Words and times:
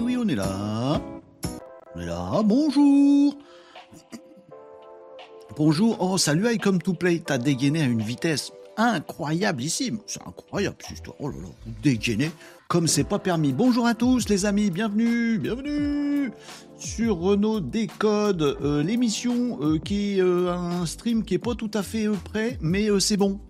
Oui, 0.00 0.16
on 0.16 0.28
est 0.28 0.36
là. 0.36 1.00
On 1.94 2.00
est 2.00 2.06
là. 2.06 2.42
Bonjour. 2.44 3.36
Bonjour. 5.56 5.96
Oh, 5.98 6.18
salut, 6.18 6.46
I 6.48 6.58
come 6.58 6.80
to 6.80 6.94
play. 6.94 7.20
T'as 7.24 7.38
dégainé 7.38 7.82
à 7.82 7.86
une 7.86 8.02
vitesse 8.02 8.52
incroyable 8.76 9.60
ici. 9.62 9.92
C'est 10.06 10.22
incroyable, 10.24 10.76
cette 10.80 10.92
histoire. 10.98 11.16
Oh 11.18 11.30
là 11.30 11.36
là, 11.42 11.48
vous 11.66 11.72
comme 12.68 12.86
c'est 12.86 13.02
pas 13.02 13.18
permis. 13.18 13.52
Bonjour 13.52 13.86
à 13.86 13.94
tous, 13.94 14.28
les 14.28 14.46
amis. 14.46 14.70
Bienvenue, 14.70 15.38
bienvenue 15.38 16.30
sur 16.78 17.18
Renault 17.18 17.58
Décode, 17.58 18.56
euh, 18.62 18.84
l'émission 18.84 19.58
euh, 19.62 19.78
qui 19.78 20.18
est 20.18 20.22
euh, 20.22 20.52
un 20.52 20.86
stream 20.86 21.24
qui 21.24 21.34
est 21.34 21.38
pas 21.38 21.56
tout 21.56 21.70
à 21.74 21.82
fait 21.82 22.06
prêt, 22.24 22.56
mais 22.60 22.88
c'est 23.00 23.16
bon. 23.16 23.40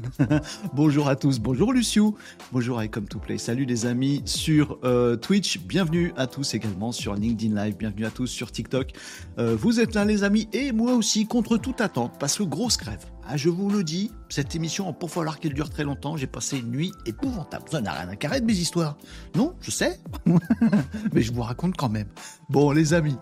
bonjour 0.74 1.08
à 1.08 1.16
tous, 1.16 1.38
bonjour 1.38 1.72
Luciou, 1.72 2.16
bonjour 2.50 2.82
I 2.82 2.88
Come 2.88 3.06
to 3.08 3.18
Play, 3.18 3.36
salut 3.36 3.66
les 3.66 3.84
amis 3.84 4.22
sur 4.24 4.78
euh, 4.84 5.16
Twitch, 5.16 5.58
bienvenue 5.60 6.14
à 6.16 6.26
tous 6.26 6.54
également 6.54 6.92
sur 6.92 7.14
LinkedIn 7.14 7.54
Live, 7.62 7.76
bienvenue 7.76 8.06
à 8.06 8.10
tous 8.10 8.26
sur 8.26 8.50
TikTok. 8.50 8.92
Euh, 9.38 9.54
vous 9.54 9.80
êtes 9.80 9.94
là 9.94 10.04
les 10.04 10.24
amis 10.24 10.48
et 10.54 10.72
moi 10.72 10.94
aussi 10.94 11.26
contre 11.26 11.58
toute 11.58 11.80
attente 11.82 12.14
parce 12.18 12.38
que 12.38 12.42
grosse 12.42 12.78
grève. 12.78 13.04
Ah, 13.26 13.36
je 13.36 13.50
vous 13.50 13.68
le 13.68 13.84
dis, 13.84 14.10
cette 14.28 14.54
émission 14.56 14.90
pas 14.94 15.08
falloir 15.08 15.38
qu'elle 15.38 15.54
dure 15.54 15.68
très 15.68 15.84
longtemps, 15.84 16.16
j'ai 16.16 16.26
passé 16.26 16.58
une 16.58 16.70
nuit 16.70 16.92
épouvantable. 17.04 17.64
Ça 17.70 17.80
n'a 17.80 17.92
rien 17.92 18.08
à 18.08 18.16
carrer 18.16 18.40
de 18.40 18.46
mes 18.46 18.54
histoires. 18.54 18.96
Non, 19.36 19.54
je 19.60 19.70
sais, 19.70 20.00
mais 21.12 21.20
je 21.20 21.32
vous 21.32 21.42
raconte 21.42 21.76
quand 21.76 21.90
même. 21.90 22.08
Bon 22.48 22.70
les 22.72 22.94
amis, 22.94 23.16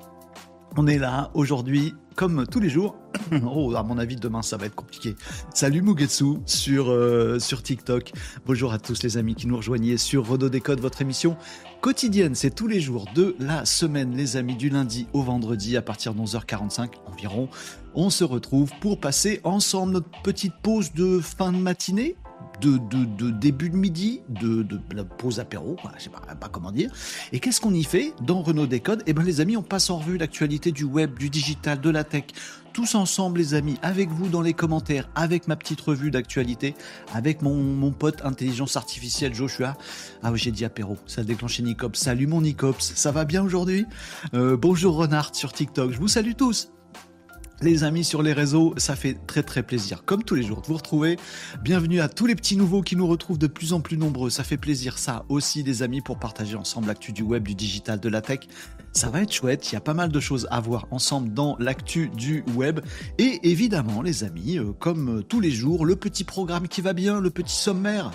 on 0.77 0.87
est 0.87 0.99
là 0.99 1.31
aujourd'hui, 1.35 1.95
comme 2.15 2.47
tous 2.47 2.61
les 2.61 2.69
jours. 2.69 2.97
oh, 3.55 3.75
à 3.75 3.83
mon 3.83 3.99
avis, 3.99 4.17
demain, 4.17 4.43
ça 4.43 4.57
va 4.57 4.67
être 4.67 4.75
compliqué. 4.75 5.17
Salut 5.55 5.83
Mugetsu 5.83 6.39
sur, 6.47 6.91
euh, 6.91 7.39
sur 7.39 7.63
TikTok. 7.63 8.13
Bonjour 8.47 8.73
à 8.73 8.79
tous 8.79 9.03
les 9.03 9.17
amis 9.17 9.35
qui 9.35 9.47
nous 9.47 9.57
rejoignent 9.57 9.97
sur 9.97 10.27
Renault 10.27 10.49
Décode, 10.49 10.81
votre 10.81 11.03
émission 11.03 11.37
quotidienne. 11.81 12.35
C'est 12.35 12.55
tous 12.55 12.67
les 12.67 12.81
jours 12.81 13.07
de 13.15 13.35
la 13.39 13.65
semaine, 13.65 14.17
les 14.17 14.37
amis, 14.37 14.57
du 14.57 14.69
lundi 14.71 15.07
au 15.13 15.23
vendredi 15.23 15.77
à 15.77 15.83
partir 15.83 16.15
de 16.15 16.21
11h45 16.21 16.91
environ. 17.07 17.49
On 17.95 18.11
se 18.11 18.25
retrouve 18.25 18.71
pour 18.81 19.01
passer 19.01 19.41
ensemble 19.45 19.93
notre 19.95 20.23
petite 20.23 20.55
pause 20.63 20.93
de 20.93 21.21
fin 21.21 21.53
de 21.53 21.59
matinée. 21.59 22.17
De, 22.61 22.77
de, 22.77 23.05
de 23.07 23.31
début 23.31 23.71
de 23.71 23.77
midi, 23.77 24.21
de, 24.29 24.63
de 24.63 24.79
la 24.95 25.05
pause 25.05 25.41
apéro, 25.41 25.77
voilà, 25.81 25.97
je 25.99 26.05
sais 26.05 26.11
pas, 26.11 26.49
comment 26.49 26.73
dire. 26.73 26.93
Et 27.33 27.41
qu'est-ce 27.41 27.59
qu'on 27.61 27.73
y 27.73 27.85
fait 27.85 28.13
dans 28.21 28.43
Renault 28.43 28.67
Décode? 28.67 29.03
Eh 29.07 29.15
ben 29.15 29.23
les 29.23 29.41
amis, 29.41 29.57
on 29.57 29.63
passe 29.63 29.89
en 29.89 29.99
revue 29.99 30.19
l'actualité 30.19 30.71
du 30.71 30.85
web, 30.85 31.19
du 31.19 31.31
digital, 31.31 31.81
de 31.81 31.89
la 31.89 32.05
tech, 32.05 32.25
tous 32.75 32.95
ensemble 32.97 33.39
les 33.39 33.55
amis, 33.55 33.79
avec 33.81 34.11
vous 34.11 34.29
dans 34.29 34.43
les 34.43 34.53
commentaires, 34.53 35.09
avec 35.15 35.49
ma 35.49 35.57
petite 35.57 35.81
revue 35.81 36.11
d'actualité, 36.11 36.75
avec 37.15 37.41
mon, 37.41 37.55
mon 37.55 37.93
pote 37.93 38.23
intelligence 38.25 38.77
artificielle 38.77 39.35
Joshua. 39.35 39.77
Ah 40.23 40.31
oui, 40.31 40.39
j'ai 40.39 40.51
dit 40.51 40.67
apéro, 40.67 40.99
ça 41.07 41.23
a 41.23 41.25
déclenché 41.25 41.63
Nicops. 41.63 41.99
Salut 41.99 42.27
mon 42.27 42.43
Nicops, 42.43 42.93
ça 42.95 43.11
va 43.11 43.25
bien 43.25 43.43
aujourd'hui? 43.43 43.87
Euh, 44.35 44.57
Bonjour 44.59 44.97
Renard 44.97 45.35
sur 45.35 45.53
TikTok, 45.53 45.93
je 45.93 45.99
vous 45.99 46.09
salue 46.09 46.33
tous 46.37 46.71
les 47.63 47.85
amis 47.85 48.05
sur 48.05 48.23
les 48.23 48.33
réseaux, 48.33 48.75
ça 48.77 48.97
fait 48.97 49.15
très 49.27 49.43
très 49.43 49.63
plaisir, 49.63 50.05
comme 50.05 50.25
tous 50.25 50.35
les 50.35 50.43
jours, 50.43 50.63
de 50.63 50.67
vous 50.67 50.77
retrouver. 50.77 51.19
Bienvenue 51.63 52.01
à 52.01 52.09
tous 52.09 52.27
les 52.27 52.35
petits 52.35 52.57
nouveaux 52.57 52.81
qui 52.81 52.97
nous 52.97 53.07
retrouvent 53.07 53.39
de 53.39 53.47
plus 53.47 53.73
en 53.73 53.81
plus 53.81 53.99
nombreux. 53.99 54.31
Ça 54.31 54.45
fait 54.45 54.57
plaisir, 54.57 54.99
ça 54.99 55.25
aussi, 55.29 55.63
les 55.63 55.83
amis, 55.83 56.01
pour 56.01 56.19
partager 56.19 56.57
ensemble 56.57 56.89
l'actu 56.89 57.13
du 57.13 57.23
web, 57.23 57.47
du 57.47 57.55
digital, 57.55 58.01
de 58.01 58.09
la 58.09 58.23
tech. 58.23 58.41
Ça 58.93 59.11
va 59.11 59.23
être 59.23 59.33
chouette. 59.33 59.71
Il 59.71 59.75
y 59.75 59.79
a 59.79 59.81
pas 59.81 59.95
mal 59.95 60.11
de 60.11 60.21
choses 60.21 60.49
à 60.51 60.61
voir 60.61 60.87
ensemble 60.91 61.33
dans 61.35 61.57
l'actu 61.59 62.09
du 62.09 62.45
web. 62.55 62.81
Et 63.19 63.39
évidemment, 63.43 64.03
les 64.03 64.25
amis, 64.25 64.59
euh, 64.59 64.73
comme 64.73 65.23
tous 65.23 65.41
les 65.41 65.51
jours, 65.51 65.85
le 65.85 65.97
petit 65.97 66.25
programme 66.25 66.67
qui 66.67 66.81
va 66.81 66.93
bien, 66.93 67.21
le 67.21 67.31
petit 67.31 67.55
sommaire. 67.55 68.11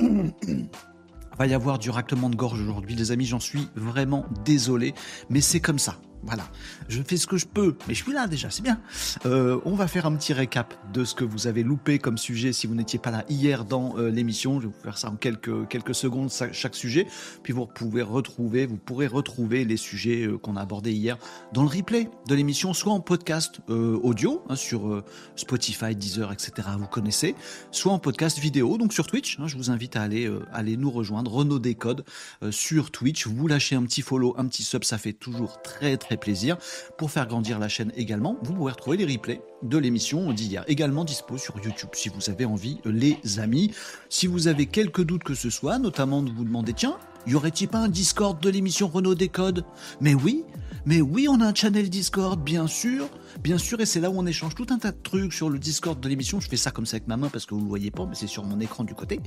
va 1.38 1.46
y 1.46 1.54
avoir 1.54 1.78
du 1.78 1.90
raclement 1.90 2.28
de 2.28 2.36
gorge 2.36 2.60
aujourd'hui, 2.60 2.94
les 2.94 3.12
amis. 3.12 3.26
J'en 3.26 3.40
suis 3.40 3.68
vraiment 3.74 4.26
désolé, 4.44 4.94
mais 5.28 5.40
c'est 5.40 5.60
comme 5.60 5.78
ça. 5.78 5.96
Voilà, 6.22 6.44
je 6.88 7.02
fais 7.02 7.16
ce 7.16 7.26
que 7.26 7.38
je 7.38 7.46
peux, 7.46 7.74
mais 7.88 7.94
je 7.94 8.02
suis 8.02 8.12
là 8.12 8.26
déjà, 8.26 8.50
c'est 8.50 8.62
bien. 8.62 8.78
Euh, 9.24 9.58
on 9.64 9.74
va 9.74 9.88
faire 9.88 10.04
un 10.04 10.14
petit 10.14 10.34
récap 10.34 10.74
de 10.92 11.04
ce 11.04 11.14
que 11.14 11.24
vous 11.24 11.46
avez 11.46 11.62
loupé 11.62 11.98
comme 11.98 12.18
sujet 12.18 12.52
si 12.52 12.66
vous 12.66 12.74
n'étiez 12.74 12.98
pas 12.98 13.10
là 13.10 13.24
hier 13.30 13.64
dans 13.64 13.96
euh, 13.96 14.10
l'émission. 14.10 14.60
Je 14.60 14.66
vais 14.66 14.72
vous 14.72 14.82
faire 14.82 14.98
ça 14.98 15.10
en 15.10 15.16
quelques, 15.16 15.66
quelques 15.68 15.94
secondes, 15.94 16.30
chaque 16.52 16.74
sujet. 16.74 17.06
Puis 17.42 17.54
vous 17.54 17.64
pouvez 17.64 18.02
retrouver, 18.02 18.66
vous 18.66 18.76
pourrez 18.76 19.06
retrouver 19.06 19.64
les 19.64 19.78
sujets 19.78 20.26
euh, 20.26 20.36
qu'on 20.36 20.56
a 20.56 20.60
abordés 20.60 20.92
hier 20.92 21.16
dans 21.54 21.62
le 21.62 21.68
replay 21.68 22.10
de 22.28 22.34
l'émission, 22.34 22.74
soit 22.74 22.92
en 22.92 23.00
podcast 23.00 23.60
audio 23.68 24.44
hein, 24.48 24.56
sur 24.56 25.02
Spotify, 25.36 25.96
Deezer, 25.96 26.32
etc. 26.32 26.68
Vous 26.78 26.86
connaissez, 26.86 27.34
soit 27.70 27.92
en 27.92 27.98
podcast 27.98 28.38
vidéo, 28.38 28.76
donc 28.76 28.92
sur 28.92 29.06
Twitch. 29.06 29.38
hein, 29.38 29.46
je 29.46 29.56
vous 29.56 29.70
invite 29.70 29.96
à 29.96 30.02
aller, 30.02 30.30
aller 30.52 30.76
nous 30.76 30.90
rejoindre, 30.90 31.32
Renaud 31.32 31.58
Décode 31.58 32.04
sur 32.50 32.90
Twitch. 32.90 33.26
Vous 33.26 33.46
lâchez 33.46 33.76
un 33.76 33.82
petit 33.82 34.02
follow, 34.02 34.34
un 34.38 34.46
petit 34.46 34.62
sub, 34.62 34.84
ça 34.84 34.98
fait 34.98 35.12
toujours 35.12 35.62
très 35.62 35.96
très 35.96 36.09
plaisir. 36.16 36.56
Pour 36.96 37.10
faire 37.10 37.26
grandir 37.26 37.58
la 37.58 37.68
chaîne 37.68 37.92
également, 37.96 38.36
vous 38.42 38.54
pourrez 38.54 38.72
retrouver 38.72 38.96
les 38.96 39.10
replays 39.10 39.40
de 39.62 39.78
l'émission 39.78 40.32
d'hier, 40.32 40.64
également 40.68 41.04
dispo 41.04 41.38
sur 41.38 41.54
YouTube 41.62 41.90
si 41.92 42.08
vous 42.08 42.30
avez 42.30 42.44
envie, 42.44 42.78
les 42.84 43.18
amis. 43.38 43.72
Si 44.08 44.26
vous 44.26 44.48
avez 44.48 44.66
quelques 44.66 45.04
doutes 45.04 45.24
que 45.24 45.34
ce 45.34 45.50
soit, 45.50 45.78
notamment 45.78 46.22
de 46.22 46.30
vous 46.30 46.44
demander, 46.44 46.72
tiens, 46.72 46.98
y 47.26 47.34
aurait-il 47.34 47.68
pas 47.68 47.78
un 47.78 47.88
Discord 47.88 48.40
de 48.40 48.48
l'émission 48.48 48.88
Renault 48.88 49.14
Décode? 49.14 49.64
Mais 50.00 50.14
oui, 50.14 50.44
mais 50.90 51.00
oui, 51.00 51.28
on 51.30 51.40
a 51.40 51.46
un 51.46 51.54
channel 51.54 51.88
Discord, 51.88 52.42
bien 52.42 52.66
sûr, 52.66 53.08
bien 53.44 53.58
sûr, 53.58 53.80
et 53.80 53.86
c'est 53.86 54.00
là 54.00 54.10
où 54.10 54.14
on 54.16 54.26
échange 54.26 54.56
tout 54.56 54.66
un 54.70 54.78
tas 54.78 54.90
de 54.90 54.96
trucs 55.00 55.32
sur 55.32 55.48
le 55.48 55.56
Discord 55.56 56.00
de 56.00 56.08
l'émission. 56.08 56.40
Je 56.40 56.48
fais 56.48 56.56
ça 56.56 56.72
comme 56.72 56.84
ça 56.84 56.96
avec 56.96 57.06
ma 57.06 57.16
main 57.16 57.28
parce 57.28 57.46
que 57.46 57.54
vous 57.54 57.60
le 57.60 57.68
voyez 57.68 57.92
pas, 57.92 58.06
mais 58.06 58.16
c'est 58.16 58.26
sur 58.26 58.42
mon 58.42 58.58
écran 58.58 58.82
du 58.82 58.92
côté. 58.92 59.20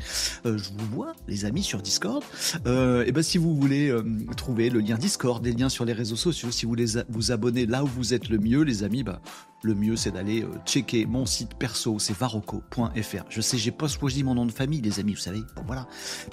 Euh, 0.46 0.57
je 0.57 0.72
vous 0.78 0.85
vois, 0.94 1.13
les 1.29 1.46
amis, 1.46 1.63
sur 1.63 1.81
Discord. 1.81 2.22
Euh, 2.68 3.06
et 3.06 3.13
ben 3.13 3.24
si 3.24 3.38
vous 3.38 3.56
voulez 3.56 3.88
euh, 3.88 4.03
trouver 4.35 4.69
le 4.69 4.81
lien 4.81 4.97
Discord, 4.97 5.41
des 5.41 5.53
liens 5.53 5.69
sur 5.69 5.85
les 5.85 5.94
réseaux 5.94 6.18
sociaux, 6.18 6.51
si 6.51 6.66
vous 6.66 6.69
voulez 6.69 7.01
vous 7.07 7.31
abonner 7.31 7.66
là 7.66 7.85
où 7.85 7.88
vous 7.88 8.13
êtes 8.13 8.28
le 8.28 8.40
mieux, 8.40 8.63
les 8.63 8.84
amis, 8.84 9.03
bah 9.03 9.22
le 9.63 9.74
mieux 9.74 9.96
c'est 9.96 10.12
d'aller 10.12 10.44
euh, 10.44 10.50
checker 10.66 11.06
mon 11.06 11.25
site 11.25 11.56
perso, 11.56 11.97
c'est 11.97 12.16
varocco.fr. 12.16 13.24
Je 13.29 13.41
sais, 13.41 13.57
j'ai 13.57 13.72
pas 13.72 13.88
choisi 13.88 14.24
mon 14.24 14.35
nom 14.35 14.46
de 14.46 14.51
famille, 14.51 14.81
les 14.81 15.00
amis, 15.00 15.13
vous 15.13 15.19
savez. 15.19 15.40
Bon 15.56 15.63
voilà, 15.66 15.88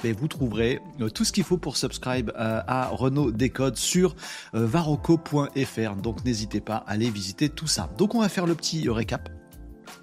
mais 0.04 0.12
vous 0.12 0.28
trouverez 0.28 0.80
euh, 1.00 1.08
tout 1.08 1.24
ce 1.24 1.32
qu'il 1.32 1.44
faut 1.44 1.56
pour 1.56 1.76
subscribe 1.76 2.30
euh, 2.30 2.60
à 2.66 2.88
Renault 2.88 3.30
Décode 3.30 3.76
sur 3.76 4.16
varocco.fr. 4.52 5.96
Donc 5.96 6.24
n'hésitez 6.24 6.60
pas 6.60 6.76
à 6.76 6.90
aller 6.90 7.08
visiter 7.08 7.48
tout 7.48 7.68
ça. 7.68 7.90
Donc 7.96 8.14
on 8.14 8.20
va 8.20 8.28
faire 8.28 8.46
le 8.46 8.54
petit 8.54 8.88
récap 8.88 9.28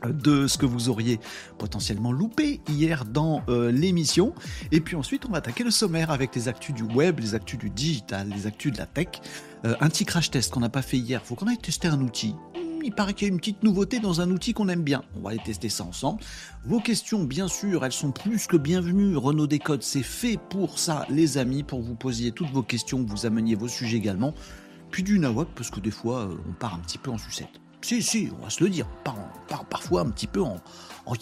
de 0.05 0.47
ce 0.47 0.57
que 0.57 0.65
vous 0.65 0.89
auriez 0.89 1.19
potentiellement 1.57 2.11
loupé 2.11 2.61
hier 2.69 3.03
dans 3.03 3.41
l'émission. 3.47 4.33
Et 4.71 4.79
puis 4.79 4.95
ensuite, 4.95 5.25
on 5.25 5.31
va 5.31 5.39
attaquer 5.39 5.63
le 5.63 5.71
sommaire 5.71 6.11
avec 6.11 6.35
les 6.35 6.47
actus 6.47 6.75
du 6.75 6.83
web, 6.83 7.19
les 7.19 7.35
actus 7.35 7.57
du 7.57 7.69
digital, 7.69 8.29
les 8.29 8.45
actus 8.47 8.71
de 8.71 8.77
la 8.77 8.85
tech. 8.85 9.07
Un 9.63 9.89
petit 9.89 10.05
crash 10.05 10.29
test 10.29 10.53
qu'on 10.53 10.59
n'a 10.59 10.69
pas 10.69 10.83
fait 10.83 10.97
hier. 10.97 11.23
Faut 11.23 11.35
qu'on 11.35 11.47
aille 11.47 11.57
tester 11.57 11.88
un 11.88 12.01
outil. 12.01 12.35
Il 12.88 12.94
paraît 12.94 13.14
qu'il 13.14 13.28
y 13.28 13.30
a 13.30 13.34
une 13.34 13.40
petite 13.40 13.63
nouveauté 13.63 14.00
dans 14.00 14.22
un 14.22 14.31
outil 14.31 14.54
qu'on 14.54 14.69
aime 14.69 14.81
bien. 14.81 15.04
On 15.18 15.19
va 15.19 15.31
aller 15.31 15.42
tester 15.44 15.68
ça 15.68 15.84
ensemble. 15.84 16.22
Vos 16.63 16.80
questions, 16.80 17.25
bien 17.25 17.50
sûr, 17.50 17.84
elles 17.84 17.92
sont 17.92 18.12
plus 18.12 18.48
que 18.48 18.56
bienvenues. 18.56 19.18
Renault 19.18 19.45
Décode, 19.45 19.84
c'est 19.84 20.04
fait 20.04 20.39
pour 20.50 20.80
ça, 20.80 21.06
les 21.10 21.38
amis, 21.38 21.63
pour 21.63 21.81
que 21.81 21.86
vous 21.86 21.95
posiez 21.95 22.31
toutes 22.31 22.50
vos 22.50 22.63
questions, 22.63 23.04
que 23.04 23.10
vous 23.12 23.25
ameniez 23.25 23.56
vos 23.56 23.68
sujets 23.68 23.98
également. 23.98 24.34
Puis 24.89 25.04
du 25.04 25.19
nawak, 25.19 25.50
parce 25.54 25.69
que 25.69 25.81
des 25.81 25.92
fois, 25.92 26.30
euh, 26.30 26.38
on 26.48 26.54
part 26.54 26.75
un 26.75 26.80
petit 26.80 26.98
peu 26.98 27.12
en 27.12 27.18
sucette. 27.18 27.60
Si, 27.81 28.01
si, 28.01 28.30
on 28.39 28.42
va 28.42 28.50
se 28.50 28.63
le 28.63 28.69
dire. 28.69 28.88
On 29.01 29.04
part, 29.50 29.66
parfois 29.66 30.01
un 30.01 30.10
petit 30.10 30.28
peu 30.28 30.42
en, 30.42 30.56
en. 31.06 31.13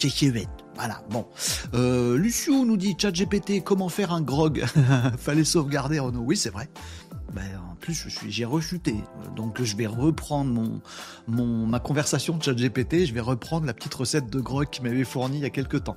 Voilà, 0.76 1.02
bon. 1.10 1.26
Euh, 1.74 2.16
Lucio 2.16 2.64
nous 2.64 2.76
dit 2.76 2.94
ChatGPT, 2.96 3.64
comment 3.64 3.88
faire 3.88 4.12
un 4.12 4.22
grog? 4.22 4.64
Fallait 5.18 5.42
sauvegarder 5.42 5.98
Renault. 5.98 6.22
Oui, 6.24 6.36
c'est 6.36 6.50
vrai. 6.50 6.68
Ben, 7.34 7.60
en 7.65 7.65
plus, 7.76 8.08
j'ai 8.28 8.44
rechuté. 8.44 8.94
Euh, 8.94 9.28
Donc, 9.36 9.62
je 9.62 9.76
vais 9.76 9.86
reprendre 9.86 10.50
mon, 10.50 10.80
mon, 11.28 11.66
ma 11.66 11.78
conversation 11.80 12.36
de 12.36 12.42
ChatGPT. 12.42 13.06
Je 13.06 13.14
vais 13.14 13.20
reprendre 13.20 13.66
la 13.66 13.74
petite 13.74 13.94
recette 13.94 14.28
de 14.30 14.40
grog 14.40 14.68
qu'il 14.70 14.84
m'avait 14.84 15.04
fournie 15.04 15.38
il 15.38 15.42
y 15.42 15.46
a 15.46 15.50
quelques 15.50 15.84
temps. 15.84 15.96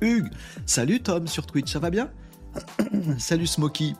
Hugues, 0.00 0.30
salut 0.66 1.00
Tom 1.00 1.26
sur 1.26 1.46
Twitch, 1.46 1.72
ça 1.72 1.78
va 1.78 1.90
bien? 1.90 2.10
Salut 3.18 3.46
Smokey. 3.46 3.94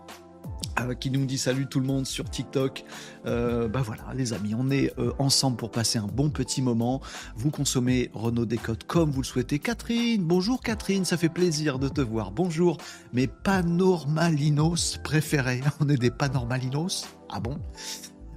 Euh, 0.81 0.95
qui 0.95 1.11
nous 1.11 1.25
dit 1.27 1.39
salut 1.39 1.67
tout 1.67 1.81
le 1.81 1.87
monde 1.87 2.07
sur 2.07 2.29
TikTok. 2.29 2.85
Euh, 3.27 3.69
bah 3.69 3.83
voilà, 3.83 4.05
les 4.15 4.33
amis, 4.33 4.55
on 4.57 4.71
est 4.71 4.93
euh, 4.99 5.13
ensemble 5.19 5.57
pour 5.57 5.71
passer 5.71 5.99
un 5.99 6.07
bon 6.07 6.31
petit 6.31 6.63
moment. 6.63 7.01
Vous 7.37 7.51
consommez 7.51 8.11
Renault 8.15 8.47
Décote 8.47 8.85
comme 8.85 9.11
vous 9.11 9.23
le 9.23 9.27
souhaitez. 9.27 9.59
Catherine, 9.59 10.23
bonjour 10.25 10.61
Catherine, 10.61 11.05
ça 11.05 11.17
fait 11.17 11.29
plaisir 11.29 11.79
de 11.79 11.89
te 11.89 12.01
voir. 12.01 12.31
Bonjour, 12.31 12.79
mes 13.13 13.27
panormalinos 13.27 14.99
préférés. 15.03 15.61
On 15.81 15.89
est 15.89 15.97
des 15.97 16.11
panormalinos 16.11 17.07
Ah 17.31 17.41
bon? 17.41 17.59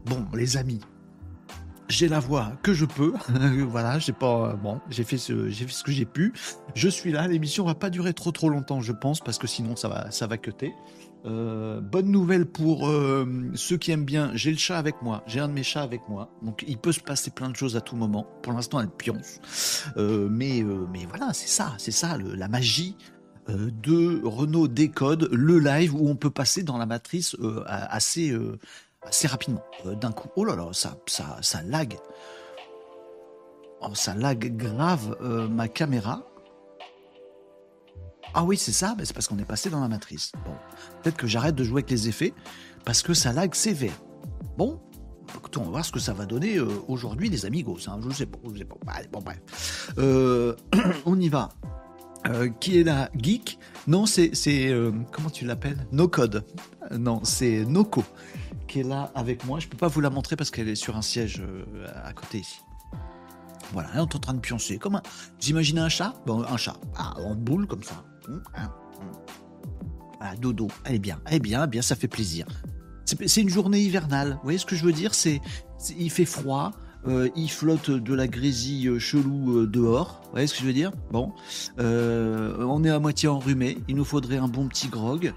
Bon, 0.05 0.25
les 0.33 0.57
amis, 0.57 0.79
j'ai 1.91 2.07
la 2.07 2.19
voix 2.19 2.53
que 2.63 2.73
je 2.73 2.85
peux. 2.85 3.13
voilà, 3.67 3.99
j'ai 3.99 4.13
pas 4.13 4.55
bon, 4.55 4.79
j'ai 4.89 5.03
fait 5.03 5.17
ce 5.17 5.49
fait 5.49 5.67
ce 5.67 5.83
que 5.83 5.91
j'ai 5.91 6.05
pu. 6.05 6.33
Je 6.73 6.87
suis 6.87 7.11
là, 7.11 7.27
l'émission 7.27 7.65
va 7.65 7.75
pas 7.75 7.89
durer 7.89 8.13
trop 8.13 8.31
trop 8.31 8.49
longtemps, 8.49 8.81
je 8.81 8.93
pense 8.93 9.19
parce 9.19 9.37
que 9.37 9.45
sinon 9.45 9.75
ça 9.75 9.89
va 9.89 10.09
ça 10.09 10.25
va 10.25 10.37
cuter. 10.37 10.73
Euh, 11.25 11.81
bonne 11.81 12.09
nouvelle 12.09 12.47
pour 12.47 12.89
euh, 12.89 13.51
ceux 13.53 13.77
qui 13.77 13.91
aiment 13.91 14.05
bien, 14.05 14.31
j'ai 14.33 14.49
le 14.49 14.57
chat 14.57 14.77
avec 14.77 15.03
moi, 15.03 15.23
j'ai 15.27 15.39
un 15.39 15.47
de 15.47 15.53
mes 15.53 15.61
chats 15.61 15.83
avec 15.83 16.09
moi, 16.09 16.31
donc 16.41 16.63
il 16.67 16.79
peut 16.79 16.91
se 16.91 16.99
passer 16.99 17.29
plein 17.29 17.49
de 17.49 17.55
choses 17.55 17.75
à 17.75 17.81
tout 17.81 17.95
moment. 17.95 18.25
Pour 18.41 18.53
l'instant, 18.53 18.79
elle 18.79 18.89
pionce, 18.89 19.39
Euh, 19.97 20.27
mais 20.31 20.63
mais 20.91 21.05
voilà, 21.07 21.31
c'est 21.33 21.47
ça, 21.47 21.73
c'est 21.77 21.91
ça 21.91 22.17
la 22.17 22.47
magie 22.47 22.97
de 23.47 24.21
Renault 24.23 24.67
Décode, 24.67 25.29
le 25.31 25.59
live 25.59 25.93
où 25.93 26.07
on 26.07 26.15
peut 26.15 26.29
passer 26.31 26.63
dans 26.63 26.77
la 26.77 26.85
matrice 26.85 27.35
assez, 27.65 28.35
assez 29.01 29.27
rapidement, 29.27 29.63
d'un 29.99 30.11
coup. 30.11 30.29
Oh 30.35 30.45
là 30.45 30.55
là, 30.55 30.69
ça, 30.73 30.97
ça, 31.05 31.37
ça 31.41 31.61
lag. 31.63 31.97
Oh, 33.81 33.93
ça 33.93 34.15
lag 34.15 34.55
grave 34.55 35.17
ma 35.51 35.67
caméra. 35.67 36.30
Ah 38.33 38.43
oui, 38.43 38.57
c'est 38.57 38.71
ça, 38.71 38.95
mais 38.97 39.05
c'est 39.05 39.13
parce 39.13 39.27
qu'on 39.27 39.37
est 39.39 39.45
passé 39.45 39.69
dans 39.69 39.81
la 39.81 39.87
matrice. 39.87 40.31
Bon, 40.45 40.53
peut-être 41.01 41.17
que 41.17 41.27
j'arrête 41.27 41.55
de 41.55 41.63
jouer 41.63 41.79
avec 41.79 41.89
les 41.89 42.07
effets 42.07 42.33
parce 42.85 43.01
que 43.01 43.13
ça 43.13 43.33
lag 43.33 43.53
sévère. 43.53 43.93
Bon, 44.57 44.79
écoutez, 45.35 45.59
on 45.59 45.63
va 45.63 45.69
voir 45.69 45.85
ce 45.85 45.91
que 45.91 45.99
ça 45.99 46.13
va 46.13 46.25
donner 46.25 46.57
euh, 46.57 46.67
aujourd'hui, 46.87 47.29
les 47.29 47.45
amigos. 47.45 47.77
Hein. 47.87 47.99
Je 48.07 48.13
sais 48.13 48.25
pas, 48.25 48.39
je 48.53 48.59
sais 48.59 48.65
pas. 48.65 48.75
Bon, 49.11 49.21
bref. 49.21 49.91
Euh, 49.97 50.55
on 51.05 51.19
y 51.19 51.29
va. 51.29 51.49
Euh, 52.27 52.49
qui 52.59 52.79
est 52.79 52.83
là 52.83 53.09
Geek? 53.17 53.59
Non, 53.87 54.05
c'est. 54.05 54.31
comment 55.11 55.29
tu 55.29 55.45
l'appelles? 55.45 55.87
No 55.91 56.07
Code. 56.07 56.45
Non, 56.91 57.21
c'est 57.23 57.65
Noko 57.65 58.03
qui 58.67 58.81
est 58.81 58.83
là 58.83 59.11
avec 59.15 59.45
moi. 59.45 59.59
Je 59.59 59.65
ne 59.65 59.71
peux 59.71 59.77
pas 59.77 59.87
vous 59.87 60.01
la 60.01 60.09
montrer 60.09 60.35
parce 60.35 60.51
qu'elle 60.51 60.69
est 60.69 60.75
sur 60.75 60.95
un 60.95 61.01
siège 61.01 61.43
à 62.05 62.13
côté 62.13 62.39
ici. 62.39 62.59
Voilà, 63.73 63.89
elle 63.93 63.99
est 63.99 64.01
en 64.01 64.07
train 64.07 64.33
de 64.33 64.39
pioncer. 64.39 64.77
Comme 64.77 64.95
un... 64.95 65.01
Vous 65.41 65.49
imaginez 65.49 65.81
un 65.81 65.89
chat? 65.89 66.13
Un 66.27 66.57
chat. 66.57 66.77
Ah, 66.95 67.15
en 67.19 67.35
boule 67.35 67.67
comme 67.67 67.83
ça. 67.83 68.03
Ah, 70.19 70.35
dodo, 70.39 70.67
elle 70.85 70.95
est 70.95 70.99
bien, 70.99 71.19
elle 71.25 71.35
est 71.35 71.39
bien, 71.39 71.65
bien, 71.67 71.81
ça 71.81 71.95
fait 71.95 72.07
plaisir. 72.07 72.45
C'est 73.05 73.41
une 73.41 73.49
journée 73.49 73.81
hivernale, 73.81 74.33
vous 74.35 74.43
voyez 74.43 74.59
ce 74.59 74.65
que 74.65 74.75
je 74.75 74.85
veux 74.85 74.93
dire? 74.93 75.13
C'est 75.13 75.41
Il 75.97 76.11
fait 76.11 76.25
froid, 76.25 76.71
euh, 77.07 77.29
il 77.35 77.49
flotte 77.49 77.89
de 77.89 78.13
la 78.13 78.27
grésille 78.27 78.87
euh, 78.87 78.99
chelou 78.99 79.57
euh, 79.57 79.67
dehors, 79.67 80.21
vous 80.25 80.31
voyez 80.31 80.47
ce 80.47 80.53
que 80.53 80.59
je 80.59 80.65
veux 80.65 80.73
dire? 80.73 80.91
Bon, 81.11 81.33
on 81.77 82.83
est 82.83 82.89
à 82.89 82.99
moitié 82.99 83.27
enrhumé, 83.27 83.79
il 83.87 83.95
nous 83.95 84.05
faudrait 84.05 84.37
un 84.37 84.47
bon 84.47 84.67
petit 84.67 84.87
grog, 84.87 85.33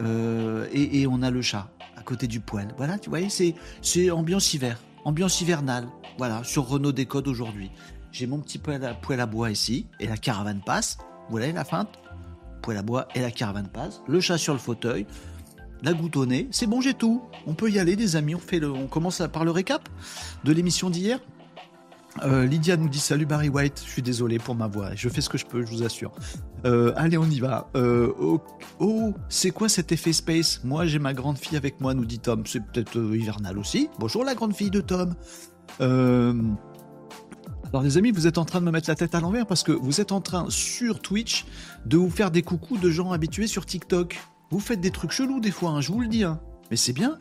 et, 0.00 1.06
on 1.08 1.22
a 1.22 1.30
le 1.30 1.42
chat 1.42 1.70
à 1.96 2.02
côté 2.02 2.28
du 2.28 2.40
poêle. 2.40 2.72
Voilà, 2.76 2.98
tu 2.98 3.10
vois, 3.10 3.18
c'est 3.28 4.10
ambiance 4.10 4.54
hiver, 4.54 4.78
ambiance 5.04 5.40
hivernale, 5.40 5.88
voilà, 6.18 6.44
sur 6.44 6.68
Renault 6.68 6.92
Décode 6.92 7.26
aujourd'hui. 7.26 7.70
J'ai 8.12 8.26
mon 8.26 8.38
petit 8.38 8.58
poêle 8.58 8.84
à, 8.84 8.94
poêle 8.94 9.20
à 9.20 9.26
bois 9.26 9.50
ici, 9.50 9.86
et 9.98 10.06
la 10.06 10.16
caravane 10.16 10.62
passe, 10.64 10.98
vous 10.98 11.36
voyez 11.36 11.52
la 11.52 11.64
feinte 11.64 11.98
Poêle 12.58 12.78
à 12.78 12.82
bois 12.82 13.08
et 13.14 13.20
la 13.20 13.30
caravane 13.30 13.68
passe, 13.68 14.02
le 14.06 14.20
chat 14.20 14.38
sur 14.38 14.52
le 14.52 14.58
fauteuil, 14.58 15.06
la 15.82 15.92
goutte 15.92 16.16
au 16.16 16.26
nez, 16.26 16.48
c'est 16.50 16.66
bon, 16.66 16.80
j'ai 16.80 16.94
tout. 16.94 17.22
On 17.46 17.54
peut 17.54 17.70
y 17.70 17.78
aller, 17.78 17.96
des 17.96 18.16
amis. 18.16 18.34
On, 18.34 18.40
fait 18.40 18.58
le, 18.58 18.70
on 18.70 18.86
commence 18.86 19.22
par 19.32 19.44
le 19.44 19.50
récap 19.50 19.88
de 20.44 20.52
l'émission 20.52 20.90
d'hier. 20.90 21.20
Euh, 22.24 22.46
Lydia 22.46 22.76
nous 22.76 22.88
dit 22.88 22.98
salut 22.98 23.26
Barry 23.26 23.48
White, 23.48 23.80
je 23.84 23.90
suis 23.90 24.02
désolé 24.02 24.40
pour 24.40 24.56
ma 24.56 24.66
voix, 24.66 24.90
je 24.96 25.08
fais 25.08 25.20
ce 25.20 25.28
que 25.28 25.38
je 25.38 25.46
peux, 25.46 25.64
je 25.64 25.70
vous 25.70 25.84
assure. 25.84 26.10
Euh, 26.64 26.92
allez, 26.96 27.16
on 27.16 27.26
y 27.26 27.38
va. 27.38 27.70
Oh, 27.74 28.40
oh, 28.80 29.14
c'est 29.28 29.50
quoi 29.50 29.68
cet 29.68 29.92
effet 29.92 30.12
space? 30.12 30.64
Moi, 30.64 30.86
j'ai 30.86 30.98
ma 30.98 31.14
grande 31.14 31.38
fille 31.38 31.56
avec 31.56 31.80
moi, 31.80 31.94
nous 31.94 32.06
dit 32.06 32.18
Tom. 32.18 32.42
C'est 32.44 32.64
peut-être 32.64 32.98
hivernal 33.14 33.56
aussi. 33.56 33.88
Bonjour 34.00 34.24
la 34.24 34.34
grande 34.34 34.54
fille 34.54 34.70
de 34.70 34.80
Tom. 34.80 35.14
Alors 37.68 37.82
les 37.82 37.98
amis, 37.98 38.12
vous 38.12 38.26
êtes 38.26 38.38
en 38.38 38.46
train 38.46 38.60
de 38.60 38.64
me 38.64 38.70
mettre 38.70 38.88
la 38.88 38.94
tête 38.94 39.14
à 39.14 39.20
l'envers 39.20 39.46
parce 39.46 39.62
que 39.62 39.72
vous 39.72 40.00
êtes 40.00 40.10
en 40.12 40.22
train 40.22 40.46
sur 40.48 41.00
Twitch 41.00 41.44
de 41.84 41.98
vous 41.98 42.08
faire 42.08 42.30
des 42.30 42.40
coucous 42.40 42.78
de 42.78 42.90
gens 42.90 43.12
habitués 43.12 43.46
sur 43.46 43.66
TikTok. 43.66 44.18
Vous 44.50 44.60
faites 44.60 44.80
des 44.80 44.90
trucs 44.90 45.10
chelous 45.10 45.38
des 45.38 45.50
fois, 45.50 45.70
hein, 45.70 45.80
je 45.82 45.92
vous 45.92 46.00
le 46.00 46.06
dis. 46.06 46.24
Hein. 46.24 46.40
Mais 46.70 46.78
c'est 46.78 46.94
bien. 46.94 47.18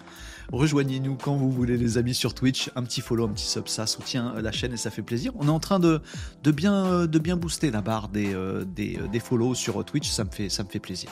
Rejoignez-nous 0.53 1.15
quand 1.15 1.35
vous 1.35 1.51
voulez, 1.51 1.75
les 1.75 1.97
amis, 1.97 2.13
sur 2.13 2.33
Twitch. 2.33 2.71
Un 2.77 2.83
petit 2.83 3.01
follow, 3.01 3.25
un 3.25 3.29
petit 3.29 3.45
sub, 3.45 3.67
ça 3.67 3.85
soutient 3.85 4.35
la 4.41 4.53
chaîne 4.53 4.71
et 4.71 4.77
ça 4.77 4.89
fait 4.89 5.01
plaisir. 5.01 5.33
On 5.35 5.47
est 5.47 5.51
en 5.51 5.59
train 5.59 5.79
de, 5.79 6.01
de, 6.43 6.51
bien, 6.51 7.35
booster 7.35 7.69
la 7.69 7.81
barre 7.81 8.07
des, 8.07 8.33
euh, 8.33 8.63
des, 8.63 8.97
euh, 8.97 9.07
des 9.09 9.19
follow 9.19 9.53
sur 9.53 9.83
Twitch. 9.83 10.09
Ça 10.09 10.23
me 10.23 10.29
fait, 10.29 10.79
plaisir. 10.79 11.09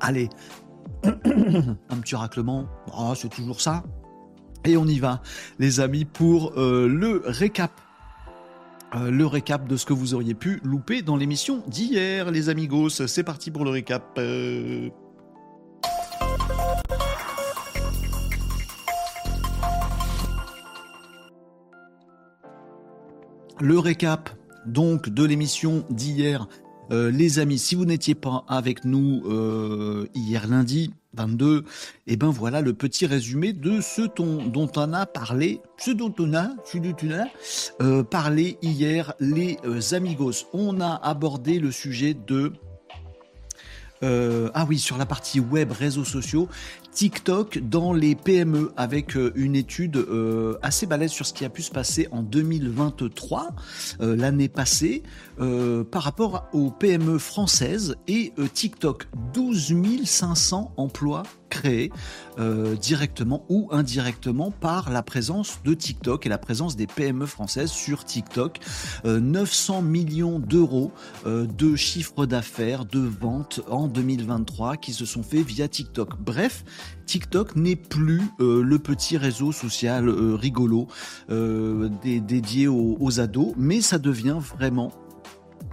Allez, 0.00 0.30
un 1.04 1.98
petit 2.00 2.16
raclement. 2.16 2.66
Oh, 2.96 3.12
c'est 3.14 3.28
toujours 3.28 3.60
ça. 3.60 3.84
Et 4.64 4.78
on 4.78 4.86
y 4.86 4.98
va, 4.98 5.20
les 5.58 5.80
amis, 5.80 6.06
pour 6.06 6.58
euh, 6.58 6.88
le 6.88 7.22
récap 7.26 7.70
le 8.94 9.26
récap 9.26 9.68
de 9.68 9.76
ce 9.76 9.86
que 9.86 9.92
vous 9.92 10.14
auriez 10.14 10.34
pu 10.34 10.60
louper 10.62 11.02
dans 11.02 11.16
l'émission 11.16 11.62
d'hier, 11.66 12.30
les 12.30 12.48
amigos. 12.48 13.06
C'est 13.06 13.24
parti 13.24 13.50
pour 13.50 13.64
le 13.64 13.70
récap. 13.70 14.18
Le 23.60 23.78
récap 23.78 24.30
donc 24.66 25.08
de 25.08 25.24
l'émission 25.24 25.84
d'hier. 25.90 26.46
Euh, 26.90 27.10
les 27.10 27.38
amis, 27.38 27.58
si 27.58 27.74
vous 27.74 27.84
n'étiez 27.84 28.14
pas 28.14 28.44
avec 28.48 28.84
nous 28.84 29.22
euh, 29.26 30.06
hier 30.14 30.46
lundi 30.46 30.92
22, 31.14 31.58
et 32.06 32.12
eh 32.12 32.16
ben 32.16 32.30
voilà 32.30 32.60
le 32.60 32.72
petit 32.72 33.06
résumé 33.06 33.52
de 33.52 33.80
ce 33.80 34.02
dont 34.02 34.70
on 34.76 34.92
a 34.92 35.06
parlé, 35.06 35.60
ce 35.78 35.90
dont 35.90 36.14
on 36.18 36.34
a, 36.34 36.50
euh, 37.80 38.02
parlé 38.04 38.58
hier 38.62 39.14
les 39.20 39.58
amigos. 39.92 40.46
On 40.52 40.80
a 40.80 40.94
abordé 40.94 41.58
le 41.58 41.72
sujet 41.72 42.14
de 42.14 42.52
ah 44.00 44.64
oui, 44.68 44.78
sur 44.78 44.96
la 44.96 45.06
partie 45.06 45.40
web, 45.40 45.72
réseaux 45.72 46.04
sociaux, 46.04 46.48
TikTok 46.98 47.58
dans 47.58 47.92
les 47.92 48.16
PME 48.16 48.72
avec 48.76 49.16
euh, 49.16 49.30
une 49.36 49.54
étude 49.54 49.98
euh, 49.98 50.58
assez 50.62 50.84
balèze 50.84 51.12
sur 51.12 51.26
ce 51.26 51.32
qui 51.32 51.44
a 51.44 51.48
pu 51.48 51.62
se 51.62 51.70
passer 51.70 52.08
en 52.10 52.24
2023, 52.24 53.50
euh, 54.00 54.16
l'année 54.16 54.48
passée, 54.48 55.04
par 55.92 56.02
rapport 56.02 56.48
aux 56.52 56.72
PME 56.72 57.18
françaises 57.18 57.94
et 58.08 58.32
TikTok. 58.54 59.06
12 59.32 59.74
500 60.04 60.72
emplois 60.76 61.22
créés 61.48 61.92
directement 62.80 63.44
ou 63.48 63.68
indirectement 63.70 64.50
par 64.50 64.90
la 64.90 65.04
présence 65.04 65.60
de 65.64 65.74
TikTok 65.74 66.26
et 66.26 66.28
la 66.28 66.38
présence 66.38 66.74
des 66.74 66.88
PME 66.88 67.26
françaises 67.26 67.70
sur 67.70 68.04
TikTok. 68.04 68.58
900 69.04 69.82
millions 69.82 70.40
d'euros 70.40 70.90
de 71.24 71.76
chiffre 71.76 72.26
d'affaires, 72.26 72.84
de 72.84 72.98
ventes 72.98 73.60
en 73.70 73.86
2023 73.86 74.76
qui 74.76 74.92
se 74.92 75.06
sont 75.06 75.22
faits 75.22 75.46
via 75.46 75.68
TikTok. 75.68 76.20
Bref, 76.20 76.64
TikTok 77.06 77.56
n'est 77.56 77.76
plus 77.76 78.22
euh, 78.40 78.62
le 78.62 78.78
petit 78.78 79.16
réseau 79.16 79.52
social 79.52 80.08
euh, 80.08 80.34
rigolo 80.34 80.88
euh, 81.30 81.88
dédié 82.02 82.68
aux, 82.68 83.20
ados, 83.20 83.54
mais 83.56 83.80
ça 83.80 83.98
devient 83.98 84.38
vraiment 84.38 84.92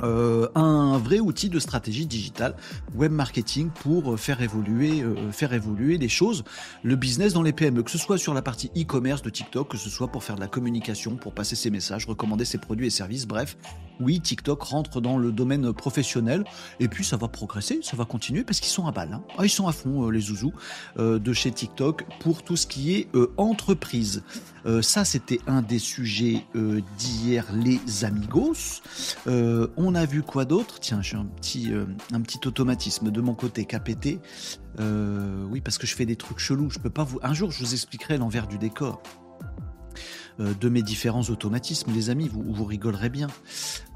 un 0.03 0.97
vrai 0.97 1.19
outil 1.19 1.49
de 1.49 1.59
stratégie 1.59 2.05
digitale, 2.05 2.55
web 2.95 3.11
marketing 3.11 3.69
pour 3.69 4.19
faire 4.19 4.41
évoluer, 4.41 5.03
faire 5.31 5.53
évoluer 5.53 5.97
les 5.97 6.09
choses, 6.09 6.43
le 6.83 6.95
business 6.95 7.33
dans 7.33 7.41
les 7.41 7.53
PME, 7.53 7.83
que 7.83 7.91
ce 7.91 7.97
soit 7.97 8.17
sur 8.17 8.33
la 8.33 8.41
partie 8.41 8.71
e-commerce 8.77 9.21
de 9.21 9.29
TikTok, 9.29 9.69
que 9.69 9.77
ce 9.77 9.89
soit 9.89 10.07
pour 10.07 10.23
faire 10.23 10.35
de 10.35 10.41
la 10.41 10.47
communication, 10.47 11.15
pour 11.15 11.33
passer 11.33 11.55
ses 11.55 11.69
messages, 11.69 12.05
recommander 12.05 12.45
ses 12.45 12.57
produits 12.57 12.87
et 12.87 12.91
services, 12.91 13.25
bref, 13.25 13.57
oui, 13.99 14.19
TikTok 14.19 14.61
rentre 14.61 15.01
dans 15.01 15.17
le 15.17 15.31
domaine 15.31 15.71
professionnel 15.73 16.43
et 16.79 16.87
puis 16.87 17.03
ça 17.03 17.17
va 17.17 17.27
progresser, 17.27 17.79
ça 17.81 17.95
va 17.95 18.05
continuer 18.05 18.43
parce 18.43 18.59
qu'ils 18.59 18.71
sont 18.71 18.87
à 18.87 18.91
balle. 18.91 19.13
Hein. 19.13 19.23
Ah, 19.37 19.45
ils 19.45 19.49
sont 19.49 19.67
à 19.67 19.71
fond, 19.71 20.05
euh, 20.05 20.11
les 20.11 20.21
zouzous 20.21 20.53
euh, 20.97 21.19
de 21.19 21.33
chez 21.33 21.51
TikTok 21.51 22.05
pour 22.19 22.43
tout 22.43 22.57
ce 22.57 22.67
qui 22.67 22.95
est 22.95 23.07
euh, 23.15 23.31
entreprise. 23.37 24.23
ça, 24.81 25.05
c'était 25.05 25.39
un 25.45 25.61
des 25.61 25.77
sujets 25.77 26.43
d'hier, 26.97 27.45
les 27.53 28.03
amigos. 28.03 28.81
A 29.93 30.05
vu 30.05 30.23
quoi 30.23 30.45
d'autre? 30.45 30.79
Tiens, 30.79 31.01
j'ai 31.01 31.17
un 31.17 31.25
petit, 31.25 31.71
un 32.11 32.21
petit 32.21 32.39
automatisme 32.47 33.11
de 33.11 33.21
mon 33.21 33.35
côté 33.35 33.65
KPT. 33.65 34.19
oui, 34.79 35.61
parce 35.61 35.77
que 35.77 35.85
je 35.85 35.95
fais 35.95 36.05
des 36.07 36.15
trucs 36.15 36.39
chelous. 36.39 36.71
Je 36.71 36.79
peux 36.79 36.89
pas 36.89 37.03
vous. 37.03 37.19
Un 37.21 37.33
jour, 37.33 37.51
je 37.51 37.59
vous 37.59 37.73
expliquerai 37.73 38.17
l'envers 38.17 38.47
du 38.47 38.57
décor. 38.57 39.03
Euh, 40.39 40.53
de 40.53 40.67
mes 40.67 40.81
différents 40.81 41.23
automatismes, 41.23 41.93
les 41.93 42.09
amis, 42.09 42.27
vous, 42.27 42.43
vous 42.43 42.65
rigolerez 42.65 43.09
bien. 43.09 43.27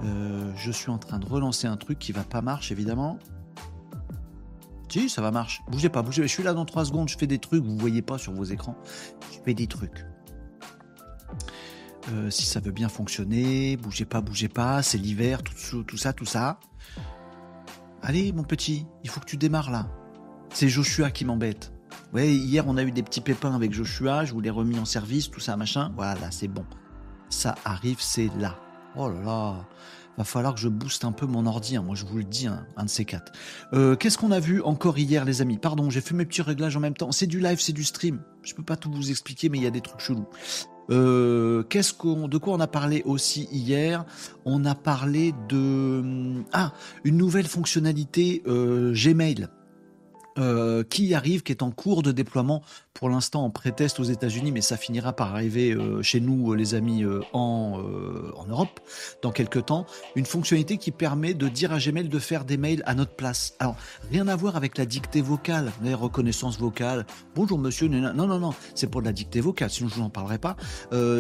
Euh, 0.04 0.52
je 0.56 0.72
suis 0.72 0.90
en 0.90 0.98
train 0.98 1.20
de 1.20 1.26
relancer 1.26 1.68
un 1.68 1.76
truc 1.76 2.00
qui 2.00 2.12
va 2.12 2.24
pas 2.24 2.42
marcher, 2.42 2.74
évidemment. 2.74 3.20
Si, 4.90 5.10
ça 5.10 5.22
va 5.22 5.32
marcher. 5.32 5.62
Bougez 5.70 5.90
pas, 5.90 6.02
bougez. 6.02 6.24
Je 6.24 6.28
suis 6.28 6.44
là 6.44 6.54
dans 6.54 6.66
3 6.66 6.86
secondes, 6.86 7.10
je 7.10 7.18
fais 7.18 7.28
des 7.28 7.40
trucs, 7.40 7.64
vous 7.64 7.78
voyez 7.78 8.02
pas 8.02 8.18
sur 8.18 8.34
vos 8.34 8.46
écrans. 8.46 8.76
Je 9.32 9.38
fais 9.44 9.54
des 9.54 9.68
trucs. 9.68 10.06
Euh, 12.14 12.30
si 12.30 12.46
ça 12.46 12.60
veut 12.60 12.72
bien 12.72 12.90
fonctionner, 12.90 13.78
bougez 13.78 14.06
pas, 14.06 14.22
bougez 14.22 14.50
pas, 14.50 14.82
c'est 14.82 14.98
l'hiver, 14.98 15.44
tout, 15.44 15.84
tout 15.84 15.98
ça, 15.98 16.14
tout 16.14 16.26
ça. 16.26 16.60
Allez, 18.02 18.32
mon 18.32 18.44
petit, 18.44 18.86
il 19.04 19.10
faut 19.10 19.20
que 19.20 19.26
tu 19.26 19.38
démarres 19.38 19.72
là. 19.72 19.88
C'est 20.54 20.70
Joshua 20.70 21.12
qui 21.12 21.26
m'embête. 21.26 21.72
Ouais, 22.14 22.34
hier 22.34 22.66
on 22.68 22.78
a 22.78 22.84
eu 22.84 22.92
des 22.92 23.04
petits 23.04 23.22
pépins 23.22 23.54
avec 23.54 23.74
Joshua, 23.74 24.26
je 24.26 24.34
vous 24.34 24.42
l'ai 24.42 24.50
remis 24.50 24.80
en 24.80 24.86
service, 24.86 25.30
tout 25.30 25.40
ça, 25.40 25.58
machin. 25.58 25.92
Voilà, 25.96 26.32
c'est 26.32 26.48
bon. 26.48 26.66
Ça 27.30 27.56
arrive, 27.66 27.98
c'est 28.00 28.30
là. 28.40 28.56
Oh 28.96 29.10
là 29.10 29.22
là, 29.22 29.68
va 30.18 30.24
falloir 30.24 30.56
que 30.56 30.60
je 30.60 30.68
booste 30.68 31.06
un 31.06 31.12
peu 31.12 31.26
mon 31.26 31.46
ordi, 31.46 31.78
hein. 31.78 31.84
moi 31.84 31.96
je 31.96 32.06
vous 32.06 32.18
le 32.18 32.24
dis, 32.24 32.48
hein, 32.48 32.66
un 32.76 32.86
de 32.86 32.90
ces 32.90 33.06
quatre. 33.06 33.32
Euh, 33.74 33.96
qu'est-ce 33.96 34.18
qu'on 34.18 34.32
a 34.32 34.40
vu 34.40 34.62
encore 34.62 34.98
hier, 34.98 35.24
les 35.24 35.42
amis? 35.42 35.58
Pardon, 35.58 35.90
j'ai 35.90 36.02
fait 36.02 36.16
mes 36.16 36.26
petits 36.26 36.42
réglages 36.42 36.76
en 36.76 36.80
même 36.80 36.96
temps. 36.96 37.12
C'est 37.12 37.28
du 37.28 37.40
live, 37.40 37.60
c'est 37.60 37.74
du 37.74 37.84
stream. 37.84 38.22
Je 38.44 38.54
peux 38.54 38.64
pas 38.64 38.76
tout 38.76 38.92
vous 38.92 39.12
expliquer, 39.12 39.50
mais 39.50 39.60
il 39.60 39.64
y 39.64 39.68
a 39.68 39.72
des 39.72 39.82
trucs 39.82 40.02
chelous. 40.02 40.28
Euh, 40.90 41.64
qu'est-ce 41.64 41.94
qu'on, 41.94 42.28
de 42.28 42.38
quoi 42.38 42.54
on 42.54 42.60
a 42.60 42.68
parlé 42.68 43.04
aussi 43.06 43.48
hier? 43.52 44.06
On 44.46 44.66
a 44.66 44.76
parlé 44.76 45.34
de 45.48 46.04
ah 46.52 46.74
une 47.04 47.18
nouvelle 47.18 47.48
fonctionnalité 47.48 48.44
euh, 48.48 48.94
Gmail. 48.94 49.48
Euh, 50.38 50.84
qui 50.84 51.14
arrive, 51.16 51.44
qui 51.44 51.52
est 51.52 51.64
en 51.64 51.72
cours 51.72 52.02
de 52.02 52.14
déploiement 52.14 52.62
pour 53.00 53.10
l'instant 53.10 53.46
en 53.46 53.50
pré-test 53.50 53.98
aux 54.02 54.04
États-Unis, 54.04 54.52
mais 54.52 54.60
ça 54.60 54.76
finira 54.76 55.14
par 55.14 55.34
arriver 55.34 55.72
euh, 55.72 56.04
chez 56.04 56.20
nous, 56.20 56.52
euh, 56.52 56.58
les 56.58 56.76
amis, 56.76 57.06
euh, 57.06 57.22
en, 57.32 57.80
Europe, 58.50 58.82
dans 59.22 59.32
quelques 59.32 59.68
temps. 59.68 59.86
Une 60.18 60.26
fonctionnalité 60.26 60.78
qui 60.78 60.92
permet 60.92 61.34
de 61.34 61.48
dire 61.48 61.72
à 61.72 61.80
Gmail 61.80 62.10
de 62.10 62.20
faire 62.20 62.44
des 62.44 62.58
mails 62.58 62.84
à 62.86 62.96
notre 62.96 63.14
place. 63.14 63.54
Alors, 63.60 63.78
rien 64.12 64.28
à 64.28 64.36
voir 64.36 64.58
avec 64.58 64.78
la 64.78 64.86
dictée 64.86 65.22
vocale, 65.22 65.72
la 65.82 65.96
reconnaissance 65.96 66.60
vocale. 66.60 67.06
Bonjour 67.36 67.58
monsieur, 67.58 67.88
non, 67.88 68.12
non, 68.14 68.40
non, 68.40 68.54
c'est 68.76 68.88
pour 68.88 69.00
de 69.00 69.06
la 69.06 69.14
dictée 69.14 69.40
vocale, 69.40 69.70
sinon 69.70 69.88
je 69.88 69.96
vous 69.96 70.02
en 70.02 70.10
parlerai 70.10 70.38
pas. 70.38 70.58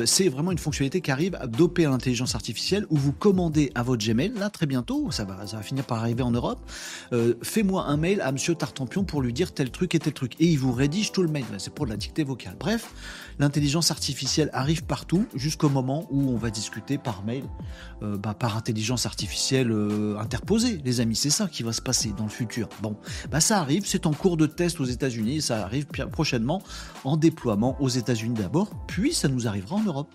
C'est 0.06 0.28
vraiment 0.28 0.52
une 0.52 0.58
fonctionnalité 0.58 1.00
qui 1.00 1.12
arrive 1.12 1.40
dopée 1.48 1.86
à 1.86 1.90
l'intelligence 1.90 2.36
artificielle 2.36 2.86
où 2.90 2.98
vous 2.98 3.14
commandez 3.14 3.72
à 3.76 3.84
votre 3.84 4.06
Gmail, 4.06 4.34
là 4.36 4.50
très 4.50 4.66
bientôt, 4.66 5.12
ça 5.12 5.24
va, 5.24 5.46
finir 5.62 5.86
par 5.86 6.00
arriver 6.00 6.24
en 6.24 6.32
Europe. 6.32 6.60
Fais-moi 7.42 7.86
un 7.86 7.98
mail 7.98 8.22
à 8.22 8.32
monsieur 8.32 8.56
Tartampion 8.56 9.04
pour 9.04 9.22
lui 9.22 9.32
dire 9.32 9.54
tel 9.54 9.72
truc 9.72 9.96
et 9.96 10.00
tel 10.00 10.14
truc. 10.14 10.34
Et 10.40 10.48
il 10.48 10.58
vous 10.58 10.74
rédige 10.74 11.12
tout 11.12 11.22
le 11.22 11.30
mail 11.30 11.46
pour 11.70 11.86
de 11.86 11.92
la 11.92 11.98
dictée 11.98 12.24
vocale. 12.24 12.56
Bref, 12.60 12.94
l'intelligence 13.40 13.92
artificielle 13.92 14.50
arrive 14.54 14.84
partout 14.84 15.26
jusqu'au 15.36 15.70
moment 15.70 16.08
où 16.10 16.30
on 16.30 16.38
va 16.38 16.50
discuter 16.50 16.98
par 16.98 17.24
mail, 17.24 17.44
euh, 18.02 18.18
bah, 18.18 18.34
par 18.34 18.58
intelligence 18.58 19.06
artificielle 19.06 19.72
euh, 19.72 20.18
interposée, 20.20 20.82
les 20.84 21.02
amis. 21.02 21.16
C'est 21.16 21.30
ça 21.30 21.48
qui 21.48 21.64
va 21.64 21.74
se 21.74 21.82
passer 21.82 22.14
dans 22.18 22.26
le 22.26 22.30
futur. 22.30 22.70
Bon, 22.82 22.96
bah, 23.32 23.40
ça 23.40 23.60
arrive, 23.60 23.86
c'est 23.86 24.06
en 24.06 24.14
cours 24.14 24.38
de 24.38 24.46
test 24.46 24.80
aux 24.80 24.86
États-Unis, 24.86 25.42
ça 25.42 25.64
arrive 25.64 25.86
prochainement 26.12 26.62
en 27.04 27.18
déploiement 27.18 27.78
aux 27.82 27.90
États-Unis 27.90 28.36
d'abord, 28.36 28.72
puis 28.88 29.14
ça 29.14 29.28
nous 29.28 29.48
arrivera 29.48 29.78
en 29.78 29.84
Europe 29.84 30.10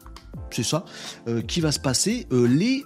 c'est 0.50 0.64
ça 0.64 0.84
euh, 1.26 1.42
qui 1.42 1.60
va 1.60 1.72
se 1.72 1.80
passer 1.80 2.26
les 2.30 2.84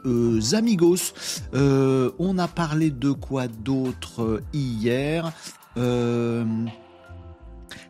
amigos 0.54 1.12
on 1.52 2.38
a 2.38 2.48
parlé 2.48 2.90
de 2.90 3.10
quoi 3.10 3.48
d'autre 3.48 4.42
hier? 4.52 5.32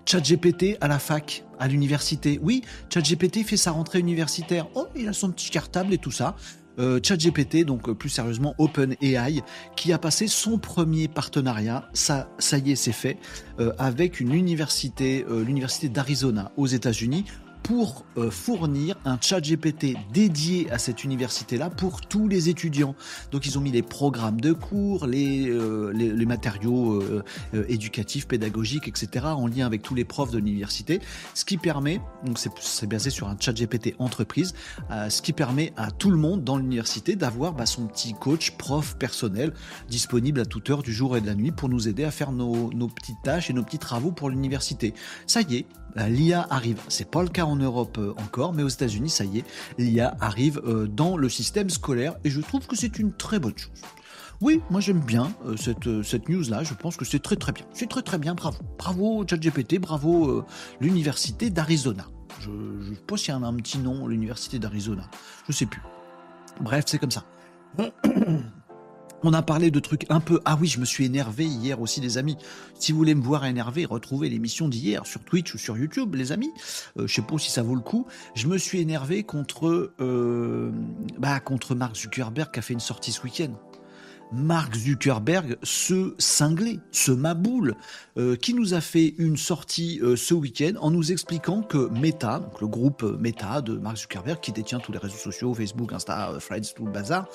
ChatGPT 0.09 0.79
à 0.81 0.89
la 0.89 0.99
fac, 0.99 1.45
à 1.59 1.69
l'université. 1.69 2.41
Oui, 2.43 2.63
ChatGPT 2.93 3.45
fait 3.45 3.59
sa 3.59 3.73
rentrée 3.73 3.99
universitaire. 3.99 4.67
Oh, 4.75 4.87
il 4.97 5.07
a 5.07 5.13
son 5.13 5.31
petit 5.31 5.51
cartable 5.51 5.93
et 5.93 5.99
tout 5.99 6.11
ça. 6.11 6.35
Euh, 6.79 6.99
ChatGPT, 7.03 7.65
donc 7.67 7.89
euh, 7.89 7.95
plus 7.95 8.09
sérieusement 8.09 8.55
OpenAI, 8.57 9.43
qui 9.77 9.93
a 9.93 9.99
passé 9.99 10.27
son 10.27 10.57
premier 10.57 11.09
partenariat, 11.09 11.91
ça, 11.93 12.31
ça 12.39 12.57
y 12.57 12.73
est, 12.73 12.77
c'est 12.77 12.93
fait, 12.93 13.19
euh, 13.61 13.73
avec 13.79 14.21
une 14.21 14.33
université, 14.33 15.27
l'université 15.29 15.89
d'Arizona 15.89 16.53
aux 16.57 16.69
États-Unis, 16.69 17.25
pour 17.63 18.05
euh, 18.17 18.31
fournir 18.31 18.97
un 19.05 19.19
chat 19.21 19.41
GPT 19.41 19.97
dédié 20.13 20.71
à 20.71 20.79
cette 20.79 21.05
université-là 21.05 21.71
pour 21.71 22.01
tous 22.01 22.29
les 22.29 22.49
étudiants. 22.49 22.95
Donc 23.31 23.47
ils 23.47 23.59
ont 23.59 23.61
mis 23.61 23.71
les 23.71 23.83
programmes 23.83 24.41
de 24.41 24.53
cours, 24.53 25.07
les, 25.07 25.49
euh, 25.49 25.93
les, 25.93 26.27
matériaux 26.27 27.03
euh, 27.03 27.23
éducatifs, 27.69 28.27
pédagogiques, 28.27 28.89
etc. 28.89 29.27
en 29.27 29.47
lien 29.47 29.67
avec 29.67 29.83
tous 29.83 29.95
les 29.95 30.05
profs 30.05 30.31
de 30.31 30.39
l'université, 30.39 31.01
ce 31.35 31.45
qui 31.45 31.57
permet, 31.57 32.01
donc 32.25 32.39
c'est 32.39 32.87
basé 32.87 33.11
sur 33.11 33.29
un 33.29 33.37
chat 33.39 33.53
GPT 33.53 33.95
entreprise, 33.99 34.55
ce 35.09 35.23
qui 35.23 35.33
permet 35.33 35.73
à 35.77 35.91
tout 35.91 36.11
le 36.11 36.19
monde 36.19 36.45
dans 36.45 36.57
l'université 36.57 37.17
d'avoir 37.17 37.53
bah, 37.55 37.67
son 37.67 37.87
petit 37.87 38.15
coach, 38.15 38.53
prof 38.53 38.97
personnel, 38.99 39.53
disponible 39.89 40.41
à 40.41 40.45
toute 40.45 40.69
heure 40.71 40.83
du 40.83 40.93
jour 40.93 41.17
et 41.17 41.21
de 41.21 41.27
la 41.27 41.35
nuit 41.35 41.51
pour 41.51 41.69
nous 41.69 41.89
aider 41.89 42.05
à 42.05 42.11
faire 42.11 42.33
nos, 42.33 42.73
nos 42.73 42.89
petites 42.89 43.23
tâches 43.23 43.51
et 43.51 43.53
nos 43.53 43.63
petits 43.63 43.79
travaux 43.79 44.13
pour 44.13 44.31
l'université. 44.31 44.95
Ça 45.27 45.41
y 45.43 45.57
est, 45.57 45.67
l'IA 45.97 46.47
arrive. 46.51 46.81
C'est 46.89 47.11
pas 47.11 47.23
le 47.23 47.29
cas 47.29 47.45
en 47.45 47.57
Europe 47.57 47.99
euh, 47.99 48.13
encore, 48.19 48.53
mais 48.53 48.63
aux 48.63 48.69
États-Unis, 48.69 49.11
ça 49.11 49.25
y 49.25 49.39
est, 49.39 49.45
l'IA 49.79 50.17
arrive 50.21 50.61
euh, 50.65 50.87
dans 50.87 51.17
le 51.17 51.29
système 51.29 51.71
scolaire 51.71 52.17
et 52.25 52.31
je 52.31 52.41
trouve 52.41 52.67
que 52.67 52.77
c'est 52.77 52.99
une 52.99 53.13
très 53.13 53.39
bonne 53.39 53.57
chose. 53.57 53.83
Oui, 54.41 54.63
moi 54.71 54.81
j'aime 54.81 55.01
bien 55.01 55.33
euh, 55.47 55.57
cette, 55.57 56.03
cette 56.03 56.29
news-là, 56.29 56.63
je 56.63 56.75
pense 56.75 56.97
que 56.97 57.05
c'est 57.05 57.19
très 57.19 57.37
très 57.37 57.53
bien. 57.53 57.65
C'est 57.73 57.89
très 57.89 58.03
très 58.03 58.19
bien, 58.19 58.35
bravo. 58.35 58.59
Bravo 58.79 59.25
ChatGPT, 59.29 59.81
bravo 59.81 60.45
l'université 60.81 61.51
d'Arizona. 61.51 62.07
Je, 62.41 62.51
je 62.51 62.95
pense 63.07 63.23
qu'il 63.23 63.35
y 63.35 63.37
a 63.37 63.41
un 63.41 63.55
petit 63.55 63.79
nom, 63.79 64.07
l'université 64.07 64.59
d'Arizona. 64.59 65.09
Je 65.49 65.53
sais 65.53 65.67
plus. 65.67 65.83
Bref, 66.61 66.85
c'est 66.87 66.99
comme 66.99 67.11
ça. 67.11 67.25
On 69.25 69.33
a 69.33 69.43
parlé 69.43 69.73
de 69.73 69.81
trucs 69.81 70.07
un 70.11 70.21
peu. 70.21 70.41
Ah 70.45 70.57
oui, 70.61 70.69
je 70.69 70.79
me 70.79 70.85
suis 70.85 71.05
énervé 71.05 71.45
hier 71.45 71.81
aussi, 71.81 72.01
les 72.01 72.19
amis. 72.19 72.37
Si 72.79 72.93
vous 72.93 72.99
voulez 72.99 73.17
me 73.17 73.23
voir 73.23 73.45
énervé, 73.47 73.85
retrouvez 73.85 74.29
l'émission 74.29 74.69
d'hier 74.69 75.07
sur 75.07 75.21
Twitch 75.25 75.55
ou 75.55 75.59
sur 75.59 75.77
YouTube, 75.77 76.15
les 76.15 76.31
amis. 76.31 76.53
Euh, 76.99 77.09
je 77.09 77.15
sais 77.15 77.23
pas 77.23 77.37
si 77.39 77.51
ça 77.51 77.63
vaut 77.63 77.75
le 77.75 77.81
coup. 77.81 78.07
Je 78.37 78.47
me 78.47 78.59
suis 78.59 78.79
énervé 78.81 79.25
contre, 79.25 79.93
euh, 80.01 80.71
bah, 81.19 81.41
contre 81.41 81.75
Mark 81.75 81.97
Zuckerberg 81.97 82.53
qui 82.53 82.61
a 82.61 82.63
fait 82.63 82.75
une 82.75 82.81
sortie 82.81 83.11
ce 83.11 83.23
week-end. 83.23 83.51
Mark 84.31 84.77
Zuckerberg 84.77 85.57
se 85.63 86.15
cinglé, 86.19 86.81
se 86.93 87.13
maboule, 87.13 87.75
euh, 88.19 88.37
qui 88.37 88.55
nous 88.55 88.75
a 88.75 88.81
fait 88.81 89.15
une 89.19 89.37
sortie 89.37 90.01
euh, 90.03 90.17
ce 90.17 90.35
week-end 90.35 90.73
en 90.81 90.91
nous 90.91 91.13
expliquant 91.13 91.63
que 91.63 91.89
Meta, 92.01 92.41
donc 92.41 92.61
le 92.61 92.67
groupe 92.67 93.05
Meta 93.21 93.61
de 93.61 93.75
Mark 93.79 93.97
Zuckerberg, 93.97 94.41
qui 94.41 94.51
détient 94.51 94.81
tous 94.81 94.91
les 94.91 94.99
réseaux 94.99 95.17
sociaux, 95.17 95.55
Facebook, 95.55 95.93
Insta, 95.93 96.31
euh, 96.31 96.39
Threads, 96.39 96.75
tout 96.75 96.85
le 96.85 96.93
bazar, 96.93 97.29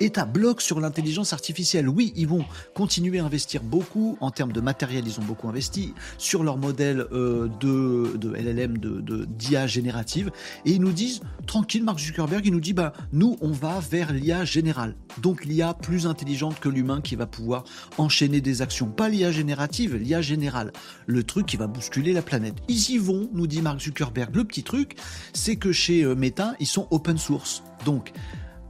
est 0.00 0.18
à 0.18 0.24
bloc 0.24 0.60
sur 0.60 0.80
l'intelligence 0.80 1.32
artificielle. 1.32 1.88
Oui, 1.88 2.12
ils 2.16 2.28
vont 2.28 2.44
continuer 2.74 3.18
à 3.18 3.24
investir 3.24 3.62
beaucoup 3.62 4.16
en 4.20 4.30
termes 4.30 4.52
de 4.52 4.60
matériel, 4.60 5.04
ils 5.06 5.18
ont 5.18 5.24
beaucoup 5.24 5.48
investi 5.48 5.94
sur 6.18 6.44
leur 6.44 6.58
modèle 6.58 7.06
de, 7.10 8.34
LLM, 8.36 8.78
de 8.78 9.24
d'IA 9.24 9.66
générative, 9.66 10.30
et 10.64 10.72
ils 10.72 10.80
nous 10.80 10.92
disent, 10.92 11.20
tranquille, 11.46 11.82
Mark 11.82 11.98
Zuckerberg, 11.98 12.44
il 12.46 12.52
nous 12.52 12.60
dit, 12.60 12.72
bah, 12.72 12.92
nous, 13.12 13.36
on 13.40 13.50
va 13.50 13.80
vers 13.80 14.12
l'IA 14.12 14.44
générale, 14.44 14.94
donc 15.20 15.44
l'IA 15.44 15.74
plus 15.74 16.06
intelligente 16.06 16.60
que 16.60 16.68
l'humain 16.68 17.00
qui 17.00 17.16
va 17.16 17.26
pouvoir 17.26 17.64
enchaîner 17.98 18.40
des 18.40 18.62
actions. 18.62 18.86
Pas 18.86 19.08
l'IA 19.08 19.32
générative, 19.32 19.96
l'IA 20.04 20.20
générale. 20.20 20.72
Le 21.06 21.22
truc 21.22 21.46
qui 21.46 21.56
va 21.56 21.66
bousculer 21.66 22.12
la 22.12 22.22
planète. 22.22 22.54
Ils 22.68 22.90
y 22.90 22.98
vont, 22.98 23.28
nous 23.32 23.46
dit 23.46 23.62
Mark 23.62 23.80
Zuckerberg. 23.80 24.34
Le 24.34 24.44
petit 24.44 24.62
truc, 24.62 24.96
c'est 25.32 25.56
que 25.56 25.72
chez 25.72 26.02
euh, 26.02 26.14
Meta, 26.14 26.54
ils 26.60 26.66
sont 26.66 26.86
open 26.90 27.18
source. 27.18 27.62
Donc, 27.84 28.12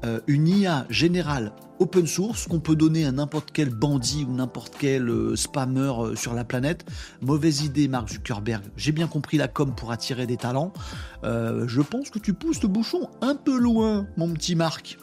euh, 0.04 0.20
une 0.26 0.48
IA 0.48 0.86
générale 0.90 1.52
open 1.80 2.06
source 2.06 2.46
qu'on 2.46 2.60
peut 2.60 2.76
donner 2.76 3.04
à 3.04 3.10
n'importe 3.10 3.50
quel 3.52 3.68
bandit 3.68 4.24
ou 4.28 4.32
n'importe 4.32 4.74
quel 4.78 5.08
euh, 5.08 5.34
spammer 5.34 5.92
sur 6.14 6.32
la 6.32 6.44
planète. 6.44 6.84
Mauvaise 7.20 7.62
idée, 7.62 7.88
Mark 7.88 8.08
Zuckerberg. 8.08 8.62
J'ai 8.76 8.92
bien 8.92 9.08
compris 9.08 9.38
la 9.38 9.48
com 9.48 9.74
pour 9.74 9.90
attirer 9.90 10.26
des 10.26 10.36
talents. 10.36 10.72
je 11.24 11.80
pense 11.80 12.10
que 12.10 12.18
tu 12.18 12.32
pousses 12.32 12.62
le 12.62 12.68
bouchon 12.68 13.10
un 13.22 13.34
peu 13.34 13.58
loin, 13.58 14.06
mon 14.16 14.32
petit 14.32 14.54
Marc. 14.54 14.98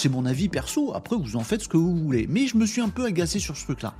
C'est 0.00 0.08
mon 0.08 0.26
avis 0.26 0.48
perso, 0.48 0.94
après 0.94 1.16
vous 1.16 1.34
en 1.34 1.42
faites 1.42 1.62
ce 1.62 1.68
que 1.68 1.76
vous 1.76 1.96
voulez. 1.96 2.28
Mais 2.28 2.46
je 2.46 2.56
me 2.56 2.66
suis 2.66 2.80
un 2.80 2.88
peu 2.88 3.04
agacé 3.04 3.40
sur 3.40 3.56
ce 3.56 3.64
truc-là. 3.64 3.94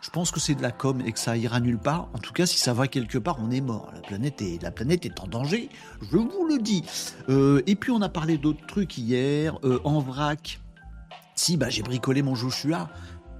Je 0.00 0.10
pense 0.10 0.32
que 0.32 0.40
c'est 0.40 0.56
de 0.56 0.62
la 0.62 0.72
com 0.72 1.00
et 1.06 1.12
que 1.12 1.18
ça 1.20 1.36
ira 1.36 1.60
nulle 1.60 1.78
part. 1.78 2.08
En 2.12 2.18
tout 2.18 2.32
cas, 2.32 2.44
si 2.44 2.58
ça 2.58 2.72
va 2.72 2.88
quelque 2.88 3.18
part, 3.18 3.36
on 3.40 3.52
est 3.52 3.60
mort. 3.60 3.88
La 3.94 4.00
planète 4.00 4.42
est, 4.42 4.60
la 4.60 4.72
planète 4.72 5.06
est 5.06 5.20
en 5.20 5.28
danger, 5.28 5.68
je 6.10 6.16
vous 6.16 6.44
le 6.48 6.58
dis. 6.58 6.82
Euh, 7.28 7.62
et 7.68 7.76
puis 7.76 7.92
on 7.92 8.02
a 8.02 8.08
parlé 8.08 8.36
d'autres 8.36 8.66
trucs 8.66 8.98
hier. 8.98 9.56
Euh, 9.62 9.78
en 9.84 10.00
vrac, 10.00 10.58
si, 11.36 11.56
bah, 11.56 11.70
j'ai 11.70 11.82
bricolé 11.82 12.22
mon 12.22 12.34
Joshua. 12.34 12.90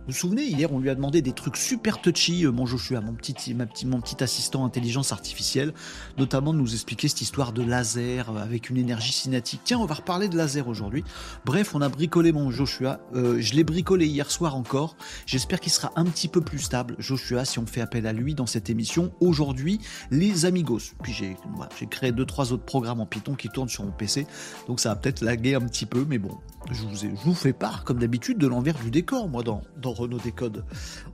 Vous 0.07 0.13
vous 0.13 0.19
souvenez, 0.19 0.45
hier, 0.45 0.71
on 0.71 0.81
lui 0.81 0.91
a 0.91 0.95
demandé 0.95 1.23
des 1.23 1.33
trucs 1.33 1.57
super 1.57 2.03
touchy, 2.03 2.45
euh, 2.45 2.53
mon 2.53 2.67
Joshua, 2.67 3.01
mon 3.01 3.15
petit, 3.15 3.55
ma 3.55 3.65
petit, 3.65 3.87
mon 3.87 4.03
petit 4.03 4.23
assistant 4.23 4.67
intelligence 4.67 5.13
artificielle, 5.13 5.73
notamment 6.19 6.53
de 6.53 6.59
nous 6.59 6.75
expliquer 6.75 7.09
cette 7.09 7.23
histoire 7.23 7.55
de 7.55 7.63
laser 7.63 8.29
euh, 8.29 8.43
avec 8.43 8.69
une 8.69 8.77
énergie 8.77 9.15
cinétique. 9.15 9.63
Tiens, 9.65 9.79
on 9.79 9.87
va 9.87 9.95
reparler 9.95 10.29
de 10.29 10.37
laser 10.37 10.69
aujourd'hui. 10.69 11.05
Bref, 11.47 11.75
on 11.75 11.81
a 11.81 11.89
bricolé 11.89 12.33
mon 12.33 12.51
Joshua. 12.51 13.01
Euh, 13.15 13.41
je 13.41 13.55
l'ai 13.55 13.65
bricolé 13.65 14.07
hier 14.07 14.31
soir 14.31 14.57
encore. 14.57 14.95
J'espère 15.25 15.59
qu'il 15.59 15.73
sera 15.73 15.91
un 15.97 16.05
petit 16.05 16.29
peu 16.29 16.43
plus 16.43 16.59
stable, 16.59 16.97
Joshua, 16.99 17.47
si 17.47 17.59
on 17.59 17.65
fait 17.65 17.81
appel 17.81 18.07
à 18.07 18.13
lui 18.13 18.35
dans 18.35 18.45
cette 18.45 18.69
émission. 18.69 19.11
Aujourd'hui, 19.21 19.81
les 20.11 20.45
Amigos. 20.45 20.93
Puis 21.03 21.15
j'ai 21.15 21.35
voilà, 21.55 21.71
créé 21.89 22.13
deux, 22.13 22.27
trois 22.27 22.53
autres 22.53 22.67
programmes 22.67 23.01
en 23.01 23.07
Python 23.07 23.37
qui 23.37 23.49
tournent 23.49 23.71
sur 23.71 23.85
mon 23.85 23.93
PC. 23.93 24.27
Donc 24.69 24.81
ça 24.81 24.91
va 24.91 24.97
peut-être 24.97 25.23
laguer 25.23 25.55
un 25.55 25.63
petit 25.63 25.87
peu, 25.87 26.05
mais 26.07 26.19
bon, 26.19 26.37
je 26.71 27.09
vous, 27.09 27.35
fais 27.35 27.53
part, 27.53 27.85
comme 27.85 27.99
d'habitude, 27.99 28.39
de 28.39 28.47
l'envers 28.47 28.79
du 28.79 28.91
décor, 28.91 29.29
moi, 29.29 29.43
dans, 29.43 29.63
dans 29.77 29.93
Renault 29.93 30.19
Décode. 30.19 30.65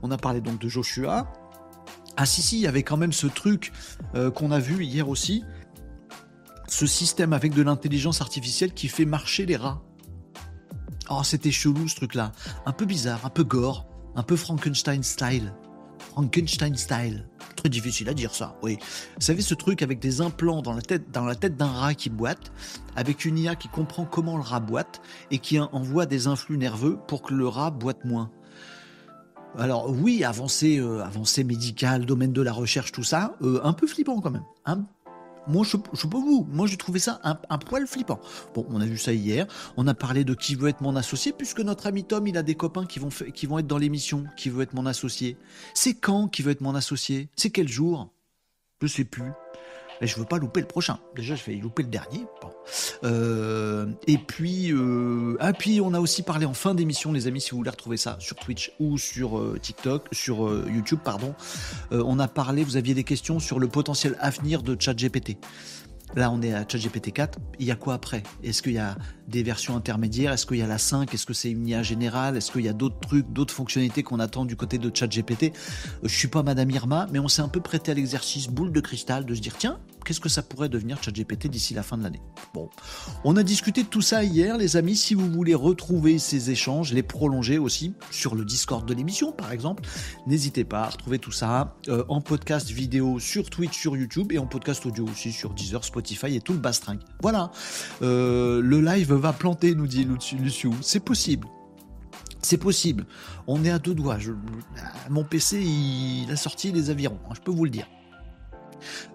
On 0.01 0.11
a 0.11 0.17
parlé 0.17 0.41
donc 0.41 0.59
de 0.59 0.69
Joshua. 0.69 1.31
Ah 2.17 2.25
si, 2.25 2.41
si, 2.41 2.57
il 2.57 2.61
y 2.61 2.67
avait 2.67 2.83
quand 2.83 2.97
même 2.97 3.13
ce 3.13 3.27
truc 3.27 3.71
euh, 4.15 4.31
qu'on 4.31 4.51
a 4.51 4.59
vu 4.59 4.83
hier 4.83 5.09
aussi. 5.09 5.43
Ce 6.67 6.85
système 6.85 7.33
avec 7.33 7.53
de 7.53 7.61
l'intelligence 7.61 8.21
artificielle 8.21 8.73
qui 8.73 8.87
fait 8.87 9.05
marcher 9.05 9.45
les 9.45 9.57
rats. 9.57 9.81
Oh, 11.09 11.23
c'était 11.23 11.51
chelou 11.51 11.87
ce 11.87 11.95
truc-là. 11.95 12.31
Un 12.65 12.71
peu 12.71 12.85
bizarre, 12.85 13.25
un 13.25 13.29
peu 13.29 13.43
gore, 13.43 13.87
un 14.15 14.23
peu 14.23 14.37
Frankenstein 14.37 15.03
style. 15.03 15.53
Frankenstein 16.11 16.75
style. 16.75 17.25
Très 17.55 17.69
difficile 17.69 18.09
à 18.09 18.13
dire 18.13 18.35
ça, 18.35 18.57
oui. 18.63 18.77
Vous 19.15 19.21
savez 19.21 19.41
ce 19.41 19.53
truc 19.53 19.81
avec 19.81 19.99
des 19.99 20.19
implants 20.19 20.61
dans 20.61 20.73
la 20.73 20.81
tête, 20.81 21.09
dans 21.11 21.23
la 21.23 21.35
tête 21.35 21.55
d'un 21.55 21.71
rat 21.71 21.93
qui 21.93 22.09
boite, 22.09 22.51
avec 22.97 23.23
une 23.23 23.37
IA 23.37 23.55
qui 23.55 23.69
comprend 23.69 24.03
comment 24.03 24.35
le 24.35 24.43
rat 24.43 24.59
boite 24.59 25.01
et 25.31 25.39
qui 25.39 25.57
envoie 25.57 26.05
des 26.05 26.27
influx 26.27 26.57
nerveux 26.57 26.99
pour 27.07 27.21
que 27.21 27.33
le 27.33 27.47
rat 27.47 27.71
boite 27.71 28.03
moins. 28.03 28.29
Alors 29.57 29.89
oui, 29.89 30.25
avancée, 30.25 30.79
euh, 30.79 31.01
avancée 31.01 31.45
médicale, 31.45 32.05
domaine 32.05 32.33
de 32.33 32.41
la 32.41 32.51
recherche, 32.51 32.91
tout 32.91 33.03
ça, 33.03 33.35
euh, 33.41 33.61
un 33.63 33.73
peu 33.73 33.87
flippant 33.87 34.19
quand 34.19 34.31
même. 34.31 34.85
Moi, 35.51 35.65
je, 35.65 35.75
je 35.93 36.07
pas 36.07 36.17
vous. 36.17 36.47
Moi, 36.49 36.65
j'ai 36.65 36.77
trouvé 36.77 36.99
ça 36.99 37.19
un, 37.23 37.37
un, 37.49 37.57
poil 37.57 37.85
flippant. 37.85 38.21
Bon, 38.55 38.65
on 38.69 38.79
a 38.79 38.85
vu 38.85 38.97
ça 38.97 39.11
hier. 39.11 39.47
On 39.75 39.85
a 39.85 39.93
parlé 39.93 40.23
de 40.23 40.33
qui 40.33 40.55
veut 40.55 40.69
être 40.69 40.79
mon 40.79 40.95
associé, 40.95 41.33
puisque 41.33 41.59
notre 41.59 41.87
ami 41.87 42.05
Tom, 42.05 42.25
il 42.25 42.37
a 42.37 42.43
des 42.43 42.55
copains 42.55 42.85
qui 42.85 42.99
vont, 42.99 43.09
qui 43.09 43.45
vont 43.47 43.59
être 43.59 43.67
dans 43.67 43.77
l'émission. 43.77 44.23
Qui 44.37 44.49
veut 44.49 44.63
être 44.63 44.73
mon 44.73 44.85
associé 44.85 45.35
C'est 45.73 45.93
quand 45.93 46.29
qui 46.29 46.41
veut 46.41 46.51
être 46.51 46.61
mon 46.61 46.73
associé? 46.73 47.27
C'est 47.35 47.49
quel 47.49 47.67
jour? 47.67 48.09
Je 48.81 48.87
sais 48.87 49.03
plus. 49.03 49.31
Mais 50.01 50.07
je 50.07 50.17
veux 50.17 50.25
pas 50.25 50.39
louper 50.39 50.59
le 50.59 50.67
prochain. 50.67 50.97
Déjà, 51.15 51.35
je 51.35 51.43
vais 51.45 51.53
louper 51.53 51.83
le 51.83 51.89
dernier. 51.89 52.25
Euh, 53.03 53.85
et 54.07 54.17
puis, 54.17 54.73
euh, 54.73 55.37
ah, 55.39 55.53
puis, 55.53 55.79
on 55.79 55.93
a 55.93 55.99
aussi 55.99 56.23
parlé 56.23 56.47
en 56.47 56.55
fin 56.55 56.73
d'émission, 56.73 57.13
les 57.13 57.27
amis, 57.27 57.39
si 57.39 57.51
vous 57.51 57.57
voulez 57.57 57.69
retrouver 57.69 57.97
ça 57.97 58.17
sur 58.19 58.35
Twitch 58.35 58.73
ou 58.79 58.97
sur 58.97 59.37
euh, 59.37 59.59
TikTok, 59.61 60.07
sur 60.11 60.51
YouTube, 60.67 60.99
pardon. 61.03 61.35
On 61.91 62.17
a 62.19 62.27
parlé, 62.27 62.63
vous 62.63 62.77
aviez 62.77 62.95
des 62.95 63.03
questions 63.03 63.39
sur 63.39 63.59
le 63.59 63.67
potentiel 63.67 64.17
avenir 64.19 64.63
de 64.63 64.75
ChatGPT. 64.79 65.37
Là, 66.15 66.29
on 66.29 66.41
est 66.41 66.53
à 66.53 66.65
ChatGPT 66.67 67.13
4. 67.13 67.39
Il 67.59 67.65
y 67.65 67.71
a 67.71 67.75
quoi 67.75 67.93
après? 67.93 68.23
Est-ce 68.43 68.61
qu'il 68.61 68.73
y 68.73 68.77
a 68.77 68.97
des 69.27 69.43
versions 69.43 69.77
intermédiaires? 69.77 70.33
Est-ce 70.33 70.45
qu'il 70.45 70.57
y 70.57 70.61
a 70.61 70.67
la 70.67 70.77
5 70.77 71.13
Est-ce 71.13 71.25
que 71.25 71.33
c'est 71.33 71.51
une 71.51 71.65
IA 71.65 71.83
générale? 71.83 72.35
Est-ce 72.35 72.51
qu'il 72.51 72.65
y 72.65 72.69
a 72.69 72.73
d'autres 72.73 72.99
trucs, 72.99 73.31
d'autres 73.31 73.53
fonctionnalités 73.53 74.03
qu'on 74.03 74.19
attend 74.19 74.43
du 74.43 74.57
côté 74.57 74.77
de 74.77 74.91
ChatGPT? 74.93 75.53
Je 76.03 76.13
suis 76.13 76.27
pas 76.27 76.43
Madame 76.43 76.69
Irma, 76.69 77.07
mais 77.11 77.19
on 77.19 77.29
s'est 77.29 77.41
un 77.41 77.47
peu 77.47 77.61
prêté 77.61 77.91
à 77.91 77.95
l'exercice 77.95 78.49
boule 78.49 78.73
de 78.73 78.81
cristal 78.81 79.25
de 79.25 79.33
se 79.33 79.39
dire 79.39 79.55
tiens, 79.57 79.79
qu'est-ce 80.03 80.19
que 80.19 80.29
ça 80.29 80.41
pourrait 80.41 80.69
devenir 80.69 81.01
ChatGPT 81.01 81.47
d'ici 81.47 81.73
la 81.73 81.83
fin 81.83 81.97
de 81.97 82.03
l'année? 82.03 82.21
Bon, 82.53 82.69
on 83.23 83.35
a 83.37 83.43
discuté 83.43 83.83
de 83.83 83.87
tout 83.87 84.01
ça 84.01 84.23
hier, 84.23 84.57
les 84.57 84.77
amis. 84.77 84.95
Si 84.95 85.13
vous 85.13 85.29
voulez 85.29 85.55
retrouver 85.55 86.19
ces 86.19 86.51
échanges, 86.51 86.93
les 86.93 87.03
prolonger 87.03 87.57
aussi 87.57 87.93
sur 88.11 88.35
le 88.35 88.45
Discord 88.45 88.87
de 88.87 88.93
l'émission, 88.93 89.31
par 89.31 89.51
exemple, 89.51 89.83
n'hésitez 90.27 90.63
pas 90.63 90.83
à 90.83 90.89
retrouver 90.89 91.19
tout 91.19 91.31
ça 91.31 91.75
euh, 91.87 92.03
en 92.09 92.21
podcast 92.21 92.69
vidéo 92.69 93.19
sur 93.19 93.49
Twitch, 93.49 93.77
sur 93.77 93.95
YouTube 93.95 94.31
et 94.31 94.37
en 94.37 94.47
podcast 94.47 94.85
audio 94.85 95.05
aussi 95.07 95.31
sur 95.31 95.53
Deezer, 95.53 95.83
Spotify 95.83 96.35
et 96.35 96.41
tout 96.41 96.53
le 96.53 96.59
bastring. 96.59 96.99
Voilà, 97.21 97.51
euh, 98.01 98.61
le 98.61 98.81
live 98.81 99.13
va 99.13 99.33
planter, 99.33 99.75
nous 99.75 99.87
dit 99.87 100.05
Luciou. 100.05 100.73
C'est 100.81 100.99
possible. 100.99 101.47
C'est 102.41 102.57
possible. 102.57 103.05
On 103.47 103.63
est 103.63 103.69
à 103.69 103.79
deux 103.79 103.93
doigts. 103.93 104.17
Je, 104.17 104.31
mon 105.09 105.23
PC, 105.23 105.61
il 105.61 106.31
a 106.31 106.35
sorti 106.35 106.71
les 106.71 106.89
avirons. 106.89 107.19
Je 107.35 107.39
peux 107.39 107.51
vous 107.51 107.65
le 107.65 107.69
dire. 107.69 107.87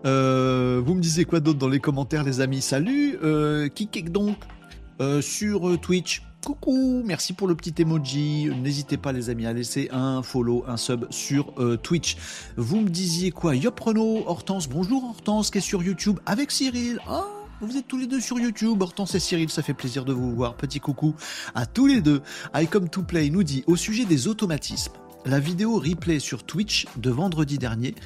Euh, 0.05 0.83
vous 0.85 0.95
me 0.95 1.01
disiez 1.01 1.25
quoi 1.25 1.41
d'autre 1.41 1.59
dans 1.59 1.69
les 1.69 1.81
commentaires, 1.81 2.25
les 2.25 2.41
amis? 2.41 2.61
Salut, 2.61 3.19
euh, 3.23 3.69
qui 3.69 3.87
donc 4.03 4.37
euh, 5.01 5.21
sur 5.21 5.81
Twitch 5.81 6.23
Coucou, 6.47 7.03
merci 7.05 7.33
pour 7.33 7.49
le 7.49 7.57
petit 7.57 7.75
emoji. 7.83 8.49
N'hésitez 8.63 8.97
pas, 8.97 9.11
les 9.11 9.31
amis, 9.31 9.47
à 9.47 9.53
laisser 9.53 9.89
un 9.91 10.23
follow, 10.23 10.65
un 10.69 10.77
sub 10.77 11.05
sur 11.11 11.53
euh, 11.59 11.77
Twitch. 11.77 12.17
Vous 12.57 12.81
me 12.81 12.89
disiez 12.89 13.33
quoi? 13.33 13.57
Yop 13.57 13.81
Hortense, 13.85 14.69
bonjour 14.69 15.03
Hortense, 15.03 15.51
qui 15.51 15.59
est 15.59 15.61
sur 15.61 15.83
YouTube 15.83 16.21
avec 16.25 16.53
Cyril. 16.53 17.01
Oh 17.11 17.25
vous 17.61 17.77
êtes 17.77 17.89
tous 17.89 17.99
les 17.99 18.07
deux 18.07 18.21
sur 18.21 18.39
YouTube, 18.39 18.81
Hortense 18.81 19.15
et 19.17 19.19
Cyril, 19.19 19.49
ça 19.49 19.63
fait 19.63 19.75
plaisir 19.75 20.05
de 20.05 20.13
vous 20.13 20.37
voir. 20.37 20.55
Petit 20.55 20.79
coucou 20.79 21.17
à 21.57 21.67
tous 21.67 21.87
les 21.87 22.01
deux. 22.01 22.23
I 22.55 22.69
Come 22.69 22.91
to 22.91 23.03
Play 23.03 23.29
nous 23.31 23.43
dit 23.43 23.65
au 23.67 23.75
sujet 23.75 24.05
des 24.05 24.29
automatismes. 24.29 24.93
La 25.25 25.41
vidéo 25.41 25.81
replay 25.81 26.21
sur 26.21 26.45
Twitch 26.45 26.87
de 26.97 27.11
vendredi 27.11 27.59
dernier 27.59 27.97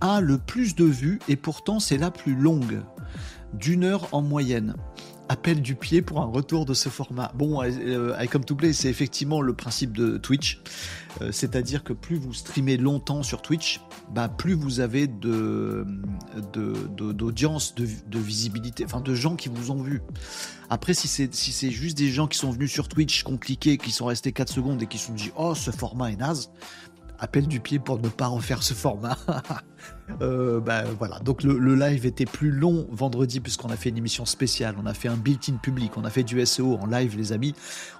a 0.00 0.20
le 0.20 0.38
plus 0.38 0.74
de 0.74 0.84
vues 0.84 1.18
et 1.28 1.36
pourtant 1.36 1.80
c'est 1.80 1.98
la 1.98 2.10
plus 2.10 2.34
longue, 2.34 2.80
d'une 3.54 3.84
heure 3.84 4.08
en 4.12 4.22
moyenne. 4.22 4.74
Appel 5.30 5.60
du 5.60 5.74
pied 5.74 6.00
pour 6.00 6.22
un 6.22 6.26
retour 6.26 6.64
de 6.64 6.72
ce 6.72 6.88
format. 6.88 7.32
Bon, 7.34 7.62
euh, 7.62 8.16
I 8.18 8.28
Come 8.28 8.46
to 8.46 8.54
Play, 8.54 8.72
c'est 8.72 8.88
effectivement 8.88 9.42
le 9.42 9.52
principe 9.52 9.94
de 9.94 10.16
Twitch. 10.16 10.62
Euh, 11.20 11.32
c'est-à-dire 11.32 11.84
que 11.84 11.92
plus 11.92 12.16
vous 12.16 12.32
streamez 12.32 12.78
longtemps 12.78 13.22
sur 13.22 13.42
Twitch, 13.42 13.82
bah, 14.14 14.28
plus 14.28 14.54
vous 14.54 14.80
avez 14.80 15.06
de, 15.06 15.84
d'audience, 16.52 17.74
de, 17.74 17.86
de, 18.06 18.18
visibilité, 18.18 18.86
enfin 18.86 19.02
de 19.02 19.14
gens 19.14 19.36
qui 19.36 19.50
vous 19.50 19.70
ont 19.70 19.82
vu. 19.82 20.00
Après, 20.70 20.94
si 20.94 21.08
c'est, 21.08 21.34
si 21.34 21.70
juste 21.72 21.98
des 21.98 22.08
gens 22.08 22.26
qui 22.26 22.38
sont 22.38 22.50
venus 22.50 22.72
sur 22.72 22.88
Twitch 22.88 23.22
compliqués, 23.22 23.76
qui 23.76 23.90
sont 23.90 24.06
restés 24.06 24.32
4 24.32 24.50
secondes 24.50 24.82
et 24.82 24.86
qui 24.86 24.98
sont 24.98 25.12
dit 25.12 25.30
Oh, 25.36 25.54
ce 25.54 25.70
format 25.70 26.10
est 26.10 26.16
naze, 26.16 26.50
appel 27.18 27.46
du 27.46 27.60
pied 27.60 27.78
pour 27.78 27.98
ne 27.98 28.08
pas 28.08 28.26
refaire 28.26 28.62
ce 28.62 28.74
format. 28.74 29.16
euh, 30.22 30.60
bah, 30.60 30.84
voilà, 30.98 31.18
donc 31.20 31.42
le, 31.42 31.74
live 31.74 32.06
était 32.06 32.24
plus 32.24 32.50
long 32.50 32.86
vendredi 32.90 33.40
puisqu'on 33.40 33.68
a 33.68 33.76
fait 33.76 33.88
une 33.88 33.98
émission 33.98 34.24
spéciale, 34.24 34.76
on 34.82 34.86
a 34.86 34.94
fait 34.94 35.08
un 35.08 35.16
built-in 35.16 35.56
public, 35.56 35.92
on 35.96 36.04
a 36.04 36.10
fait 36.10 36.22
du 36.22 36.44
SEO 36.44 36.76
en 36.76 36.86
live 36.86 37.16
les 37.16 37.32
amis, 37.32 37.54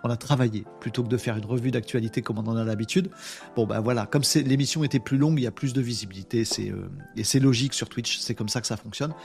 on 0.05 0.11
a 0.11 0.17
travaillé 0.17 0.65
plutôt 0.81 1.03
que 1.03 1.09
de 1.09 1.17
faire 1.17 1.37
une 1.37 1.45
revue 1.45 1.71
d'actualité 1.71 2.23
comme 2.23 2.39
on 2.39 2.47
en 2.47 2.57
a 2.57 2.65
l'habitude. 2.65 3.11
Bon 3.57 3.67
ben 3.67 3.77
bah, 3.77 3.81
voilà, 3.81 4.07
comme 4.07 4.23
l'émission 4.37 4.85
était 4.85 5.01
plus 5.01 5.19
longue, 5.19 5.39
il 5.39 5.43
y 5.43 5.47
a 5.47 5.53
plus 5.53 5.73
de 5.73 5.81
visibilité, 5.81 6.45
c'est 6.45 6.71
euh, 6.71 6.91
et 7.17 7.25
c'est 7.25 7.41
logique 7.41 7.75
sur 7.75 7.89
Twitch, 7.89 8.19
c'est 8.19 8.35
comme 8.35 8.49
ça 8.49 8.61
que 8.61 8.67
ça 8.67 8.77
fonctionne. 8.77 9.15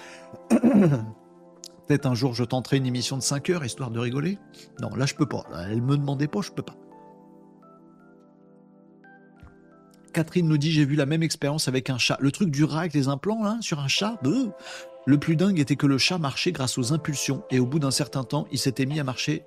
Peut-être 1.88 2.06
un 2.06 2.16
jour 2.16 2.34
je 2.34 2.44
tenterai 2.44 2.78
une 2.78 2.86
émission 2.86 3.18
de 3.18 3.22
5 3.22 3.50
heures 3.50 3.66
histoire 3.66 3.92
de 3.92 4.00
rigoler? 4.00 4.38
Non, 4.82 4.96
là 4.96 5.06
je 5.06 5.14
peux 5.14 5.28
pas. 5.28 5.46
Elle 5.70 5.82
me 5.82 5.98
demandait 5.98 6.28
pas, 6.28 6.42
je 6.42 6.52
peux 6.52 6.64
pas. 6.64 6.76
Catherine 10.14 10.48
nous 10.48 10.58
dit 10.58 10.72
j'ai 10.72 10.86
vu 10.86 10.96
la 10.96 11.06
même 11.06 11.24
expérience 11.24 11.68
avec 11.68 11.90
un 11.90 11.98
chat. 11.98 12.18
Le 12.22 12.32
truc 12.32 12.52
du 12.52 12.64
rat 12.64 12.82
avec 12.82 12.94
les 12.94 13.08
implants 13.08 13.44
là, 13.44 13.58
sur 13.62 13.80
un 13.80 13.88
chat. 13.88 14.18
Le 15.06 15.18
plus 15.18 15.36
dingue 15.36 15.60
était 15.60 15.76
que 15.76 15.88
le 15.88 15.98
chat 15.98 16.18
marchait 16.18 16.54
grâce 16.54 16.78
aux 16.78 16.94
impulsions 16.94 17.44
et 17.50 17.60
au 17.60 17.66
bout 17.66 17.80
d'un 17.80 17.92
certain 17.92 18.24
temps, 18.24 18.48
il 18.52 18.60
s'était 18.60 18.86
mis 18.86 19.00
à 19.00 19.04
marcher 19.04 19.44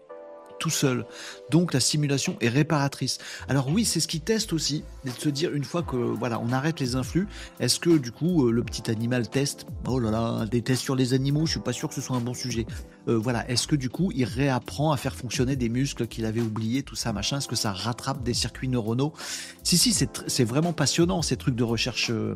tout 0.59 0.71
seul. 0.71 1.07
Donc 1.51 1.73
la 1.73 1.81
simulation 1.81 2.37
est 2.41 2.49
réparatrice. 2.49 3.19
Alors 3.49 3.69
oui, 3.69 3.85
c'est 3.85 4.01
ce 4.01 4.09
qu'ils 4.09 4.21
testent 4.21 4.53
aussi, 4.53 4.85
de 5.05 5.11
se 5.11 5.29
dire 5.29 5.55
une 5.55 5.65
fois 5.65 5.83
que 5.83 5.97
voilà, 5.97 6.41
on 6.41 6.53
arrête 6.53 6.81
les 6.81 6.97
influx, 6.97 7.27
est-ce 7.61 7.81
que 7.81 7.99
du 7.99 8.13
coup 8.13 8.47
euh, 8.47 8.53
le 8.53 8.63
petit 8.63 8.91
animal 8.91 9.29
teste? 9.29 9.67
Oh 9.87 9.99
là 9.99 10.11
là, 10.11 10.47
des 10.47 10.63
tests 10.63 10.83
sur 10.83 10.97
les 10.97 11.15
animaux, 11.15 11.47
je 11.47 11.53
suis 11.53 11.61
pas 11.61 11.73
sûr 11.73 11.89
que 11.89 11.95
ce 11.95 12.01
soit 12.01 12.17
un 12.17 12.21
bon 12.21 12.35
sujet. 12.35 12.67
Euh, 13.09 13.17
voilà, 13.17 13.49
est-ce 13.49 13.67
que 13.67 13.77
du 13.77 13.91
coup 13.91 14.11
il 14.15 14.25
réapprend 14.25 14.93
à 14.93 14.97
faire 14.97 15.15
fonctionner 15.15 15.57
des 15.57 15.69
muscles 15.69 16.07
qu'il 16.07 16.25
avait 16.25 16.41
oubliés, 16.41 16.83
tout 16.83 16.97
ça 16.97 17.13
machin? 17.13 17.39
Est-ce 17.39 17.49
que 17.49 17.57
ça 17.57 17.73
rattrape 17.73 18.23
des 18.23 18.35
circuits 18.35 18.69
neuronaux? 18.69 19.13
Si 19.63 19.79
si, 19.79 19.93
c'est 19.93 20.45
vraiment 20.45 20.73
passionnant 20.73 21.23
ces 21.23 21.37
trucs 21.37 21.57
de 21.57 21.65
recherche. 21.65 22.11
Euh, 22.11 22.35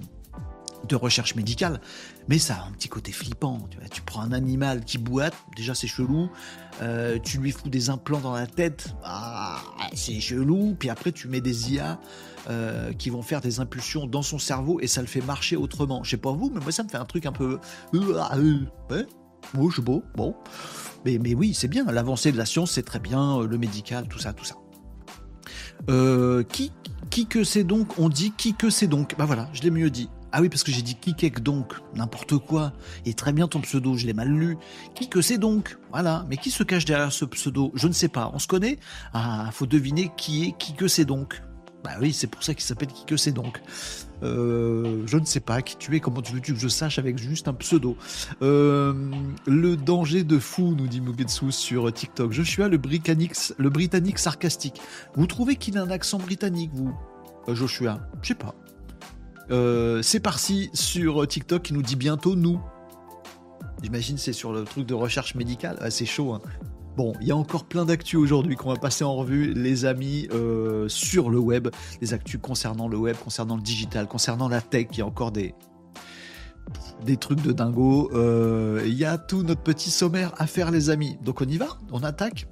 de 0.89 0.97
recherche 0.97 1.35
médicale, 1.35 1.81
mais 2.29 2.39
ça 2.39 2.55
a 2.55 2.67
un 2.67 2.73
petit 2.73 2.89
côté 2.89 3.13
flippant. 3.13 3.59
Tu, 3.71 3.79
vois. 3.79 3.89
tu 3.89 4.03
prends 4.03 4.23
un 4.23 4.33
animal 4.33 4.85
qui 4.85 4.99
boite, 4.99 5.35
déjà 5.57 5.75
c'est 5.75 5.87
chelou, 5.87 6.31
euh, 6.83 7.19
tu 7.23 7.39
lui 7.39 7.53
fous 7.53 7.69
des 7.69 7.91
implants 7.91 8.21
dans 8.21 8.33
la 8.33 8.47
tête, 8.47 8.95
ah, 9.05 9.63
c'est 9.95 10.21
chelou, 10.21 10.77
puis 10.79 10.91
après 10.91 11.13
tu 11.13 11.29
mets 11.29 11.41
des 11.41 11.73
IA 11.73 12.01
euh, 12.49 12.93
qui 12.93 13.11
vont 13.11 13.23
faire 13.23 13.41
des 13.41 13.61
impulsions 13.61 14.07
dans 14.07 14.23
son 14.23 14.39
cerveau 14.39 14.81
et 14.81 14.87
ça 14.87 15.01
le 15.01 15.07
fait 15.07 15.21
marcher 15.21 15.57
autrement. 15.57 16.03
Je 16.03 16.11
sais 16.11 16.17
pas 16.17 16.33
vous, 16.33 16.51
mais 16.53 16.61
moi 16.61 16.73
ça 16.73 16.83
me 16.83 16.89
fait 16.89 16.99
un 16.99 17.05
truc 17.05 17.27
un 17.27 17.33
peu... 17.33 17.59
Euh, 17.95 18.67
ouais, 18.91 19.07
je 19.55 19.77
sais 19.77 19.83
pas, 19.83 20.01
bon. 20.17 20.35
Mais, 21.05 21.19
mais 21.19 21.35
oui, 21.35 21.55
c'est 21.55 21.69
bien, 21.69 21.85
l'avancée 21.91 22.33
de 22.33 22.39
la 22.39 22.47
science, 22.47 22.73
c'est 22.73 22.83
très 22.83 22.99
bien, 22.99 23.41
le 23.43 23.59
médical, 23.59 24.07
tout 24.09 24.19
ça, 24.19 24.33
tout 24.33 24.45
ça. 24.45 24.57
Qui, 26.49 26.73
qui 27.11 27.27
que 27.27 27.43
c'est 27.43 27.65
donc? 27.65 27.99
On 27.99 28.09
dit 28.09 28.33
qui 28.37 28.55
que 28.55 28.71
c'est 28.71 28.87
donc 28.87 29.17
Bah 29.19 29.25
voilà, 29.25 29.49
je 29.53 29.63
l'ai 29.63 29.71
mieux 29.71 29.91
dit. 29.91 30.09
Ah 30.33 30.41
oui, 30.41 30.49
parce 30.49 30.63
que 30.63 30.71
j'ai 30.71 30.83
dit 30.83 30.95
Kikek 30.95 31.43
donc, 31.43 31.75
n'importe 31.95 32.39
quoi. 32.39 32.73
Et 33.05 33.15
très 33.15 33.33
bien 33.33 33.49
ton 33.49 33.61
pseudo, 33.61 33.97
je 33.97 34.07
l'ai 34.07 34.13
mal 34.13 34.29
lu. 34.29 34.57
Qui 34.95 35.09
que 35.09 35.23
c'est 35.23 35.39
donc 35.39 35.79
Voilà. 35.91 36.25
Mais 36.29 36.37
qui 36.37 36.51
se 36.51 36.63
cache 36.63 36.85
derrière 36.85 37.13
ce 37.13 37.25
pseudo? 37.25 37.73
Je 37.75 37.89
ne 37.89 37.93
sais 37.93 38.09
pas. 38.09 38.31
On 38.33 38.39
se 38.39 38.47
connaît? 38.47 38.79
Ah, 39.13 39.49
faut 39.53 39.67
deviner 39.67 40.13
qui 40.17 40.45
est 40.45 40.55
qui 40.59 40.75
que 40.75 40.89
c'est 40.89 41.05
donc. 41.05 41.43
Bah 41.83 41.93
oui, 42.01 42.13
c'est 42.13 42.27
pour 42.27 42.43
ça 42.43 42.53
qu'il 42.53 42.63
s'appelle 42.63 42.89
qui 42.89 43.07
que 43.07 43.17
c'est 43.17 43.33
donc. 43.33 43.61
Euh, 44.23 45.03
je 45.07 45.17
ne 45.17 45.25
sais 45.25 45.41
pas 45.41 45.63
qui 45.63 45.77
tu 45.79 45.97
es, 45.97 46.01
comment 46.01 46.21
tu 46.21 46.35
veux 46.35 46.41
que 46.41 46.55
je 46.55 46.69
sache 46.69 46.99
avec 46.99 47.17
juste 47.17 47.49
un 47.49 47.55
pseudo. 47.55 47.97
Euh, 48.43 48.93
le 49.47 49.77
danger 49.77 50.23
de 50.23 50.39
fou, 50.39 50.75
nous 50.77 50.87
dit 50.87 51.01
Mugetsu 51.01 51.51
sur 51.53 51.91
TikTok. 51.91 52.33
Joshua, 52.33 52.69
le 52.69 52.77
britannique, 52.77 53.33
le 53.57 53.71
britannique 53.71 54.19
sarcastique. 54.19 54.81
Vous 55.15 55.27
trouvez 55.27 55.57
qu'il 55.57 55.79
a 55.79 55.83
un 55.83 55.91
accent 55.91 56.19
britannique, 56.19 56.71
vous? 56.75 56.95
Euh, 57.49 57.55
Joshua? 57.55 57.99
Je 58.21 58.29
sais 58.29 58.35
pas. 58.35 58.55
Euh, 59.51 60.03
c'est 60.03 60.21
parti 60.21 60.71
sur 60.75 61.27
TikTok 61.27 61.63
qui 61.63 61.75
nous 61.75 61.83
dit 61.83 61.97
bientôt 61.97 62.37
nous. 62.37 62.61
J'imagine 63.83 64.19
c'est 64.19 64.33
sur 64.33 64.53
le 64.53 64.65
truc 64.65 64.87
de 64.87 64.95
recherche 64.95 65.35
médicale. 65.35 65.77
Ah, 65.81 65.91
c'est 65.91 66.07
chaud. 66.07 66.35
Hein. 66.35 66.41
Bon, 66.97 67.13
il 67.21 67.29
y 67.29 67.31
a 67.31 67.37
encore 67.37 67.65
plein 67.65 67.85
d'actu 67.85 68.17
aujourd'hui 68.17 68.57
qu'on 68.57 68.69
va 68.69 68.79
passer 68.79 69.05
en 69.05 69.15
revue, 69.15 69.55
les 69.55 69.85
amis, 69.85 70.29
euh, 70.33 70.89
sur 70.89 71.31
le 71.31 71.39
web. 71.39 71.69
Les 72.01 72.13
actus 72.13 72.41
concernant 72.43 72.89
le 72.89 72.99
web, 72.99 73.17
concernant 73.17 73.57
le 73.57 73.63
digital, 73.63 74.07
concernant 74.07 74.49
la 74.49 74.61
tech. 74.61 74.89
Il 74.93 74.99
y 74.99 75.03
a 75.03 75.07
encore 75.07 75.33
des, 75.33 75.55
des 77.05 77.17
trucs 77.17 77.43
de 77.43 77.53
dingo. 77.53 78.11
Euh, 78.13 78.83
il 78.85 78.95
y 78.95 79.05
a 79.05 79.19
tout 79.19 79.43
notre 79.43 79.63
petit 79.63 79.91
sommaire 79.91 80.33
à 80.37 80.47
faire, 80.47 80.71
les 80.71 80.91
amis. 80.91 81.17
Donc 81.23 81.41
on 81.41 81.47
y 81.47 81.57
va? 81.57 81.79
On 81.91 82.03
attaque? 82.03 82.49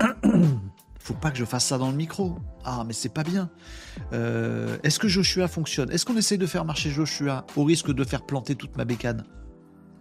pas 1.14 1.30
que 1.30 1.38
je 1.38 1.44
fasse 1.44 1.64
ça 1.64 1.78
dans 1.78 1.90
le 1.90 1.96
micro. 1.96 2.38
Ah, 2.64 2.84
mais 2.86 2.92
c'est 2.92 3.08
pas 3.12 3.22
bien. 3.22 3.50
Euh, 4.12 4.76
Est-ce 4.82 4.98
que 4.98 5.08
Joshua 5.08 5.48
fonctionne? 5.48 5.90
Est-ce 5.90 6.04
qu'on 6.04 6.16
essaie 6.16 6.38
de 6.38 6.46
faire 6.46 6.64
marcher 6.64 6.90
Joshua 6.90 7.46
au 7.56 7.64
risque 7.64 7.92
de 7.92 8.04
faire 8.04 8.22
planter 8.22 8.54
toute 8.54 8.76
ma 8.76 8.84
bécane? 8.84 9.24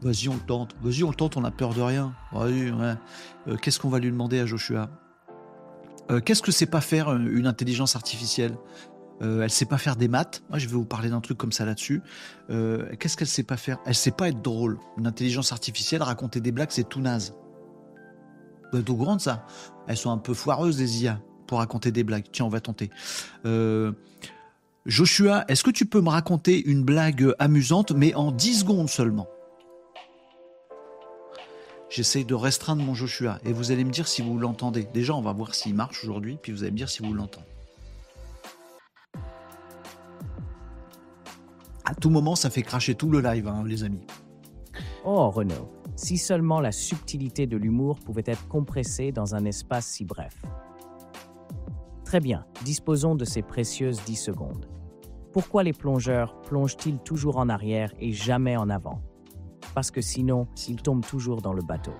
Vas-y, 0.02 0.30
on 0.30 0.36
le 0.36 0.39
tente. 0.39 0.76
Vas-y, 0.82 1.04
on 1.04 1.10
le 1.10 1.15
tente, 1.15 1.36
on 1.38 1.43
a 1.43 1.52
peur 1.52 1.74
de 1.74 1.82
rien. 1.82 2.13
Ouais. 2.34 2.72
Euh, 2.72 3.56
Qu'est-ce 3.62 3.80
qu'on 3.80 3.89
va 3.89 4.00
lui 4.00 4.12
demander 4.12 4.39
à 4.39 4.45
Joshua? 4.45 4.89
Euh, 6.12 6.22
Qu'est-ce 6.22 6.41
que 6.41 6.52
c'est 6.52 6.65
pas 6.65 6.82
faire 6.82 7.12
une 7.12 7.48
intelligence 7.48 7.95
artificielle? 7.95 8.56
Euh, 9.22 9.41
elle 9.41 9.50
sait 9.50 9.65
pas 9.65 9.78
faire 9.78 9.98
des 9.98 10.08
maths. 10.08 10.41
Moi, 10.50 10.60
je 10.60 10.67
vais 10.67 10.74
vous 10.76 10.86
parler 10.86 11.10
d'un 11.10 11.19
truc 11.19 11.38
comme 11.38 11.52
ça 11.52 11.65
là-dessus. 11.65 12.02
Euh, 12.50 12.86
qu'est-ce 12.98 13.17
qu'elle 13.17 13.28
sait 13.28 13.43
pas 13.43 13.58
faire? 13.58 13.78
Elle 13.86 13.95
sait 13.95 14.12
pas 14.12 14.30
être 14.30 14.41
drôle. 14.41 14.80
Une 14.98 15.08
intelligence 15.08 15.52
artificielle, 15.52 16.02
raconter 16.02 16.39
des 16.39 16.54
blagues, 16.54 16.72
c'est 16.72 16.88
tout 16.88 17.02
naze. 17.02 17.34
Vous 18.71 18.79
êtes 18.79 18.89
au 18.89 19.19
ça 19.19 19.45
Elles 19.88 19.97
sont 19.97 20.12
un 20.12 20.17
peu 20.17 20.34
foireuses, 20.34 20.79
les 20.79 21.03
IA, 21.03 21.19
pour 21.47 21.60
raconter 21.60 21.91
des 21.91 22.03
blagues. 22.03 22.25
Tiens, 22.32 22.45
on 22.45 22.49
va 22.49 22.60
tenter. 22.60 22.89
Euh, 23.45 23.91
Joshua, 24.86 25.45
est-ce 25.47 25.63
que 25.63 25.71
tu 25.71 25.86
peux 25.86 26.01
me 26.01 26.10
raconter 26.10 26.63
une 26.63 26.84
blague 26.84 27.34
amusante, 27.39 27.91
mais 27.91 28.13
en 28.15 28.32
10 28.32 28.60
secondes 28.62 28.89
seulement? 28.89 29.27
J'essaye 31.89 32.23
de 32.23 32.36
restreindre 32.36 32.84
mon 32.84 32.93
Joshua 32.93 33.39
et 33.43 33.51
vous 33.51 33.71
allez 33.71 33.84
me 33.84 33.89
dire 33.89 34.08
si 34.08 34.21
vous 34.21 34.38
l'entendez. 34.38 34.88
Déjà, 34.93 35.15
on 35.15 35.21
va 35.21 35.34
voir 35.34 35.55
s'il 35.55 35.73
marche 35.73 36.03
aujourd'hui, 36.03 36.38
puis 36.41 36.51
vous 36.51 36.62
allez 36.63 36.71
me 36.71 36.77
dire 36.77 36.89
si 36.89 37.01
vous 37.01 37.13
l'entendez. 37.13 37.47
À 41.86 41.95
tout 41.95 42.12
moment, 42.12 42.36
ça 42.36 42.51
fait 42.51 42.62
cracher 42.62 42.93
tout 42.93 43.10
le 43.10 43.21
live, 43.21 43.47
hein, 43.47 43.63
les 43.65 43.84
amis. 43.84 44.05
Oh, 45.03 45.32
Renaud, 45.32 45.71
si 45.99 46.17
seulement 46.17 46.62
la 46.62 46.71
subtilité 46.71 47.45
de 47.45 47.57
l'humour 47.57 47.99
pouvait 47.99 48.23
être 48.25 48.47
compressée 48.47 49.12
dans 49.12 49.35
un 49.35 49.43
espace 49.43 49.85
si 49.85 50.05
bref. 50.05 50.41
Très 52.05 52.21
bien, 52.21 52.45
disposons 52.63 53.15
de 53.15 53.25
ces 53.25 53.41
précieuses 53.41 54.01
10 54.05 54.15
secondes. 54.15 54.69
Pourquoi 55.33 55.62
les 55.63 55.73
plongeurs 55.73 56.39
plongent-ils 56.41 56.99
toujours 56.99 57.38
en 57.38 57.49
arrière 57.49 57.91
et 57.99 58.13
jamais 58.13 58.55
en 58.55 58.69
avant? 58.69 59.01
Parce 59.75 59.91
que 59.91 59.99
sinon, 59.99 60.47
ils 60.69 60.81
tombent 60.81 61.05
toujours 61.05 61.41
dans 61.41 61.53
le 61.53 61.62
bateau. 61.62 61.93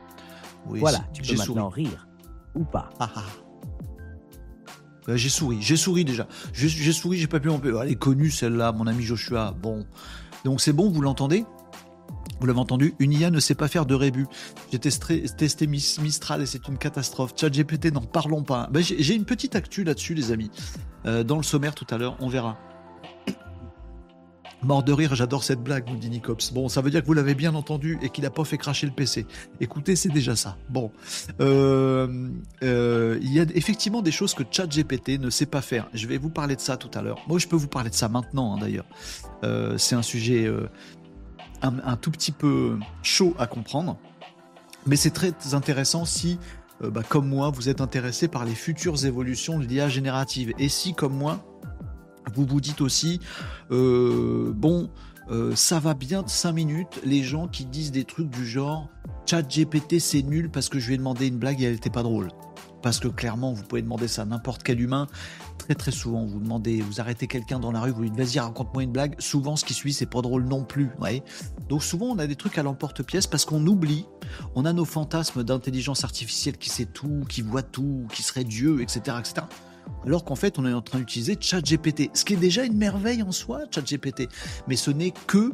voilà, 0.65 0.99
tu 1.13 1.21
peux 1.21 1.38
maintenant 1.38 1.69
rire. 1.69 2.07
Ou 2.55 2.63
pas. 2.63 2.89
Ah, 2.99 3.12
ah. 3.15 3.25
Euh, 5.09 5.17
j'ai 5.17 5.29
souri, 5.29 5.57
j'ai 5.62 5.77
souri 5.77 6.05
déjà. 6.05 6.27
J'ai 6.53 6.93
souri, 6.93 7.17
j'ai 7.17 7.27
pas 7.27 7.39
pu 7.39 7.49
en 7.49 7.62
Elle 7.62 7.91
est 7.91 7.95
connue 7.95 8.31
celle-là, 8.31 8.71
mon 8.71 8.88
ami 8.88 9.03
Joshua. 9.03 9.53
Bon. 9.62 9.85
Donc 10.45 10.62
c'est 10.62 10.73
bon, 10.73 10.89
vous 10.89 11.01
l'entendez? 11.01 11.45
Vous 12.39 12.45
l'avez 12.45 12.60
entendu, 12.60 12.93
une 12.99 13.12
IA 13.12 13.32
ne 13.32 13.39
sait 13.39 13.56
pas 13.56 13.67
faire 13.67 13.86
de 13.86 13.95
rébut. 13.95 14.28
J'ai 14.71 14.80
testé, 14.80 15.67
Mistral 15.67 16.41
et 16.41 16.45
c'est 16.45 16.67
une 16.67 16.78
catastrophe. 16.78 17.34
GPT, 17.36 17.91
n'en 17.93 18.02
parlons 18.02 18.43
pas. 18.43 18.69
Ben, 18.71 18.82
j'ai 18.82 19.15
une 19.15 19.25
petite 19.25 19.56
actu 19.56 19.84
là-dessus, 19.84 20.13
les 20.13 20.32
amis. 20.32 20.52
Euh, 21.06 21.23
dans 21.23 21.38
le 21.38 21.43
sommaire 21.43 21.75
tout 21.75 21.88
à 21.89 21.97
l'heure, 21.97 22.17
on 22.19 22.30
verra. 22.30 22.58
Mort 24.62 24.84
de 24.84 24.91
rire, 24.91 25.15
j'adore 25.15 25.45
cette 25.45 25.62
blague, 25.63 25.89
nous 25.89 25.95
dit 25.95 26.10
Nicops. 26.10 26.52
Bon, 26.52 26.67
ça 26.67 26.82
veut 26.82 26.91
dire 26.91 27.02
que 27.02 27.08
vous 27.08 27.13
l'avez 27.13 27.34
bien 27.34 27.56
entendu 27.56 27.97
et 28.02 28.10
qu'il 28.10 28.25
n'a 28.25 28.30
pas 28.30 28.43
fait 28.43 28.58
cracher 28.58 28.86
le 28.88 28.91
PC. 28.91 29.25
Écoutez, 29.62 29.95
c'est 29.95 30.10
déjà 30.10 30.36
ça. 30.36 30.58
Bon, 30.67 30.91
euh, 31.39 32.28
euh, 32.62 33.17
il 33.21 33.32
y 33.32 33.39
a 33.39 33.45
effectivement 33.56 34.02
des 34.02 34.12
choses 34.12 34.34
que 34.34 34.43
ChatGPT 34.49 35.17
ne 35.17 35.30
sait 35.30 35.45
pas 35.45 35.62
faire. 35.62 35.88
Je 35.93 36.08
vais 36.08 36.17
vous 36.17 36.30
parler 36.30 36.58
de 36.58 36.62
ça 36.62 36.75
tout 36.75 36.91
à 36.93 37.02
l'heure. 37.02 37.19
Moi, 37.30 37.39
je 37.39 37.47
peux 37.47 37.56
vous 37.56 37.69
parler 37.69 37.89
de 37.89 37.95
ça 37.95 38.10
maintenant, 38.10 38.56
hein, 38.56 38.60
d'ailleurs. 38.60 38.86
C'est 39.78 39.95
un 39.95 40.02
sujet 40.02 40.52
un, 41.62 41.95
tout 41.98 42.12
petit 42.12 42.32
peu 42.32 42.78
chaud 43.04 43.36
à 43.39 43.48
comprendre, 43.48 43.98
mais 44.86 44.95
c'est 44.95 45.12
très 45.12 45.34
intéressant 45.54 46.06
si 46.06 46.39
bah, 46.82 47.04
comme 47.08 47.28
moi, 47.28 47.50
vous 47.50 47.67
êtes 47.67 47.82
intéressé 47.82 48.30
par 48.30 48.45
les 48.45 48.56
futures 48.56 49.06
évolutions 49.06 49.60
de 49.60 49.65
l'IA 49.65 49.89
générative. 49.89 50.54
Et 50.60 50.69
si, 50.69 50.93
comme 50.93 51.13
moi, 51.13 51.43
vous 52.34 52.45
vous 52.45 52.62
dites 52.62 52.82
aussi, 52.82 53.19
euh, 53.72 54.52
bon, 54.56 54.89
euh, 55.32 55.56
ça 55.56 55.80
va 55.80 55.93
bien 55.93 56.24
de 56.24 56.30
5 56.30 56.52
minutes, 56.52 57.00
les 57.04 57.24
gens 57.24 57.48
qui 57.48 57.65
disent 57.65 57.91
des 57.91 58.04
trucs 58.04 58.30
du 58.30 58.45
genre 58.48 58.89
Chat 59.26 59.43
GPT 59.43 60.00
c'est 60.00 60.24
nul 60.24 60.50
parce 60.50 60.69
que 60.69 60.80
je 60.80 60.88
lui 60.88 60.95
ai 60.95 60.98
demandé 60.98 61.28
une 61.28 61.38
blague 61.38 61.62
et 61.62 61.65
elle 61.65 61.74
n'était 61.74 61.91
pas 61.91 62.04
drôle. 62.04 62.30
Parce 62.82 63.00
que 63.00 63.08
clairement, 63.08 63.54
vous 63.54 63.63
pouvez 63.63 63.82
demander 63.82 64.08
ça 64.08 64.24
à 64.24 64.26
n'importe 64.26 64.63
quel 64.63 64.82
humain. 64.82 65.08
Très 65.60 65.76
très 65.76 65.91
souvent, 65.91 66.26
vous 66.26 66.39
demandez, 66.39 66.82
vous 66.82 67.00
arrêtez 67.00 67.28
quelqu'un 67.28 67.60
dans 67.60 67.72
la 67.72 67.82
rue, 67.82 67.91
vous 67.91 68.02
lui 68.02 68.10
dites 68.10 68.19
vas-y 68.19 68.39
raconte-moi 68.39 68.84
une 68.84 68.91
blague. 68.91 69.15
Souvent, 69.19 69.56
ce 69.56 69.65
qui 69.65 69.76
suit, 69.76 69.93
c'est 69.93 70.08
pas 70.08 70.22
drôle 70.22 70.45
non 70.45 70.63
plus. 70.63 70.89
Donc 71.67 71.84
souvent, 71.84 72.08
on 72.08 72.17
a 72.17 72.26
des 72.26 72.36
trucs 72.36 72.58
à 72.58 72.63
l'emporte-pièce 72.63 73.28
parce 73.28 73.45
qu'on 73.45 73.65
oublie. 73.67 74.08
On 74.56 74.65
a 74.65 74.74
nos 74.74 74.86
fantasmes 74.86 75.43
d'intelligence 75.43 76.04
artificielle 76.04 76.58
qui 76.58 76.69
sait 76.69 76.86
tout, 76.86 77.24
qui 77.30 77.41
voit 77.41 77.62
tout, 77.62 78.08
qui 78.12 78.24
serait 78.24 78.43
Dieu, 78.43 78.82
etc., 78.82 79.17
etc 79.19 79.45
alors 80.06 80.24
qu'en 80.24 80.36
fait 80.36 80.60
on 80.60 80.65
est 80.65 80.74
en 80.74 80.82
train 80.82 81.00
d'utiliser 81.00 81.36
ChatGPT, 81.39 82.12
ce 82.13 82.24
qui 82.24 82.34
est 82.34 82.38
déjà 82.38 82.63
une 82.63 82.78
merveille 82.78 83.24
en 83.24 83.32
soi, 83.32 83.62
ChatGPT, 83.72 84.30
mais 84.67 84.76
ce 84.76 84.91
n'est 84.91 85.13
que 85.28 85.52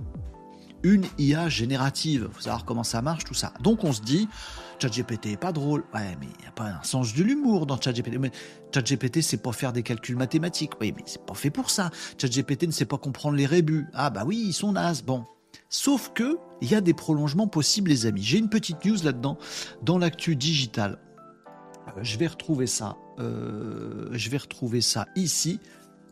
une 0.84 1.06
IA 1.18 1.50
générative. 1.50 2.30
Faut 2.32 2.41
savoir 2.41 2.63
comment 2.63 2.84
ça 2.84 3.02
marche, 3.02 3.24
tout 3.24 3.34
ça. 3.34 3.54
Donc 3.62 3.84
on 3.84 3.91
se 3.91 4.02
dit, 4.02 4.30
ChatGPT 4.80 5.28
est 5.28 5.38
pas 5.38 5.52
drôle. 5.52 5.84
Ouais, 5.94 6.16
mais 6.20 6.28
il 6.38 6.42
n'y 6.42 6.48
a 6.48 6.52
pas 6.52 6.66
un 6.66 6.84
sens 6.84 7.14
de 7.14 7.24
l'humour 7.24 7.66
dans 7.66 7.80
ChatGPT. 7.80 8.18
Mais 8.20 8.32
ChatGPT, 8.74 9.22
c'est 9.22 9.42
pas 9.42 9.52
faire 9.52 9.74
des 9.74 9.84
calculs 9.84 10.18
mathématiques. 10.18 10.74
Oui, 10.82 10.94
mais 10.96 11.04
c'est 11.06 11.26
pas 11.26 11.34
fait 11.34 11.50
pour 11.50 11.70
ça. 11.70 11.90
ChatGPT 12.20 12.64
ne 12.68 12.72
sait 12.72 12.86
pas 12.86 12.98
comprendre 12.98 13.36
les 13.36 13.46
rébus. 13.46 13.88
Ah 13.94 14.10
bah 14.10 14.24
oui, 14.26 14.44
ils 14.48 14.54
sont 14.54 14.72
nazes. 14.72 15.04
Bon. 15.04 15.26
Sauf 15.70 16.12
que, 16.14 16.38
il 16.62 16.70
y 16.70 16.76
a 16.76 16.82
des 16.82 16.94
prolongements 16.94 17.48
possibles, 17.48 17.90
les 17.90 18.06
amis. 18.06 18.24
J'ai 18.24 18.38
une 18.38 18.50
petite 18.50 18.86
news 18.86 18.98
là-dedans, 19.04 19.38
dans 19.82 19.98
l'actu 19.98 20.36
digital. 20.36 21.00
Euh, 21.88 21.92
je 22.02 22.18
vais 22.18 22.28
retrouver 22.28 22.68
ça. 22.68 22.98
Euh, 23.20 24.10
je 24.12 24.30
vais 24.30 24.38
retrouver 24.38 24.82
ça 24.82 25.08
ici. 25.16 25.60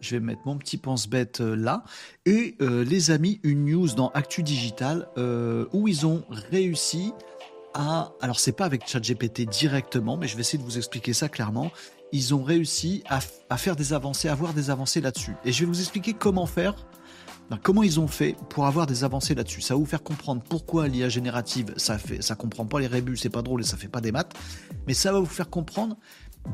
Je 0.02 0.16
vais 0.16 0.20
mettre 0.20 0.42
mon 0.46 0.58
petit 0.58 0.78
pense-bête 0.78 1.40
euh, 1.40 1.56
là. 1.56 1.84
Et 2.26 2.58
les 2.60 3.12
amis, 3.12 3.40
une 3.44 3.66
news 3.66 3.88
dans 3.88 4.10
Actu 4.10 4.44
Digital 4.44 5.08
où 5.74 5.88
ils 5.88 6.06
ont 6.06 6.24
réussi 6.30 7.14
à. 7.74 8.14
Alors, 8.22 8.40
c'est 8.40 8.52
pas 8.52 8.66
avec 8.66 8.88
ChatGPT 8.88 9.42
directement, 9.42 10.18
mais 10.18 10.28
je 10.28 10.36
vais 10.36 10.42
essayer 10.42 10.60
de 10.60 10.64
vous 10.64 10.78
expliquer 10.78 11.14
ça 11.14 11.30
clairement. 11.30 11.72
Ils 12.12 12.36
ont 12.36 12.44
réussi 12.44 13.04
à, 13.10 13.20
faire 13.58 13.76
des 13.76 13.94
avancées, 13.94 14.28
à 14.28 14.34
avoir 14.34 14.54
des 14.54 14.70
avancées 14.70 15.02
là-dessus. 15.02 15.36
Et 15.46 15.52
je 15.52 15.62
vais 15.62 15.66
vous 15.66 15.80
expliquer 15.80 16.14
comment 16.14 16.46
faire 16.46 16.76
comment 17.62 17.84
ils 17.84 18.00
ont 18.00 18.08
fait 18.08 18.36
pour 18.50 18.66
avoir 18.66 18.88
des 18.88 19.04
avancées 19.04 19.36
là-dessus 19.36 19.62
Ça 19.62 19.76
va 19.76 19.80
vous 19.80 19.86
faire 19.86 20.02
comprendre 20.02 20.42
pourquoi 20.48 20.88
l'IA 20.88 21.10
générative, 21.10 21.74
ça 21.78 21.98
fait, 21.98 22.22
ça 22.22 22.36
comprend 22.36 22.66
pas 22.66 22.80
les 22.80 22.88
rébus, 22.88 23.18
c'est 23.18 23.30
pas 23.30 23.42
drôle 23.42 23.62
et 23.62 23.66
ça 23.66 23.78
fait 23.78 23.88
pas 23.88 24.02
des 24.02 24.12
maths, 24.12 24.34
mais 24.88 24.94
ça 24.94 25.12
va 25.12 25.20
vous 25.20 25.26
faire 25.26 25.50
comprendre 25.50 25.98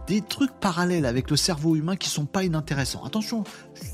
des 0.07 0.21
trucs 0.21 0.51
parallèles 0.59 1.05
avec 1.05 1.29
le 1.29 1.37
cerveau 1.37 1.75
humain 1.75 1.95
qui 1.95 2.09
sont 2.09 2.25
pas 2.25 2.43
inintéressants. 2.43 3.03
Attention, 3.03 3.43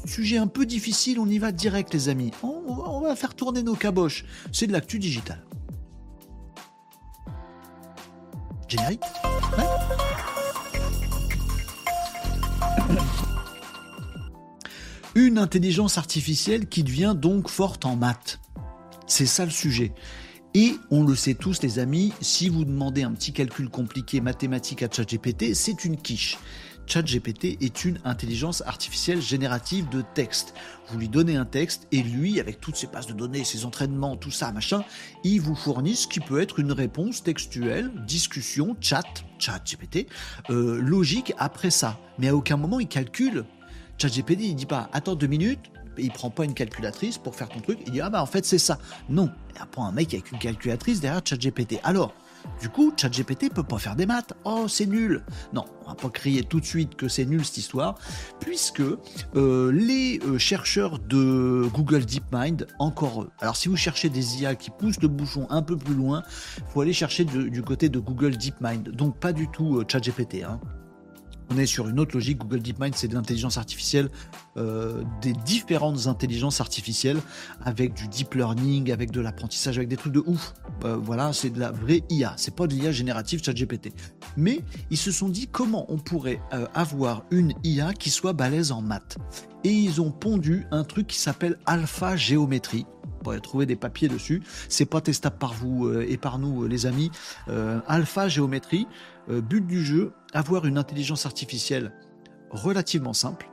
sujet 0.05 0.37
un 0.37 0.47
peu 0.47 0.65
difficile, 0.65 1.19
on 1.19 1.27
y 1.27 1.37
va 1.37 1.51
direct 1.51 1.93
les 1.93 2.09
amis. 2.09 2.31
On, 2.43 3.01
va 3.01 3.15
faire 3.15 3.33
tourner 3.33 3.63
nos 3.63 3.75
caboches. 3.75 4.25
C'est 4.51 4.67
de 4.67 4.73
l'actu 4.73 4.99
digital. 4.99 5.39
Générique 8.67 9.01
Une 15.13 15.37
intelligence 15.37 15.97
artificielle 15.97 16.67
qui 16.67 16.83
devient 16.83 17.15
donc 17.15 17.47
forte 17.47 17.85
en 17.85 17.95
maths. 17.95 18.39
C'est 19.07 19.25
ça 19.25 19.45
le 19.45 19.51
sujet. 19.51 19.93
Et 20.53 20.75
on 20.89 21.03
le 21.03 21.15
sait 21.15 21.35
tous 21.35 21.61
les 21.61 21.79
amis, 21.79 22.13
si 22.21 22.49
vous 22.49 22.65
demandez 22.65 23.03
un 23.03 23.11
petit 23.11 23.33
calcul 23.33 23.69
compliqué 23.69 24.21
mathématique 24.21 24.83
à 24.83 24.89
ChatGPT, 24.89 25.53
c'est 25.53 25.85
une 25.85 25.97
quiche. 25.97 26.37
ChatGPT 26.87 27.57
est 27.61 27.85
une 27.85 27.99
intelligence 28.03 28.61
artificielle 28.65 29.21
générative 29.21 29.89
de 29.89 30.03
texte. 30.13 30.53
Vous 30.87 30.97
lui 30.97 31.09
donnez 31.09 31.35
un 31.35 31.45
texte 31.45 31.87
et 31.91 32.03
lui, 32.03 32.39
avec 32.39 32.61
toutes 32.61 32.75
ses 32.75 32.87
bases 32.87 33.07
de 33.07 33.13
données, 33.13 33.43
ses 33.43 33.65
entraînements, 33.65 34.15
tout 34.15 34.31
ça, 34.31 34.51
machin, 34.51 34.83
il 35.23 35.41
vous 35.41 35.55
fournit 35.55 35.95
ce 35.95 36.07
qui 36.07 36.19
peut 36.19 36.41
être 36.41 36.59
une 36.59 36.71
réponse 36.71 37.23
textuelle, 37.23 37.91
discussion, 38.05 38.75
chat, 38.79 39.25
ChatGPT, 39.39 40.07
euh, 40.49 40.79
logique 40.81 41.33
après 41.37 41.71
ça. 41.71 41.99
Mais 42.19 42.29
à 42.29 42.35
aucun 42.35 42.57
moment 42.57 42.79
il 42.79 42.87
calcule 42.87 43.45
ChatGPT, 43.97 44.41
il 44.41 44.55
dit 44.55 44.65
pas 44.65 44.89
attends 44.93 45.15
deux 45.15 45.27
minutes, 45.27 45.71
il 45.97 46.11
prend 46.11 46.29
pas 46.29 46.45
une 46.45 46.53
calculatrice 46.53 47.17
pour 47.17 47.35
faire 47.35 47.49
ton 47.49 47.59
truc, 47.59 47.79
il 47.85 47.91
dit 47.91 48.01
ah 48.01 48.09
bah 48.09 48.21
en 48.21 48.25
fait 48.25 48.45
c'est 48.45 48.57
ça. 48.57 48.77
Non, 49.09 49.31
il 49.55 49.61
apprend 49.61 49.87
un 49.87 49.91
mec 49.91 50.13
avec 50.13 50.31
une 50.31 50.39
calculatrice 50.39 50.99
derrière 50.99 51.21
ChatGPT. 51.23 51.79
Alors, 51.83 52.13
du 52.61 52.69
coup, 52.69 52.93
ChatGPT 52.95 53.53
peut 53.53 53.63
pas 53.63 53.77
faire 53.77 53.95
des 53.95 54.05
maths. 54.05 54.33
Oh, 54.43 54.67
c'est 54.67 54.85
nul. 54.85 55.23
Non, 55.53 55.65
on 55.85 55.89
va 55.89 55.95
pas 55.95 56.09
crier 56.09 56.43
tout 56.43 56.59
de 56.59 56.65
suite 56.65 56.95
que 56.95 57.07
c'est 57.07 57.25
nul 57.25 57.43
cette 57.43 57.57
histoire, 57.57 57.95
puisque 58.39 58.81
euh, 59.35 59.71
les 59.71 60.19
euh, 60.25 60.37
chercheurs 60.37 60.99
de 60.99 61.67
Google 61.73 62.05
DeepMind, 62.05 62.67
encore 62.79 63.23
eux. 63.23 63.31
Alors, 63.39 63.55
si 63.55 63.69
vous 63.69 63.77
cherchez 63.77 64.09
des 64.09 64.41
IA 64.41 64.55
qui 64.55 64.69
poussent 64.71 65.01
le 65.01 65.07
bouchon 65.07 65.47
un 65.49 65.61
peu 65.61 65.77
plus 65.77 65.95
loin, 65.95 66.23
faut 66.67 66.81
aller 66.81 66.93
chercher 66.93 67.25
du 67.25 67.61
côté 67.61 67.89
de 67.89 67.99
Google 67.99 68.37
DeepMind. 68.37 68.89
Donc, 68.89 69.19
pas 69.19 69.33
du 69.33 69.47
tout 69.49 69.77
euh, 69.77 69.85
ChatGPT. 69.87 70.43
Hein. 70.43 70.59
On 71.51 71.57
est 71.57 71.65
sur 71.65 71.87
une 71.87 71.99
autre 71.99 72.15
logique. 72.15 72.39
Google 72.39 72.61
DeepMind, 72.61 72.95
c'est 72.95 73.07
de 73.07 73.13
l'intelligence 73.13 73.57
artificielle, 73.57 74.09
euh, 74.57 75.03
des 75.21 75.33
différentes 75.33 76.07
intelligences 76.07 76.61
artificielles, 76.61 77.19
avec 77.63 77.93
du 77.93 78.07
deep 78.07 78.33
learning, 78.33 78.91
avec 78.91 79.11
de 79.11 79.21
l'apprentissage, 79.21 79.77
avec 79.77 79.89
des 79.89 79.97
trucs 79.97 80.13
de 80.13 80.23
ouf. 80.25 80.53
Euh, 80.83 80.95
voilà, 80.95 81.33
c'est 81.33 81.49
de 81.49 81.59
la 81.59 81.71
vraie 81.71 82.01
IA. 82.09 82.33
C'est 82.37 82.55
pas 82.55 82.67
de 82.67 82.73
l'IA 82.73 82.91
générative 82.91 83.43
ChatGPT. 83.43 83.93
Mais 84.37 84.61
ils 84.89 84.97
se 84.97 85.11
sont 85.11 85.29
dit 85.29 85.47
comment 85.47 85.85
on 85.89 85.97
pourrait 85.97 86.41
euh, 86.53 86.65
avoir 86.73 87.23
une 87.31 87.53
IA 87.63 87.93
qui 87.93 88.09
soit 88.09 88.33
balèze 88.33 88.71
en 88.71 88.81
maths. 88.81 89.17
Et 89.63 89.71
ils 89.71 90.01
ont 90.01 90.11
pondu 90.11 90.65
un 90.71 90.83
truc 90.83 91.07
qui 91.07 91.17
s'appelle 91.17 91.57
Alpha 91.65 92.15
Géométrie. 92.15 92.85
Pourrez 93.23 93.39
trouver 93.39 93.65
des 93.65 93.75
papiers 93.75 94.07
dessus. 94.07 94.43
C'est 94.69 94.85
pas 94.85 95.01
testable 95.01 95.37
par 95.39 95.53
vous 95.53 95.91
et 95.99 96.17
par 96.17 96.37
nous, 96.37 96.67
les 96.67 96.85
amis. 96.85 97.09
Alpha 97.87 98.27
Géométrie. 98.27 98.85
But 99.27 99.65
du 99.65 99.83
jeu, 99.83 100.13
avoir 100.33 100.65
une 100.65 100.77
intelligence 100.77 101.25
artificielle 101.25 101.93
relativement 102.51 103.13
simple, 103.13 103.49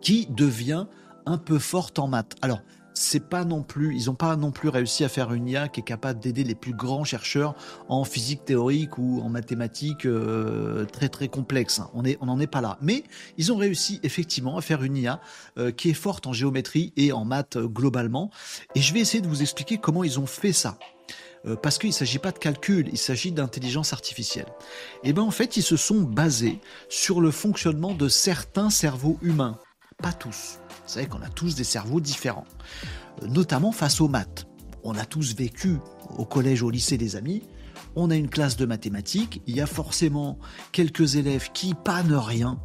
qui 0.00 0.26
devient 0.26 0.86
un 1.26 1.38
peu 1.38 1.58
forte 1.58 1.98
en 1.98 2.08
maths. 2.08 2.34
Alors, 2.42 2.60
c'est 2.92 3.28
pas 3.28 3.44
non 3.44 3.62
plus, 3.62 3.96
ils 3.96 4.06
n'ont 4.06 4.14
pas 4.14 4.36
non 4.36 4.50
plus 4.50 4.68
réussi 4.68 5.04
à 5.04 5.08
faire 5.08 5.32
une 5.32 5.48
IA 5.48 5.68
qui 5.68 5.80
est 5.80 5.84
capable 5.84 6.20
d'aider 6.20 6.44
les 6.44 6.54
plus 6.54 6.74
grands 6.74 7.04
chercheurs 7.04 7.54
en 7.88 8.04
physique 8.04 8.44
théorique 8.44 8.98
ou 8.98 9.20
en 9.22 9.28
mathématiques 9.28 10.06
euh, 10.06 10.84
très 10.86 11.08
très 11.08 11.28
complexes. 11.28 11.80
Hein. 11.80 11.90
On 11.94 12.26
n'en 12.26 12.40
est 12.40 12.46
pas 12.46 12.60
là. 12.60 12.78
Mais 12.82 13.04
ils 13.38 13.52
ont 13.52 13.56
réussi 13.56 14.00
effectivement 14.02 14.56
à 14.56 14.60
faire 14.60 14.82
une 14.82 14.96
IA 14.96 15.20
euh, 15.58 15.70
qui 15.70 15.90
est 15.90 15.94
forte 15.94 16.26
en 16.26 16.32
géométrie 16.32 16.92
et 16.96 17.12
en 17.12 17.24
maths 17.24 17.56
euh, 17.56 17.66
globalement. 17.66 18.30
Et 18.74 18.80
je 18.80 18.92
vais 18.92 19.00
essayer 19.00 19.20
de 19.20 19.28
vous 19.28 19.42
expliquer 19.42 19.78
comment 19.78 20.04
ils 20.04 20.18
ont 20.18 20.26
fait 20.26 20.52
ça. 20.52 20.78
Parce 21.62 21.78
qu'il 21.78 21.90
ne 21.90 21.94
s'agit 21.94 22.18
pas 22.18 22.32
de 22.32 22.38
calcul, 22.38 22.88
il 22.92 22.98
s'agit 22.98 23.32
d'intelligence 23.32 23.92
artificielle. 23.92 24.46
Et 25.02 25.10
eh 25.10 25.12
bien 25.12 25.22
en 25.22 25.30
fait, 25.30 25.56
ils 25.56 25.62
se 25.62 25.76
sont 25.76 26.02
basés 26.02 26.58
sur 26.88 27.20
le 27.20 27.30
fonctionnement 27.30 27.94
de 27.94 28.08
certains 28.08 28.70
cerveaux 28.70 29.18
humains, 29.22 29.58
pas 30.02 30.12
tous. 30.12 30.58
Vous 30.68 30.94
savez 30.94 31.06
qu'on 31.06 31.22
a 31.22 31.28
tous 31.28 31.54
des 31.54 31.64
cerveaux 31.64 32.00
différents, 32.00 32.46
euh, 33.22 33.26
notamment 33.26 33.72
face 33.72 34.00
aux 34.00 34.08
maths. 34.08 34.46
On 34.82 34.96
a 34.96 35.04
tous 35.04 35.34
vécu 35.34 35.76
au 36.16 36.24
collège, 36.24 36.62
au 36.62 36.70
lycée 36.70 36.98
des 36.98 37.16
amis. 37.16 37.42
On 37.96 38.10
a 38.10 38.16
une 38.16 38.28
classe 38.28 38.56
de 38.56 38.66
mathématiques. 38.66 39.42
Il 39.46 39.54
y 39.54 39.60
a 39.60 39.66
forcément 39.66 40.38
quelques 40.72 41.16
élèves 41.16 41.50
qui 41.52 41.74
pannent 41.74 42.14
rien. 42.14 42.58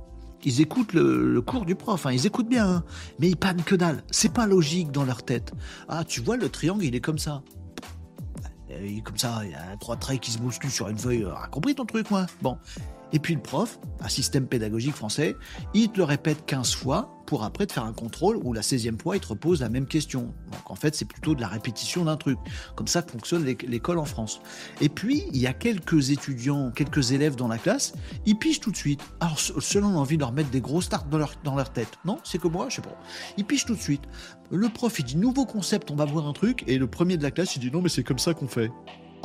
Ils 0.43 0.61
écoutent 0.61 0.93
le, 0.93 1.41
cours 1.41 1.65
du 1.65 1.75
prof, 1.75 2.05
hein. 2.05 2.11
ils 2.11 2.27
écoutent 2.27 2.49
bien, 2.49 2.67
hein. 2.67 2.83
mais 3.19 3.29
ils 3.29 3.37
pannent 3.37 3.63
que 3.63 3.75
dalle. 3.75 4.03
C'est 4.11 4.31
pas 4.31 4.45
logique 4.45 4.91
dans 4.91 5.03
leur 5.03 5.23
tête. 5.23 5.53
Ah, 5.87 6.03
tu 6.03 6.21
vois, 6.21 6.37
le 6.37 6.49
triangle, 6.49 6.85
il 6.85 6.95
est 6.95 7.01
comme 7.01 7.17
ça. 7.17 7.43
Comme 9.03 9.17
ça, 9.17 9.41
il 9.43 9.51
y 9.51 9.55
a 9.55 9.77
trois 9.79 9.95
traits 9.95 10.19
qui 10.19 10.31
se 10.31 10.39
bousculent 10.39 10.71
sur 10.71 10.87
une 10.89 10.97
feuille. 10.97 11.27
Ah, 11.35 11.47
compris 11.47 11.75
ton 11.75 11.85
truc, 11.85 12.09
moi 12.09 12.25
Bon. 12.41 12.57
Et 13.15 13.19
puis 13.19 13.33
le 13.33 13.39
prof, 13.39 13.79
un 14.01 14.09
système 14.09 14.45
pédagogique 14.45 14.93
français, 14.93 15.37
il 15.73 15.89
te 15.89 15.99
le 15.99 16.03
répète 16.03 16.45
15 16.45 16.75
fois 16.75 17.17
pour 17.25 17.45
après 17.45 17.65
te 17.65 17.71
faire 17.71 17.85
un 17.85 17.93
contrôle 17.93 18.35
où 18.43 18.51
la 18.51 18.59
16e 18.59 19.01
fois 19.01 19.15
il 19.15 19.21
te 19.21 19.27
repose 19.27 19.61
la 19.61 19.69
même 19.69 19.87
question. 19.87 20.33
Donc 20.51 20.69
en 20.69 20.75
fait 20.75 20.95
c'est 20.95 21.05
plutôt 21.05 21.33
de 21.33 21.39
la 21.39 21.47
répétition 21.47 22.03
d'un 22.03 22.17
truc. 22.17 22.37
Comme 22.75 22.87
ça 22.87 23.01
fonctionne 23.01 23.45
l'école 23.45 23.99
en 23.99 24.05
France. 24.05 24.41
Et 24.81 24.89
puis 24.89 25.23
il 25.31 25.37
y 25.37 25.47
a 25.47 25.53
quelques 25.53 26.09
étudiants, 26.09 26.71
quelques 26.71 27.13
élèves 27.13 27.37
dans 27.37 27.47
la 27.47 27.57
classe, 27.57 27.93
ils 28.25 28.37
pichent 28.37 28.59
tout 28.59 28.71
de 28.71 28.75
suite. 28.75 28.99
Alors 29.21 29.39
selon 29.39 29.91
l'envie 29.91 30.17
de 30.17 30.21
leur 30.21 30.33
mettre 30.33 30.49
des 30.49 30.59
grosses 30.59 30.89
tartes 30.89 31.07
dans 31.09 31.17
leur, 31.55 31.71
tête. 31.71 31.97
Non, 32.03 32.17
c'est 32.25 32.37
que 32.37 32.49
moi, 32.49 32.67
je 32.67 32.75
sais 32.75 32.81
pas. 32.81 32.99
Ils 33.37 33.45
pichent 33.45 33.65
tout 33.65 33.75
de 33.75 33.81
suite. 33.81 34.03
Le 34.51 34.67
prof 34.67 34.99
il 34.99 35.05
dit 35.05 35.15
nouveau 35.15 35.45
concept, 35.45 35.89
on 35.89 35.95
va 35.95 36.03
voir 36.03 36.27
un 36.27 36.33
truc. 36.33 36.65
Et 36.67 36.77
le 36.77 36.87
premier 36.87 37.15
de 37.15 37.23
la 37.23 37.31
classe 37.31 37.55
il 37.55 37.59
dit 37.59 37.71
non 37.71 37.81
mais 37.81 37.87
c'est 37.87 38.03
comme 38.03 38.19
ça 38.19 38.33
qu'on 38.33 38.49
fait. 38.49 38.71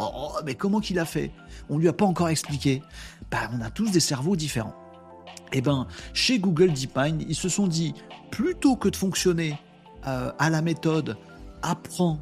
Oh, 0.03 0.11
oh, 0.15 0.39
mais 0.47 0.55
comment 0.55 0.81
qu'il 0.81 0.99
a 0.99 1.05
fait? 1.05 1.31
On 1.69 1.77
lui 1.77 1.87
a 1.87 1.93
pas 1.93 2.07
encore 2.07 2.31
expliqué. 2.31 2.83
Bah, 3.31 3.51
on 3.53 3.61
a 3.61 3.71
tous 3.71 3.91
des 3.91 4.01
cerveaux 4.01 4.37
différents. 4.37 4.75
Eh 5.53 5.61
ben, 5.61 5.87
chez 6.13 6.39
Google 6.39 6.73
DeepMind, 6.73 7.25
ils 7.29 7.35
se 7.35 7.49
sont 7.49 7.67
dit, 7.67 7.95
plutôt 8.31 8.77
que 8.77 8.89
de 8.89 8.97
fonctionner 8.97 9.59
euh, 10.07 10.33
à 10.39 10.51
la 10.51 10.63
méthode 10.63 11.17
apprends 11.63 12.21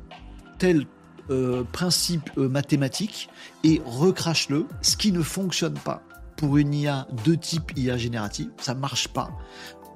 tel 0.59 0.87
euh, 1.31 1.63
principe 1.73 2.31
euh, 2.39 2.49
mathématique 2.49 3.29
et 3.63 3.83
recrache-le, 3.85 4.67
ce 4.81 4.97
qui 4.97 5.13
ne 5.13 5.23
fonctionne 5.23 5.75
pas 5.75 6.03
pour 6.37 6.57
une 6.57 6.73
IA 6.73 7.07
de 7.25 7.35
type 7.35 7.73
IA 7.77 7.97
générative, 7.97 8.51
ça 8.61 8.75
marche 8.75 9.09
pas. 9.09 9.31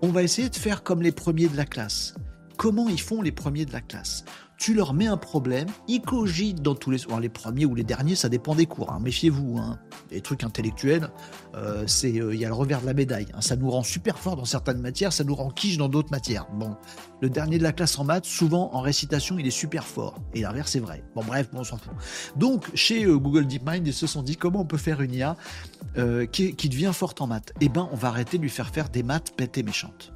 On 0.03 0.09
va 0.09 0.22
essayer 0.22 0.48
de 0.48 0.57
faire 0.57 0.83
comme 0.83 1.01
les 1.01 1.12
premiers 1.12 1.48
de 1.48 1.57
la 1.57 1.64
classe. 1.64 2.14
Comment 2.57 2.88
ils 2.88 3.01
font 3.01 3.22
les 3.22 3.33
premiers 3.33 3.64
de 3.64 3.72
la 3.72 3.81
classe? 3.81 4.25
Tu 4.59 4.75
leur 4.75 4.95
mets 4.95 5.07
un 5.07 5.17
problème, 5.17 5.69
ils 5.88 6.01
cogitent 6.01 6.62
dans 6.62 6.75
tous 6.75 6.91
les... 6.91 6.99
les 7.21 7.29
premiers 7.29 7.65
ou 7.65 7.75
les 7.75 7.85
derniers, 7.85 8.15
ça 8.15 8.29
dépend 8.29 8.55
des 8.55 8.67
cours, 8.67 8.93
hein. 8.93 9.01
méfiez-vous. 9.01 9.59
Hein. 9.59 9.79
Les 10.11 10.21
trucs 10.21 10.45
intellectuels, 10.45 11.09
euh, 11.55 11.85
c'est 11.87 12.21
euh, 12.21 12.35
il 12.35 12.41
y 12.41 12.45
a 12.45 12.49
le 12.49 12.55
revers 12.55 12.81
de 12.81 12.87
la 12.87 12.95
médaille. 12.95 13.27
Hein. 13.35 13.41
Ça 13.41 13.57
nous 13.57 13.71
rend 13.71 13.83
super 13.83 14.19
fort 14.19 14.37
dans 14.37 14.45
certaines 14.45 14.81
matières, 14.81 15.12
ça 15.12 15.25
nous 15.25 15.35
rend 15.35 15.51
quiche 15.51 15.79
dans 15.79 15.88
d'autres 15.88 16.11
matières. 16.11 16.47
Bon, 16.53 16.77
le 17.23 17.31
dernier 17.31 17.57
de 17.57 17.63
la 17.63 17.73
classe 17.73 17.99
en 17.99 18.05
maths, 18.05 18.27
souvent 18.27 18.71
en 18.75 18.81
récitation, 18.81 19.39
il 19.39 19.47
est 19.47 19.51
super 19.51 19.85
fort. 19.85 20.21
Et 20.35 20.43
l'inverse, 20.43 20.73
c'est 20.73 20.81
vrai. 20.81 21.03
Bon, 21.15 21.23
bref, 21.25 21.49
on 21.55 21.65
s'en 21.65 21.79
fout. 21.79 21.93
Donc, 22.37 22.67
chez 22.75 23.05
euh, 23.05 23.17
Google 23.17 23.47
DeepMind, 23.47 23.87
ils 23.87 23.95
se 23.95 24.07
sont 24.07 24.23
dit 24.23 24.37
comment 24.37 24.61
on 24.61 24.67
peut 24.67 24.77
faire 24.77 25.01
une 25.01 25.15
IA 25.15 25.37
qui, 26.33 26.55
qui, 26.57 26.69
devient 26.69 26.91
forte 26.93 27.21
en 27.21 27.27
maths? 27.27 27.53
Eh 27.61 27.69
ben, 27.69 27.89
on 27.93 27.97
va 27.97 28.09
arrêter 28.09 28.39
de 28.39 28.43
lui 28.43 28.51
faire 28.51 28.69
faire 28.69 28.89
des 28.89 29.03
maths 29.03 29.33
bêtes 29.39 29.57
et 29.57 29.63
méchantes. 29.63 30.13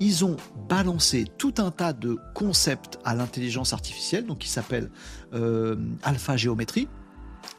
Ils 0.00 0.24
ont 0.24 0.36
balancé 0.68 1.26
tout 1.38 1.54
un 1.58 1.70
tas 1.70 1.92
de 1.92 2.18
concepts 2.34 2.98
à 3.04 3.14
l'intelligence 3.14 3.72
artificielle, 3.72 4.26
donc 4.26 4.38
qui 4.38 4.48
s'appelle 4.48 4.90
euh, 5.34 5.76
alpha 6.02 6.36
géométrie. 6.36 6.88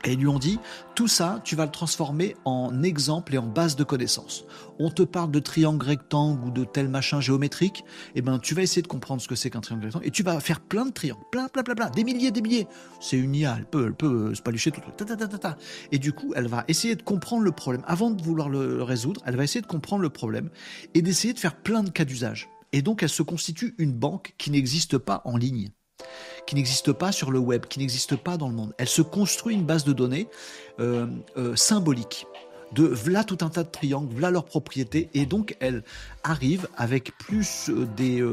Et 0.06 0.14
ils 0.14 0.20
lui 0.20 0.28
ont 0.28 0.40
dit, 0.40 0.60
tout 0.96 1.08
ça, 1.08 1.42
tu 1.44 1.56
vas 1.56 1.66
le 1.66 1.72
transformer 1.72 2.36
en 2.46 2.84
exemple 2.84 3.36
et 3.36 3.38
en 3.38 3.46
base 3.46 3.76
de 3.76 3.84
connaissances. 3.84 4.46
On 4.80 4.90
te 4.90 5.04
parle 5.04 5.32
de 5.32 5.40
triangle 5.40 5.86
rectangle 5.86 6.48
ou 6.48 6.52
de 6.52 6.64
tel 6.64 6.90
machin 6.90 7.22
géométrique, 7.22 7.82
et 8.16 8.20
eh 8.20 8.22
ben 8.22 8.40
tu 8.40 8.56
vas 8.56 8.64
essayer 8.64 8.82
de 8.82 8.88
comprendre 8.88 9.22
ce 9.22 9.28
que 9.28 9.36
c'est 9.36 9.50
qu'un 9.50 9.62
triangle 9.62 9.86
rectangle, 9.86 10.08
et 10.08 10.12
tu 10.12 10.24
vas 10.24 10.40
faire 10.40 10.60
plein 10.60 10.86
de 10.86 10.92
triangles, 10.92 11.22
plein, 11.32 11.48
plein, 11.50 11.64
plein, 11.64 11.76
plein, 11.76 11.90
des 11.92 12.04
milliers, 12.04 12.32
des 12.32 12.42
milliers. 12.42 12.68
C'est 13.00 13.18
une 13.18 13.36
IA, 13.36 13.56
elle 13.58 13.66
peut, 13.66 13.86
elle 13.86 13.94
peut 13.94 14.30
euh, 14.30 14.36
se 14.36 14.42
palucher 14.42 14.72
tout 14.72 14.82
le 14.86 15.06
truc. 15.06 15.20
et 15.92 16.00
du 16.00 16.14
coup, 16.14 16.34
elle 16.36 16.48
va 16.48 16.64
essayer 16.68 16.96
de 16.96 17.04
comprendre 17.04 17.44
le 17.44 17.52
problème. 17.52 17.84
Avant 17.86 18.10
de 18.10 18.22
vouloir 18.22 18.50
le 18.50 18.82
résoudre, 18.82 19.22
elle 19.26 19.36
va 19.36 19.44
essayer 19.44 19.62
de 19.62 19.68
comprendre 19.68 20.02
le 20.02 20.10
problème 20.10 20.50
et 20.94 21.02
d'essayer 21.02 21.34
de 21.34 21.40
faire 21.40 21.56
plein 21.56 21.84
de 21.84 21.90
cas 21.90 22.06
d'usage. 22.06 22.50
Et 22.74 22.82
donc, 22.82 23.04
elle 23.04 23.10
se 23.10 23.24
constitue 23.24 23.76
une 23.78 23.94
banque 23.94 24.34
qui 24.38 24.50
n'existe 24.50 24.98
pas 24.98 25.22
en 25.26 25.38
ligne 25.38 25.72
qui 26.46 26.56
n'existe 26.56 26.92
pas 26.92 27.12
sur 27.12 27.32
le 27.32 27.40
web, 27.40 27.66
qui 27.66 27.80
n'existe 27.80 28.16
pas 28.16 28.38
dans 28.38 28.50
le 28.50 28.56
monde. 28.56 28.74
Elle 28.78 28.90
se 28.90 29.02
construit 29.02 29.56
une 29.56 29.66
base 29.66 29.84
de 29.84 29.94
données 29.94 30.28
euh, 30.80 31.08
euh, 31.38 31.56
symbolique 31.56 32.26
de 32.74 32.86
voilà 32.86 33.26
tout 33.26 33.40
un 33.42 33.50
tas 33.50 33.64
de 33.64 33.70
triangles, 33.70 34.14
voilà 34.14 34.32
leurs 34.32 34.46
propriétés, 34.46 35.10
et 35.14 35.26
donc 35.26 35.58
elle 35.60 35.84
arrive 36.24 36.70
avec 36.78 37.18
plus 37.18 37.70
euh, 37.70 37.86
des, 37.98 38.24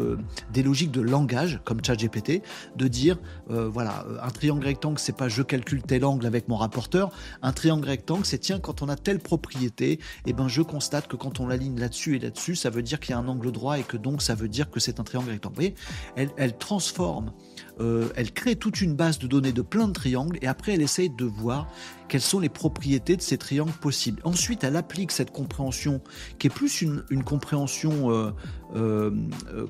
des 0.52 0.62
logiques 0.62 0.92
de 0.92 1.00
langage, 1.00 1.60
comme 1.64 1.84
ChatGPT, 1.84 2.42
de 2.76 2.86
dire 2.86 3.18
voilà, 3.48 4.06
un 4.22 4.30
triangle 4.30 4.64
rectangle, 4.64 5.00
c'est 5.00 5.16
pas 5.16 5.28
je 5.28 5.42
calcule 5.42 5.82
tel 5.82 6.04
angle 6.04 6.24
avec 6.24 6.46
mon 6.46 6.54
rapporteur, 6.54 7.10
un 7.42 7.50
triangle 7.50 7.88
rectangle, 7.88 8.24
c'est 8.24 8.38
tiens, 8.38 8.60
quand 8.60 8.80
on 8.80 8.88
a 8.88 8.94
telle 8.94 9.18
propriété, 9.18 9.92
et 9.92 10.00
eh 10.26 10.32
ben 10.32 10.46
je 10.46 10.62
constate 10.62 11.08
que 11.08 11.16
quand 11.16 11.40
on 11.40 11.48
l'aligne 11.48 11.80
là-dessus 11.80 12.14
et 12.14 12.18
là-dessus, 12.20 12.54
ça 12.54 12.70
veut 12.70 12.82
dire 12.82 13.00
qu'il 13.00 13.10
y 13.10 13.14
a 13.14 13.18
un 13.18 13.26
angle 13.26 13.50
droit 13.50 13.76
et 13.80 13.82
que 13.82 13.96
donc 13.96 14.22
ça 14.22 14.36
veut 14.36 14.48
dire 14.48 14.70
que 14.70 14.78
c'est 14.78 15.00
un 15.00 15.04
triangle 15.04 15.30
rectangle. 15.30 15.54
Vous 15.56 15.62
voyez, 15.62 15.74
elle, 16.14 16.30
elle 16.36 16.56
transforme 16.56 17.32
euh, 17.80 18.08
elle 18.16 18.32
crée 18.32 18.56
toute 18.56 18.80
une 18.80 18.94
base 18.94 19.18
de 19.18 19.26
données 19.26 19.52
de 19.52 19.62
plein 19.62 19.88
de 19.88 19.92
triangles 19.92 20.38
et 20.42 20.46
après 20.46 20.74
elle 20.74 20.82
essaye 20.82 21.10
de 21.10 21.24
voir 21.24 21.68
quelles 22.08 22.22
sont 22.22 22.40
les 22.40 22.48
propriétés 22.48 23.16
de 23.16 23.22
ces 23.22 23.36
triangles 23.36 23.72
possibles. 23.72 24.20
Ensuite, 24.24 24.64
elle 24.64 24.76
applique 24.76 25.12
cette 25.12 25.30
compréhension 25.30 26.00
qui 26.38 26.46
est 26.46 26.50
plus 26.50 26.80
une, 26.80 27.02
compréhension, 27.22 28.10
euh, 28.10 28.32
euh, 28.74 29.10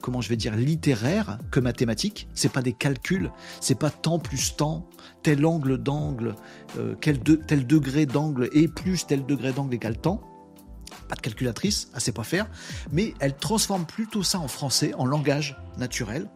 comment 0.00 0.20
je 0.20 0.28
vais 0.28 0.36
dire, 0.36 0.54
littéraire 0.54 1.38
que 1.50 1.58
mathématique. 1.58 2.28
C'est 2.34 2.52
pas 2.52 2.62
des 2.62 2.72
calculs, 2.72 3.32
c'est 3.60 3.78
pas 3.78 3.90
temps 3.90 4.20
plus 4.20 4.56
temps, 4.56 4.88
tel 5.22 5.44
angle 5.44 5.78
d'angle, 5.78 6.36
tel 7.00 7.66
degré 7.66 8.06
d'angle 8.06 8.48
et 8.52 8.68
plus 8.68 9.06
tel 9.06 9.26
degré 9.26 9.52
d'angle 9.52 9.74
égale 9.74 9.98
temps 9.98 10.22
pas 11.08 11.16
de 11.16 11.20
calculatrice, 11.20 11.90
elle 11.94 12.00
sait 12.00 12.12
pas 12.12 12.24
faire, 12.24 12.48
mais 12.92 13.14
elle 13.20 13.36
transforme 13.36 13.86
plutôt 13.86 14.22
ça 14.22 14.38
en 14.38 14.48
français, 14.48 14.92
en 14.94 15.06
langage 15.06 15.56
naturel, 15.78 16.28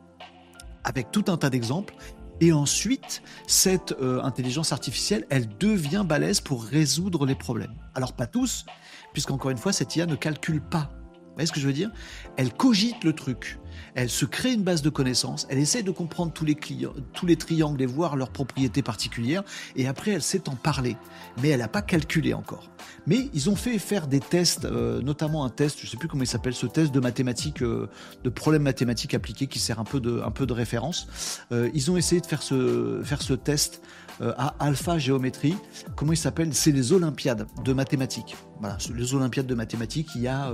avec 0.85 1.11
tout 1.11 1.25
un 1.29 1.37
tas 1.37 1.51
d'exemples. 1.51 1.95
Et 2.41 2.53
ensuite, 2.53 3.23
cette 3.47 3.93
euh, 4.01 4.21
intelligence 4.23 4.73
artificielle, 4.73 5.27
elle 5.31 5.49
devient 5.59 6.05
balèze 6.05 6.41
pour 6.41 6.65
résoudre 6.65 7.25
les 7.25 7.37
problèmes. 7.37 7.75
Alors 7.95 8.15
pas 8.15 8.27
tous, 8.27 8.65
puisqu'encore 9.13 9.51
une 9.51 9.59
fois, 9.59 9.73
cette 9.73 9.95
IA 9.95 10.07
ne 10.07 10.17
calcule 10.17 10.61
pas. 10.61 10.91
Vous 11.15 11.35
voyez 11.35 11.47
ce 11.47 11.53
que 11.53 11.61
je 11.61 11.67
veux 11.67 11.73
dire? 11.73 11.91
Elle 12.37 12.53
cogite 12.53 13.05
le 13.05 13.15
truc 13.15 13.59
elle 13.95 14.11
se 14.11 14.25
crée 14.25 14.53
une 14.53 14.63
base 14.63 14.83
de 14.83 14.91
connaissances, 14.91 15.47
elle 15.51 15.59
essaie 15.59 15.83
de 15.83 15.91
comprendre 15.91 16.33
tous 16.33 16.45
les, 16.45 16.55
clients, 16.55 16.95
tous 17.13 17.27
les 17.27 17.37
triangles 17.37 17.81
et 17.83 17.87
voir 17.87 18.17
leurs 18.17 18.31
propriétés 18.31 18.83
particulières, 18.83 19.43
et 19.77 19.87
après 19.87 20.13
elle 20.13 20.23
sait 20.23 20.49
en 20.49 20.57
parler. 20.57 20.97
Mais 21.43 21.49
elle 21.49 21.61
n'a 21.61 21.69
pas 21.69 21.83
calculé 21.83 22.35
encore. 22.35 22.71
Mais 23.07 23.29
ils 23.35 23.51
ont 23.51 23.57
fait 23.57 23.79
faire 23.79 24.07
des 24.07 24.21
tests, 24.21 24.65
euh, 24.65 25.01
notamment 25.01 25.45
un 25.45 25.51
test, 25.51 25.79
je 25.81 25.87
ne 25.87 25.91
sais 25.91 25.97
plus 25.97 26.09
comment 26.09 26.23
il 26.23 26.29
s'appelle, 26.29 26.55
ce 26.55 26.67
test 26.67 26.93
de 26.93 27.01
mathématiques, 27.01 27.63
euh, 27.63 27.89
de 28.25 28.31
problèmes 28.31 28.63
mathématiques 28.63 29.15
appliqués 29.15 29.47
qui 29.47 29.59
sert 29.59 29.81
un 29.81 29.85
peu 29.85 30.01
de, 30.01 30.21
un 30.25 30.31
peu 30.31 30.47
de 30.47 30.53
référence. 30.53 31.07
Euh, 31.53 31.71
ils 31.75 31.91
ont 31.91 31.97
essayé 31.97 32.21
de 32.21 32.27
faire 32.27 32.43
ce, 32.43 33.01
faire 33.05 33.23
ce 33.23 33.35
test 33.35 33.83
à 34.21 34.55
Alpha 34.59 34.99
Géométrie. 34.99 35.57
Comment 35.97 36.13
il 36.13 36.17
s'appelle? 36.17 36.55
C'est 36.55 36.73
les 36.73 36.93
Olympiades 36.93 37.47
de 37.65 37.73
mathématiques. 37.73 38.37
Voilà, 38.61 38.79
les 38.95 39.15
Olympiades 39.15 39.47
de 39.47 39.55
mathématiques, 39.55 40.11
il 40.15 40.23
y 40.23 40.29
a 40.29 40.53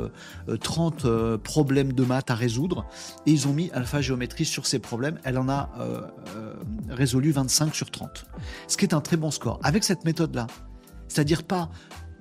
30 0.61 1.37
problèmes 1.37 1.93
de 1.93 2.05
maths 2.05 2.31
à 2.31 2.35
résoudre 2.35 2.87
et 3.27 3.33
ils 3.33 3.49
ont 3.49 3.53
mis 3.53 3.71
Alpha 3.73 4.01
Géométrie 4.01 4.45
sur 4.45 4.67
ces 4.67 4.79
problèmes. 4.79 5.19
Elle 5.25 5.39
en 5.39 5.49
a 5.49 5.71
euh, 5.79 6.03
euh, 6.37 6.55
résolu 6.89 7.31
25 7.31 7.75
sur 7.75 7.91
30. 7.91 8.27
Ce 8.67 8.77
qui 8.77 8.85
est 8.85 8.95
un 8.95 9.01
très 9.01 9.17
bon 9.17 9.31
score. 9.31 9.61
Avec 9.63 9.85
cette 9.85 10.05
méthode-là, 10.05 10.47
c'est-à-dire 11.09 11.43
pas 11.43 11.71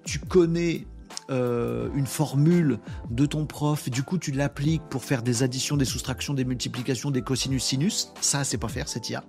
tu 0.03 0.19
connais 0.19 0.87
euh, 1.29 1.89
une 1.93 2.07
formule 2.07 2.79
de 3.09 3.25
ton 3.25 3.45
prof, 3.45 3.89
du 3.89 4.03
coup 4.03 4.17
tu 4.17 4.31
l'appliques 4.31 4.83
pour 4.89 5.03
faire 5.03 5.21
des 5.21 5.43
additions, 5.43 5.75
des 5.75 5.85
soustractions, 5.85 6.33
des 6.33 6.45
multiplications, 6.45 7.11
des 7.11 7.21
cosinus 7.21 7.63
sinus. 7.63 8.13
Ça, 8.21 8.43
c'est 8.43 8.57
pas 8.57 8.69
faire, 8.69 8.87
c'est 8.87 9.09
IA. 9.09 9.23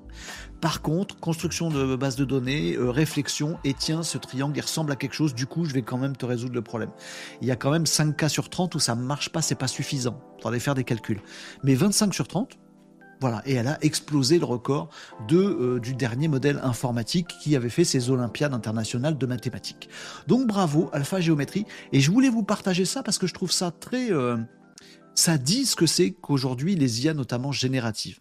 Par 0.60 0.82
contre, 0.82 1.18
construction 1.20 1.70
de 1.70 1.94
base 1.94 2.16
de 2.16 2.24
données, 2.24 2.74
euh, 2.74 2.90
réflexion, 2.90 3.58
et 3.64 3.74
tiens, 3.74 4.02
ce 4.02 4.18
triangle 4.18 4.56
il 4.56 4.60
ressemble 4.60 4.90
à 4.90 4.96
quelque 4.96 5.14
chose, 5.14 5.34
du 5.34 5.46
coup 5.46 5.64
je 5.64 5.72
vais 5.72 5.82
quand 5.82 5.98
même 5.98 6.16
te 6.16 6.26
résoudre 6.26 6.54
le 6.54 6.62
problème. 6.62 6.90
Il 7.40 7.46
y 7.46 7.50
a 7.50 7.56
quand 7.56 7.70
même 7.70 7.86
5 7.86 8.16
cas 8.16 8.28
sur 8.28 8.48
30 8.50 8.74
où 8.74 8.78
ça 8.78 8.94
marche 8.94 9.30
pas, 9.30 9.42
c'est 9.42 9.54
pas 9.54 9.68
suffisant. 9.68 10.20
Faudrait 10.42 10.60
faire 10.60 10.74
des 10.74 10.84
calculs. 10.84 11.20
Mais 11.62 11.74
25 11.74 12.12
sur 12.12 12.26
30, 12.26 12.58
voilà, 13.20 13.42
et 13.46 13.54
elle 13.54 13.66
a 13.66 13.78
explosé 13.82 14.38
le 14.38 14.44
record 14.44 14.90
de, 15.26 15.36
euh, 15.36 15.80
du 15.80 15.94
dernier 15.94 16.28
modèle 16.28 16.60
informatique 16.62 17.28
qui 17.42 17.56
avait 17.56 17.68
fait 17.68 17.84
ses 17.84 18.10
Olympiades 18.10 18.54
internationales 18.54 19.18
de 19.18 19.26
mathématiques. 19.26 19.88
Donc 20.28 20.46
bravo, 20.46 20.88
Alpha 20.92 21.20
Géométrie. 21.20 21.66
Et 21.92 22.00
je 22.00 22.10
voulais 22.10 22.30
vous 22.30 22.44
partager 22.44 22.84
ça 22.84 23.02
parce 23.02 23.18
que 23.18 23.26
je 23.26 23.34
trouve 23.34 23.50
ça 23.50 23.70
très... 23.72 24.12
Euh, 24.12 24.36
ça 25.14 25.36
dit 25.36 25.66
ce 25.66 25.74
que 25.74 25.86
c'est 25.86 26.12
qu'aujourd'hui 26.12 26.76
les 26.76 27.04
IA, 27.04 27.14
notamment 27.14 27.50
génératives. 27.50 28.20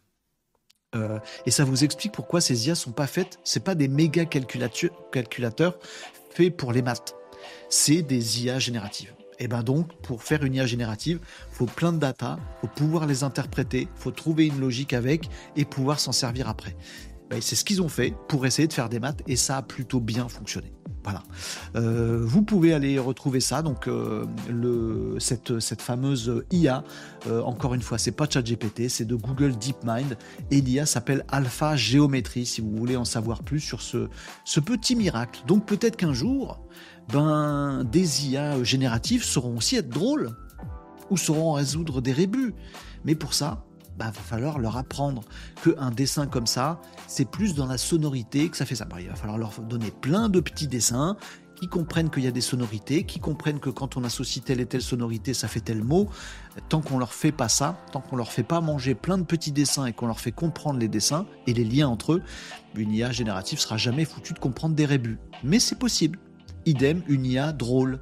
Euh, 0.96 1.20
et 1.46 1.52
ça 1.52 1.66
vous 1.66 1.84
explique 1.84 2.14
pourquoi 2.14 2.40
ces 2.40 2.68
IA 2.68 2.76
sont 2.76 2.92
pas 2.92 3.08
faites, 3.08 3.40
c'est 3.44 3.64
pas 3.64 3.76
des 3.76 3.88
méga 3.88 4.26
calculateurs 4.26 5.80
faits 6.32 6.56
pour 6.56 6.72
les 6.72 6.82
maths. 6.82 7.16
C'est 7.70 8.02
des 8.02 8.44
IA 8.44 8.60
génératives. 8.60 9.14
Et 9.40 9.48
ben 9.48 9.62
donc, 9.62 9.94
pour 10.02 10.24
faire 10.24 10.44
une 10.44 10.56
IA 10.56 10.66
générative, 10.66 11.20
faut 11.52 11.66
plein 11.66 11.94
de 11.94 12.00
data, 12.00 12.40
faut 12.62 12.68
pouvoir 12.68 13.06
les 13.06 13.24
interpréter, 13.24 13.88
faut 13.96 14.12
trouver 14.12 14.48
une 14.48 14.60
logique 14.60 14.94
avec 14.94 15.30
et 15.56 15.66
pouvoir 15.66 16.00
s'en 16.00 16.12
servir 16.12 16.50
après. 16.50 16.76
Ben, 17.30 17.42
c'est 17.42 17.56
ce 17.56 17.66
qu'ils 17.66 17.82
ont 17.82 17.90
fait 17.90 18.14
pour 18.30 18.46
essayer 18.46 18.68
de 18.68 18.74
faire 18.74 18.90
des 18.90 19.00
maths 19.00 19.22
et 19.28 19.36
ça 19.36 19.58
a 19.58 19.62
plutôt 19.62 20.00
bien 20.00 20.30
fonctionné. 20.30 20.72
Voilà. 21.04 21.24
Euh, 21.78 22.20
vous 22.22 22.42
pouvez 22.42 22.74
aller 22.74 23.00
retrouver 23.00 23.40
ça. 23.40 23.62
Donc 23.62 23.88
euh, 23.88 24.26
cette 25.20 25.82
fameuse 25.82 26.44
IA, 26.52 26.84
euh, 27.28 27.42
encore 27.44 27.74
une 27.74 27.82
fois, 27.82 27.98
c'est 27.98 28.12
pas 28.12 28.28
ChatGPT, 28.30 28.90
c'est 28.90 29.06
de 29.06 29.16
Google 29.16 29.58
DeepMind 29.58 30.18
et 30.52 30.60
l'IA 30.60 30.86
s'appelle 30.86 31.24
Alpha 31.30 31.78
Géométrie. 31.78 32.46
Si 32.46 32.60
vous 32.60 32.76
voulez 32.76 32.98
en 32.98 33.06
savoir 33.06 33.44
plus 33.44 33.62
sur 33.62 33.82
ce, 33.82 34.10
ce 34.44 34.60
petit 34.60 34.98
miracle. 34.98 35.42
Donc 35.48 35.66
peut-être 35.66 35.96
qu'un 35.96 36.14
jour, 36.14 36.60
ben, 37.14 37.86
des 37.86 38.28
IA 38.28 38.62
génératives 38.64 39.24
sauront 39.24 39.56
aussi 39.56 39.78
être 39.78 39.90
drôles 39.90 40.32
ou 41.10 41.16
sauront 41.16 41.54
résoudre 41.54 42.02
des 42.02 42.12
rébus. 42.12 42.54
Mais 43.06 43.16
pour 43.16 43.34
ça, 43.34 43.67
ben, 43.98 44.06
va 44.06 44.12
falloir 44.12 44.60
leur 44.60 44.78
apprendre 44.78 45.24
qu'un 45.64 45.92
dessin 45.92 46.28
comme 46.28 46.48
ça, 46.48 46.80
c'est 47.08 47.30
plus 47.30 47.56
dans 47.56 47.66
la 47.66 47.78
sonorité 47.78 48.50
que 48.50 48.58
ça 48.58 48.66
fait 48.66 48.76
ça. 48.76 48.86
Ben, 48.86 48.98
il 49.00 49.08
va 49.08 49.16
falloir 49.16 49.38
leur 49.38 49.52
donner 49.62 49.92
plein 49.92 50.30
de 50.30 50.40
petits 50.40 50.68
dessins 50.68 51.18
qui 51.60 51.68
comprennent 51.68 52.12
qu'il 52.12 52.24
y 52.24 52.28
a 52.28 52.32
des 52.32 52.42
sonorités, 52.42 53.04
qui 53.04 53.20
comprennent 53.20 53.60
que 53.60 53.72
quand 53.72 53.98
on 53.98 54.04
associe 54.04 54.46
telle 54.46 54.60
et 54.60 54.68
telle 54.68 54.82
sonorité, 54.82 55.34
ça 55.34 55.48
fait 55.48 55.60
tel 55.60 55.84
mot. 55.84 56.08
Tant 56.70 56.82
qu'on 56.82 57.00
leur 57.00 57.14
fait 57.14 57.32
pas 57.32 57.50
ça, 57.50 57.80
tant 57.92 58.02
qu'on 58.02 58.16
leur 58.16 58.32
fait 58.32 58.44
pas 58.44 58.62
manger 58.62 58.94
plein 58.94 59.18
de 59.18 59.24
petits 59.24 59.52
dessins 59.52 59.86
et 59.86 59.94
qu'on 59.94 60.06
leur 60.06 60.20
fait 60.20 60.32
comprendre 60.32 60.80
les 60.80 60.88
dessins 60.88 61.26
et 61.48 61.54
les 61.54 61.64
liens 61.64 61.88
entre 61.88 62.14
eux, 62.14 62.22
une 62.76 62.92
IA 62.92 63.12
générative 63.12 63.60
sera 63.60 63.78
jamais 63.78 64.06
foutue 64.06 64.34
de 64.34 64.40
comprendre 64.40 64.76
des 64.76 64.86
rébus. 64.86 65.18
Mais 65.44 65.60
c'est 65.60 65.80
possible. 65.80 66.20
Idem, 66.68 67.02
une 67.08 67.26
IA 67.26 67.54
drôle. 67.54 68.00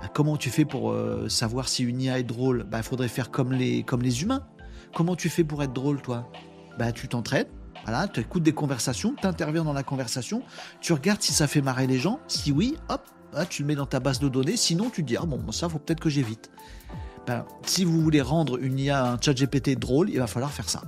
Bah, 0.00 0.08
comment 0.12 0.36
tu 0.36 0.50
fais 0.50 0.64
pour 0.64 0.92
euh, 0.92 1.28
savoir 1.28 1.68
si 1.68 1.82
une 1.82 2.00
IA 2.00 2.20
est 2.20 2.24
drôle? 2.24 2.62
Il 2.64 2.70
bah, 2.70 2.82
faudrait 2.84 3.08
faire 3.08 3.32
comme 3.32 3.52
les, 3.52 3.82
comme 3.82 4.02
les 4.02 4.22
humains. 4.22 4.46
Comment 4.94 5.16
tu 5.16 5.28
fais 5.28 5.44
pour 5.44 5.62
être 5.62 5.72
drôle, 5.72 6.02
toi 6.02 6.30
Bah, 6.78 6.92
tu 6.92 7.08
t'entraînes, 7.08 7.46
voilà, 7.84 8.08
tu 8.08 8.20
écoutes 8.20 8.42
des 8.42 8.52
conversations, 8.52 9.14
tu 9.20 9.26
interviens 9.26 9.64
dans 9.64 9.72
la 9.72 9.82
conversation, 9.82 10.42
tu 10.80 10.92
regardes 10.92 11.22
si 11.22 11.32
ça 11.32 11.46
fait 11.46 11.62
marrer 11.62 11.86
les 11.86 11.98
gens. 11.98 12.20
Si 12.28 12.52
oui, 12.52 12.76
hop, 12.88 13.02
tu 13.48 13.62
le 13.62 13.68
mets 13.68 13.74
dans 13.74 13.86
ta 13.86 14.00
base 14.00 14.18
de 14.18 14.28
données. 14.28 14.56
Sinon, 14.56 14.90
tu 14.90 15.02
te 15.02 15.08
dis, 15.08 15.16
ah 15.16 15.24
bon, 15.26 15.52
ça, 15.52 15.68
faut 15.68 15.78
peut-être 15.78 16.00
que 16.00 16.10
j'évite. 16.10 16.50
Ben, 17.26 17.44
si 17.64 17.84
vous 17.84 18.00
voulez 18.00 18.20
rendre 18.20 18.58
une 18.62 18.78
IA, 18.78 19.12
un 19.12 19.18
chat 19.20 19.34
GPT 19.34 19.78
drôle, 19.78 20.10
il 20.10 20.18
va 20.18 20.26
falloir 20.26 20.50
faire 20.50 20.68
ça 20.68 20.82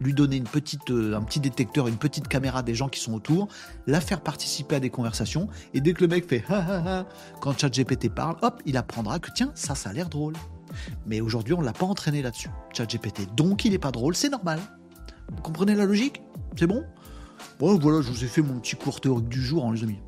lui 0.00 0.14
donner 0.14 0.42
euh, 0.90 1.14
un 1.16 1.22
petit 1.22 1.40
détecteur, 1.40 1.88
une 1.88 1.96
petite 1.96 2.28
caméra 2.28 2.62
des 2.62 2.74
gens 2.74 2.88
qui 2.88 3.00
sont 3.00 3.14
autour, 3.14 3.48
la 3.86 4.00
faire 4.00 4.20
participer 4.20 4.76
à 4.76 4.80
des 4.80 4.90
conversations, 4.90 5.48
et 5.74 5.80
dès 5.80 5.92
que 5.92 6.02
le 6.02 6.08
mec 6.08 6.28
fait 6.28 6.44
ha 6.48 6.58
ha 6.58 6.98
ha, 7.00 7.06
quand 7.40 7.58
ChatGPT 7.58 8.08
parle, 8.08 8.36
hop, 8.42 8.62
il 8.64 8.76
apprendra 8.76 9.18
que 9.18 9.30
tiens, 9.32 9.50
ça, 9.54 9.74
ça 9.74 9.90
a 9.90 9.92
l'air 9.92 10.08
drôle. 10.08 10.34
Mais 11.06 11.20
aujourd'hui, 11.20 11.54
on 11.54 11.60
ne 11.60 11.64
l'a 11.64 11.72
pas 11.72 11.86
entraîné 11.86 12.22
là-dessus, 12.22 12.50
ChatGPT. 12.72 13.34
Donc, 13.34 13.64
il 13.64 13.72
n'est 13.72 13.78
pas 13.78 13.92
drôle, 13.92 14.14
c'est 14.14 14.28
normal. 14.28 14.60
Vous 15.34 15.42
comprenez 15.42 15.74
la 15.74 15.84
logique? 15.84 16.22
C'est 16.56 16.66
bon? 16.66 16.84
Bon, 17.58 17.78
voilà, 17.78 18.00
je 18.00 18.10
vous 18.10 18.24
ai 18.24 18.26
fait 18.26 18.42
mon 18.42 18.58
petit 18.60 18.76
cours 18.76 19.00
théorique 19.00 19.28
du 19.28 19.42
jour, 19.42 19.64
hein, 19.66 19.72
les 19.74 19.82
amis. 19.82 19.98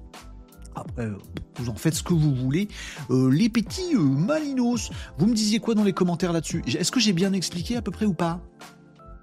Après, 0.74 1.06
euh, 1.06 1.18
vous 1.56 1.68
en 1.68 1.74
faites 1.74 1.94
ce 1.94 2.02
que 2.02 2.14
vous 2.14 2.34
voulez. 2.34 2.68
Euh, 3.10 3.28
les 3.28 3.48
petits 3.48 3.94
malinos, 3.96 4.90
vous 5.18 5.26
me 5.26 5.34
disiez 5.34 5.58
quoi 5.58 5.74
dans 5.74 5.84
les 5.84 5.92
commentaires 5.92 6.32
là-dessus? 6.32 6.62
Est-ce 6.66 6.92
que 6.92 7.00
j'ai 7.00 7.12
bien 7.12 7.32
expliqué 7.32 7.76
à 7.76 7.82
peu 7.82 7.90
près 7.90 8.06
ou 8.06 8.14
pas? 8.14 8.40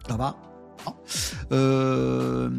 Ça 0.08 0.18
va? 0.18 0.36
Euh, 1.52 2.50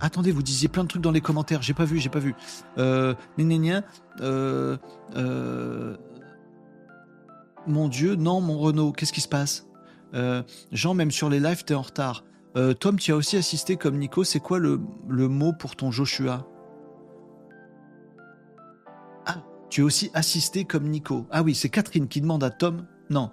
attendez, 0.00 0.32
vous 0.32 0.42
disiez 0.42 0.68
plein 0.68 0.82
de 0.82 0.88
trucs 0.88 1.02
dans 1.02 1.10
les 1.10 1.20
commentaires. 1.20 1.62
J'ai 1.62 1.74
pas 1.74 1.84
vu, 1.84 1.98
j'ai 1.98 2.08
pas 2.08 2.18
vu. 2.18 2.34
Euh, 2.78 3.14
euh, 3.40 4.76
euh, 5.16 5.96
mon 7.66 7.88
Dieu, 7.88 8.14
non, 8.16 8.40
mon 8.40 8.58
Renault, 8.58 8.92
qu'est-ce 8.92 9.12
qui 9.12 9.20
se 9.20 9.28
passe? 9.28 9.66
Jean, 10.72 10.94
même 10.94 11.10
sur 11.10 11.28
les 11.28 11.38
lives, 11.38 11.64
t'es 11.64 11.74
en 11.74 11.82
retard. 11.82 12.24
Tom, 12.80 12.98
tu 12.98 13.12
as 13.12 13.16
aussi 13.16 13.36
assisté 13.36 13.76
comme 13.76 13.96
Nico. 13.96 14.24
C'est 14.24 14.40
quoi 14.40 14.58
le, 14.58 14.78
mot 15.08 15.52
pour 15.52 15.76
ton 15.76 15.90
Joshua? 15.92 16.48
Ah, 19.26 19.36
tu 19.68 19.82
as 19.82 19.84
aussi 19.84 20.10
assisté 20.14 20.64
comme 20.64 20.88
Nico. 20.88 21.26
Ah 21.30 21.42
oui, 21.42 21.54
c'est 21.54 21.68
Catherine 21.68 22.08
qui 22.08 22.20
demande 22.20 22.42
à 22.42 22.50
Tom. 22.50 22.86
Non, 23.08 23.30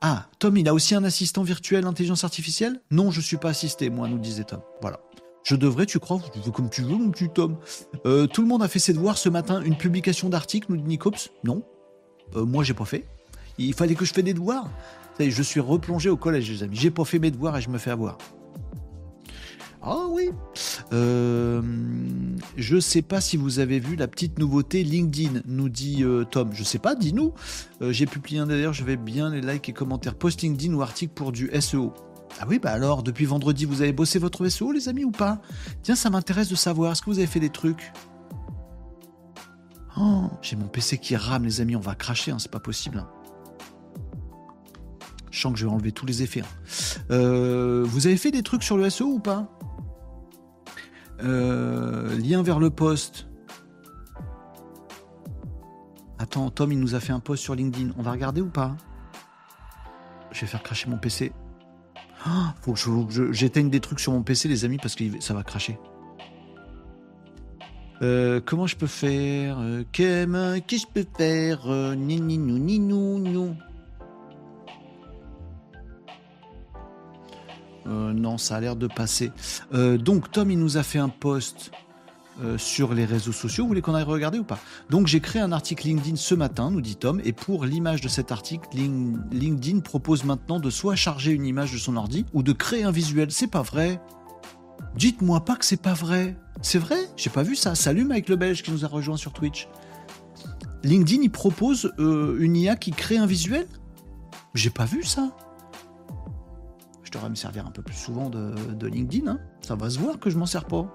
ah, 0.00 0.26
Tom, 0.38 0.56
il 0.56 0.68
a 0.68 0.74
aussi 0.74 0.94
un 0.94 1.04
assistant 1.04 1.42
virtuel 1.42 1.86
intelligence 1.86 2.24
artificielle? 2.24 2.80
Non, 2.90 3.10
je 3.10 3.20
suis 3.20 3.38
pas 3.38 3.48
assisté, 3.48 3.90
moi, 3.90 4.08
nous 4.08 4.18
disait 4.18 4.44
Tom. 4.44 4.60
Voilà. 4.80 5.00
Je 5.42 5.56
devrais, 5.56 5.86
tu 5.86 5.98
crois? 5.98 6.20
Comme 6.52 6.70
tu 6.70 6.82
veux, 6.82 6.96
mon 6.96 7.10
petit 7.10 7.28
Tom. 7.28 7.56
Euh, 8.04 8.26
tout 8.26 8.42
le 8.42 8.48
monde 8.48 8.62
a 8.62 8.68
fait 8.68 8.78
ses 8.78 8.92
devoirs 8.92 9.16
ce 9.16 9.28
matin. 9.28 9.62
Une 9.62 9.76
publication 9.76 10.28
d'article, 10.28 10.66
nous 10.70 10.76
dit 10.76 10.84
Nicops? 10.84 11.30
Non. 11.44 11.62
Euh, 12.34 12.44
moi, 12.44 12.62
j'ai 12.62 12.74
pas 12.74 12.84
fait. 12.84 13.06
Il 13.58 13.74
fallait 13.74 13.94
que 13.94 14.04
je 14.04 14.12
fasse 14.12 14.24
des 14.24 14.34
devoirs. 14.34 14.70
Je 15.18 15.42
suis 15.42 15.60
replongé 15.60 16.10
au 16.10 16.16
collège, 16.16 16.50
les 16.50 16.62
amis. 16.62 16.76
J'ai 16.76 16.90
pas 16.90 17.04
fait 17.04 17.18
mes 17.18 17.30
devoirs 17.30 17.56
et 17.56 17.60
je 17.62 17.70
me 17.70 17.78
fais 17.78 17.90
avoir. 17.90 18.18
Ah 19.88 20.06
oui. 20.10 20.30
Euh, 20.92 21.62
je 22.56 22.80
sais 22.80 23.02
pas 23.02 23.20
si 23.20 23.36
vous 23.36 23.60
avez 23.60 23.78
vu 23.78 23.94
la 23.94 24.08
petite 24.08 24.38
nouveauté 24.38 24.82
LinkedIn, 24.82 25.42
nous 25.46 25.68
dit 25.68 26.02
euh, 26.02 26.24
Tom. 26.24 26.50
Je 26.52 26.64
sais 26.64 26.80
pas, 26.80 26.96
dis-nous. 26.96 27.32
Euh, 27.82 27.92
j'ai 27.92 28.06
publié 28.06 28.40
un 28.40 28.46
d'ailleurs, 28.46 28.72
je 28.72 28.82
vais 28.82 28.96
bien 28.96 29.30
les 29.30 29.40
likes 29.40 29.68
et 29.68 29.72
commentaires 29.72 30.16
post 30.16 30.42
LinkedIn 30.42 30.74
ou 30.74 30.82
articles 30.82 31.14
pour 31.14 31.30
du 31.30 31.50
SEO. 31.60 31.94
Ah 32.40 32.46
oui, 32.48 32.58
bah 32.58 32.72
alors, 32.72 33.04
depuis 33.04 33.24
vendredi, 33.24 33.64
vous 33.64 33.80
avez 33.80 33.92
bossé 33.92 34.18
votre 34.18 34.46
SEO, 34.48 34.72
les 34.72 34.88
amis, 34.88 35.04
ou 35.04 35.12
pas? 35.12 35.40
Tiens, 35.82 35.94
ça 35.94 36.10
m'intéresse 36.10 36.48
de 36.48 36.56
savoir. 36.56 36.92
Est-ce 36.92 37.02
que 37.02 37.10
vous 37.10 37.18
avez 37.18 37.28
fait 37.28 37.40
des 37.40 37.50
trucs? 37.50 37.92
Oh, 39.96 40.24
j'ai 40.42 40.56
mon 40.56 40.66
PC 40.66 40.98
qui 40.98 41.16
rame, 41.16 41.44
les 41.44 41.60
amis, 41.60 41.76
on 41.76 41.80
va 41.80 41.94
cracher, 41.94 42.32
hein, 42.32 42.38
c'est 42.38 42.50
pas 42.50 42.60
possible. 42.60 42.98
Hein. 42.98 43.08
Je 45.36 45.42
sens 45.42 45.52
que 45.52 45.58
je 45.58 45.66
vais 45.66 45.70
enlever 45.70 45.92
tous 45.92 46.06
les 46.06 46.22
effets. 46.22 46.40
Hein. 46.40 47.82
vous 47.84 48.06
avez 48.06 48.16
fait 48.16 48.30
des 48.30 48.42
trucs 48.42 48.62
sur 48.62 48.78
le 48.78 48.88
SEO 48.88 49.06
ou 49.06 49.18
pas? 49.18 49.50
Euh, 51.22 52.16
lien 52.18 52.42
vers 52.42 52.58
le 52.58 52.70
poste. 52.70 53.26
Attends, 56.18 56.48
Tom, 56.48 56.72
il 56.72 56.80
nous 56.80 56.94
a 56.94 57.00
fait 57.00 57.12
un 57.12 57.20
post 57.20 57.42
sur 57.42 57.54
LinkedIn. 57.54 57.90
On 57.98 58.02
va 58.02 58.12
regarder 58.12 58.40
ou 58.40 58.48
pas? 58.48 58.78
Je 60.32 60.40
vais 60.40 60.46
faire 60.46 60.62
cracher 60.62 60.88
mon 60.88 60.96
PC. 60.96 61.32
Ah, 62.24 62.54
faut 62.62 62.72
que 62.72 63.32
j'éteigne 63.32 63.68
des 63.68 63.80
trucs 63.80 64.00
sur 64.00 64.12
mon 64.12 64.22
PC, 64.22 64.48
les 64.48 64.64
amis, 64.64 64.78
parce 64.78 64.94
que 64.94 65.04
ça 65.20 65.34
va 65.34 65.42
cracher. 65.42 65.78
Euh, 68.00 68.40
comment 68.42 68.66
je 68.66 68.76
peux 68.76 68.86
faire? 68.86 69.58
Euh, 69.60 69.84
Qu'est-ce 69.92 70.26
que 70.66 70.76
je 70.78 70.86
peux 70.86 71.06
faire? 71.18 71.66
Ni 71.94 72.22
ni 72.22 72.38
ni 72.38 72.58
ni 72.58 72.78
ni 72.78 73.54
non, 77.86 78.38
ça 78.38 78.56
a 78.56 78.60
l'air 78.60 78.76
de 78.76 78.86
passer. 78.86 79.32
Euh, 79.72 79.98
donc, 79.98 80.30
Tom, 80.30 80.50
il 80.50 80.58
nous 80.58 80.76
a 80.76 80.82
fait 80.82 80.98
un 80.98 81.08
post 81.08 81.70
euh, 82.42 82.58
sur 82.58 82.94
les 82.94 83.04
réseaux 83.04 83.32
sociaux. 83.32 83.64
Vous 83.64 83.68
voulez 83.68 83.80
qu'on 83.80 83.94
aille 83.94 84.02
regarder 84.02 84.38
ou 84.38 84.44
pas? 84.44 84.58
Donc, 84.90 85.06
j'ai 85.06 85.20
créé 85.20 85.40
un 85.40 85.52
article 85.52 85.86
LinkedIn 85.86 86.16
ce 86.16 86.34
matin, 86.34 86.70
nous 86.70 86.80
dit 86.80 86.96
Tom, 86.96 87.20
et 87.24 87.32
pour 87.32 87.64
l'image 87.64 88.00
de 88.00 88.08
cet 88.08 88.32
article, 88.32 88.68
LinkedIn 89.32 89.80
propose 89.80 90.24
maintenant 90.24 90.60
de 90.60 90.70
soit 90.70 90.96
charger 90.96 91.32
une 91.32 91.46
image 91.46 91.72
de 91.72 91.78
son 91.78 91.96
ordi 91.96 92.26
ou 92.32 92.42
de 92.42 92.52
créer 92.52 92.84
un 92.84 92.90
visuel. 92.90 93.30
C'est 93.30 93.46
pas 93.46 93.62
vrai? 93.62 94.00
Dites-moi 94.96 95.44
pas 95.44 95.56
que 95.56 95.64
c'est 95.64 95.80
pas 95.80 95.94
vrai. 95.94 96.36
C'est 96.62 96.78
vrai? 96.78 96.98
J'ai 97.16 97.30
pas 97.30 97.42
vu 97.42 97.54
ça. 97.54 97.74
Salut 97.74 98.04
Mike 98.04 98.28
le 98.28 98.36
Belge 98.36 98.62
qui 98.62 98.70
nous 98.70 98.84
a 98.84 98.88
rejoint 98.88 99.16
sur 99.16 99.32
Twitch. 99.32 99.68
LinkedIn, 100.84 101.22
il 101.22 101.30
propose 101.30 101.92
une 101.98 102.56
IA 102.56 102.76
qui 102.76 102.92
crée 102.92 103.16
un 103.16 103.26
visuel? 103.26 103.66
J'ai 104.54 104.70
pas 104.70 104.84
vu 104.84 105.04
ça 105.04 105.30
me 107.28 107.34
servir 107.34 107.66
un 107.66 107.70
peu 107.70 107.82
plus 107.82 107.96
souvent 107.96 108.30
de, 108.30 108.86
LinkedIn. 108.86 109.30
Hein. 109.30 109.38
Ça 109.60 109.74
va 109.74 109.90
se 109.90 109.98
voir 109.98 110.18
que 110.18 110.30
je 110.30 110.38
m'en 110.38 110.46
sers 110.46 110.64
pas. 110.64 110.86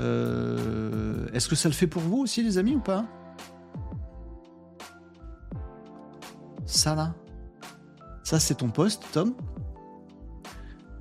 Euh, 0.00 1.28
est-ce 1.32 1.48
que 1.48 1.54
ça 1.54 1.68
le 1.68 1.74
fait 1.74 1.86
pour 1.86 2.02
vous 2.02 2.18
aussi, 2.18 2.42
les 2.42 2.58
amis, 2.58 2.74
ou 2.74 2.80
pas? 2.80 3.04
Ça 6.66 6.94
là 6.94 7.14
Ça, 8.24 8.40
c'est 8.40 8.56
ton 8.56 8.70
poste, 8.70 9.04
Tom 9.12 9.34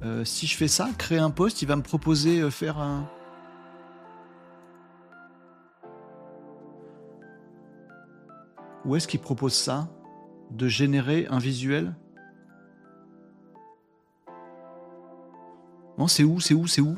euh, 0.03 0.25
Si 0.25 0.47
je 0.47 0.57
fais 0.57 0.67
ça, 0.67 0.89
créer 0.97 1.19
un 1.19 1.31
poste, 1.31 1.61
il 1.61 1.67
va 1.67 1.75
me 1.75 1.81
proposer 1.81 2.49
faire 2.51 2.77
un. 2.77 3.09
Où 8.85 8.95
est-ce 8.95 9.07
qu'il 9.07 9.19
propose 9.19 9.53
ça? 9.53 9.89
De 10.51 10.67
générer 10.67 11.27
un 11.29 11.39
visuel? 11.39 11.95
C'est 16.07 16.23
où 16.23 16.39
C'est 16.39 16.53
où 16.53 16.67
C'est 16.67 16.81
où? 16.81 16.95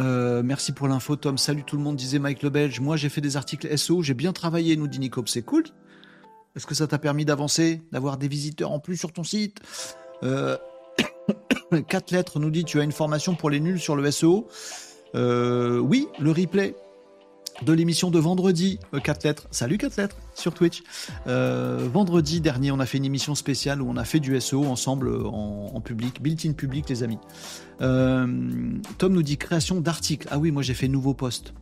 Euh, 0.00 0.42
merci 0.42 0.72
pour 0.72 0.88
l'info, 0.88 1.16
Tom. 1.16 1.36
Salut 1.36 1.62
tout 1.62 1.76
le 1.76 1.82
monde, 1.82 1.96
disait 1.96 2.18
Mike 2.18 2.42
le 2.42 2.50
Belge. 2.50 2.80
Moi, 2.80 2.96
j'ai 2.96 3.08
fait 3.08 3.20
des 3.20 3.36
articles 3.36 3.76
SEO, 3.76 4.02
j'ai 4.02 4.14
bien 4.14 4.32
travaillé, 4.32 4.76
nous 4.76 4.88
dit 4.88 4.98
Nico. 4.98 5.22
C'est 5.26 5.42
cool. 5.42 5.64
Est-ce 6.56 6.66
que 6.66 6.74
ça 6.74 6.86
t'a 6.86 6.98
permis 6.98 7.24
d'avancer, 7.24 7.82
d'avoir 7.92 8.16
des 8.16 8.28
visiteurs 8.28 8.72
en 8.72 8.78
plus 8.78 8.96
sur 8.96 9.12
ton 9.12 9.24
site? 9.24 9.58
Euh... 10.22 10.56
Quatre 11.88 12.10
lettres 12.10 12.40
nous 12.40 12.50
dit 12.50 12.64
tu 12.64 12.80
as 12.80 12.82
une 12.82 12.92
formation 12.92 13.34
pour 13.34 13.50
les 13.50 13.60
nuls 13.60 13.78
sur 13.78 13.94
le 13.94 14.10
SEO. 14.10 14.48
Euh, 15.14 15.78
oui, 15.78 16.08
le 16.18 16.30
replay 16.30 16.74
de 17.64 17.72
l'émission 17.72 18.10
de 18.10 18.18
vendredi, 18.18 18.78
4 18.92 19.24
euh, 19.24 19.28
lettres. 19.28 19.46
Salut 19.50 19.78
4 19.78 19.96
lettres 19.96 20.16
sur 20.34 20.54
Twitch. 20.54 20.82
Euh, 21.26 21.88
vendredi 21.92 22.40
dernier, 22.40 22.70
on 22.70 22.80
a 22.80 22.86
fait 22.86 22.98
une 22.98 23.04
émission 23.04 23.34
spéciale 23.34 23.82
où 23.82 23.88
on 23.88 23.96
a 23.96 24.04
fait 24.04 24.20
du 24.20 24.38
SEO 24.40 24.64
ensemble 24.64 25.08
euh, 25.08 25.24
en, 25.24 25.80
public, 25.80 26.22
built-in 26.22 26.52
public, 26.52 26.88
les 26.88 27.02
amis. 27.02 27.18
Tom 27.78 29.12
nous 29.12 29.22
dit 29.22 29.36
création 29.36 29.80
d'articles. 29.80 30.28
Ah 30.30 30.38
oui, 30.38 30.50
moi 30.50 30.62
j'ai 30.62 30.74
fait 30.74 30.88
nouveau 30.88 31.14
post. 31.14 31.54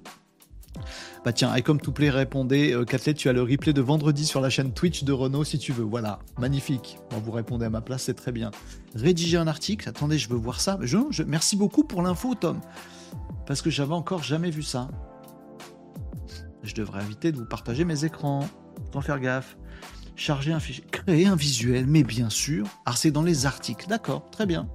Bah 1.24 1.32
tiens, 1.32 1.54
et 1.54 1.62
comme 1.62 1.80
tout 1.80 1.92
plaît, 1.92 2.10
répondez, 2.10 2.72
euh, 2.72 2.84
tu 2.84 3.28
as 3.28 3.32
le 3.32 3.42
replay 3.42 3.72
de 3.72 3.80
vendredi 3.80 4.24
sur 4.24 4.40
la 4.40 4.50
chaîne 4.50 4.72
Twitch 4.72 5.04
de 5.04 5.12
Renault 5.12 5.44
si 5.44 5.58
tu 5.58 5.72
veux. 5.72 5.84
Voilà, 5.84 6.20
magnifique. 6.38 6.98
vous 7.10 7.32
répondez 7.32 7.66
à 7.66 7.70
ma 7.70 7.80
place, 7.80 8.04
c'est 8.04 8.14
très 8.14 8.32
bien. 8.32 8.50
Rédiger 8.94 9.36
un 9.36 9.46
article, 9.46 9.88
attendez, 9.88 10.18
je 10.18 10.28
veux 10.28 10.36
voir 10.36 10.60
ça. 10.60 10.78
merci 11.26 11.56
beaucoup 11.56 11.84
pour 11.84 12.02
l'info, 12.02 12.34
Tom. 12.34 12.60
Parce 13.46 13.62
que 13.62 13.70
j'avais 13.70 13.94
encore 13.94 14.22
jamais 14.22 14.50
vu 14.50 14.62
ça. 14.62 14.88
Je 16.62 16.74
devrais 16.74 17.02
éviter 17.02 17.32
de 17.32 17.38
vous 17.38 17.46
partager 17.46 17.84
mes 17.84 18.04
écrans. 18.04 18.48
Sans 18.92 19.00
faire 19.00 19.20
gaffe. 19.20 19.56
Charger 20.16 20.52
un 20.52 20.60
fichier. 20.60 20.84
Créer 20.90 21.26
un 21.26 21.36
visuel, 21.36 21.86
mais 21.86 22.02
bien 22.02 22.30
sûr. 22.30 22.66
Ah, 22.86 22.94
c'est 22.96 23.10
dans 23.10 23.22
les 23.22 23.46
articles. 23.46 23.86
D'accord, 23.88 24.30
très 24.30 24.46
bien. 24.46 24.68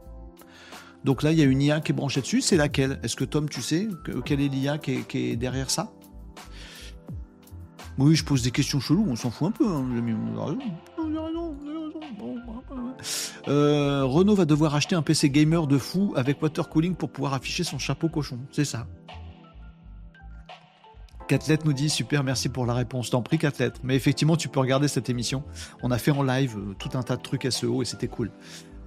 Donc 1.04 1.22
là, 1.22 1.32
il 1.32 1.40
y 1.40 1.42
a 1.42 1.46
une 1.46 1.62
IA 1.62 1.82
qui 1.82 1.92
est 1.92 1.96
branchée 1.96 2.22
dessus. 2.22 2.42
C'est 2.42 2.56
laquelle? 2.56 3.00
Est-ce 3.04 3.16
que 3.16 3.26
Tom, 3.26 3.50
tu 3.50 3.62
sais 3.62 3.88
quelle 4.26 4.42
est 4.42 4.48
l'IA 4.48 4.78
qui, 4.78 5.04
est 5.14 5.36
derrière 5.36 5.70
ça? 5.70 5.92
Oui, 7.98 8.16
je 8.16 8.24
pose 8.24 8.42
des 8.42 8.52
questions 8.52 8.80
cheloues, 8.80 9.06
on 9.08 9.16
s'en 9.16 9.30
fout 9.30 9.50
un 9.50 9.52
peu. 9.52 9.68
Hein, 9.68 9.86
euh, 13.48 14.04
Renault 14.04 14.36
va 14.36 14.46
devoir 14.46 14.74
acheter 14.74 14.96
un 14.96 15.04
PC 15.04 15.30
gamer 15.30 15.68
de 15.68 15.78
fou 15.78 16.14
avec 16.16 16.42
water 16.42 16.70
cooling 16.70 16.96
pour 16.96 17.12
pouvoir 17.12 17.34
afficher 17.34 17.64
son 17.64 17.78
chapeau 17.78 18.10
cochon. 18.10 18.40
C'est 18.52 18.66
ça. 18.66 18.88
Cathlete 21.34 21.66
nous 21.66 21.74
dit 21.74 21.90
super, 21.90 22.24
merci 22.24 22.48
pour 22.48 22.68
la 22.68 22.76
réponse. 22.76 23.10
T'en 23.10 23.24
prie, 23.24 23.40
Cathlete. 23.40 23.80
Mais 23.82 23.96
effectivement, 23.96 24.38
tu 24.38 24.50
peux 24.50 24.60
regarder 24.60 24.88
cette 24.88 25.10
émission. 25.10 25.44
On 25.82 25.90
a 25.90 25.98
fait 25.98 26.12
en 26.12 26.22
live 26.22 26.56
euh, 26.56 26.76
tout 26.78 26.96
un 26.96 27.02
tas 27.02 27.16
de 27.16 27.24
trucs 27.24 27.52
SEO 27.52 27.82
et 27.82 27.86
c'était 27.86 28.08
cool. 28.08 28.30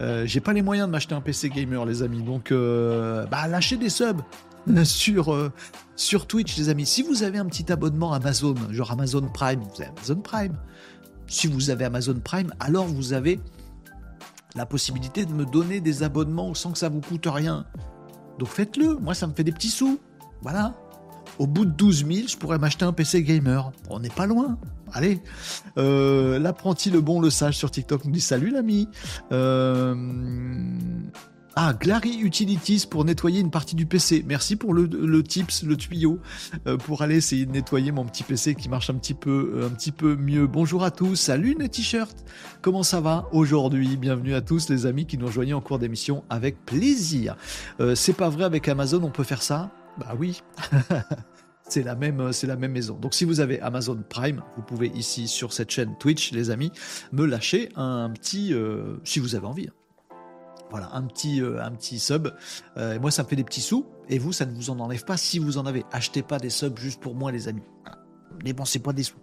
Euh, 0.01 0.26
j'ai 0.26 0.38
pas 0.38 0.53
les 0.53 0.62
moyens 0.62 0.86
de 0.86 0.92
m'acheter 0.92 1.16
un 1.16 1.20
PC 1.20 1.49
gamer, 1.49 1.84
les 1.84 2.05
amis. 2.05 2.22
Donc, 2.22 2.53
euh, 2.53 3.26
bah, 3.26 3.49
lâchez 3.49 3.76
des 3.76 3.88
subs 3.88 4.22
sur, 4.84 5.51
sur 5.97 6.28
Twitch, 6.28 6.57
les 6.57 6.68
amis. 6.68 6.86
Si 6.86 7.03
vous 7.03 7.24
avez 7.24 7.38
un 7.38 7.47
petit 7.47 7.72
abonnement 7.72 8.12
Amazon, 8.12 8.55
genre 8.70 8.92
Amazon 8.92 9.22
Prime, 9.22 9.59
vous 9.59 9.82
avez 9.82 9.90
Amazon 9.90 10.20
Prime. 10.20 10.57
Si 11.26 11.49
vous 11.49 11.70
avez 11.70 11.84
Amazon 11.84 12.20
Prime, 12.22 12.55
alors 12.61 12.86
vous 12.86 13.12
avez 13.12 13.40
la 14.55 14.66
possibilité 14.66 15.24
de 15.24 15.32
me 15.32 15.47
donner 15.47 15.80
des 15.80 16.05
abonnements 16.05 16.55
sans 16.55 16.70
que 16.70 16.78
ça 16.78 16.90
vous 16.90 17.01
coûte 17.01 17.26
rien. 17.26 17.66
Donc 18.38 18.51
faites-le. 18.51 18.99
Moi, 18.99 19.14
ça 19.14 19.26
me 19.26 19.32
fait 19.32 19.42
des 19.42 19.51
petits 19.51 19.70
sous. 19.70 19.99
Voilà. 20.42 20.74
Au 21.39 21.47
bout 21.47 21.66
de 21.66 21.70
12 21.70 22.07
000, 22.07 22.28
je 22.28 22.37
pourrais 22.37 22.59
m'acheter 22.59 22.84
un 22.84 22.93
PC 22.93 23.22
gamer. 23.22 23.72
On 23.91 24.01
n'est 24.01 24.09
pas 24.09 24.26
loin. 24.26 24.59
Allez, 24.93 25.20
euh, 25.76 26.39
l'apprenti, 26.39 26.91
le 26.91 27.01
bon, 27.01 27.20
le 27.20 27.30
sage 27.30 27.57
sur 27.57 27.70
TikTok 27.70 28.05
nous 28.05 28.12
dit 28.12 28.20
salut 28.20 28.51
l'ami. 28.51 28.89
Euh, 29.32 29.95
ah, 31.57 31.74
Glary 31.78 32.20
Utilities 32.20 32.87
pour 32.89 33.05
nettoyer 33.05 33.41
une 33.41 33.51
partie 33.51 33.76
du 33.76 33.84
PC. 33.84 34.24
Merci 34.26 34.57
pour 34.57 34.72
le, 34.74 35.22
tips, 35.22 35.64
le 35.64 35.76
tuyau, 35.76 36.20
euh, 36.66 36.76
pour 36.76 37.03
aller 37.03 37.16
essayer 37.16 37.47
de 37.47 37.53
nettoyer 37.53 37.93
mon 37.93 38.05
petit 38.05 38.22
PC 38.22 38.55
qui 38.55 38.68
marche 38.68 38.91
un 38.91 38.95
petit 38.95 39.14
peu, 39.14 40.16
mieux. 40.16 40.47
Bonjour 40.47 40.84
à 40.84 40.91
tous, 40.91 41.16
salut 41.16 41.57
les 41.59 41.68
t-shirts. 41.68 42.24
Comment 42.62 42.82
ça 42.82 43.01
va 43.01 43.28
aujourd'hui? 43.32 43.97
Bienvenue 43.97 44.34
à 44.34 44.41
tous 44.41 44.68
les 44.70 44.87
amis 44.87 45.07
qui 45.07 45.18
nous 45.18 45.26
rejoignent 45.26 45.55
en 45.55 45.61
cours 45.61 45.78
d'émission 45.78 46.24
avec 46.30 46.64
plaisir. 46.64 47.37
C'est 47.95 48.16
pas 48.16 48.28
vrai 48.28 48.45
avec 48.45 48.68
Amazon, 48.68 49.03
on 49.03 49.11
peut 49.11 49.24
faire 49.24 49.43
ça? 49.43 49.70
Bah 49.99 50.14
oui, 50.18 50.40
c'est 51.68 51.82
la 51.82 51.94
même, 51.94 52.20
euh, 52.20 52.32
la 52.44 52.57
même 52.57 52.72
maison. 52.72 52.97
Donc 52.97 53.14
si 53.14 53.24
vous 53.24 53.40
avez 53.40 53.61
Amazon 53.61 54.03
Prime, 54.09 54.42
vous 54.57 54.62
pouvez 54.62 54.88
ici 54.88 55.28
sur 55.28 55.53
cette 55.53 55.70
chaîne 55.70 55.97
Twitch, 55.99 56.32
les 56.32 56.51
amis, 56.51 56.72
me 57.12 57.24
lâcher 57.24 57.70
un 57.76 58.11
petit, 58.11 58.53
euh, 58.53 58.97
si 59.05 59.18
vous 59.18 59.34
avez 59.34 59.47
envie. 59.47 59.68
Voilà, 60.70 60.90
un 60.94 61.03
petit, 61.03 61.40
euh, 61.40 61.62
un 61.62 61.70
petit 61.70 61.99
sub. 62.01 62.28
moi, 62.76 63.11
ça 63.11 63.22
me 63.22 63.28
fait 63.28 63.36
des 63.36 63.44
petits 63.44 63.61
sous. 63.61 63.86
Et 64.09 64.18
vous, 64.18 64.32
ça 64.32 64.47
ne 64.47 64.55
vous 64.55 64.70
en 64.70 64.80
enlève 64.80 65.05
pas 65.05 65.16
si 65.16 65.38
vous 65.38 65.59
en 65.59 65.66
avez. 65.66 65.84
Achetez 65.92 66.22
pas 66.22 66.38
des 66.38 66.51
subs 66.51 66.78
juste 66.78 67.01
pour 67.01 67.14
moi, 67.14 67.32
les 67.32 67.49
amis 67.49 67.62
dépensez 68.43 68.78
pas 68.78 68.93
des 68.93 69.03
sous. 69.03 69.16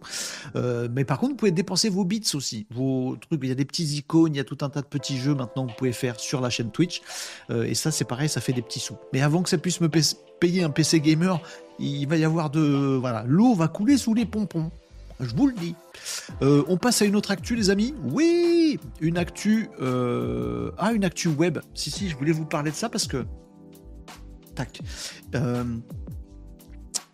Euh, 0.56 0.88
mais 0.92 1.06
par 1.06 1.20
contre, 1.20 1.32
vous 1.32 1.38
pouvez 1.38 1.52
dépenser 1.52 1.90
vos 1.90 2.06
bits 2.06 2.24
aussi, 2.34 2.68
vos 2.72 3.18
trucs. 3.18 3.40
Il 3.44 3.50
y 3.50 3.52
a 3.52 3.56
des 3.56 3.66
petits 3.66 3.98
icônes, 3.98 4.34
il 4.34 4.38
y 4.38 4.42
a 4.42 4.44
tout 4.44 4.58
un 4.62 4.70
tas 4.70 4.82
de 4.82 4.88
petits 4.88 5.18
jeux 5.18 5.36
maintenant 5.36 5.66
que 5.66 5.72
vous 5.72 5.78
pouvez 5.78 5.94
faire 5.94 6.20
sur 6.20 6.42
la 6.42 6.50
chaîne 6.50 6.72
Twitch. 6.72 7.02
Euh, 7.50 7.64
et 7.64 7.76
ça, 7.76 7.92
c'est 7.92 8.06
pareil, 8.06 8.30
ça 8.30 8.42
fait 8.42 8.54
des 8.54 8.62
petits 8.62 8.80
sous. 8.80 8.98
Mais 9.14 9.22
avant 9.22 9.42
que 9.42 9.50
ça 9.50 9.58
puisse 9.58 9.82
me 9.82 9.90
payer 10.40 10.64
un 10.64 10.70
PC 10.70 11.00
gamer, 11.00 11.42
il 11.80 12.06
va 12.08 12.18
y 12.18 12.24
avoir 12.24 12.50
de 12.50 12.98
voilà, 13.00 13.24
l'eau 13.28 13.54
va 13.54 13.68
couler 13.68 13.98
sous 13.98 14.14
les 14.14 14.26
pompons. 14.26 14.72
Je 15.20 15.36
vous 15.36 15.48
le 15.48 15.54
dis. 15.54 15.76
Euh, 16.42 16.64
on 16.68 16.78
passe 16.78 17.02
à 17.02 17.06
une 17.06 17.16
autre 17.16 17.32
actu, 17.32 17.56
les 17.56 17.70
amis. 17.70 17.94
Oui, 18.04 18.80
une 19.00 19.18
actu. 19.18 19.70
Ah, 19.80 20.92
une 20.94 21.06
actu 21.06 21.30
web. 21.30 21.60
Si, 21.74 21.92
si, 21.92 22.10
je 22.10 22.18
voulais 22.18 22.32
vous 22.32 22.46
parler 22.46 22.72
de 22.72 22.76
ça 22.76 22.90
parce 22.90 23.08
que. 23.08 23.26
Tac. 24.56 24.82
Euh, 25.36 25.64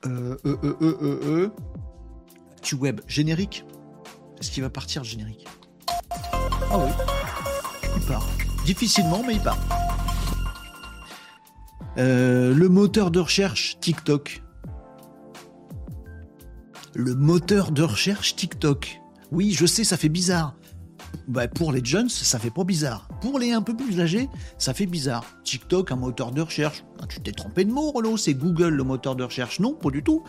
euh, 0.06 0.38
euh, 0.46 0.58
euh, 0.82 1.20
euh, 1.24 1.50
euh 2.60 2.62
tu 2.62 2.76
web 2.76 3.02
générique. 3.08 3.66
Est-ce 4.40 4.52
qu'il 4.52 4.64
va 4.64 4.70
partir 4.70 5.04
générique? 5.04 5.48
Ah 6.72 6.78
oui, 6.78 6.92
il 7.96 8.02
part. 8.04 8.28
Difficilement, 8.66 9.24
mais 9.26 9.36
il 9.36 9.42
part. 9.42 9.58
le 11.98 12.68
moteur 12.68 13.12
de 13.12 13.20
recherche 13.20 13.78
TikTok. 13.80 14.44
Le 16.96 17.16
moteur 17.16 17.72
de 17.72 17.84
recherche 17.84 18.36
TikTok. 18.36 19.02
Oui, 19.32 19.52
je 19.52 19.66
sais, 19.66 19.84
ça 19.84 19.98
fait 19.98 20.10
bizarre. 20.10 20.56
Bah, 21.30 21.48
pour 21.48 21.72
les 21.72 21.86
jeunes, 21.86 22.10
ça 22.10 22.40
fait 22.40 22.50
pas 22.50 22.64
bizarre. 22.64 23.08
Pour 23.22 23.38
les 23.38 23.52
un 23.52 23.62
peu 23.62 23.76
plus 23.76 24.00
âgés, 24.00 24.28
ça 24.58 24.74
fait 24.74 24.88
bizarre. 24.88 25.24
TikTok, 25.44 25.92
un 25.92 25.96
moteur 25.96 26.32
de 26.32 26.42
recherche. 26.42 26.84
Ah, 27.00 27.06
tu 27.08 27.22
t'es 27.22 27.32
trompé 27.32 27.66
de 27.66 27.72
mot, 27.72 27.92
Rolo, 27.92 28.18
c'est 28.18 28.34
Google 28.34 28.70
le 28.70 28.84
moteur 28.84 29.16
de 29.16 29.24
recherche. 29.24 29.60
Non, 29.60 29.74
pas 29.74 29.92
du 29.92 30.02
tout. 30.02 30.24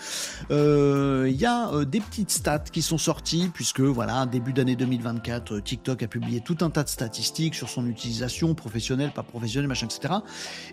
Il 0.50 0.56
euh, 0.56 1.30
y 1.30 1.46
a 1.46 1.72
euh, 1.72 1.86
des 1.86 2.00
petites 2.00 2.30
stats 2.30 2.58
qui 2.58 2.82
sont 2.82 2.98
sorties, 2.98 3.50
puisque 3.52 3.80
voilà, 3.80 4.26
début 4.26 4.52
d'année 4.52 4.76
2024, 4.76 5.54
euh, 5.54 5.60
TikTok 5.62 6.02
a 6.02 6.06
publié 6.06 6.40
tout 6.40 6.58
un 6.60 6.68
tas 6.68 6.84
de 6.84 6.88
statistiques 6.90 7.54
sur 7.54 7.70
son 7.70 7.86
utilisation 7.86 8.54
professionnelle, 8.54 9.10
pas 9.10 9.22
professionnelle, 9.22 9.68
machin, 9.68 9.86
etc. 9.86 10.14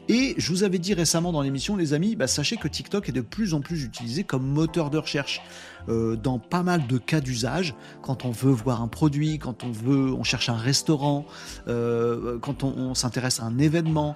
Et 0.10 0.36
je 0.38 0.52
vous 0.52 0.64
avais 0.64 0.78
dit 0.78 0.94
récemment 0.94 1.32
dans 1.32 1.42
l'émission, 1.42 1.78
les 1.78 1.94
amis, 1.94 2.18
bah, 2.18 2.28
sachez 2.28 2.58
que 2.58 2.68
TikTok 2.68 3.08
est 3.08 3.14
de 3.14 3.22
plus 3.22 3.54
en 3.54 3.62
plus 3.62 3.86
utilisé 3.86 4.24
comme 4.26 4.46
moteur 4.46 4.90
de 4.90 4.98
recherche. 4.98 5.42
dans 5.88 6.38
pas 6.38 6.64
mal 6.64 6.86
de 6.86 6.98
cas 6.98 7.22
d'usage, 7.22 7.74
quand 8.02 8.26
on 8.26 8.32
veut 8.32 8.52
voir 8.52 8.82
un 8.82 8.90
produit, 8.90 9.40
quand 9.40 9.64
on 9.64 9.72
veut, 9.72 10.17
on 10.18 10.24
cherche 10.24 10.50
un 10.50 10.58
restaurant, 10.58 11.26
quand 11.66 12.64
on, 12.64 12.94
s'intéresse 12.96 13.40
à 13.40 13.44
un 13.44 13.58
événement, 13.58 14.16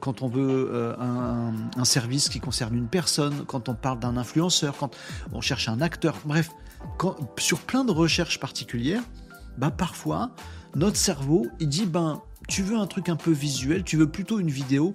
quand 0.00 0.22
on 0.22 0.28
veut 0.28 0.94
un 0.98 1.50
un, 1.76 1.84
service 1.84 2.28
qui 2.28 2.40
concerne 2.40 2.74
une 2.74 2.88
personne, 2.88 3.44
quand 3.46 3.68
on 3.68 3.74
parle 3.74 3.98
d'un 3.98 4.16
influenceur, 4.16 4.76
quand 4.76 4.96
on 5.32 5.40
cherche 5.40 5.68
un 5.68 5.80
acteur, 5.80 6.16
bref, 6.24 6.50
sur 7.38 7.60
plein 7.60 7.84
de 7.84 7.92
recherches 7.92 8.40
particulières, 8.40 9.02
bah 9.58 9.70
parfois 9.70 10.30
notre 10.74 10.96
cerveau 10.96 11.46
dit 11.60 11.86
ben 11.86 12.22
tu 12.48 12.62
veux 12.62 12.76
un 12.76 12.86
truc 12.86 13.08
un 13.08 13.16
peu 13.16 13.30
visuel, 13.30 13.84
tu 13.84 13.96
veux 13.96 14.08
plutôt 14.08 14.40
une 14.40 14.50
vidéo, 14.50 14.94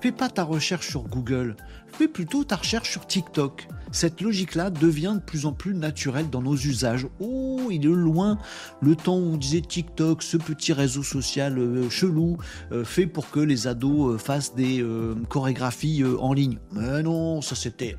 fais 0.00 0.12
pas 0.12 0.28
ta 0.28 0.42
recherche 0.42 0.88
sur 0.88 1.02
Google, 1.02 1.56
fais 1.92 2.08
plutôt 2.08 2.44
ta 2.44 2.56
recherche 2.56 2.90
sur 2.90 3.06
TikTok. 3.06 3.68
cette 3.92 4.20
logique-là 4.20 4.70
devient 4.70 5.14
de 5.16 5.20
plus 5.20 5.46
en 5.46 5.52
plus 5.52 5.74
naturelle 5.74 6.30
dans 6.30 6.42
nos 6.42 6.54
usages. 6.54 7.06
Oh, 7.18 7.68
il 7.70 7.84
est 7.84 7.88
loin 7.88 8.38
le 8.80 8.94
temps 8.94 9.16
où 9.16 9.32
on 9.32 9.36
disait 9.36 9.60
TikTok, 9.60 10.22
ce 10.22 10.36
petit 10.36 10.72
réseau 10.72 11.02
social 11.02 11.58
euh, 11.58 11.90
chelou, 11.90 12.38
euh, 12.72 12.84
fait 12.84 13.06
pour 13.06 13.30
que 13.30 13.40
les 13.40 13.66
ados 13.66 14.14
euh, 14.14 14.18
fassent 14.18 14.54
des 14.54 14.84
chorégraphies 15.28 16.04
en 16.20 16.32
ligne. 16.32 16.58
Mais 16.72 17.02
non, 17.02 17.42
ça 17.42 17.54
c'était... 17.54 17.96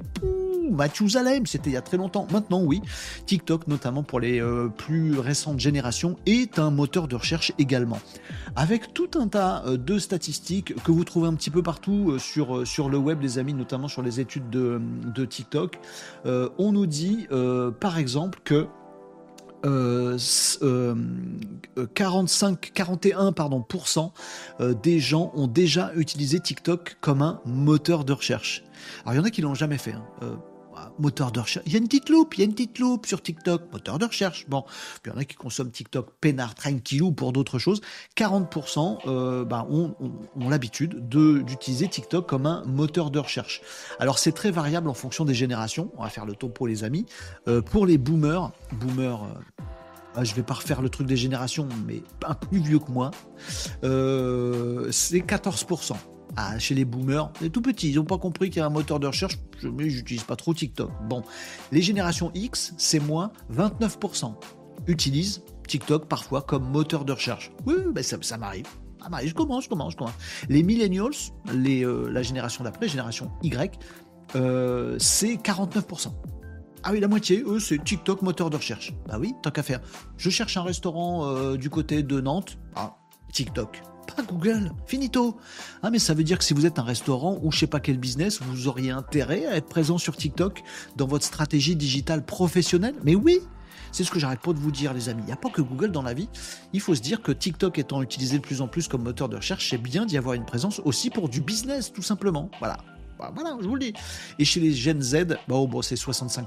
Mathusalem, 0.71 1.45
c'était 1.45 1.69
il 1.69 1.73
y 1.73 1.77
a 1.77 1.81
très 1.81 1.97
longtemps. 1.97 2.27
Maintenant, 2.31 2.63
oui, 2.63 2.81
TikTok, 3.25 3.67
notamment 3.67 4.03
pour 4.03 4.19
les 4.19 4.41
euh, 4.41 4.67
plus 4.69 5.19
récentes 5.19 5.59
générations, 5.59 6.15
est 6.25 6.59
un 6.59 6.71
moteur 6.71 7.07
de 7.07 7.15
recherche 7.15 7.51
également. 7.59 7.99
Avec 8.55 8.93
tout 8.93 9.09
un 9.15 9.27
tas 9.27 9.63
euh, 9.65 9.77
de 9.77 9.99
statistiques 9.99 10.75
que 10.83 10.91
vous 10.91 11.03
trouvez 11.03 11.27
un 11.27 11.35
petit 11.35 11.49
peu 11.49 11.61
partout 11.61 12.11
euh, 12.11 12.19
sur, 12.19 12.65
sur 12.65 12.89
le 12.89 12.97
web, 12.97 13.21
les 13.21 13.37
amis, 13.37 13.53
notamment 13.53 13.87
sur 13.87 14.01
les 14.01 14.19
études 14.19 14.49
de, 14.49 14.81
TikTok, 15.25 15.79
on 16.25 16.71
nous 16.71 16.87
dit, 16.87 17.27
par 17.79 17.99
exemple, 17.99 18.39
que 18.43 18.67
45, 21.93 22.71
41 22.73 23.31
pardon, 23.33 23.63
des 24.81 24.99
gens 24.99 25.31
ont 25.35 25.47
déjà 25.47 25.91
utilisé 25.95 26.39
TikTok 26.39 26.97
comme 27.01 27.21
un 27.21 27.39
moteur 27.45 28.03
de 28.03 28.13
recherche. 28.13 28.63
Alors 29.03 29.13
il 29.13 29.17
y 29.17 29.19
en 29.19 29.25
a 29.25 29.29
qui 29.29 29.41
l'ont 29.41 29.53
jamais 29.53 29.77
fait. 29.77 29.93
Hein 29.93 30.41
moteur 30.99 31.31
de 31.31 31.39
recherche. 31.39 31.65
Il 31.65 31.73
y 31.73 31.75
a 31.75 31.79
une 31.79 31.85
petite 31.85 32.09
loupe, 32.09 32.35
il 32.35 32.39
y 32.39 32.43
a 32.43 32.45
une 32.45 32.53
petite 32.53 32.79
loupe 32.79 33.05
sur 33.05 33.21
TikTok, 33.21 33.71
moteur 33.71 33.99
de 33.99 34.05
recherche. 34.05 34.45
Bon, 34.47 34.63
il 35.05 35.09
y 35.09 35.11
en 35.11 35.17
a 35.17 35.23
qui 35.23 35.35
consomment 35.35 35.71
TikTok 35.71 36.09
peinard, 36.19 36.55
tranquillou 36.55 37.11
pour 37.11 37.33
d'autres 37.33 37.59
choses. 37.59 37.81
40% 38.17 38.99
euh, 39.07 39.45
bah, 39.45 39.67
ont, 39.69 39.95
l'habitude 40.49 41.07
d'utiliser 41.09 41.87
TikTok 41.87 42.27
comme 42.27 42.45
un 42.45 42.63
moteur 42.65 43.11
de 43.11 43.19
recherche. 43.19 43.61
Alors 43.99 44.19
c'est 44.19 44.31
très 44.31 44.51
variable 44.51 44.89
en 44.89 44.93
fonction 44.93 45.25
des 45.25 45.33
générations. 45.33 45.91
On 45.97 46.03
va 46.03 46.09
faire 46.09 46.25
le 46.25 46.35
topo 46.35 46.67
les 46.67 46.83
amis. 46.83 47.05
Euh, 47.47 47.61
pour 47.61 47.85
les 47.85 47.97
boomers, 47.97 48.51
boomers. 48.73 49.23
Euh, 49.23 49.63
ah, 50.13 50.25
je 50.25 50.35
vais 50.35 50.43
pas 50.43 50.55
refaire 50.55 50.81
le 50.81 50.89
truc 50.89 51.07
des 51.07 51.15
générations, 51.15 51.69
mais 51.87 52.03
un 52.25 52.33
plus 52.33 52.59
vieux 52.59 52.79
que 52.79 52.91
moi, 52.91 53.11
c'est 53.81 55.19
14%. 55.19 55.95
Ah, 56.37 56.57
chez 56.59 56.75
les 56.75 56.85
boomers, 56.85 57.31
c'est 57.39 57.49
tout 57.49 57.61
petit, 57.61 57.91
ils 57.91 57.95
n'ont 57.95 58.05
pas 58.05 58.17
compris 58.17 58.49
qu'il 58.49 58.59
y 58.59 58.63
a 58.63 58.65
un 58.65 58.69
moteur 58.69 58.99
de 58.99 59.07
recherche, 59.07 59.37
mais 59.63 59.89
j'utilise 59.89 60.23
pas 60.23 60.35
trop 60.35 60.53
TikTok. 60.53 60.89
Bon, 61.09 61.23
les 61.71 61.81
générations 61.81 62.31
X, 62.33 62.73
c'est 62.77 62.99
moins 62.99 63.31
29%, 63.53 64.33
utilisent 64.87 65.43
TikTok 65.67 66.07
parfois 66.07 66.41
comme 66.41 66.69
moteur 66.69 67.05
de 67.05 67.11
recherche. 67.11 67.51
Oui, 67.65 67.75
ben 67.93 68.03
ça, 68.03 68.17
ça 68.21 68.37
m'arrive. 68.37 68.65
Ça 69.01 69.09
m'arrive, 69.09 69.29
je 69.29 69.33
commence, 69.33 69.65
je 69.65 69.69
commence, 69.69 69.93
je 69.93 69.97
commence. 69.97 70.13
Les 70.47 70.63
millennials, 70.63 71.11
les, 71.53 71.83
euh, 71.83 72.09
la 72.09 72.21
génération 72.21 72.63
d'après, 72.63 72.87
génération 72.87 73.31
Y, 73.41 73.79
euh, 74.35 74.95
c'est 74.99 75.35
49%. 75.35 76.13
Ah 76.83 76.91
oui, 76.91 76.99
la 76.99 77.07
moitié, 77.07 77.43
eux, 77.45 77.59
c'est 77.59 77.83
TikTok 77.83 78.21
moteur 78.21 78.49
de 78.49 78.57
recherche. 78.57 78.93
Bah 79.07 79.17
oui, 79.19 79.33
tant 79.43 79.51
qu'à 79.51 79.63
faire. 79.63 79.81
Je 80.17 80.29
cherche 80.29 80.57
un 80.57 80.63
restaurant 80.63 81.27
euh, 81.27 81.57
du 81.57 81.69
côté 81.69 82.03
de 82.03 82.21
Nantes. 82.21 82.57
Ah, 82.75 82.95
TikTok 83.31 83.81
Google, 84.27 84.71
finito. 84.85 85.37
Ah 85.83 85.89
mais 85.89 85.99
ça 85.99 86.13
veut 86.13 86.23
dire 86.23 86.37
que 86.37 86.43
si 86.43 86.53
vous 86.53 86.65
êtes 86.65 86.79
un 86.79 86.83
restaurant 86.83 87.39
ou 87.41 87.51
je 87.51 87.59
sais 87.59 87.67
pas 87.67 87.79
quel 87.79 87.97
business, 87.97 88.41
vous 88.41 88.67
auriez 88.67 88.91
intérêt 88.91 89.45
à 89.45 89.55
être 89.55 89.67
présent 89.67 89.97
sur 89.97 90.15
TikTok 90.15 90.63
dans 90.95 91.07
votre 91.07 91.25
stratégie 91.25 91.75
digitale 91.75 92.25
professionnelle? 92.25 92.95
Mais 93.03 93.15
oui, 93.15 93.39
c'est 93.91 94.03
ce 94.03 94.11
que 94.11 94.19
j'arrête 94.19 94.39
pas 94.39 94.53
de 94.53 94.59
vous 94.59 94.71
dire, 94.71 94.93
les 94.93 95.09
amis. 95.09 95.21
Il 95.23 95.27
n'y 95.27 95.31
a 95.31 95.37
pas 95.37 95.49
que 95.49 95.61
Google 95.61 95.91
dans 95.91 96.01
la 96.01 96.13
vie. 96.13 96.29
Il 96.73 96.79
faut 96.79 96.95
se 96.95 97.01
dire 97.01 97.21
que 97.21 97.31
TikTok 97.31 97.77
étant 97.79 98.01
utilisé 98.01 98.37
de 98.37 98.43
plus 98.43 98.61
en 98.61 98.67
plus 98.67 98.87
comme 98.87 99.03
moteur 99.03 99.29
de 99.29 99.35
recherche, 99.35 99.69
c'est 99.69 99.77
bien 99.77 100.05
d'y 100.05 100.17
avoir 100.17 100.35
une 100.35 100.45
présence 100.45 100.81
aussi 100.85 101.09
pour 101.09 101.29
du 101.29 101.41
business, 101.41 101.91
tout 101.91 102.01
simplement. 102.01 102.49
Voilà. 102.59 102.77
Bah, 103.19 103.31
voilà, 103.33 103.57
je 103.61 103.67
vous 103.67 103.75
le 103.75 103.81
dis. 103.81 103.93
Et 104.39 104.45
chez 104.45 104.59
les 104.59 104.73
Gen 104.73 105.01
Z, 105.01 105.37
bon, 105.47 105.67
bon 105.67 105.81
c'est 105.81 105.95
65%. 105.95 106.45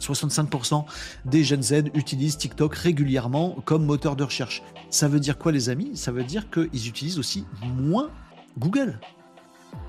65% 0.00 0.84
des 1.24 1.44
jeunes 1.44 1.62
Z 1.62 1.90
utilisent 1.94 2.36
TikTok 2.36 2.74
régulièrement 2.74 3.56
comme 3.64 3.84
moteur 3.84 4.16
de 4.16 4.24
recherche. 4.24 4.62
Ça 4.90 5.08
veut 5.08 5.20
dire 5.20 5.38
quoi 5.38 5.52
les 5.52 5.68
amis? 5.68 5.96
Ça 5.96 6.12
veut 6.12 6.24
dire 6.24 6.50
qu'ils 6.50 6.88
utilisent 6.88 7.18
aussi 7.18 7.44
moins 7.62 8.10
Google. 8.58 8.98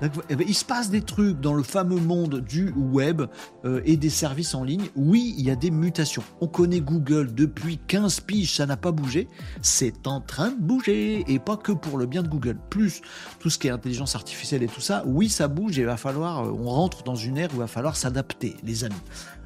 Eh 0.00 0.36
ben, 0.36 0.46
il 0.46 0.54
se 0.54 0.64
passe 0.64 0.90
des 0.90 1.02
trucs 1.02 1.40
dans 1.40 1.54
le 1.54 1.62
fameux 1.62 2.00
monde 2.00 2.40
du 2.40 2.70
web 2.76 3.22
euh, 3.64 3.80
et 3.84 3.96
des 3.96 4.10
services 4.10 4.54
en 4.54 4.62
ligne. 4.62 4.88
Oui, 4.94 5.34
il 5.36 5.44
y 5.44 5.50
a 5.50 5.56
des 5.56 5.70
mutations. 5.70 6.22
On 6.40 6.46
connaît 6.46 6.80
Google 6.80 7.34
depuis 7.34 7.78
15 7.78 8.20
piges, 8.20 8.54
ça 8.54 8.66
n'a 8.66 8.76
pas 8.76 8.92
bougé. 8.92 9.28
C'est 9.60 10.06
en 10.06 10.20
train 10.20 10.50
de 10.50 10.60
bouger 10.60 11.24
et 11.26 11.38
pas 11.38 11.56
que 11.56 11.72
pour 11.72 11.98
le 11.98 12.06
bien 12.06 12.22
de 12.22 12.28
Google. 12.28 12.58
Plus 12.70 13.02
tout 13.40 13.50
ce 13.50 13.58
qui 13.58 13.66
est 13.66 13.70
intelligence 13.70 14.14
artificielle 14.14 14.62
et 14.62 14.68
tout 14.68 14.80
ça, 14.80 15.02
oui, 15.06 15.28
ça 15.28 15.48
bouge 15.48 15.78
et 15.78 15.82
il 15.82 15.86
va 15.86 15.96
falloir, 15.96 16.44
euh, 16.44 16.52
on 16.52 16.68
rentre 16.68 17.02
dans 17.02 17.16
une 17.16 17.36
ère 17.36 17.50
où 17.50 17.56
il 17.56 17.60
va 17.60 17.66
falloir 17.66 17.96
s'adapter, 17.96 18.56
les 18.62 18.84
amis. 18.84 18.94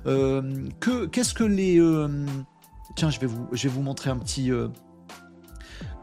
Euh, 0.07 0.69
que, 0.81 1.07
qu'est-ce 1.07 1.33
que 1.33 1.45
les. 1.45 1.81
tiens, 2.95 3.09
je 3.09 3.21
vais, 3.21 3.27
vous, 3.27 3.49
je 3.53 3.63
vais 3.69 3.75
vous 3.75 3.83
montrer 3.83 4.11
un 4.11 4.19
petit. 4.19 4.51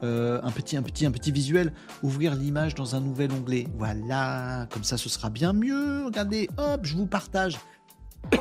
Euh, 0.04 0.40
un, 0.44 0.52
petit, 0.52 0.78
un, 0.78 0.82
petit, 0.82 1.06
un 1.06 1.12
petit 1.12 1.32
visuel, 1.32 1.74
ouvrir 2.04 2.36
l'image 2.36 2.76
dans 2.76 2.96
un 2.96 3.02
nouvel 3.02 3.32
onglet. 3.32 3.68
Voilà, 3.78 4.68
comme 4.72 4.84
ça 4.84 4.98
ce 4.98 5.10
sera 5.10 5.30
bien 5.30 5.54
mieux. 5.54 6.06
Regardez, 6.06 6.50
hop, 6.58 6.82
je 6.84 6.96
vous 6.96 7.06
partage. 7.06 7.58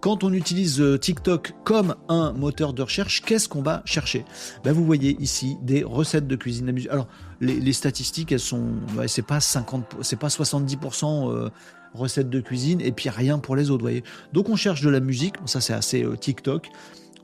Quand 0.00 0.22
on 0.22 0.34
utilise 0.34 0.82
euh, 0.82 0.98
TikTok 0.98 1.54
comme 1.64 1.94
un 2.10 2.32
moteur 2.32 2.74
de 2.74 2.82
recherche, 2.82 3.22
qu'est-ce 3.22 3.48
qu'on 3.48 3.62
va 3.62 3.80
chercher? 3.86 4.26
Ben, 4.62 4.72
Vous 4.72 4.84
voyez 4.84 5.16
ici 5.20 5.56
des 5.62 5.82
recettes 5.82 6.26
de 6.26 6.36
cuisine. 6.36 6.78
Alors, 6.90 7.08
les, 7.40 7.72
statistiques, 7.72 8.30
elles 8.30 8.40
sont. 8.40 8.72
c'est 9.06 9.26
pas 9.26 9.40
50, 9.40 9.96
c'est 10.02 10.18
pas 10.18 10.28
70% 10.28 11.30
euh, 11.30 11.48
recettes 11.94 12.28
de 12.28 12.40
cuisine 12.40 12.82
et 12.82 12.92
puis 12.92 13.08
rien 13.08 13.38
pour 13.38 13.56
les 13.56 13.70
autres, 13.70 13.82
voyez. 13.82 14.04
Donc, 14.34 14.50
on 14.50 14.56
cherche 14.56 14.82
de 14.82 14.90
la 14.90 15.00
musique. 15.00 15.36
Ça, 15.46 15.62
c'est 15.62 15.72
assez 15.72 16.06
TikTok 16.20 16.68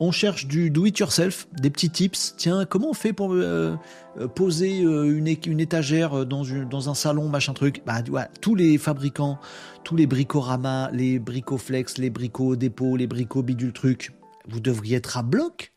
on 0.00 0.12
cherche 0.12 0.46
du 0.46 0.70
do-it-yourself, 0.70 1.46
des 1.52 1.68
petits 1.68 1.90
tips. 1.90 2.34
Tiens, 2.38 2.64
comment 2.64 2.90
on 2.90 2.94
fait 2.94 3.12
pour 3.12 3.34
euh, 3.34 3.76
euh, 4.18 4.26
poser 4.26 4.82
euh, 4.82 5.16
une, 5.16 5.28
étagère 5.60 6.24
dans, 6.24 6.88
un 6.88 6.94
salon, 6.94 7.28
machin 7.28 7.52
truc? 7.52 7.82
Bah, 7.84 8.02
Tous 8.40 8.54
les 8.54 8.78
fabricants, 8.78 9.38
tous 9.84 9.96
les 9.96 10.06
bricoramas, 10.06 10.90
les 10.90 11.18
bricoflex, 11.18 11.98
les 11.98 12.08
bricots 12.08 12.56
dépôt, 12.56 12.96
les 12.96 13.06
bricots 13.06 13.42
bidule 13.42 13.74
truc, 13.74 14.12
vous 14.48 14.60
devriez 14.60 14.96
être 14.96 15.18
à 15.18 15.22
bloc 15.22 15.72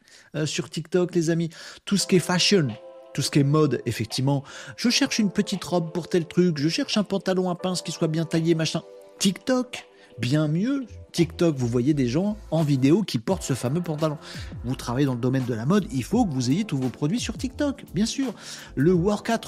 sur 0.45 0.69
TikTok, 0.69 1.13
les 1.13 1.29
amis. 1.29 1.49
Tout 1.85 1.97
ce 1.97 2.07
qui 2.07 2.15
est 2.15 2.19
fashion, 2.19 2.69
tout 3.13 3.21
ce 3.21 3.29
qui 3.29 3.39
est 3.39 3.43
mode, 3.43 3.81
effectivement. 3.85 4.43
Je 4.77 4.89
cherche 4.89 5.19
une 5.19 5.29
petite 5.29 5.63
robe 5.63 5.91
pour 5.91 6.07
tel 6.07 6.25
truc, 6.25 6.57
je 6.57 6.69
cherche 6.69 6.97
un 6.97 7.03
pantalon 7.03 7.49
à 7.49 7.55
pince 7.55 7.81
qui 7.81 7.91
soit 7.91 8.07
bien 8.07 8.25
taillé, 8.25 8.55
machin. 8.55 8.81
TikTok, 9.19 9.85
bien 10.19 10.47
mieux 10.47 10.85
TikTok, 11.11 11.55
vous 11.55 11.67
voyez 11.67 11.93
des 11.93 12.07
gens 12.07 12.37
en 12.51 12.63
vidéo 12.63 13.03
qui 13.03 13.19
portent 13.19 13.43
ce 13.43 13.53
fameux 13.53 13.81
pantalon. 13.81 14.17
Vous 14.65 14.75
travaillez 14.75 15.05
dans 15.05 15.13
le 15.13 15.19
domaine 15.19 15.45
de 15.45 15.53
la 15.53 15.65
mode, 15.65 15.85
il 15.91 16.03
faut 16.03 16.25
que 16.25 16.33
vous 16.33 16.49
ayez 16.49 16.65
tous 16.65 16.77
vos 16.77 16.89
produits 16.89 17.19
sur 17.19 17.37
TikTok, 17.37 17.85
bien 17.93 18.05
sûr. 18.05 18.33
Le 18.75 18.93
workout, 18.93 19.45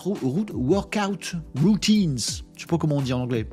routines, 1.56 2.18
je 2.56 2.62
sais 2.62 2.68
pas 2.68 2.78
comment 2.78 2.98
on 2.98 3.02
dit 3.02 3.14
en 3.14 3.22
anglais. 3.22 3.48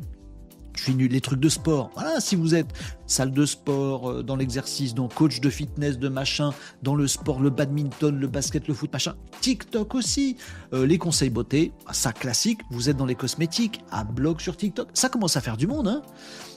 Je 0.76 0.84
suis 0.84 0.94
nul, 0.94 1.12
les 1.12 1.20
trucs 1.20 1.40
de 1.40 1.48
sport. 1.48 1.90
Voilà, 1.94 2.20
si 2.20 2.34
vous 2.34 2.54
êtes 2.54 2.72
salle 3.06 3.30
de 3.30 3.44
sport, 3.44 4.10
euh, 4.10 4.22
dans 4.22 4.36
l'exercice, 4.36 4.94
donc 4.94 5.14
coach 5.14 5.40
de 5.40 5.50
fitness, 5.50 5.98
de 5.98 6.08
machin, 6.08 6.52
dans 6.82 6.94
le 6.94 7.06
sport, 7.06 7.40
le 7.40 7.50
badminton, 7.50 8.18
le 8.18 8.26
basket, 8.26 8.66
le 8.68 8.74
foot, 8.74 8.90
machin. 8.92 9.14
TikTok 9.42 9.94
aussi. 9.94 10.38
Euh, 10.72 10.86
les 10.86 10.96
conseils 10.96 11.28
beauté, 11.28 11.72
ça 11.92 12.12
classique. 12.12 12.60
Vous 12.70 12.88
êtes 12.88 12.96
dans 12.96 13.06
les 13.06 13.14
cosmétiques, 13.14 13.84
à 13.90 14.04
blog 14.04 14.40
sur 14.40 14.56
TikTok. 14.56 14.88
Ça 14.94 15.10
commence 15.10 15.36
à 15.36 15.42
faire 15.42 15.58
du 15.58 15.66
monde, 15.66 15.88
hein 15.88 16.02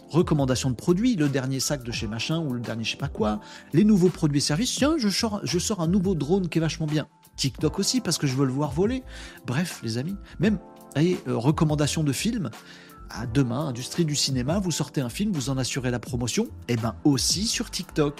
recommandations 0.10 0.70
de 0.70 0.76
produits, 0.76 1.16
le 1.16 1.30
dernier 1.30 1.60
sac 1.60 1.84
de 1.84 1.91
chez 1.91 2.08
machin 2.08 2.39
ou 2.39 2.53
le 2.53 2.60
dernier 2.60 2.84
je 2.84 2.91
sais 2.91 2.97
pas 2.97 3.08
quoi, 3.08 3.39
les 3.74 3.84
nouveaux 3.84 4.10
produits 4.10 4.38
et 4.38 4.41
services. 4.41 4.76
Tiens, 4.76 4.95
je 4.97 5.10
sors, 5.10 5.41
je 5.43 5.60
un 5.78 5.88
nouveau 5.88 6.16
drone 6.16 6.47
qui 6.47 6.60
est 6.60 6.62
vachement 6.62 6.86
bien. 6.86 7.08
TikTok 7.36 7.80
aussi 7.80 8.01
parce 8.01 8.18
que 8.18 8.28
je 8.28 8.36
veux 8.36 8.45
le 8.45 8.51
voir 8.51 8.72
voler. 8.72 9.03
Bref, 9.45 9.82
les 9.84 9.97
amis, 9.97 10.16
même 10.39 10.60
voyez, 10.93 11.20
euh, 11.28 11.38
recommandations 11.38 12.03
de 12.03 12.12
films. 12.12 12.49
À 13.10 13.28
demain, 13.28 13.68
industrie 13.68 14.03
du 14.03 14.16
cinéma, 14.16 14.60
vous 14.60 14.72
sortez 14.72 14.99
un 14.99 15.10
film, 15.10 15.32
vous 15.32 15.49
en 15.49 15.58
assurez 15.58 15.91
la 15.91 15.99
promotion, 15.99 16.45
et 16.68 16.74
eh 16.74 16.76
ben 16.76 16.95
aussi 17.03 17.45
sur 17.45 17.70
TikTok. 17.70 18.20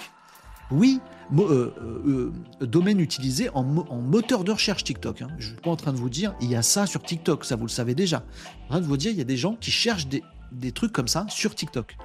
Oui, 0.70 1.00
euh, 1.38 1.72
euh, 2.06 2.32
domaine 2.60 3.00
utilisé 3.00 3.48
en, 3.50 3.62
moteur 3.64 4.44
de 4.44 4.52
recherche 4.52 4.84
TikTok. 4.84 5.22
Hein. 5.22 5.28
Je 5.38 5.48
ne 5.48 5.52
suis 5.54 5.62
pas 5.62 5.70
en 5.70 5.76
train 5.76 5.92
de 5.92 5.98
vous 5.98 6.08
dire, 6.08 6.34
il 6.40 6.50
y 6.50 6.56
a 6.56 6.62
ça 6.62 6.86
sur 6.86 7.02
TikTok, 7.02 7.44
ça 7.44 7.56
vous 7.56 7.66
le 7.66 7.70
savez 7.70 7.94
déjà. 7.94 8.24
En 8.64 8.68
train 8.70 8.80
de 8.80 8.86
vous 8.86 8.96
dire, 8.96 9.10
il 9.10 9.18
y 9.18 9.20
a 9.20 9.24
des 9.24 9.36
gens 9.36 9.56
qui 9.56 9.70
cherchent 9.70 10.08
des, 10.08 10.22
des 10.52 10.72
trucs 10.72 10.92
comme 10.92 11.08
ça 11.08 11.26
sur 11.28 11.54
TikTok. 11.54 11.96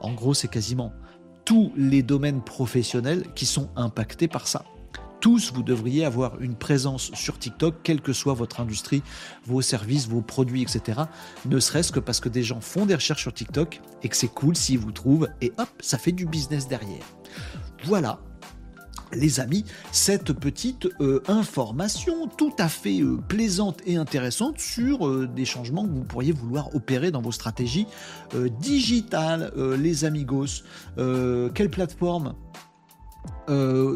En 0.00 0.12
gros, 0.12 0.34
c'est 0.34 0.48
quasiment 0.48 0.92
tous 1.44 1.72
les 1.76 2.02
domaines 2.02 2.42
professionnels 2.42 3.24
qui 3.34 3.46
sont 3.46 3.68
impactés 3.76 4.28
par 4.28 4.48
ça. 4.48 4.64
Tous, 5.20 5.52
vous 5.54 5.62
devriez 5.62 6.04
avoir 6.04 6.40
une 6.40 6.54
présence 6.54 7.10
sur 7.14 7.38
TikTok, 7.38 7.76
quelle 7.82 8.02
que 8.02 8.12
soit 8.12 8.34
votre 8.34 8.60
industrie, 8.60 9.02
vos 9.46 9.62
services, 9.62 10.06
vos 10.06 10.20
produits, 10.20 10.60
etc. 10.60 11.02
Ne 11.46 11.58
serait-ce 11.60 11.92
que 11.92 12.00
parce 12.00 12.20
que 12.20 12.28
des 12.28 12.42
gens 12.42 12.60
font 12.60 12.84
des 12.84 12.94
recherches 12.94 13.22
sur 13.22 13.32
TikTok 13.32 13.80
et 14.02 14.08
que 14.10 14.16
c'est 14.16 14.28
cool 14.28 14.54
s'ils 14.54 14.78
vous 14.78 14.92
trouvent 14.92 15.28
et 15.40 15.52
hop, 15.56 15.68
ça 15.80 15.96
fait 15.96 16.12
du 16.12 16.26
business 16.26 16.68
derrière. 16.68 17.04
Voilà, 17.84 18.20
les 19.14 19.40
amis, 19.40 19.64
cette 19.92 20.32
petite 20.32 20.88
euh, 21.00 21.22
information 21.28 22.26
tout 22.26 22.52
à 22.58 22.68
fait 22.68 23.00
euh, 23.00 23.16
plaisante 23.16 23.80
et 23.86 23.96
intéressante 23.96 24.58
sur 24.58 25.06
euh, 25.06 25.26
des 25.26 25.44
changements 25.44 25.84
que 25.86 25.92
vous 25.92 26.04
pourriez 26.04 26.32
vouloir 26.32 26.74
opérer 26.74 27.10
dans 27.10 27.22
vos 27.22 27.32
stratégies 27.32 27.86
digitales, 28.60 29.52
les 29.78 30.04
amigos. 30.04 30.64
quelle 30.96 31.70
plateforme 31.70 32.34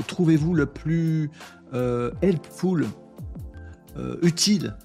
trouvez-vous 0.06 0.54
le 0.54 0.66
plus 0.66 1.30
helpful, 2.22 2.86
utile 4.22 4.76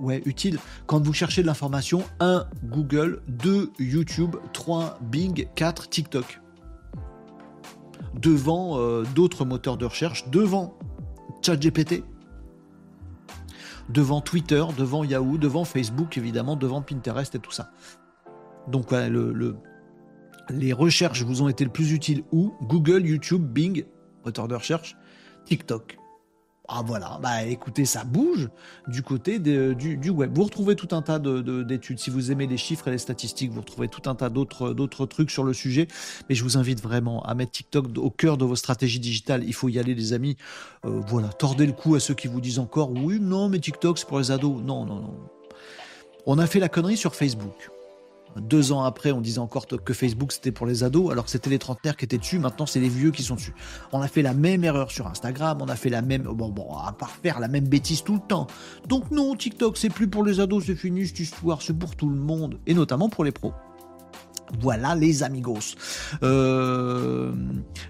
ouais, 0.00 0.22
utile. 0.24 0.58
Quand 0.86 1.04
vous 1.04 1.12
cherchez 1.12 1.42
de 1.42 1.46
l'information, 1.46 2.04
1. 2.20 2.46
Google, 2.64 3.22
2. 3.28 3.72
YouTube, 3.78 4.36
3. 4.52 4.98
Bing, 5.02 5.46
4. 5.54 5.88
TikTok? 5.88 6.40
Devant 8.14 8.78
euh, 8.78 9.04
d'autres 9.14 9.44
moteurs 9.44 9.76
de 9.76 9.84
recherche, 9.84 10.28
devant 10.30 10.78
ChatGPT, 11.42 12.04
devant 13.88 14.20
Twitter, 14.20 14.64
devant 14.76 15.04
Yahoo, 15.04 15.38
devant 15.38 15.64
Facebook 15.64 16.16
évidemment, 16.18 16.56
devant 16.56 16.82
Pinterest 16.82 17.34
et 17.34 17.38
tout 17.38 17.52
ça. 17.52 17.70
Donc 18.68 18.92
le, 18.92 19.56
les 20.50 20.72
recherches 20.72 21.22
vous 21.22 21.42
ont 21.42 21.48
été 21.48 21.64
le 21.64 21.70
plus 21.70 21.92
utiles 21.92 22.24
où? 22.32 22.54
Google, 22.62 23.06
YouTube, 23.06 23.42
Bing, 23.42 23.84
moteur 24.24 24.48
de 24.48 24.54
recherche, 24.54 24.96
TikTok. 25.44 25.99
Ah 26.72 26.82
voilà, 26.86 27.18
bah 27.20 27.42
écoutez, 27.42 27.84
ça 27.84 28.04
bouge 28.04 28.48
du 28.86 29.02
côté 29.02 29.40
du, 29.40 30.10
web. 30.10 30.30
Vous 30.32 30.44
retrouvez 30.44 30.76
tout 30.76 30.94
un 30.94 31.02
tas 31.02 31.18
d'études. 31.18 31.98
si 31.98 32.10
vous 32.10 32.30
aimez 32.30 32.46
les 32.46 32.56
chiffres 32.56 32.86
et 32.86 32.92
les 32.92 32.98
statistiques, 32.98 33.50
vous 33.50 33.60
retrouvez 33.60 33.88
tout 33.88 34.08
un 34.08 34.14
tas 34.14 34.28
d'autres 34.28 35.06
trucs 35.06 35.32
sur 35.32 35.42
le 35.42 35.52
sujet. 35.52 35.88
Mais 36.28 36.36
je 36.36 36.44
vous 36.44 36.58
invite 36.58 36.80
vraiment 36.80 37.24
à 37.24 37.34
mettre 37.34 37.50
TikTok 37.50 37.98
au 37.98 38.10
cœur 38.10 38.36
de 38.36 38.44
vos 38.44 38.54
stratégies 38.54 39.00
digitales. 39.00 39.42
Il 39.44 39.52
faut 39.52 39.68
y 39.68 39.80
aller, 39.80 39.96
les 39.96 40.12
amis. 40.12 40.36
Euh, 40.84 41.00
voilà, 41.08 41.30
tordez 41.30 41.66
le 41.66 41.72
cou 41.72 41.96
à 41.96 42.00
ceux 42.00 42.14
qui 42.14 42.28
vous 42.28 42.40
disent 42.40 42.60
encore 42.60 42.92
oui, 42.92 43.18
non, 43.20 43.48
mais 43.48 43.58
TikTok 43.58 43.98
c'est 43.98 44.06
pour 44.06 44.20
les 44.20 44.30
ados. 44.30 44.62
Non, 44.62 44.84
non, 44.84 45.00
non. 45.00 45.18
On 46.26 46.38
a 46.38 46.46
fait 46.46 46.60
la 46.60 46.68
connerie 46.68 46.96
sur 46.96 47.16
Facebook. 47.16 47.70
Deux 48.36 48.72
ans 48.72 48.82
après, 48.84 49.12
on 49.12 49.20
disait 49.20 49.38
encore 49.38 49.66
que 49.66 49.92
Facebook 49.92 50.32
c'était 50.32 50.52
pour 50.52 50.66
les 50.66 50.84
ados, 50.84 51.10
alors 51.10 51.24
que 51.24 51.30
c'était 51.30 51.50
les 51.50 51.58
trentenaires 51.58 51.96
qui 51.96 52.04
étaient 52.04 52.18
dessus. 52.18 52.38
Maintenant, 52.38 52.66
c'est 52.66 52.80
les 52.80 52.88
vieux 52.88 53.10
qui 53.10 53.22
sont 53.22 53.34
dessus. 53.34 53.54
On 53.92 54.00
a 54.00 54.08
fait 54.08 54.22
la 54.22 54.34
même 54.34 54.64
erreur 54.64 54.90
sur 54.90 55.06
Instagram, 55.06 55.58
on 55.60 55.68
a 55.68 55.76
fait 55.76 55.90
la 55.90 56.02
même, 56.02 56.22
bon, 56.22 56.48
bon, 56.48 56.76
à 56.76 56.92
part 56.92 57.10
faire 57.10 57.40
la 57.40 57.48
même 57.48 57.68
bêtise 57.68 58.02
tout 58.02 58.14
le 58.14 58.20
temps. 58.20 58.46
Donc 58.88 59.10
non, 59.10 59.34
TikTok, 59.34 59.76
c'est 59.76 59.90
plus 59.90 60.08
pour 60.08 60.24
les 60.24 60.40
ados, 60.40 60.64
c'est 60.66 60.76
fini 60.76 61.06
cette 61.06 61.20
histoire, 61.20 61.62
c'est 61.62 61.78
pour 61.78 61.96
tout 61.96 62.08
le 62.08 62.16
monde, 62.16 62.58
et 62.66 62.74
notamment 62.74 63.08
pour 63.08 63.24
les 63.24 63.32
pros. 63.32 63.52
Voilà 64.58 64.94
les 64.94 65.22
amigos. 65.22 65.76
Euh, 66.22 67.32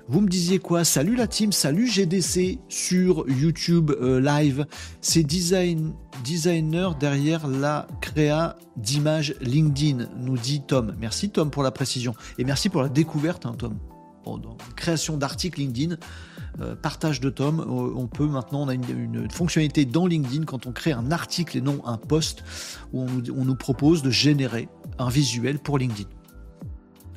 vous 0.08 0.20
me 0.20 0.28
disiez 0.28 0.58
quoi? 0.58 0.84
Salut 0.84 1.16
la 1.16 1.26
team, 1.26 1.52
salut 1.52 1.86
GDC 1.86 2.58
sur 2.68 3.28
YouTube 3.28 3.90
euh, 4.00 4.20
live. 4.20 4.66
C'est 5.00 5.22
design, 5.22 5.94
designer 6.22 6.94
derrière 6.96 7.48
la 7.48 7.86
créa 8.00 8.56
d'image 8.76 9.34
LinkedIn, 9.40 10.08
nous 10.18 10.36
dit 10.36 10.61
Tom. 10.61 10.94
Merci 11.00 11.30
Tom 11.30 11.50
pour 11.50 11.62
la 11.62 11.70
précision. 11.70 12.14
Et 12.38 12.44
merci 12.44 12.68
pour 12.68 12.82
la 12.82 12.88
découverte, 12.88 13.46
hein, 13.46 13.54
Tom. 13.58 13.78
création 14.76 15.16
d'articles 15.16 15.61
LinkedIn, 15.61 15.96
euh, 16.61 16.76
partage 16.76 17.20
de 17.20 17.30
Tom. 17.30 17.64
on 17.68 18.06
peut 18.06 18.26
maintenant, 18.26 18.62
on 18.62 18.68
a 18.68 18.74
une, 18.74 19.30
fonctionnalité 19.30 19.86
dans 19.86 20.06
LinkedIn 20.06 20.44
quand 20.44 20.66
on 20.66 20.72
crée 20.72 20.92
un 20.92 21.11
article 21.11 21.56
et 21.56 21.61
non 21.61 21.80
un 21.86 21.96
post 21.96 22.44
où 22.92 23.06
on 23.34 23.44
nous 23.44 23.56
propose 23.56 24.02
de 24.02 24.11
générer 24.11 24.68
un 24.98 25.08
visuel 25.08 25.58
pour 25.58 25.78
LinkedIn. 25.78 26.08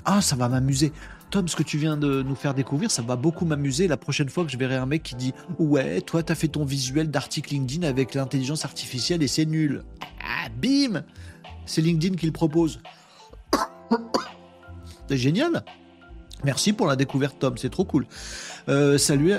Ah, 0.06 0.22
ça 0.22 0.36
va 0.36 0.50
m'amuser. 0.50 0.92
Tom, 1.30 1.48
ce 1.48 1.56
que 1.56 1.64
tu 1.64 1.78
viens 1.78 1.98
de 1.98 2.22
nous 2.22 2.36
faire 2.36 2.54
découvrir, 2.54 2.92
ça 2.92 3.02
va 3.02 3.16
beaucoup 3.16 3.46
m'amuser 3.46 3.88
la 3.88 3.98
prochaine 3.98 4.30
fois 4.30 4.46
que 4.46 4.52
je 4.52 4.58
verrai 4.58 4.76
un 4.76 4.86
mec 4.86 5.02
qui 5.04 5.16
dit 5.16 5.34
Ouais, 5.58 6.02
toi, 6.02 6.22
t'as 6.22 6.36
fait 6.36 6.48
ton 6.48 6.66
visuel 6.66 7.10
d'article 7.10 7.54
LinkedIn 7.54 7.88
avec 7.88 8.14
l'intelligence 8.14 8.66
artificielle 8.66 9.24
et 9.24 9.28
c'est 9.28 9.46
nul. 9.46 9.84
Ah, 10.22 10.50
bim 10.50 11.04
C'est 11.66 11.82
LinkedIn 11.82 12.16
qui 12.18 12.26
le 12.26 12.32
propose. 12.32 12.82
c'est 15.10 15.18
génial 15.18 15.64
Merci 16.44 16.74
pour 16.74 16.88
la 16.88 16.98
découverte, 16.98 17.38
Tom, 17.40 17.58
c'est 17.58 17.70
trop 17.70 17.86
cool. 17.86 18.06
Euh, 18.68 18.98
salut, 18.98 19.34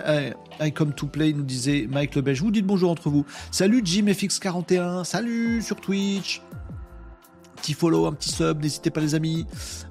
I, 0.60 0.72
come 0.72 0.94
to 0.94 1.06
play, 1.06 1.32
nous 1.32 1.42
disait 1.42 1.86
Mike 1.88 2.14
Lebel. 2.14 2.34
Je 2.34 2.42
vous 2.42 2.50
dites 2.50 2.66
bonjour 2.66 2.90
entre 2.90 3.10
vous. 3.10 3.26
Salut, 3.50 3.82
JimFX41. 3.82 5.04
Salut 5.04 5.60
sur 5.60 5.76
Twitch 5.76 6.40
petit 7.64 7.72
follow, 7.72 8.04
un 8.04 8.12
petit 8.12 8.30
sub, 8.30 8.60
n'hésitez 8.60 8.90
pas 8.90 9.00
les 9.00 9.14
amis. 9.14 9.46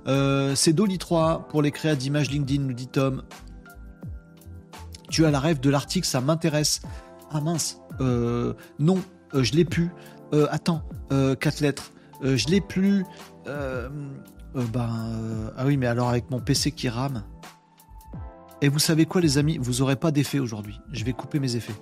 Euh, 0.05 0.53
c'est 0.53 0.73
Dolly3 0.73 1.47
pour 1.47 1.63
les 1.63 1.71
créas 1.71 1.95
d'images 1.95 2.29
LinkedIn, 2.29 2.61
nous 2.61 2.73
dit 2.73 2.85
Tom. 2.85 3.23
Tu 5.09 5.25
as 5.25 5.31
la 5.31 5.39
rêve 5.39 5.59
de 5.59 5.71
l'article, 5.71 6.05
ça 6.05 6.21
m'intéresse. 6.21 6.81
Ah 7.31 7.41
mince, 7.41 7.81
euh, 7.99 8.53
non, 8.77 9.01
euh, 9.33 9.41
je 9.41 9.53
l'ai 9.53 9.65
plus. 9.65 9.89
attends, 10.51 10.83
quatre 11.39 11.61
lettres. 11.61 11.91
je 12.21 12.47
l'ai 12.47 12.61
plus. 12.61 13.05
ben, 13.45 13.91
ah 15.57 15.65
oui, 15.65 15.75
mais 15.77 15.87
alors 15.87 16.09
avec 16.09 16.29
mon 16.29 16.39
PC 16.39 16.73
qui 16.73 16.89
rame. 16.89 17.23
Et 18.61 18.69
vous 18.69 18.79
savez 18.79 19.07
quoi, 19.07 19.19
les 19.19 19.39
amis? 19.39 19.57
Vous 19.59 19.81
aurez 19.81 19.95
pas 19.95 20.11
d'effet 20.11 20.37
aujourd'hui. 20.37 20.79
Je 20.91 21.03
vais 21.03 21.13
couper 21.13 21.39
mes 21.39 21.55
effets. 21.55 21.75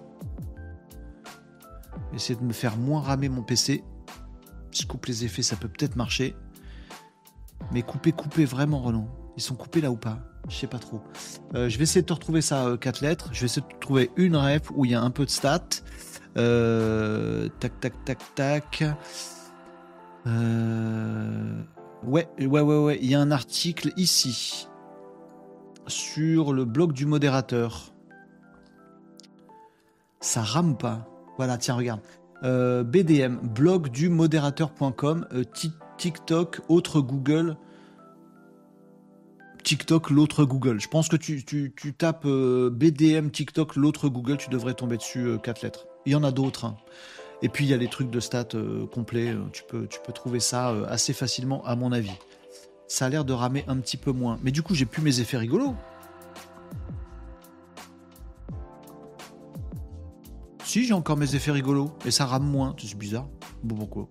Essayer 2.14 2.40
de 2.40 2.46
me 2.46 2.54
faire 2.54 2.78
moins 2.78 3.02
ramer 3.02 3.28
mon 3.28 3.44
PC 3.44 3.84
je 4.72 4.88
coupe 4.88 5.06
les 5.06 5.26
effets, 5.26 5.42
ça 5.42 5.56
peut 5.56 5.68
peut-être 5.68 5.96
marcher. 5.96 6.36
Mais 7.72 7.82
couper, 7.82 8.12
couper 8.12 8.46
vraiment, 8.46 8.80
Renan. 8.80 9.08
Ils 9.38 9.44
sont 9.44 9.56
coupés 9.56 9.82
là 9.82 9.92
ou 9.92 9.96
pas? 9.96 10.20
Je 10.50 10.56
sais 10.56 10.68
pas 10.68 10.80
trop. 10.80 11.02
Euh, 11.56 11.70
je 11.70 11.78
vais 11.78 11.84
essayer 11.84 12.02
de 12.02 12.08
te 12.08 12.14
retrouver 12.14 12.42
ça, 12.42 12.66
euh, 12.66 12.78
quatre 12.78 13.02
lettres. 13.02 13.30
Je 13.32 13.42
vais 13.42 13.46
essayer 13.46 13.62
de 13.62 13.80
trouver 13.80 14.12
une 14.18 14.36
ref 14.36 14.72
où 14.74 14.86
il 14.86 14.92
y 14.92 14.96
a 14.96 15.02
un 15.02 15.12
peu 15.12 15.26
de 15.26 15.30
stats. 15.30 15.62
Euh, 16.38 17.48
tac, 17.60 17.80
tac, 17.80 17.94
tac, 18.04 18.36
tac. 18.36 18.84
Ouais, 20.26 22.28
ouais, 22.40 22.48
ouais, 22.48 22.62
ouais. 22.62 23.00
Il 23.02 23.10
y 23.10 23.16
a 23.16 23.20
un 23.20 23.32
article 23.32 23.94
ici 23.96 24.68
sur 25.88 26.54
le 26.54 26.66
blog 26.66 26.94
du 26.94 27.06
modérateur. 27.06 27.94
Ça 30.20 30.42
rame 30.42 30.78
pas? 30.78 31.08
Voilà, 31.38 31.58
tiens, 31.58 31.76
regarde. 31.76 32.02
Euh, 32.44 32.84
BDM, 32.84 33.38
blog 33.38 33.90
du 33.90 34.10
modérateur.com, 34.10 35.28
euh, 35.34 35.44
TikTok, 35.98 36.62
autre 36.70 37.02
Google. 37.02 37.56
TikTok, 39.64 40.10
l'autre 40.10 40.44
Google. 40.44 40.80
Je 40.80 40.88
pense 40.88 41.08
que 41.08 41.16
tu, 41.16 41.44
tapes 41.98 42.26
euh, 42.26 42.72
BDM, 42.72 43.30
TikTok, 43.30 43.76
l'autre 43.76 44.10
Google, 44.10 44.38
tu 44.38 44.50
devrais 44.50 44.74
tomber 44.74 44.98
dessus 44.98 45.38
quatre 45.44 45.62
lettres. 45.62 45.86
Il 46.08 46.14
y 46.14 46.16
en 46.16 46.24
a 46.24 46.32
d'autres. 46.32 46.66
Hein. 46.66 46.78
Et 47.44 47.50
puis 47.50 47.66
il 47.66 47.70
y 47.70 47.74
a 47.74 47.78
les 47.78 47.88
trucs 47.88 48.10
de 48.10 48.20
stats 48.20 48.58
complets. 48.92 49.36
tu, 49.52 49.64
peux, 49.68 49.88
tu 49.88 50.00
peux 50.04 50.14
trouver 50.14 50.40
ça 50.40 50.70
assez 50.88 51.14
facilement, 51.14 51.64
à 51.66 51.76
mon 51.76 51.92
avis. 51.92 52.12
Ça 52.88 53.06
a 53.06 53.10
l'air 53.10 53.24
de 53.24 53.34
ramer 53.34 53.64
un 53.68 53.78
petit 53.78 53.98
peu 53.98 54.12
moins. 54.12 54.40
Mais 54.44 54.52
du 54.52 54.64
coup, 54.64 54.76
j'ai 54.76 54.86
plus 54.86 55.02
mes 55.02 55.20
effets 55.22 55.38
rigolos. 55.38 55.76
Si, 60.64 60.86
j'ai 60.86 60.94
encore 60.94 61.18
mes 61.18 61.36
effets 61.36 61.52
rigolos. 61.52 61.92
Et 62.06 62.12
ça 62.12 62.26
rame 62.26 62.46
moins. 62.46 62.76
C'est 62.78 62.98
bizarre. 62.98 63.28
Bon, 63.64 63.76
pourquoi? 63.76 64.10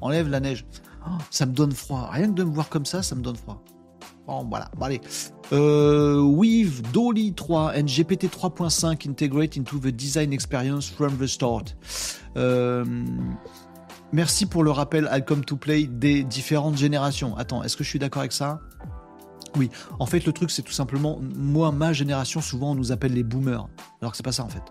Enlève 0.00 0.28
la 0.28 0.40
neige. 0.40 0.66
Oh, 1.06 1.12
ça 1.30 1.46
me 1.46 1.52
donne 1.52 1.72
froid. 1.72 2.08
Rien 2.10 2.28
que 2.28 2.34
de 2.34 2.44
me 2.44 2.52
voir 2.52 2.68
comme 2.68 2.86
ça, 2.86 3.02
ça 3.02 3.14
me 3.14 3.22
donne 3.22 3.36
froid. 3.36 3.62
Bon, 4.26 4.44
voilà. 4.48 4.70
Bon, 4.76 4.86
allez. 4.86 5.00
Euh, 5.52 6.20
Weave 6.20 6.82
Dolly 6.92 7.32
3 7.32 7.74
and 7.76 7.86
GPT 7.86 8.24
3.5 8.24 9.08
integrate 9.08 9.56
into 9.56 9.78
the 9.78 9.92
design 9.92 10.32
experience 10.32 10.90
from 10.90 11.16
the 11.16 11.26
start. 11.26 11.76
Euh, 12.36 12.84
merci 14.12 14.46
pour 14.46 14.64
le 14.64 14.72
rappel 14.72 15.08
come 15.26 15.44
to 15.44 15.56
play 15.56 15.86
des 15.86 16.24
différentes 16.24 16.76
générations. 16.76 17.36
Attends, 17.36 17.62
est-ce 17.62 17.76
que 17.76 17.84
je 17.84 17.88
suis 17.88 17.98
d'accord 18.00 18.20
avec 18.20 18.32
ça? 18.32 18.60
Oui. 19.56 19.70
En 19.98 20.06
fait, 20.06 20.26
le 20.26 20.32
truc, 20.32 20.50
c'est 20.50 20.62
tout 20.62 20.72
simplement, 20.72 21.20
moi, 21.36 21.72
ma 21.72 21.92
génération, 21.92 22.40
souvent, 22.40 22.72
on 22.72 22.74
nous 22.74 22.92
appelle 22.92 23.12
les 23.12 23.22
boomers. 23.22 23.68
Alors 24.02 24.10
que 24.10 24.16
c'est 24.16 24.22
pas 24.24 24.32
ça, 24.32 24.44
en 24.44 24.48
fait. 24.48 24.62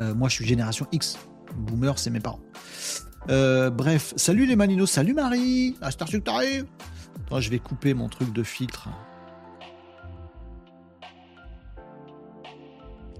Euh, 0.00 0.14
moi, 0.14 0.28
je 0.28 0.34
suis 0.34 0.46
génération 0.46 0.86
X. 0.92 1.18
Boomer, 1.56 1.98
c'est 1.98 2.10
mes 2.10 2.20
parents. 2.20 2.40
Euh, 3.30 3.70
bref, 3.70 4.14
salut 4.16 4.46
les 4.46 4.56
Maninos, 4.56 4.90
salut 4.90 5.14
Marie. 5.14 5.76
Ah, 5.80 5.90
Star 5.90 6.08
que 6.08 6.16
t'arrives. 6.16 6.66
je 7.36 7.50
vais 7.50 7.58
couper 7.58 7.94
mon 7.94 8.08
truc 8.08 8.32
de 8.32 8.42
filtre. 8.42 8.88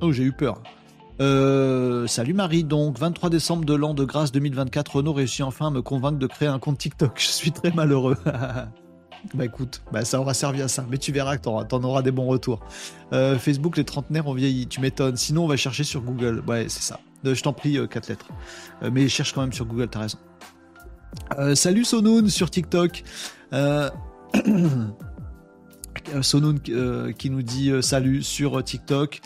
Oh, 0.01 0.13
j'ai 0.13 0.23
eu 0.23 0.33
peur. 0.33 0.63
Euh, 1.21 2.07
salut 2.07 2.33
Marie, 2.33 2.63
donc 2.63 2.97
23 2.97 3.29
décembre 3.29 3.65
de 3.65 3.75
l'an 3.75 3.93
de 3.93 4.05
grâce 4.05 4.31
2024, 4.31 4.97
Renault 4.97 5.13
réussit 5.13 5.43
enfin 5.43 5.67
à 5.67 5.71
me 5.71 5.83
convaincre 5.83 6.19
de 6.19 6.27
créer 6.29 6.49
un 6.49 6.61
compte 6.61 6.79
TikTok. 6.79 7.13
Je 7.17 7.27
suis 7.27 7.51
très 7.51 7.73
malheureux. 7.73 8.17
Bah 9.35 9.45
écoute, 9.45 9.83
bah 9.93 10.05
ça 10.05 10.21
aura 10.21 10.35
servi 10.35 10.63
à 10.63 10.69
ça. 10.69 10.87
Mais 10.91 10.99
tu 10.99 11.13
verras 11.13 11.37
que 11.37 11.43
t'en, 11.43 11.59
en 11.59 11.85
auras 11.85 12.03
des 12.03 12.11
bons 12.11 12.27
retours. 12.27 12.61
Euh, 13.13 13.39
Facebook, 13.39 13.77
les 13.77 13.85
trentenaires 13.85 14.27
ont 14.27 14.35
vieilli, 14.35 14.67
tu 14.67 14.81
m'étonnes. 14.81 15.17
Sinon, 15.17 15.45
on 15.45 15.49
va 15.49 15.57
chercher 15.57 15.85
sur 15.85 16.03
Google. 16.03 16.43
Ouais, 16.47 16.67
c'est 16.69 16.83
ça. 16.83 17.01
Euh, 17.27 17.35
je 17.35 17.43
t'en 17.43 17.53
prie, 17.53 17.79
4 17.89 17.97
euh, 17.97 18.09
lettres. 18.09 18.29
mais 18.93 19.09
cherche 19.09 19.33
quand 19.33 19.41
même 19.41 19.53
sur 19.53 19.67
Google, 19.67 19.89
t'as 19.89 20.01
raison. 20.01 20.19
salut 21.55 21.85
Sonoun 21.85 22.29
sur 22.29 22.51
TikTok. 22.51 23.03
Sonoun 26.23 26.61
qui 27.19 27.31
nous 27.31 27.43
dit 27.43 27.73
salut 27.83 28.23
sur 28.23 28.63
TikTok. 28.63 29.21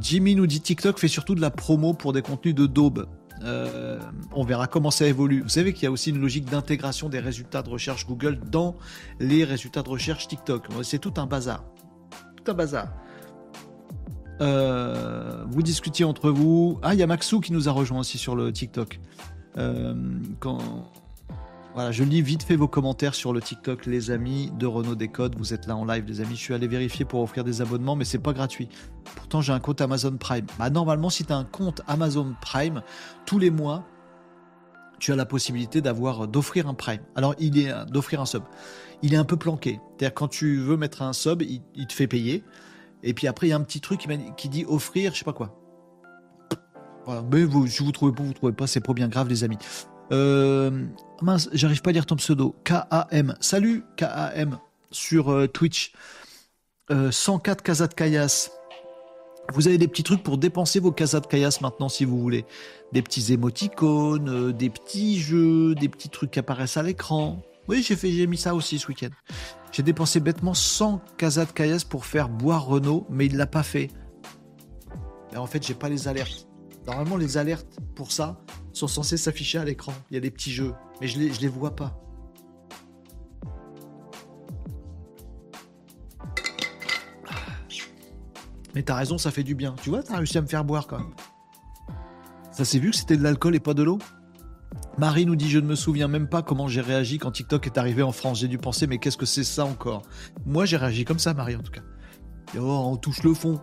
Jimmy 0.00 0.34
nous 0.36 0.46
dit 0.46 0.60
TikTok 0.60 0.98
fait 0.98 1.08
surtout 1.08 1.34
de 1.34 1.40
la 1.40 1.50
promo 1.50 1.94
pour 1.94 2.12
des 2.12 2.22
contenus 2.22 2.54
de 2.54 2.66
daube. 2.66 3.06
On 3.42 4.44
verra 4.44 4.66
comment 4.66 4.90
ça 4.90 5.06
évolue. 5.06 5.42
Vous 5.42 5.48
savez 5.48 5.72
qu'il 5.72 5.84
y 5.84 5.86
a 5.86 5.90
aussi 5.90 6.10
une 6.10 6.20
logique 6.20 6.48
d'intégration 6.50 7.08
des 7.08 7.20
résultats 7.20 7.62
de 7.62 7.70
recherche 7.70 8.06
Google 8.06 8.40
dans 8.50 8.76
les 9.18 9.44
résultats 9.44 9.82
de 9.82 9.88
recherche 9.88 10.28
TikTok. 10.28 10.66
C'est 10.82 10.98
tout 10.98 11.14
un 11.16 11.26
bazar. 11.26 11.64
Tout 12.36 12.50
un 12.50 12.54
bazar. 12.54 12.92
Euh, 14.40 15.44
vous 15.48 15.62
discutiez 15.62 16.04
entre 16.04 16.30
vous. 16.30 16.78
Ah, 16.82 16.94
il 16.94 17.00
y 17.00 17.02
a 17.02 17.06
Maxou 17.06 17.40
qui 17.40 17.52
nous 17.52 17.68
a 17.68 17.72
rejoint 17.72 18.00
aussi 18.00 18.18
sur 18.18 18.34
le 18.34 18.52
TikTok. 18.52 19.00
Euh, 19.58 19.94
quand... 20.38 20.60
Voilà, 21.74 21.92
je 21.92 22.02
lis 22.02 22.20
vite 22.20 22.42
fait 22.42 22.56
vos 22.56 22.66
commentaires 22.66 23.14
sur 23.14 23.32
le 23.32 23.40
TikTok, 23.40 23.86
les 23.86 24.10
amis 24.10 24.52
de 24.58 24.66
Renault 24.66 24.96
Décode. 24.96 25.36
Vous 25.38 25.54
êtes 25.54 25.66
là 25.66 25.76
en 25.76 25.84
live, 25.84 26.04
les 26.06 26.20
amis. 26.20 26.34
Je 26.34 26.40
suis 26.40 26.54
allé 26.54 26.66
vérifier 26.66 27.04
pour 27.04 27.22
offrir 27.22 27.44
des 27.44 27.62
abonnements, 27.62 27.94
mais 27.94 28.04
c'est 28.04 28.18
pas 28.18 28.32
gratuit. 28.32 28.68
Pourtant, 29.14 29.40
j'ai 29.40 29.52
un 29.52 29.60
compte 29.60 29.80
Amazon 29.80 30.16
Prime. 30.16 30.46
Bah, 30.58 30.68
normalement, 30.68 31.10
si 31.10 31.24
tu 31.24 31.32
as 31.32 31.36
un 31.36 31.44
compte 31.44 31.82
Amazon 31.86 32.34
Prime, 32.40 32.82
tous 33.24 33.38
les 33.38 33.50
mois, 33.50 33.84
tu 34.98 35.12
as 35.12 35.16
la 35.16 35.26
possibilité 35.26 35.80
d'avoir 35.80 36.26
d'offrir 36.26 36.66
un 36.68 36.74
Prime. 36.74 37.02
Alors, 37.14 37.34
il 37.38 37.56
est 37.58 37.72
d'offrir 37.90 38.20
un 38.20 38.26
sub. 38.26 38.42
Il 39.02 39.14
est 39.14 39.18
un 39.18 39.24
peu 39.24 39.36
planqué. 39.36 39.80
C'est-à-dire 39.96 40.14
quand 40.14 40.28
tu 40.28 40.56
veux 40.56 40.76
mettre 40.76 41.02
un 41.02 41.12
sub, 41.12 41.40
il 41.42 41.86
te 41.86 41.92
fait 41.92 42.08
payer. 42.08 42.44
Et 43.02 43.14
puis 43.14 43.26
après, 43.26 43.46
il 43.46 43.50
y 43.50 43.52
a 43.52 43.56
un 43.56 43.62
petit 43.62 43.80
truc 43.80 44.06
qui, 44.36 44.48
dit 44.48 44.64
offrir, 44.68 45.12
je 45.12 45.18
sais 45.18 45.24
pas 45.24 45.32
quoi. 45.32 45.56
Mais 47.32 47.44
vous, 47.44 47.66
si 47.66 47.82
vous 47.82 47.92
trouvez 47.92 48.12
pas, 48.12 48.22
vous 48.22 48.32
trouvez 48.32 48.52
pas, 48.52 48.66
c'est 48.66 48.80
pas 48.80 48.92
bien 48.92 49.08
grave, 49.08 49.28
les 49.28 49.42
amis. 49.42 49.58
Euh, 50.12 50.86
mince, 51.22 51.48
j'arrive 51.52 51.82
pas 51.82 51.90
à 51.90 51.92
lire 51.92 52.06
ton 52.06 52.16
pseudo. 52.16 52.56
K-A-M. 52.64 53.34
Salut, 53.40 53.84
K-A-M, 53.96 54.58
sur 54.90 55.30
euh, 55.30 55.46
Twitch. 55.46 55.92
104 57.10 57.62
Kazat 57.62 57.88
Kayas. 57.88 58.50
Vous 59.52 59.66
avez 59.66 59.78
des 59.78 59.88
petits 59.88 60.02
trucs 60.02 60.22
pour 60.22 60.38
dépenser 60.38 60.80
vos 60.80 60.92
Kazat 60.92 61.22
Kayas 61.22 61.58
maintenant, 61.60 61.88
si 61.88 62.04
vous 62.04 62.20
voulez. 62.20 62.44
Des 62.92 63.02
petits 63.02 63.32
émoticônes, 63.32 64.28
euh, 64.28 64.52
des 64.52 64.70
petits 64.70 65.20
jeux, 65.20 65.74
des 65.74 65.88
petits 65.88 66.08
trucs 66.08 66.32
qui 66.32 66.38
apparaissent 66.38 66.76
à 66.76 66.82
l'écran. 66.82 67.42
Oui, 67.68 67.82
j'ai 67.82 68.26
mis 68.26 68.36
ça 68.36 68.54
aussi 68.54 68.78
ce 68.78 68.88
week-end. 68.88 69.10
J'ai 69.72 69.82
dépensé 69.82 70.18
bêtement 70.18 70.54
100 70.54 71.00
casas 71.16 71.46
de 71.46 71.52
Kayas 71.52 71.84
pour 71.88 72.06
faire 72.06 72.28
boire 72.28 72.66
Renault, 72.66 73.06
mais 73.10 73.26
il 73.26 73.36
l'a 73.36 73.46
pas 73.46 73.62
fait. 73.62 73.90
Et 75.32 75.36
en 75.36 75.46
fait, 75.46 75.64
j'ai 75.64 75.74
pas 75.74 75.88
les 75.88 76.08
alertes. 76.08 76.48
Normalement, 76.86 77.16
les 77.16 77.36
alertes 77.36 77.78
pour 77.94 78.10
ça 78.10 78.40
sont 78.72 78.88
censées 78.88 79.16
s'afficher 79.16 79.58
à 79.58 79.64
l'écran. 79.64 79.92
Il 80.10 80.14
y 80.14 80.16
a 80.16 80.20
des 80.20 80.30
petits 80.30 80.52
jeux, 80.52 80.74
mais 81.00 81.06
je 81.06 81.18
les, 81.18 81.28
les 81.30 81.48
vois 81.48 81.74
pas. 81.76 82.00
Mais 88.74 88.82
t'as 88.82 88.94
raison, 88.94 89.18
ça 89.18 89.30
fait 89.30 89.42
du 89.42 89.54
bien. 89.54 89.74
Tu 89.82 89.90
vois, 89.90 90.02
t'as 90.02 90.16
réussi 90.16 90.38
à 90.38 90.42
me 90.42 90.46
faire 90.46 90.64
boire 90.64 90.86
quand 90.86 90.98
même. 90.98 91.10
Ça 92.52 92.64
s'est 92.64 92.78
vu 92.78 92.90
que 92.90 92.96
c'était 92.96 93.16
de 93.16 93.22
l'alcool 93.22 93.54
et 93.56 93.60
pas 93.60 93.74
de 93.74 93.82
l'eau? 93.82 93.98
Marie 94.98 95.26
nous 95.26 95.36
dit 95.36 95.50
Je 95.50 95.58
ne 95.58 95.66
me 95.66 95.74
souviens 95.74 96.08
même 96.08 96.28
pas 96.28 96.42
comment 96.42 96.68
j'ai 96.68 96.80
réagi 96.80 97.18
quand 97.18 97.30
TikTok 97.32 97.66
est 97.66 97.78
arrivé 97.78 98.02
en 98.02 98.12
France. 98.12 98.40
J'ai 98.40 98.48
dû 98.48 98.58
penser 98.58 98.86
Mais 98.86 98.98
qu'est-ce 98.98 99.16
que 99.16 99.26
c'est 99.26 99.44
ça 99.44 99.64
encore? 99.64 100.02
Moi, 100.46 100.66
j'ai 100.66 100.76
réagi 100.76 101.04
comme 101.04 101.18
ça, 101.18 101.34
Marie, 101.34 101.56
en 101.56 101.62
tout 101.62 101.72
cas. 101.72 101.82
oh, 102.56 102.90
on 102.92 102.96
touche 102.96 103.22
le 103.22 103.34
fond. 103.34 103.60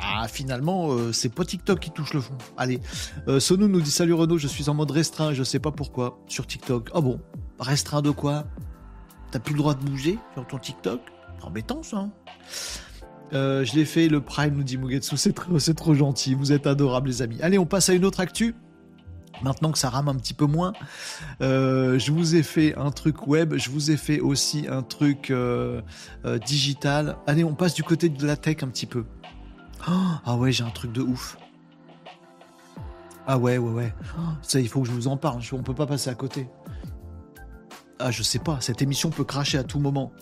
Ah, 0.00 0.28
finalement, 0.28 0.92
euh, 0.92 1.12
c'est 1.12 1.28
pas 1.28 1.44
TikTok 1.44 1.80
qui 1.80 1.90
touche 1.90 2.14
le 2.14 2.20
fond. 2.20 2.36
Allez. 2.56 2.80
Euh, 3.26 3.40
Sonou 3.40 3.68
nous 3.68 3.80
dit 3.80 3.90
Salut 3.90 4.14
Renaud, 4.14 4.38
je 4.38 4.46
suis 4.46 4.68
en 4.68 4.74
mode 4.74 4.90
restreint 4.90 5.32
je 5.32 5.42
sais 5.42 5.58
pas 5.58 5.72
pourquoi 5.72 6.18
sur 6.28 6.46
TikTok. 6.46 6.90
Ah 6.94 7.00
bon 7.00 7.20
Restreint 7.58 8.02
de 8.02 8.10
quoi? 8.10 8.44
T'as 9.30 9.40
plus 9.40 9.54
le 9.54 9.58
droit 9.58 9.74
de 9.74 9.84
bouger 9.84 10.18
sur 10.34 10.46
ton 10.46 10.58
TikTok? 10.58 11.00
Embêtant 11.42 11.82
ça. 11.82 11.98
Hein. 11.98 12.10
Euh, 13.32 13.64
je 13.64 13.74
l'ai 13.74 13.84
fait, 13.84 14.08
le 14.08 14.20
Prime 14.20 14.54
nous 14.54 14.62
dit 14.62 14.78
Mugetsu, 14.78 15.16
c'est 15.16 15.34
trop, 15.34 15.58
trop 15.58 15.94
gentil, 15.94 16.34
vous 16.34 16.52
êtes 16.52 16.66
adorables 16.66 17.08
les 17.08 17.20
amis. 17.20 17.38
Allez, 17.42 17.58
on 17.58 17.66
passe 17.66 17.88
à 17.90 17.94
une 17.94 18.04
autre 18.04 18.20
actu. 18.20 18.54
Maintenant 19.42 19.70
que 19.70 19.78
ça 19.78 19.88
rame 19.88 20.08
un 20.08 20.16
petit 20.16 20.34
peu 20.34 20.46
moins, 20.46 20.72
euh, 21.42 21.96
je 21.96 22.10
vous 22.10 22.34
ai 22.34 22.42
fait 22.42 22.74
un 22.76 22.90
truc 22.90 23.28
web, 23.28 23.54
je 23.56 23.70
vous 23.70 23.92
ai 23.92 23.96
fait 23.96 24.18
aussi 24.18 24.66
un 24.68 24.82
truc 24.82 25.32
digital. 26.44 27.16
Allez, 27.26 27.44
on 27.44 27.54
passe 27.54 27.74
du 27.74 27.84
côté 27.84 28.08
de 28.08 28.26
la 28.26 28.36
tech 28.36 28.62
un 28.62 28.68
petit 28.68 28.86
peu. 28.86 29.04
Oh, 29.90 29.92
ah 30.24 30.36
ouais, 30.36 30.52
j'ai 30.52 30.64
un 30.64 30.70
truc 30.70 30.92
de 30.92 31.00
ouf. 31.00 31.38
Ah 33.26 33.38
ouais, 33.38 33.58
ouais, 33.58 33.72
ouais. 33.72 33.94
Ça, 34.42 34.60
il 34.60 34.68
faut 34.68 34.82
que 34.82 34.88
je 34.88 34.92
vous 34.92 35.08
en 35.08 35.16
parle. 35.16 35.40
On 35.52 35.62
peut 35.62 35.74
pas 35.74 35.86
passer 35.86 36.10
à 36.10 36.14
côté. 36.14 36.48
Ah, 37.98 38.10
je 38.10 38.22
sais 38.22 38.38
pas. 38.38 38.60
Cette 38.60 38.82
émission 38.82 39.10
peut 39.10 39.24
cracher 39.24 39.58
à 39.58 39.64
tout 39.64 39.80
moment. 39.80 40.12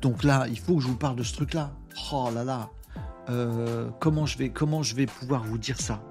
Donc 0.00 0.24
là, 0.24 0.46
il 0.48 0.58
faut 0.58 0.76
que 0.76 0.82
je 0.82 0.88
vous 0.88 0.96
parle 0.96 1.16
de 1.16 1.22
ce 1.22 1.34
truc-là. 1.34 1.72
Oh 2.12 2.28
là 2.32 2.44
là. 2.44 2.70
comment 4.00 4.26
je 4.26 4.38
vais, 4.38 4.50
comment 4.50 4.82
je 4.82 4.94
vais 4.94 5.06
pouvoir 5.06 5.44
vous 5.44 5.58
dire 5.58 5.80
ça? 5.80 6.02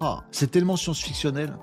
Ah, 0.00 0.24
c'est 0.30 0.50
tellement 0.50 0.76
science-fictionnel. 0.76 1.56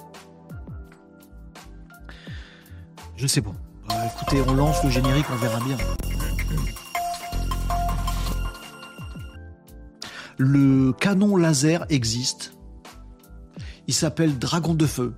Je 3.16 3.28
sais 3.28 3.41
pas. 3.41 3.53
Bah, 3.88 3.95
écoutez, 4.16 4.41
on 4.47 4.53
lance 4.53 4.84
le 4.84 4.89
générique, 4.89 5.28
on 5.32 5.36
verra 5.36 5.59
bien. 5.59 5.78
Le 10.43 10.91
canon 10.93 11.37
laser 11.37 11.85
existe. 11.89 12.53
Il 13.85 13.93
s'appelle 13.93 14.39
Dragon 14.39 14.73
de 14.73 14.87
Feu. 14.87 15.13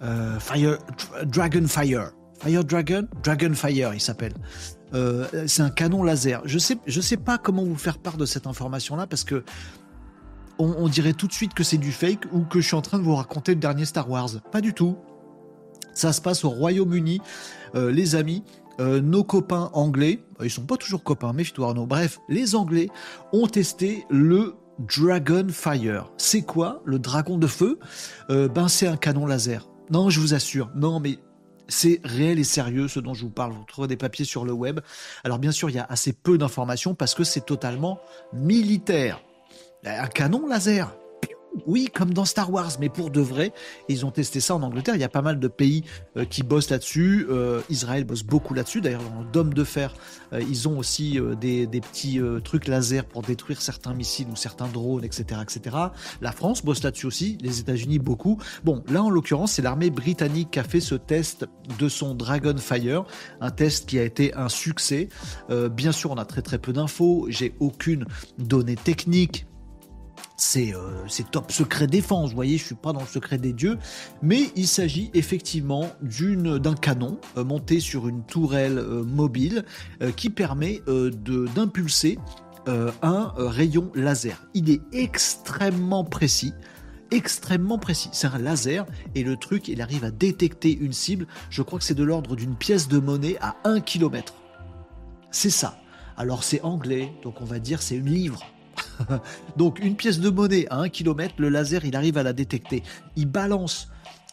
Euh, 0.00 0.40
Fire, 0.40 0.78
Dragon 1.26 1.66
Fire. 1.66 2.12
Fire 2.38 2.64
Dragon? 2.64 3.06
Dragon 3.22 3.52
Fire, 3.52 3.92
il 3.92 4.00
s'appelle. 4.00 4.32
Euh, 4.94 5.26
c'est 5.46 5.60
un 5.60 5.68
canon 5.68 6.02
laser. 6.02 6.40
Je 6.46 6.58
sais, 6.58 6.78
je 6.86 7.02
sais 7.02 7.18
pas 7.18 7.36
comment 7.36 7.62
vous 7.62 7.76
faire 7.76 7.98
part 7.98 8.16
de 8.16 8.24
cette 8.24 8.46
information-là 8.46 9.06
parce 9.06 9.24
que 9.24 9.44
on, 10.58 10.88
dirait 10.88 11.12
tout 11.12 11.26
de 11.26 11.32
suite 11.34 11.52
que 11.52 11.64
c'est 11.64 11.76
du 11.76 11.92
fake 11.92 12.24
ou 12.32 12.44
que 12.44 12.60
je 12.60 12.66
suis 12.68 12.76
en 12.76 12.82
train 12.82 12.98
de 12.98 13.02
vous 13.02 13.16
raconter 13.16 13.52
le 13.52 13.60
dernier 13.60 13.84
Star 13.84 14.08
Wars. 14.08 14.30
Pas 14.50 14.62
du 14.62 14.72
tout. 14.72 14.96
Ça 15.92 16.14
se 16.14 16.22
passe 16.22 16.42
au 16.44 16.50
Royaume-Uni, 16.50 17.20
euh, 17.74 17.90
les 17.90 18.14
amis. 18.14 18.44
Euh, 18.82 19.00
nos 19.00 19.22
copains 19.22 19.70
anglais, 19.74 20.24
euh, 20.40 20.46
ils 20.46 20.50
sont 20.50 20.66
pas 20.66 20.76
toujours 20.76 21.04
copains, 21.04 21.32
méfie-toi 21.32 21.68
Arnaud. 21.68 21.86
Bref, 21.86 22.18
les 22.28 22.56
Anglais 22.56 22.88
ont 23.32 23.46
testé 23.46 24.04
le 24.10 24.56
Dragon 24.80 25.46
Fire. 25.48 26.10
C'est 26.16 26.42
quoi 26.42 26.82
le 26.84 26.98
dragon 26.98 27.38
de 27.38 27.46
feu? 27.46 27.78
Ben 28.28 28.66
c'est 28.68 28.88
un 28.88 28.96
canon 28.96 29.26
laser. 29.26 29.68
Non, 29.90 30.10
je 30.10 30.18
vous 30.18 30.34
assure. 30.34 30.70
Non, 30.74 30.98
mais 30.98 31.18
c'est 31.68 32.00
réel 32.02 32.38
et 32.38 32.44
sérieux 32.44 32.88
ce 32.88 32.98
dont 32.98 33.14
je 33.14 33.22
vous 33.22 33.30
parle. 33.30 33.52
Vous 33.52 33.64
trouverez 33.68 33.88
des 33.88 33.96
papiers 33.96 34.24
sur 34.24 34.44
le 34.44 34.52
web. 34.52 34.80
Alors 35.22 35.38
bien 35.38 35.52
sûr, 35.52 35.70
il 35.70 35.76
y 35.76 35.78
a 35.78 35.86
assez 35.88 36.12
peu 36.12 36.38
d'informations 36.38 36.94
parce 36.94 37.14
que 37.14 37.22
c'est 37.22 37.44
totalement 37.44 38.00
militaire. 38.32 39.22
Un 39.84 40.08
canon 40.08 40.46
laser. 40.48 40.92
Oui, 41.66 41.88
comme 41.92 42.14
dans 42.14 42.24
Star 42.24 42.50
Wars, 42.50 42.72
mais 42.80 42.88
pour 42.88 43.10
de 43.10 43.20
vrai. 43.20 43.52
Ils 43.88 44.06
ont 44.06 44.10
testé 44.10 44.40
ça 44.40 44.54
en 44.54 44.62
Angleterre. 44.62 44.94
Il 44.94 45.00
y 45.00 45.04
a 45.04 45.08
pas 45.08 45.22
mal 45.22 45.38
de 45.38 45.48
pays 45.48 45.84
euh, 46.16 46.24
qui 46.24 46.42
bossent 46.42 46.70
là-dessus. 46.70 47.26
Euh, 47.28 47.60
Israël 47.68 48.04
bosse 48.04 48.22
beaucoup 48.22 48.54
là-dessus. 48.54 48.80
D'ailleurs, 48.80 49.02
dans 49.02 49.20
le 49.20 49.30
Dôme 49.30 49.52
de 49.52 49.64
Fer, 49.64 49.94
euh, 50.32 50.40
ils 50.40 50.68
ont 50.68 50.78
aussi 50.78 51.18
des, 51.40 51.66
petits 51.66 52.20
trucs 52.44 52.68
laser 52.68 53.04
pour 53.04 53.22
détruire 53.22 53.60
certains 53.60 53.92
missiles 53.92 54.28
ou 54.30 54.36
certains 54.36 54.68
drones, 54.68 55.04
etc., 55.04 55.40
etc. 55.42 55.76
La 56.20 56.32
France 56.32 56.64
bosse 56.64 56.82
là-dessus 56.82 57.06
aussi. 57.06 57.38
Les 57.40 57.60
États-Unis 57.60 57.98
beaucoup. 57.98 58.38
Bon, 58.64 58.82
là 58.88 59.02
en 59.02 59.10
l'occurrence, 59.10 59.52
c'est 59.52 59.62
l'armée 59.62 59.90
britannique 59.90 60.52
qui 60.52 60.58
a 60.58 60.64
fait 60.64 60.80
ce 60.80 60.94
test 60.94 61.46
de 61.78 61.88
son 61.88 62.14
Dragonfire, 62.14 63.04
un 63.40 63.50
test 63.50 63.88
qui 63.88 63.98
a 63.98 64.04
été 64.04 64.32
un 64.34 64.48
succès. 64.48 65.08
bien 65.72 65.92
sûr, 65.92 66.12
on 66.12 66.16
a 66.16 66.24
très 66.24 66.42
très 66.42 66.58
peu 66.58 66.72
d'infos. 66.72 67.26
J'ai 67.28 67.54
aucune 67.58 68.06
donnée 68.38 68.76
technique 68.76 69.46
euh, 70.56 71.04
c'est 71.08 71.30
top 71.30 71.52
secret 71.52 71.86
défense, 71.86 72.30
vous 72.30 72.36
voyez, 72.36 72.58
je 72.58 72.64
suis 72.64 72.74
pas 72.74 72.92
dans 72.92 73.00
le 73.00 73.06
secret 73.06 73.38
des 73.38 73.52
dieux, 73.52 73.78
mais 74.22 74.50
il 74.56 74.66
s'agit 74.66 75.10
effectivement 75.14 75.88
d'un 76.02 76.74
canon 76.74 77.18
euh, 77.36 77.44
monté 77.44 77.80
sur 77.80 78.08
une 78.08 78.22
tourelle 78.24 78.78
euh, 78.78 79.02
mobile 79.02 79.64
qui 80.16 80.30
permet 80.30 80.80
d'impulser 80.86 82.18
un 82.66 83.32
rayon 83.36 83.90
laser. 83.94 84.46
Il 84.54 84.70
est 84.70 84.80
extrêmement 84.92 86.04
précis 86.04 86.52
extrêmement 87.10 87.76
précis. 87.76 88.08
C'est 88.12 88.26
un 88.26 88.38
laser 88.38 88.86
et 89.14 89.22
le 89.22 89.36
truc, 89.36 89.68
il 89.68 89.82
arrive 89.82 90.02
à 90.02 90.10
détecter 90.10 90.74
une 90.74 90.94
cible. 90.94 91.26
Je 91.50 91.60
crois 91.60 91.78
que 91.78 91.84
c'est 91.84 91.94
de 91.94 92.02
l'ordre 92.02 92.36
d'une 92.36 92.56
pièce 92.56 92.88
de 92.88 92.98
monnaie 92.98 93.36
à 93.42 93.56
1 93.64 93.80
km. 93.80 94.32
C'est 95.30 95.50
ça. 95.50 95.78
Alors 96.16 96.42
c'est 96.42 96.62
anglais, 96.62 97.12
donc 97.22 97.42
on 97.42 97.44
va 97.44 97.58
dire 97.58 97.82
c'est 97.82 97.96
une 97.96 98.08
livre. 98.10 98.42
Donc 99.56 99.78
une 99.80 99.96
pièce 99.96 100.20
de 100.20 100.30
monnaie 100.30 100.66
à 100.70 100.78
1 100.78 100.88
km, 100.88 101.34
le 101.38 101.48
laser 101.48 101.84
il 101.84 101.96
arrive 101.96 102.18
à 102.18 102.22
la 102.22 102.32
détecter. 102.32 102.82
Il 103.16 103.26
balance 103.26 103.88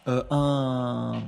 euh, 0.07 0.23
un, 0.31 1.21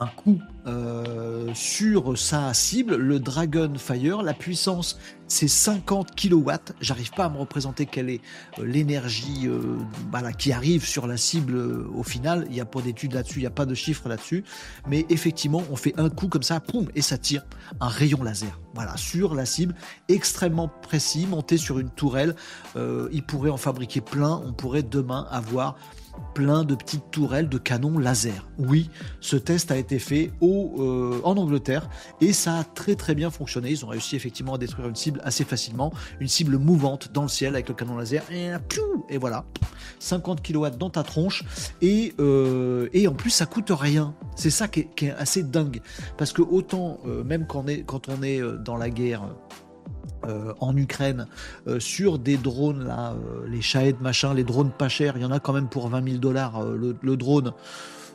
un 0.00 0.06
coup 0.06 0.40
euh, 0.66 1.52
sur 1.54 2.18
sa 2.18 2.52
cible, 2.54 2.96
le 2.96 3.20
Dragon 3.20 3.72
Fire. 3.76 4.22
La 4.22 4.34
puissance, 4.34 4.98
c'est 5.28 5.48
50 5.48 6.14
kW. 6.16 6.50
J'arrive 6.80 7.10
pas 7.12 7.26
à 7.26 7.28
me 7.28 7.36
représenter 7.36 7.86
quelle 7.86 8.08
est 8.08 8.20
euh, 8.58 8.64
l'énergie 8.64 9.46
euh, 9.46 9.78
qui 10.38 10.52
arrive 10.52 10.86
sur 10.86 11.06
la 11.06 11.16
cible 11.16 11.56
au 11.94 12.02
final. 12.02 12.46
Il 12.48 12.54
n'y 12.54 12.60
a 12.60 12.64
pas 12.64 12.80
d'études 12.80 13.12
là-dessus, 13.12 13.38
il 13.38 13.42
n'y 13.42 13.46
a 13.46 13.50
pas 13.50 13.66
de 13.66 13.74
chiffres 13.74 14.08
là-dessus. 14.08 14.42
Mais 14.88 15.06
effectivement, 15.10 15.62
on 15.70 15.76
fait 15.76 15.94
un 15.98 16.08
coup 16.08 16.28
comme 16.28 16.42
ça, 16.42 16.60
poum, 16.60 16.88
et 16.94 17.02
ça 17.02 17.18
tire 17.18 17.44
un 17.80 17.88
rayon 17.88 18.22
laser. 18.22 18.58
Voilà, 18.74 18.96
sur 18.96 19.34
la 19.34 19.44
cible, 19.44 19.74
extrêmement 20.08 20.68
précis, 20.68 21.26
monté 21.26 21.58
sur 21.58 21.78
une 21.78 21.90
tourelle. 21.90 22.34
il 22.76 23.22
pourrait 23.22 23.50
en 23.50 23.56
fabriquer 23.56 24.00
plein. 24.00 24.40
On 24.46 24.52
pourrait 24.52 24.82
demain 24.82 25.26
avoir 25.30 25.76
plein 26.34 26.64
de 26.64 26.74
petites 26.74 27.10
tourelles 27.10 27.48
de 27.48 27.58
canons 27.58 27.98
laser. 27.98 28.48
Oui, 28.58 28.90
ce 29.20 29.36
test 29.36 29.70
a 29.70 29.76
été 29.76 29.98
fait 29.98 30.32
au, 30.40 30.74
euh, 30.78 31.20
en 31.24 31.36
Angleterre 31.36 31.88
et 32.20 32.32
ça 32.32 32.58
a 32.58 32.64
très 32.64 32.94
très 32.94 33.14
bien 33.14 33.30
fonctionné. 33.30 33.70
Ils 33.70 33.84
ont 33.84 33.88
réussi 33.88 34.16
effectivement 34.16 34.54
à 34.54 34.58
détruire 34.58 34.88
une 34.88 34.96
cible 34.96 35.20
assez 35.24 35.44
facilement, 35.44 35.92
une 36.20 36.28
cible 36.28 36.58
mouvante 36.58 37.12
dans 37.12 37.22
le 37.22 37.28
ciel 37.28 37.54
avec 37.54 37.68
le 37.68 37.74
canon 37.74 37.96
laser. 37.96 38.22
Et, 38.30 39.18
voilà, 39.18 39.44
50 39.98 40.42
kW 40.42 40.66
dans 40.78 40.90
ta 40.90 41.02
tronche 41.02 41.44
et, 41.82 42.14
euh, 42.20 42.88
et 42.92 43.08
en 43.08 43.14
plus 43.14 43.30
ça 43.30 43.46
coûte 43.46 43.70
rien. 43.70 44.14
C'est 44.36 44.50
ça 44.50 44.68
qui 44.68 44.80
est, 44.80 45.10
assez 45.18 45.42
dingue 45.42 45.80
parce 46.16 46.32
que 46.32 46.42
autant 46.42 46.98
euh, 47.06 47.24
même 47.24 47.46
quand 47.46 47.64
on 47.64 47.68
est, 47.68 47.82
quand 47.82 48.08
on 48.08 48.22
est 48.22 48.40
dans 48.64 48.76
la 48.76 48.90
guerre 48.90 49.22
euh, 50.26 50.52
en 50.60 50.76
Ukraine 50.76 51.26
euh, 51.66 51.80
sur 51.80 52.18
des 52.18 52.36
drones 52.36 52.84
là, 52.84 53.14
euh, 53.14 53.46
les 53.48 53.62
Shahed 53.62 54.02
machin, 54.02 54.34
les 54.34 54.44
drones 54.44 54.70
pas 54.70 54.90
chers, 54.90 55.16
il 55.16 55.22
y 55.22 55.24
en 55.24 55.30
a 55.30 55.40
quand 55.40 55.54
même 55.54 55.68
pour 55.68 55.88
20 55.88 56.04
000 56.04 56.18
dollars 56.18 56.62
le, 56.62 57.16
drone. 57.16 57.52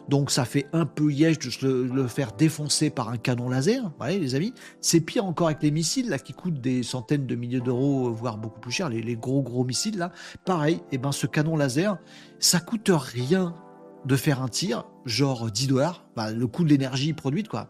Donc 0.08 0.30
ça 0.30 0.46
fait 0.46 0.68
un 0.72 0.86
peu 0.86 1.12
yèche 1.12 1.40
de 1.40 1.90
le, 1.92 2.08
faire 2.08 2.32
défoncer 2.34 2.92
par 2.92 3.10
un 3.10 3.18
canon 3.18 3.50
laser, 3.50 3.92
voyez 3.98 4.20
les 4.20 4.36
amis. 4.36 4.54
C'est 4.82 5.00
pire 5.00 5.26
encore 5.26 5.48
avec 5.48 5.64
les 5.64 5.72
missiles 5.72 6.10
là 6.10 6.20
qui 6.20 6.34
coûtent 6.34 6.62
des 6.62 6.84
centaines 6.84 7.26
de 7.26 7.36
milliers 7.36 7.62
d'euros, 7.62 8.12
voire 8.12 8.38
beaucoup 8.38 8.60
plus 8.60 8.72
cher, 8.72 8.90
les, 8.90 9.16
gros 9.16 9.42
gros 9.42 9.64
missiles 9.64 9.98
là. 9.98 10.12
Pareil, 10.46 10.76
et 10.76 10.84
eh 10.94 10.98
ben 11.00 11.12
ce 11.12 11.26
canon 11.26 11.58
laser, 11.58 11.98
ça 12.38 12.60
coûte 12.60 12.92
rien 12.94 13.56
de 14.06 14.16
faire 14.16 14.44
un 14.44 14.48
tir, 14.48 14.86
genre 15.06 15.50
10 15.50 15.68
dollars, 15.68 16.06
bah, 16.16 16.30
le 16.32 16.46
coût 16.46 16.64
de 16.64 16.70
l'énergie 16.70 17.14
produite 17.14 17.48
quoi. 17.48 17.68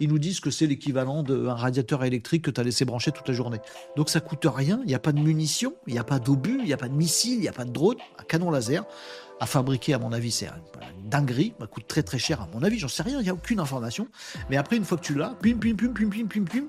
Ils 0.00 0.08
nous 0.08 0.18
disent 0.18 0.40
que 0.40 0.50
c'est 0.50 0.66
l'équivalent 0.66 1.22
d'un 1.22 1.54
radiateur 1.54 2.04
électrique 2.04 2.42
que 2.42 2.50
tu 2.50 2.60
as 2.60 2.64
laissé 2.64 2.84
brancher 2.84 3.12
toute 3.12 3.28
la 3.28 3.34
journée. 3.34 3.58
Donc 3.96 4.10
ça 4.10 4.20
coûte 4.20 4.46
rien, 4.46 4.80
il 4.82 4.88
n'y 4.88 4.94
a 4.94 4.98
pas 4.98 5.12
de 5.12 5.20
munitions, 5.20 5.74
il 5.86 5.94
n'y 5.94 5.98
a 5.98 6.04
pas 6.04 6.18
d'obus, 6.18 6.58
il 6.60 6.66
n'y 6.66 6.72
a 6.72 6.76
pas 6.76 6.88
de 6.88 6.94
missiles, 6.94 7.34
il 7.34 7.40
n'y 7.40 7.48
a 7.48 7.52
pas 7.52 7.64
de 7.64 7.72
drone, 7.72 7.96
un 8.18 8.24
canon 8.24 8.50
laser 8.50 8.84
à 9.40 9.46
fabriquer, 9.46 9.94
à 9.94 9.98
mon 9.98 10.12
avis, 10.12 10.30
c'est 10.30 10.48
dinguerie, 11.04 11.52
ça 11.60 11.66
coûte 11.66 11.86
très 11.86 12.02
très 12.02 12.18
cher, 12.18 12.40
à 12.40 12.48
mon 12.54 12.62
avis, 12.62 12.78
j'en 12.78 12.88
sais 12.88 13.02
rien, 13.02 13.20
il 13.20 13.24
n'y 13.24 13.28
a 13.28 13.34
aucune 13.34 13.60
information. 13.60 14.08
Mais 14.48 14.56
après, 14.56 14.76
une 14.76 14.84
fois 14.84 14.96
que 14.96 15.04
tu 15.04 15.14
l'as, 15.14 15.36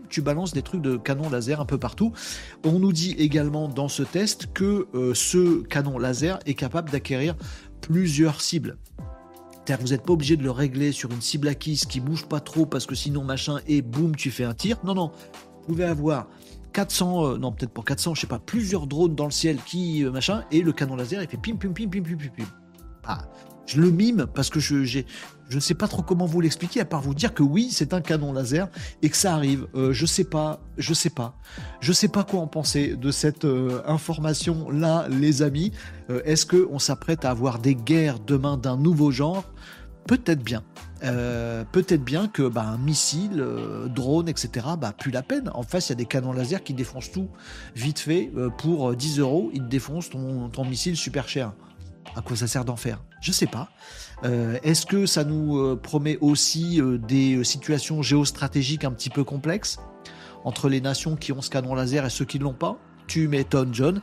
tu 0.09 0.21
balances 0.21 0.53
des 0.53 0.61
trucs 0.61 0.82
de 0.82 0.97
canon 0.97 1.30
laser 1.30 1.61
un 1.61 1.65
peu 1.65 1.78
partout. 1.78 2.11
On 2.63 2.80
nous 2.80 2.91
dit 2.91 3.11
également 3.17 3.67
dans 3.67 3.88
ce 3.88 4.03
test 4.03 4.51
que 4.53 4.88
euh, 4.93 5.13
ce 5.13 5.61
canon 5.63 5.97
laser 5.97 6.39
est 6.45 6.55
capable 6.55 6.89
d'acquérir 6.89 7.36
plusieurs 7.82 8.41
cibles 8.41 8.78
vous 9.76 9.88
n'êtes 9.88 10.03
pas 10.03 10.13
obligé 10.13 10.38
de 10.38 10.43
le 10.43 10.51
régler 10.51 10.91
sur 10.91 11.11
une 11.11 11.22
cible 11.22 11.47
acquise 11.47 11.86
qui 11.86 11.99
bouge 11.99 12.26
pas 12.26 12.39
trop 12.39 12.65
parce 12.65 12.86
que 12.86 12.95
sinon 12.95 13.24
machin 13.24 13.59
et 13.68 13.82
boum 13.82 14.15
tu 14.15 14.32
fais 14.32 14.45
un 14.45 14.53
tir. 14.53 14.78
Non 14.86 14.93
non, 14.93 15.11
vous 15.61 15.68
pouvez 15.68 15.84
avoir 15.84 16.28
400, 16.74 17.26
euh, 17.26 17.38
non 17.38 17.51
peut-être 17.51 17.72
pas 17.72 17.82
400, 17.82 18.15
je 18.15 18.22
sais 18.22 18.28
pas, 18.28 18.39
plusieurs 18.39 18.88
drones 18.88 19.15
dans 19.15 19.26
le 19.26 19.32
ciel 19.32 19.57
qui 19.65 20.05
euh, 20.05 20.11
machin 20.11 20.45
et 20.51 20.61
le 20.61 20.72
canon 20.72 20.95
laser 20.95 21.22
il 21.22 21.28
fait 21.28 21.38
pim 21.38 21.55
pim 21.55 21.74
pim 21.74 21.88
pim 21.88 22.01
pim 22.01 22.15
pim 22.15 22.30
pim. 22.38 22.45
Ah, 23.05 23.28
je 23.68 23.80
le 23.80 23.91
mime 23.91 24.26
parce 24.34 24.49
que 24.49 24.59
je 24.59 25.03
ne 25.53 25.59
sais 25.59 25.76
pas 25.76 25.88
trop 25.88 26.01
comment 26.01 26.26
vous 26.26 26.41
l'expliquer 26.41 26.82
à 26.82 26.86
part 26.86 27.01
vous 27.01 27.13
dire 27.13 27.34
que 27.34 27.43
oui, 27.43 27.70
c'est 27.72 27.93
un 27.93 28.01
canon 28.01 28.34
laser 28.34 28.68
et 29.03 29.09
que 29.09 29.18
ça 29.18 29.36
arrive. 29.36 29.68
Euh, 29.76 29.93
je 29.93 30.07
sais 30.07 30.24
pas, 30.24 30.59
je 30.80 30.93
sais 30.95 31.11
pas. 31.11 31.36
Je 31.80 31.93
sais 31.93 32.07
pas 32.07 32.24
quoi 32.24 32.39
en 32.39 32.47
penser 32.47 32.95
de 32.95 33.11
cette 33.11 33.45
information 33.86 34.72
là, 34.72 35.07
les 35.09 35.43
amis. 35.43 35.72
Est-ce 36.26 36.45
que 36.45 36.68
on 36.72 36.80
s'apprête 36.80 37.26
à 37.26 37.30
avoir 37.30 37.59
des 37.59 37.76
guerres 37.76 38.20
demain 38.20 38.57
d'un 38.57 38.78
nouveau 38.78 39.11
genre? 39.11 39.43
Peut-être 40.07 40.41
bien. 40.41 40.63
Euh, 41.03 41.63
peut-être 41.72 42.03
bien 42.03 42.28
que 42.28 42.47
bah, 42.47 42.63
un 42.63 42.78
missile, 42.78 43.39
euh, 43.39 43.88
drone, 43.88 44.30
etc., 44.30 44.65
bah, 44.80 44.93
plus 44.97 45.11
la 45.11 45.22
peine. 45.22 45.51
En 45.53 45.63
face, 45.63 45.89
il 45.89 45.91
y 45.91 45.93
a 45.93 45.95
des 45.95 46.05
canons 46.05 46.32
laser 46.32 46.63
qui 46.63 46.74
défoncent 46.74 47.11
tout 47.11 47.30
vite 47.76 47.99
fait. 47.99 48.32
Euh, 48.36 48.49
pour 48.49 48.95
10 48.95 49.20
euros, 49.20 49.51
ils 49.53 49.68
défoncent 49.68 50.09
ton, 50.09 50.49
ton, 50.49 50.65
missile 50.65 50.95
super 50.95 51.28
cher. 51.28 51.53
À 52.16 52.22
quoi 52.22 52.36
ça 52.36 52.47
sert 52.47 52.66
d'en 52.66 52.76
faire 52.76 53.03
Je 53.22 53.32
sais 53.32 53.47
pas. 53.47 53.70
Est-ce 54.24 54.86
que 54.86 55.05
ça 55.05 55.24
nous 55.24 55.78
promet 55.78 56.18
aussi 56.22 56.82
des 57.08 57.43
situations 57.43 58.01
géostratégiques 58.01 58.84
un 58.84 58.91
petit 58.91 59.12
peu 59.12 59.24
complexes 59.24 59.78
entre 60.43 60.70
les 60.70 60.82
nations 60.82 61.16
qui 61.16 61.32
ont 61.32 61.41
ce 61.41 61.49
canon 61.49 61.76
laser 61.76 62.05
et 62.05 62.10
ceux 62.10 62.26
qui 62.26 62.39
ne 62.39 62.43
l'ont 62.43 62.53
pas? 62.53 62.80
Tu 63.08 63.28
m'étonnes, 63.28 63.74
John. 63.74 64.01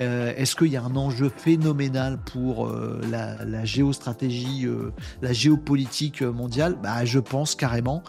Euh, 0.00 0.32
est-ce 0.36 0.56
qu'il 0.56 0.68
y 0.68 0.76
a 0.76 0.82
un 0.82 0.96
enjeu 0.96 1.30
phénoménal 1.34 2.18
pour 2.18 2.66
euh, 2.66 3.00
la, 3.10 3.64
géostratégie, 3.64 4.66
euh, 4.66 4.92
la 5.20 5.32
géopolitique 5.32 6.22
mondiale? 6.22 6.76
Bah, 6.82 7.04
Je 7.04 7.18
pense 7.18 7.54
carrément. 7.54 8.02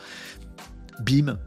Bim. 1.06 1.38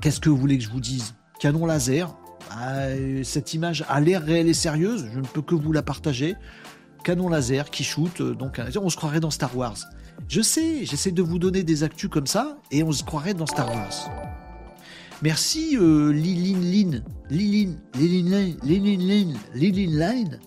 Qu'est-ce 0.00 0.20
que 0.20 0.28
vous 0.28 0.36
voulez 0.36 0.58
que 0.58 0.64
je 0.64 0.70
vous 0.70 0.80
dise? 0.80 1.14
Canon 1.38 1.66
laser? 1.66 2.16
Bah, 2.50 2.86
cette 3.24 3.54
image 3.54 3.84
a 3.88 4.00
l'air 4.00 4.22
réelle 4.22 4.48
et 4.48 4.54
sérieuse. 4.54 5.06
Je 5.12 5.18
ne 5.18 5.26
peux 5.26 5.42
que 5.42 5.54
vous 5.54 5.72
la 5.72 5.82
partager. 5.82 6.34
Canon 7.02 7.28
laser 7.28 7.70
qui 7.70 7.84
shoot. 7.84 8.22
donc, 8.22 8.60
on 8.80 8.88
se 8.88 8.96
croirait 8.96 9.20
dans 9.20 9.30
Star 9.30 9.56
Wars. 9.56 9.78
Je 10.28 10.40
sais, 10.40 10.84
j'essaie 10.84 11.12
de 11.12 11.22
vous 11.22 11.38
donner 11.38 11.62
des 11.62 11.82
actus 11.82 12.08
comme 12.08 12.26
ça 12.26 12.58
et 12.70 12.82
on 12.82 12.92
se 12.92 13.02
croirait 13.02 13.34
dans 13.34 13.46
Star 13.46 13.68
Wars. 13.68 14.10
Merci 15.22 15.76
euh, 15.76 16.12
Liline 16.12 17.04
Liline, 17.30 17.78
Liline, 17.94 18.56
Liline, 18.64 19.38
Liline 19.54 19.98
Line 19.98 20.40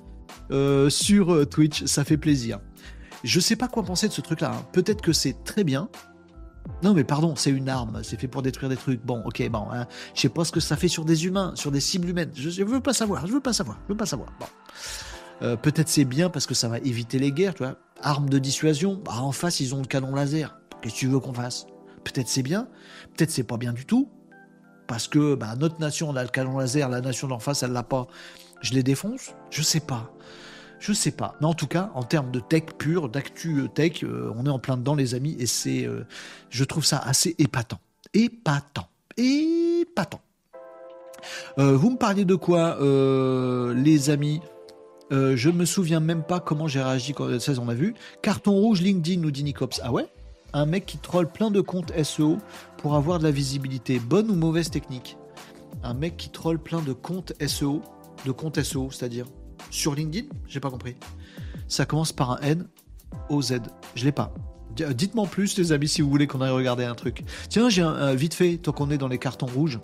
euh, 0.51 0.89
sur 0.89 1.33
euh, 1.33 1.45
Twitch, 1.45 1.85
ça 1.85 2.03
fait 2.03 2.17
plaisir. 2.17 2.59
Je 3.23 3.39
sais 3.39 3.55
pas 3.55 3.67
quoi 3.67 3.83
penser 3.83 4.07
de 4.07 4.13
ce 4.13 4.21
truc-là. 4.21 4.51
Hein. 4.53 4.65
Peut-être 4.73 5.01
que 5.01 5.13
c'est 5.13 5.43
très 5.43 5.63
bien. 5.63 5.89
Non 6.83 6.93
mais 6.93 7.03
pardon, 7.03 7.35
c'est 7.35 7.51
une 7.51 7.69
arme, 7.69 8.01
c'est 8.03 8.19
fait 8.19 8.27
pour 8.27 8.41
détruire 8.41 8.69
des 8.69 8.75
trucs. 8.75 9.03
Bon, 9.05 9.21
ok, 9.23 9.47
bon, 9.49 9.67
hein. 9.71 9.87
je 10.13 10.21
sais 10.21 10.29
pas 10.29 10.43
ce 10.43 10.51
que 10.51 10.59
ça 10.59 10.75
fait 10.75 10.87
sur 10.87 11.05
des 11.05 11.25
humains, 11.25 11.53
sur 11.55 11.71
des 11.71 11.79
cibles 11.79 12.09
humaines. 12.09 12.31
Je, 12.35 12.49
je 12.49 12.63
veux 12.63 12.81
pas 12.81 12.93
savoir, 12.93 13.25
je 13.27 13.33
veux 13.33 13.39
pas 13.39 13.53
savoir, 13.53 13.79
je 13.87 13.93
veux 13.93 13.97
pas 13.97 14.05
savoir. 14.05 14.33
Bon. 14.39 14.47
Peut-être 15.39 15.89
c'est 15.89 16.05
bien 16.05 16.29
parce 16.29 16.45
que 16.47 16.53
ça 16.53 16.67
va 16.67 16.79
éviter 16.79 17.19
les 17.19 17.31
guerres, 17.31 17.53
tu 17.53 17.63
vois. 17.63 17.75
Arme 18.01 18.29
de 18.29 18.39
dissuasion, 18.39 19.01
bah, 19.03 19.13
en 19.19 19.31
face 19.31 19.59
ils 19.59 19.73
ont 19.75 19.79
le 19.79 19.85
canon 19.85 20.13
laser. 20.15 20.57
Qu'est-ce 20.81 20.95
que 20.95 20.99
tu 20.99 21.07
veux 21.07 21.19
qu'on 21.19 21.33
fasse? 21.33 21.65
Peut-être 22.03 22.27
c'est 22.27 22.43
bien, 22.43 22.67
peut-être 23.15 23.31
c'est 23.31 23.43
pas 23.43 23.57
bien 23.57 23.73
du 23.73 23.85
tout 23.85 24.09
parce 24.87 25.07
que 25.07 25.35
bah, 25.35 25.55
notre 25.57 25.79
nation 25.79 26.09
on 26.09 26.15
a 26.15 26.23
le 26.23 26.29
canon 26.29 26.59
laser, 26.59 26.89
la 26.89 27.01
nation 27.01 27.27
d'en 27.27 27.39
face 27.39 27.63
elle 27.63 27.71
l'a 27.71 27.83
pas, 27.83 28.07
je 28.61 28.73
les 28.73 28.83
défonce? 28.83 29.33
Je 29.49 29.61
sais 29.61 29.79
pas. 29.79 30.11
Je 30.79 30.93
sais 30.93 31.11
pas. 31.11 31.35
Mais 31.39 31.47
en 31.47 31.53
tout 31.53 31.67
cas, 31.67 31.91
en 31.95 32.03
termes 32.03 32.31
de 32.31 32.39
tech 32.39 32.63
pure, 32.77 33.09
d'actu 33.09 33.61
euh, 33.61 33.67
tech, 33.67 34.03
euh, 34.03 34.31
on 34.35 34.45
est 34.45 34.49
en 34.49 34.59
plein 34.59 34.77
dedans, 34.77 34.95
les 34.95 35.15
amis, 35.15 35.35
et 35.39 35.45
c'est, 35.45 35.85
euh, 35.85 36.05
je 36.49 36.63
trouve 36.63 36.85
ça 36.85 36.99
assez 36.99 37.35
épatant. 37.39 37.79
Épatant. 38.13 38.87
Épatant. 39.17 40.21
vous 41.57 41.89
me 41.89 41.97
parliez 41.97 42.25
de 42.25 42.35
quoi, 42.35 42.77
les 43.73 44.09
amis? 44.09 44.41
Je 45.11 45.49
me 45.49 45.65
souviens 45.65 45.99
même 45.99 46.23
pas 46.23 46.39
comment 46.39 46.67
j'ai 46.67 46.81
réagi 46.81 47.13
quand 47.13 47.39
16 47.39 47.59
on 47.59 47.69
a 47.69 47.73
vu. 47.73 47.93
Carton 48.21 48.53
rouge 48.53 48.81
LinkedIn, 48.81 49.21
nous 49.21 49.31
dit 49.31 49.43
Nicops. 49.43 49.79
Ah 49.83 49.91
ouais? 49.91 50.07
Un 50.53 50.65
mec 50.65 50.85
qui 50.85 50.97
troll 50.97 51.29
plein 51.29 51.51
de 51.51 51.61
comptes 51.61 51.91
SEO 52.03 52.37
pour 52.77 52.95
avoir 52.95 53.19
de 53.19 53.23
la 53.23 53.31
visibilité. 53.31 53.99
Bonne 53.99 54.31
ou 54.31 54.35
mauvaise 54.35 54.69
technique 54.69 55.17
Un 55.83 55.93
mec 55.93 56.17
qui 56.17 56.29
troll 56.29 56.59
plein 56.59 56.81
de 56.81 56.93
comptes 56.93 57.33
SEO, 57.45 57.81
de 58.25 58.31
comptes 58.31 58.61
SEO, 58.61 58.89
c'est-à-dire 58.89 59.25
sur 59.69 59.95
LinkedIn? 59.95 60.27
J'ai 60.47 60.59
pas 60.59 60.71
compris. 60.71 60.95
Ça 61.67 61.85
commence 61.85 62.13
par 62.13 62.31
un 62.31 62.37
N 62.37 62.67
O 63.29 63.41
Z. 63.41 63.55
Je 63.95 64.05
l'ai 64.05 64.11
pas. 64.11 64.33
Euh, 64.81 64.93
dites-moi 64.93 65.25
plus, 65.27 65.57
les 65.57 65.71
amis, 65.71 65.87
si 65.87 66.01
vous 66.01 66.09
voulez 66.09 66.27
qu'on 66.27 66.41
aille 66.41 66.51
regarder 66.51 66.85
un 66.85 66.95
truc. 66.95 67.23
Tiens, 67.49 67.69
j'ai 67.69 67.81
un, 67.81 68.13
vite 68.15 68.33
fait, 68.33 68.57
tant 68.57 68.71
qu'on 68.71 68.89
est 68.91 68.97
dans 68.97 69.07
les 69.07 69.19
cartons 69.19 69.45
rouges. 69.47 69.79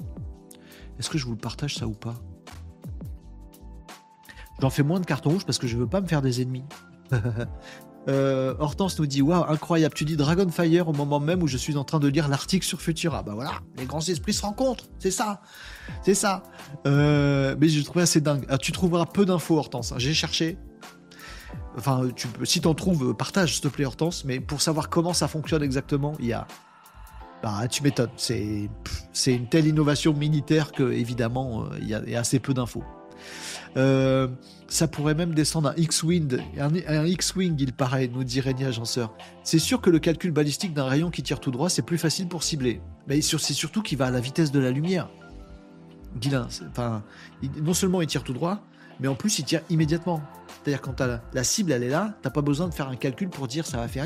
Est-ce 1.00 1.10
que 1.10 1.18
je 1.18 1.26
vous 1.26 1.32
le 1.32 1.38
partage 1.38 1.76
ça 1.76 1.88
ou 1.88 1.94
pas? 1.94 2.16
J'en 4.62 4.70
fais 4.70 4.84
moins 4.84 4.99
de 4.99 5.05
cartons 5.05 5.32
rouges 5.32 5.45
parce 5.45 5.57
que 5.57 5.68
je 5.68 5.78
veux 5.78 5.88
pas 5.88 6.01
me 6.01 6.07
faire 6.07 6.22
des 6.22 6.41
ennemis. 6.41 6.66
Euh, 8.09 8.55
Hortense 8.57 8.97
nous 8.97 9.05
dit 9.05 9.22
Waouh, 9.22 9.45
incroyable, 9.47 9.93
tu 9.93 10.05
dis 10.05 10.18
Dragonfire 10.18 10.88
au 10.88 10.91
moment 10.91 11.20
même 11.20 11.43
où 11.43 11.47
je 11.47 11.57
suis 11.57 11.78
en 11.78 11.84
train 11.84 11.99
de 11.99 12.07
lire 12.07 12.28
l'article 12.30 12.66
sur 12.66 12.82
Futura. 12.82 13.22
Bah 13.22 13.34
voilà, 13.36 13.51
les 13.78 13.86
grands 13.86 13.99
esprits 13.99 14.34
se 14.34 14.41
rencontrent, 14.41 14.86
c'est 14.97 15.12
ça, 15.12 15.41
c'est 16.01 16.16
ça. 16.16 16.41
Euh, 16.88 17.55
mais 17.59 17.70
je 17.70 17.84
trouvais 17.84 18.01
assez 18.01 18.20
dingue. 18.20 18.45
Ah, 18.49 18.57
tu 18.57 18.72
trouveras 18.72 19.05
peu 19.05 19.24
d'infos, 19.24 19.55
Hortense. 19.55 19.93
J'ai 19.97 20.16
cherché. 20.16 20.57
Enfin, 21.78 22.09
tu 22.16 22.28
peux, 22.28 22.43
si 22.43 22.59
t'en 22.59 22.74
trouves, 22.74 23.14
partage 23.14 23.53
s'il 23.53 23.62
te 23.62 23.68
plaît, 23.68 23.86
Hortense. 23.86 24.26
Mais 24.26 24.39
pour 24.39 24.62
savoir 24.62 24.89
comment 24.89 25.14
ça 25.14 25.28
fonctionne 25.28 25.62
exactement, 25.62 26.14
il 26.20 26.26
y 26.26 26.34
a. 26.34 26.47
Bah, 27.43 27.68
tu 27.70 27.84
m'étonnes. 27.84 28.09
C'est, 28.18 28.68
c'est 29.14 29.34
une 29.34 29.47
telle 29.47 29.68
innovation 29.68 30.14
militaire 30.14 30.72
que, 30.72 30.91
évidemment, 30.91 31.66
euh, 31.66 31.78
il 31.80 31.88
y, 31.88 32.16
a 32.16 32.20
assez 32.20 32.39
peu 32.39 32.55
d'infos. 32.55 32.84
Euh, 33.78 34.28
ça 34.68 34.88
pourrait 34.88 35.16
même 35.16 35.34
descendre 35.34 35.70
un 35.70 35.76
X-Wing. 35.76 36.38
Un, 36.58 37.06
X-Wing, 37.06 37.56
il 37.60 37.74
paraît, 37.74 38.08
nous 38.08 38.24
dit 38.24 38.40
Régnier 38.40 38.68
Agenceur. 38.68 39.14
C'est 39.44 39.60
sûr 39.60 39.82
que 39.82 39.90
le 39.90 40.00
calcul 40.00 40.32
balistique 40.32 40.74
d'un 40.74 40.86
rayon 40.86 41.10
qui 41.10 41.24
tire 41.24 41.40
tout 41.40 41.52
droit, 41.52 41.70
c'est 41.70 41.82
plus 41.82 41.98
facile 41.98 42.28
pour 42.28 42.44
cibler. 42.44 42.82
Mais 43.08 43.22
c'est 43.22 43.54
surtout 43.54 43.82
qu'il 43.82 43.98
va 43.98 44.08
à 44.08 44.12
la 44.12 44.20
vitesse 44.20 44.52
de 44.52 44.60
la 44.60 44.72
lumière. 44.72 45.10
Guilin, 46.18 46.48
non 47.62 47.74
seulement 47.74 48.02
il 48.02 48.08
tire 48.08 48.24
tout 48.24 48.34
droit, 48.34 48.60
mais 49.00 49.08
en 49.08 49.16
plus 49.16 49.40
il 49.40 49.46
tire 49.46 49.62
immédiatement. 49.70 50.22
C'est-à-dire 50.64 50.82
quand 50.82 51.02
la, 51.34 51.44
cible 51.44 51.72
elle 51.72 51.84
est 51.84 51.90
là, 51.90 52.14
t'as 52.22 52.30
pas 52.30 52.42
besoin 52.42 52.68
de 52.68 52.74
faire 52.74 52.88
un 52.88 52.96
calcul 52.96 53.30
pour 53.30 53.48
dire 53.48 53.66
ça 53.66 53.78
va 53.78 53.88
faire 53.88 54.06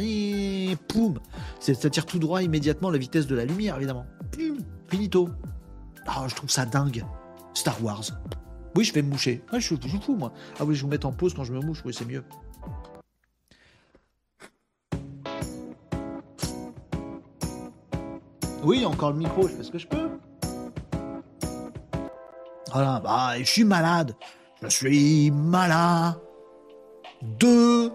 poum. 0.88 1.20
Ça 1.60 1.90
tire 1.90 2.06
tout 2.06 2.20
droit 2.20 2.42
immédiatement 2.42 2.90
à 2.90 2.92
la 2.92 2.98
vitesse 2.98 3.28
de 3.28 3.36
la 3.36 3.46
lumière 3.46 3.76
évidemment. 3.78 4.06
finito. 4.88 5.30
Ah, 6.08 6.26
je 6.28 6.36
trouve 6.36 6.50
ça 6.50 6.66
dingue. 6.66 7.04
Star 7.54 7.84
Wars. 7.84 8.04
Oui, 8.76 8.84
je 8.84 8.94
vais 8.94 9.02
me 9.02 9.10
moucher. 9.10 9.42
je, 9.54 9.60
suis 9.60 9.78
fou 10.02 10.16
moi. 10.16 10.34
Ah 10.60 10.66
oui, 10.66 10.76
je 10.76 10.82
vous 10.82 10.90
mettre 10.90 11.08
en 11.08 11.14
pause 11.14 11.34
quand 11.34 11.46
je 11.46 11.54
me 11.54 11.62
mouche. 11.62 11.82
Oui, 11.86 11.94
c'est 11.94 12.06
mieux. 12.06 12.24
Oui, 18.64 18.84
encore 18.86 19.12
le 19.12 19.20
micro, 19.20 19.48
je 19.48 19.54
fais 19.54 19.64
ce 19.64 19.72
que 19.72 19.78
je 19.78 19.88
peux. 19.88 20.10
Voilà, 22.74 23.00
bah, 23.00 23.36
je 23.38 23.44
suis 23.44 23.64
malade. 23.64 24.16
Je 24.62 24.68
suis 24.68 25.32
malade. 25.32 26.16
Deux. 27.40 27.92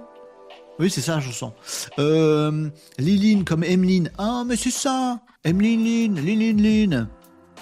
Oui, 0.78 0.88
c'est 0.88 1.02
ça, 1.02 1.20
je 1.20 1.30
sens. 1.30 1.52
Euh, 1.98 2.70
Liline 2.98 3.44
comme 3.44 3.64
Emeline. 3.64 4.10
Ah, 4.16 4.44
mais 4.46 4.56
c'est 4.56 4.70
ça. 4.70 5.20
Emeline, 5.44 5.84
Liline, 5.84 6.56
Liline. 6.56 7.08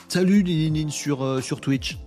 Salut 0.08 0.42
Liline 0.42 0.90
euh, 1.08 1.40
sur 1.40 1.60
Twitch. 1.60 1.98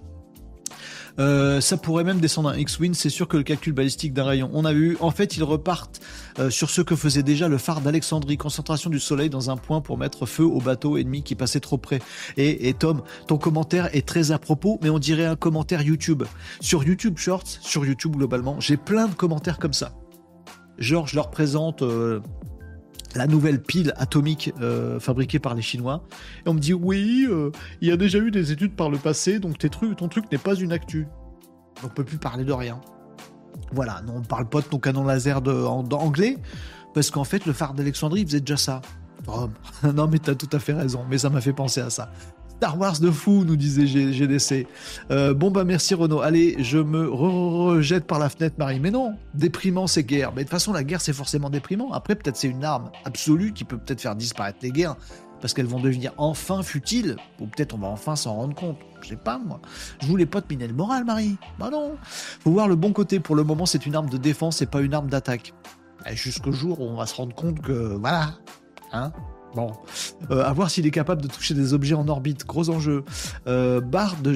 Euh, 1.22 1.62
ça 1.62 1.78
pourrait 1.78 2.04
même 2.04 2.20
descendre 2.20 2.50
un 2.50 2.58
X-Wing, 2.58 2.96
c'est 2.96 3.12
sûr 3.12 3.28
que 3.28 3.38
le 3.38 3.44
calcul 3.44 3.74
balistique 3.74 4.12
d'un 4.12 4.24
rayon, 4.24 4.50
on 4.54 4.66
a 4.66 4.74
vu. 4.74 4.98
En 5.02 5.12
fait, 5.12 5.38
ils 5.38 5.44
repartent 5.44 6.02
euh, 6.40 6.50
sur 6.50 6.72
ce 6.72 6.82
que 6.82 6.96
faisait 6.96 7.22
déjà 7.22 7.48
le 7.48 7.60
phare 7.60 7.82
d'Alexandrie, 7.82 8.38
concentration 8.38 8.90
du 8.90 9.00
soleil 9.00 9.30
dans 9.30 9.52
un 9.52 9.58
point 9.58 9.82
pour 9.82 10.00
mettre 10.00 10.26
feu 10.26 10.44
au 10.44 10.60
bateau 10.60 10.98
ennemi 10.98 11.22
qui 11.22 11.36
passait 11.36 11.60
trop 11.60 11.78
près. 11.78 12.00
Et, 12.38 12.74
Tom, 12.74 13.04
ton 13.28 13.38
commentaire 13.38 13.96
est 13.96 14.08
très 14.08 14.32
à 14.32 14.40
propos, 14.40 14.80
mais 14.82 14.90
on 14.90 14.98
dirait 14.98 15.26
un 15.26 15.36
commentaire 15.36 15.84
YouTube. 15.84 16.24
Sur 16.60 16.84
YouTube 16.84 17.20
Shorts, 17.20 17.48
sur 17.62 17.86
YouTube 17.86 18.16
globalement, 18.16 18.60
j'ai 18.60 18.78
plein 18.78 19.08
de 19.08 19.14
commentaires 19.14 19.60
comme 19.60 19.74
ça. 19.74 19.94
Genre, 20.80 21.08
je 21.08 21.16
leur 21.16 21.30
présente... 21.30 21.84
Euh, 21.84 22.20
la 23.16 23.28
nouvelle 23.28 23.62
pile 23.62 23.94
atomique 23.98 24.54
fabriquée 25.00 25.40
par 25.40 25.56
les 25.56 25.62
Chinois. 25.62 26.04
Et 26.46 26.50
on 26.50 26.54
me 26.54 26.60
dit 26.60 26.74
oui, 26.74 27.28
il 27.82 27.88
y 27.88 27.92
a 27.92 27.98
déjà 27.98 28.20
eu 28.20 28.32
des 28.32 28.52
études 28.52 28.76
par 28.76 28.90
le 28.90 28.98
passé, 28.98 29.40
donc 29.40 29.58
tes 29.58 29.70
trucs, 29.70 29.98
ton 29.98 30.08
truc 30.08 30.32
n'est 30.32 30.38
pas 30.38 30.56
une 30.56 30.72
actu. 30.72 31.08
On 31.84 31.88
peut 31.88 32.04
plus 32.04 32.18
parler 32.18 32.44
de 32.44 32.54
rien. 32.54 32.80
Voilà, 33.74 34.02
non, 34.06 34.16
on 34.18 34.22
parle 34.22 34.48
pas 34.48 34.62
de 34.62 34.66
ton 34.66 34.80
canon 34.80 35.04
laser 35.04 35.42
de, 35.42 35.52
anglais, 35.94 36.38
parce 36.94 37.10
qu'en 37.10 37.24
fait, 37.24 37.46
le 37.46 37.54
phare 37.54 37.74
d'Alexandrie 37.74 38.26
faisait 38.26 38.42
déjà 38.42 38.58
ça. 38.58 38.82
Non, 39.94 40.08
mais 40.08 40.20
t'as 40.20 40.36
tout 40.36 40.50
à 40.52 40.60
fait 40.60 40.74
raison, 40.74 41.06
mais 41.10 41.18
ça 41.18 41.30
m'a 41.30 41.42
fait 41.42 41.54
penser 41.54 41.80
à 41.80 41.90
ça. 41.90 42.12
Star 42.62 42.78
Wars 42.78 43.00
de 43.00 43.10
fou, 43.10 43.44
nous 43.44 43.56
disait 43.56 43.88
GDC. 43.88 44.68
Euh, 45.10 45.34
bon, 45.34 45.50
bah 45.50 45.64
merci 45.64 45.96
Renaud. 45.96 46.22
Allez, 46.22 46.58
je 46.60 46.78
me 46.78 47.10
rejette 47.10 48.06
par 48.06 48.20
la 48.20 48.30
fenêtre, 48.30 48.54
Marie. 48.60 48.80
Mais 48.80 48.92
non, 48.92 49.16
déprimant, 49.34 49.88
c'est 49.88 50.04
guerre. 50.04 50.32
Mais 50.36 50.44
de 50.44 50.48
toute 50.48 50.52
façon, 50.52 50.72
la 50.72 50.84
guerre, 50.84 51.02
c'est 51.02 51.12
forcément 51.12 51.50
déprimant. 51.50 51.92
Après, 51.92 52.14
peut-être 52.14 52.38
c'est 52.38 52.50
une 52.50 52.64
arme 52.64 52.92
absolue 53.04 53.52
qui 53.52 53.64
peut 53.64 53.80
peut-être 53.80 54.00
faire 54.00 54.16
disparaître 54.16 54.60
les 54.62 54.70
guerres 54.70 54.96
parce 55.42 55.56
qu'elles 55.56 55.66
vont 55.66 55.80
devenir 55.80 56.14
enfin 56.18 56.62
futiles, 56.62 57.16
ou 57.40 57.48
peut-être 57.48 57.74
on 57.74 57.80
va 57.80 57.88
enfin 57.88 58.16
s'en 58.16 58.36
rendre 58.36 58.54
compte. 58.54 58.78
Je 59.02 59.08
sais 59.08 59.16
pas, 59.16 59.40
moi. 59.40 59.60
Je 60.00 60.06
voulais 60.06 60.28
pas 60.28 60.40
te 60.40 60.54
miner 60.54 60.68
le 60.68 60.76
moral, 60.76 61.04
Marie. 61.04 61.38
Bah 61.58 61.72
non. 61.72 61.96
Faut 62.04 62.52
voir 62.52 62.68
le 62.68 62.76
bon 62.76 62.94
côté. 62.94 63.20
Pour 63.20 63.36
le 63.36 63.44
moment, 63.44 63.66
c'est 63.66 63.88
une 63.88 63.96
arme 63.96 64.08
de 64.12 64.18
défense 64.18 64.62
et 64.62 64.68
pas 64.68 64.82
une 64.82 64.94
arme 64.94 65.10
d'attaque. 65.10 65.56
Jusqu'au 66.12 66.52
jour 66.52 66.80
où 66.80 66.84
on 66.84 66.96
va 66.96 67.08
se 67.08 67.16
rendre 67.16 67.34
compte 67.34 67.60
que, 67.60 67.98
voilà. 67.98 68.36
Hein 68.94 69.12
Bon. 69.56 69.72
Euh, 70.30 70.44
à 70.44 70.54
voir 70.54 70.70
s'il 70.70 70.86
est 70.86 70.92
capable 70.92 71.22
de 71.22 71.28
toucher 71.28 71.54
des 71.54 71.74
objets 71.74 71.96
en 71.96 72.08
orbite. 72.08 72.46
Gros 72.46 72.70
enjeu. 72.70 73.04
Euh, 73.48 73.82
Bart 73.82 74.18
de. 74.22 74.34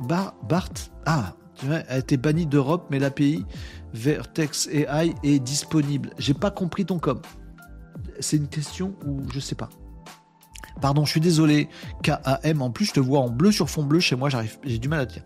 Bar... 0.00 0.34
Bart? 0.48 0.72
Ah, 1.06 1.34
tu 1.54 1.66
vois, 1.66 1.76
a 1.88 1.98
été 1.98 2.16
banni 2.16 2.46
d'Europe, 2.46 2.86
mais 2.90 2.98
l'API 2.98 3.44
Vertex 3.94 4.68
AI 4.68 5.14
est 5.22 5.38
disponible. 5.38 6.10
J'ai 6.18 6.34
pas 6.34 6.50
compris 6.50 6.84
ton 6.84 6.98
com. 6.98 7.20
C'est 8.20 8.36
une 8.36 8.48
question 8.48 8.94
où 9.06 9.22
je 9.32 9.40
sais 9.40 9.54
pas. 9.54 9.68
Pardon, 10.80 11.04
je 11.04 11.10
suis 11.10 11.20
désolé. 11.20 11.68
K-A-M. 12.02 12.60
En 12.60 12.70
plus, 12.70 12.86
je 12.86 12.92
te 12.92 13.00
vois 13.00 13.20
en 13.20 13.30
bleu 13.30 13.50
sur 13.52 13.70
fond 13.70 13.82
bleu 13.82 14.00
chez 14.00 14.16
moi. 14.16 14.28
J'arrive, 14.28 14.58
j'ai 14.64 14.78
du 14.78 14.88
mal 14.88 15.00
à 15.00 15.06
dire. 15.06 15.22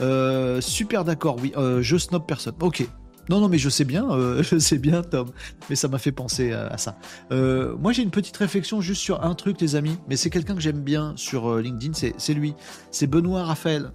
Euh, 0.00 0.60
super 0.60 1.04
d'accord. 1.04 1.36
Oui, 1.42 1.52
euh, 1.56 1.82
je 1.82 1.96
snob 1.96 2.24
personne. 2.26 2.54
Ok. 2.60 2.86
Non, 3.28 3.40
non, 3.40 3.48
mais 3.48 3.58
je 3.58 3.68
sais 3.68 3.84
bien, 3.84 4.10
euh, 4.10 4.42
je 4.50 4.58
sais 4.58 4.78
bien, 4.78 5.02
Tom. 5.02 5.30
Mais 5.70 5.76
ça 5.76 5.88
m'a 5.88 5.98
fait 5.98 6.12
penser 6.12 6.52
à, 6.52 6.76
ça. 6.78 6.96
moi, 7.30 7.92
j'ai 7.92 8.02
une 8.02 8.10
petite 8.10 8.36
réflexion 8.36 8.80
juste 8.80 9.00
sur 9.00 9.22
un 9.24 9.34
truc, 9.34 9.60
les 9.60 9.76
amis. 9.76 9.96
Mais 10.08 10.16
c'est 10.16 10.30
quelqu'un 10.30 10.54
que 10.54 10.60
j'aime 10.60 10.80
bien 10.80 11.12
sur 11.16 11.56
LinkedIn. 11.56 11.92
C'est 12.16 12.34
lui. 12.34 12.54
C'est 12.90 13.06
Benoît 13.06 13.44
Raphaël. 13.44 13.92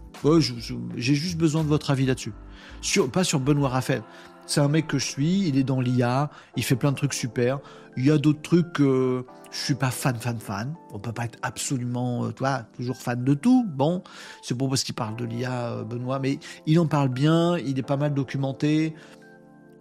j'ai 0.96 1.16
juste 1.16 1.38
besoin 1.38 1.64
de 1.64 1.70
votre 1.70 1.92
avis 1.92 2.06
là-dessus. 2.06 2.34
Sur, 2.82 3.10
pas 3.10 3.24
sur 3.24 3.40
Benoît 3.40 3.70
Raphaël. 3.70 4.04
C'est 4.48 4.62
un 4.62 4.70
mec 4.70 4.88
que 4.88 4.98
je 4.98 5.06
suis. 5.06 5.48
Il 5.48 5.58
est 5.58 5.64
dans 5.64 5.82
l'IA. 5.82 6.30
Il 6.56 6.64
fait 6.64 6.76
plein 6.76 6.92
de 6.92 6.98
trucs 6.98 7.14
super. 7.14 7.60
Il 7.98 8.06
y 8.06 8.12
a 8.12 8.18
d'autres 8.18 8.42
trucs 8.42 8.72
que 8.74 9.26
je 9.52 9.58
suis 9.58 9.76
pas 9.76 9.92
fan, 9.92 10.16
fan, 10.16 10.40
fan. 10.40 10.74
On 10.94 11.00
peut 11.00 11.12
pas 11.12 11.26
être 11.26 11.40
absolument, 11.42 12.26
euh, 12.26 12.32
toi, 12.32 12.64
toujours 12.76 12.98
fan 12.98 13.24
de 13.24 13.34
tout. 13.34 13.66
Bon, 13.68 14.04
c'est 14.42 14.56
bon 14.56 14.70
parce 14.70 14.84
qu'il 14.84 14.96
parle 14.96 15.16
de 15.16 15.26
l'IA, 15.26 15.72
euh, 15.72 15.84
Benoît, 15.84 16.20
mais 16.20 16.40
il 16.66 16.80
en 16.80 16.86
parle 16.86 17.10
bien. 17.10 17.58
Il 17.58 17.80
est 17.80 17.84
pas 17.84 17.98
mal 17.98 18.14
documenté. 18.14 18.94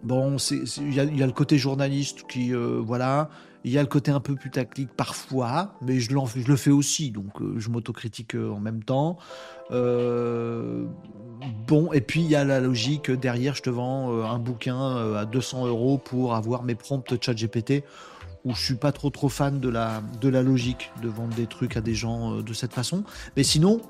Bon, 0.03 0.37
il 0.37 0.93
y, 0.93 0.99
a 0.99 1.25
le 1.25 1.31
côté 1.31 1.57
journaliste 1.57 2.23
qui, 2.27 2.53
euh, 2.53 2.81
voilà. 2.83 3.29
Il 3.63 3.71
y 3.71 3.77
a 3.77 3.81
le 3.81 3.87
côté 3.87 4.11
un 4.11 4.19
peu 4.19 4.35
putaclic 4.35 4.89
parfois, 4.95 5.75
mais 5.81 5.99
je, 5.99 6.11
le 6.13 6.55
fais 6.55 6.71
aussi, 6.71 7.11
donc 7.11 7.31
je 7.57 7.69
m'autocritique 7.69 8.35
en 8.35 8.59
même 8.59 8.83
temps. 8.83 9.17
bon, 9.69 10.87
et 11.91 12.01
puis 12.01 12.21
il 12.21 12.29
y 12.29 12.35
a 12.35 12.45
la 12.45 12.61
logique 12.61 13.11
derrière, 13.11 13.55
je 13.55 13.63
te 13.63 13.69
vends 13.69 14.23
un 14.23 14.39
bouquin 14.39 15.15
à 15.15 15.25
200 15.25 15.67
euros 15.67 15.97
pour 15.97 16.35
avoir 16.35 16.63
mes 16.63 16.75
prompts 16.75 17.13
chat 17.21 17.33
GPT 17.33 17.83
où 18.47 18.53
je 18.53 18.63
suis 18.63 18.75
pas 18.75 18.93
trop 18.93 19.09
trop 19.09 19.27
fan 19.27 19.59
de 19.59 19.67
la, 19.67 20.01
de 20.21 20.29
la 20.29 20.41
logique 20.41 20.91
de 21.01 21.09
vendre 21.09 21.35
des 21.35 21.47
trucs 21.47 21.75
à 21.75 21.81
des 21.81 21.93
gens 21.93 22.37
euh, 22.37 22.41
de 22.41 22.53
cette 22.53 22.73
façon. 22.73 23.03
Mais 23.35 23.43
sinon, 23.43 23.81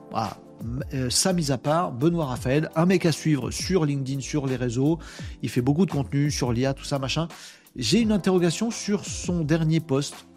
euh, 0.93 1.09
ça 1.09 1.33
mis 1.33 1.51
à 1.51 1.57
part, 1.57 1.91
Benoît 1.91 2.25
Raphaël, 2.25 2.69
un 2.75 2.85
mec 2.85 3.05
à 3.05 3.11
suivre 3.11 3.51
sur 3.51 3.85
LinkedIn, 3.85 4.21
sur 4.21 4.47
les 4.47 4.55
réseaux. 4.55 4.99
Il 5.41 5.49
fait 5.49 5.61
beaucoup 5.61 5.85
de 5.85 5.91
contenu 5.91 6.31
sur 6.31 6.51
l'IA, 6.51 6.73
tout 6.73 6.83
ça, 6.83 6.99
machin. 6.99 7.27
J'ai 7.75 8.01
une 8.01 8.11
interrogation 8.11 8.71
sur 8.71 9.05
son 9.05 9.43
dernier 9.43 9.79
post 9.79 10.27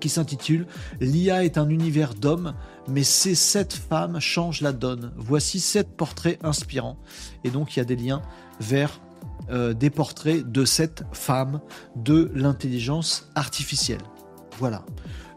qui 0.00 0.08
s'intitule 0.08 0.66
L'IA 1.00 1.44
est 1.44 1.58
un 1.58 1.68
univers 1.68 2.14
d'hommes, 2.14 2.54
mais 2.88 3.04
ces 3.04 3.34
sept 3.34 3.72
femmes 3.72 4.20
changent 4.20 4.60
la 4.60 4.72
donne. 4.72 5.12
Voici 5.16 5.60
sept 5.60 5.96
portraits 5.96 6.38
inspirants. 6.44 6.98
Et 7.44 7.50
donc 7.50 7.76
il 7.76 7.78
y 7.78 7.82
a 7.82 7.84
des 7.84 7.96
liens 7.96 8.22
vers 8.60 9.00
euh, 9.50 9.74
des 9.74 9.90
portraits 9.90 10.44
de 10.44 10.64
cette 10.64 11.04
femme 11.12 11.60
de 11.96 12.30
l'intelligence 12.34 13.30
artificielle. 13.34 14.02
Voilà. 14.58 14.84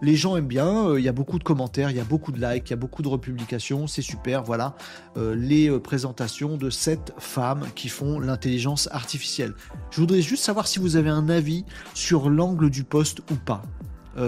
Les 0.01 0.15
gens 0.15 0.35
aiment 0.35 0.47
bien, 0.47 0.87
euh, 0.87 0.99
il 0.99 1.05
y 1.05 1.07
a 1.07 1.11
beaucoup 1.11 1.39
de 1.39 1.43
commentaires, 1.43 1.89
il 1.89 1.97
y 1.97 1.99
a 1.99 2.03
beaucoup 2.03 2.31
de 2.31 2.39
likes, 2.39 2.69
il 2.69 2.71
y 2.71 2.73
a 2.73 2.77
beaucoup 2.77 3.01
de 3.01 3.07
republications, 3.07 3.87
c'est 3.87 4.01
super, 4.01 4.43
voilà. 4.43 4.75
Euh, 5.17 5.35
les 5.35 5.69
présentations 5.79 6.57
de 6.57 6.69
cette 6.69 7.13
femme 7.17 7.65
qui 7.75 7.89
font 7.89 8.19
l'intelligence 8.19 8.89
artificielle. 8.91 9.53
Je 9.91 9.99
voudrais 9.99 10.21
juste 10.21 10.43
savoir 10.43 10.67
si 10.67 10.79
vous 10.79 10.95
avez 10.95 11.09
un 11.09 11.29
avis 11.29 11.65
sur 11.93 12.29
l'angle 12.29 12.69
du 12.69 12.83
poste 12.83 13.19
ou 13.31 13.35
pas. 13.35 13.61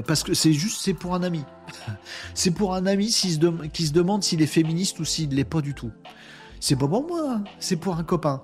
parce 0.05 0.23
que 0.23 0.33
c'est 0.33 0.51
juste, 0.51 0.81
c'est 0.81 0.93
pour 0.93 1.15
un 1.15 1.23
ami. 1.23 1.43
c'est 2.33 2.51
pour 2.51 2.75
un 2.75 2.85
ami 2.85 3.07
qui 3.07 3.85
se 3.87 3.93
demande 3.93 4.23
s'il 4.23 4.41
est 4.41 4.47
féministe 4.47 4.99
ou 4.99 5.05
s'il 5.05 5.29
ne 5.29 5.35
l'est 5.35 5.45
pas 5.45 5.61
du 5.61 5.73
tout. 5.73 5.91
C'est 6.59 6.75
pas 6.75 6.87
pour 6.87 7.07
moi, 7.07 7.41
c'est 7.59 7.77
pour 7.77 7.95
un 7.97 8.03
copain. 8.03 8.43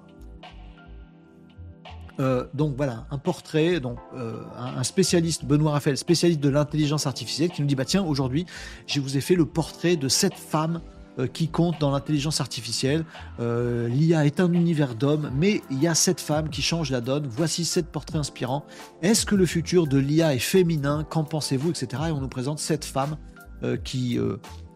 Euh, 2.19 2.45
donc 2.53 2.75
voilà, 2.75 3.05
un 3.11 3.17
portrait, 3.17 3.79
donc 3.79 3.97
euh, 4.15 4.41
un, 4.57 4.83
spécialiste, 4.83 5.45
Benoît 5.45 5.71
Raphaël, 5.71 5.97
spécialiste 5.97 6.39
de 6.39 6.49
l'intelligence 6.49 7.07
artificielle, 7.07 7.49
qui 7.49 7.61
nous 7.61 7.67
dit 7.67 7.75
bah 7.75 7.85
tiens 7.85 8.03
aujourd'hui, 8.03 8.45
je 8.85 8.99
vous 8.99 9.17
ai 9.17 9.21
fait 9.21 9.35
le 9.35 9.45
portrait 9.45 9.95
de 9.95 10.07
cette 10.07 10.35
femme 10.35 10.81
euh, 11.17 11.27
qui 11.27 11.47
compte 11.47 11.79
dans 11.79 11.91
l'intelligence 11.91 12.39
artificielle. 12.39 13.05
L'IA 13.39 14.25
est 14.25 14.39
un 14.39 14.51
univers 14.53 14.95
d'hommes, 14.95 15.31
mais 15.35 15.61
il 15.71 15.81
y 15.81 15.87
a 15.87 15.95
cette 15.95 16.21
femme 16.21 16.49
qui 16.49 16.61
change 16.61 16.91
la 16.91 17.01
donne. 17.01 17.27
Voici 17.27 17.65
sept 17.65 17.87
portraits 17.87 18.19
inspirants. 18.19 18.65
Est-ce 19.01 19.25
que 19.25 19.35
le 19.35 19.45
futur 19.45 19.87
de 19.87 19.97
l'IA 19.97 20.35
est 20.35 20.39
féminin? 20.39 21.05
Qu'en 21.09 21.23
pensez-vous, 21.23 21.71
etc. 21.71 22.03
Et 22.07 22.11
on 22.11 22.21
nous 22.21 22.29
présente 22.29 22.59
cette 22.59 22.85
femme 22.85 23.17
qui 23.85 24.19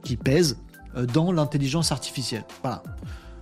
qui 0.03 0.15
pèse 0.15 0.57
dans 1.13 1.33
l'intelligence 1.33 1.91
artificielle. 1.91 2.45
Voilà 2.63 2.83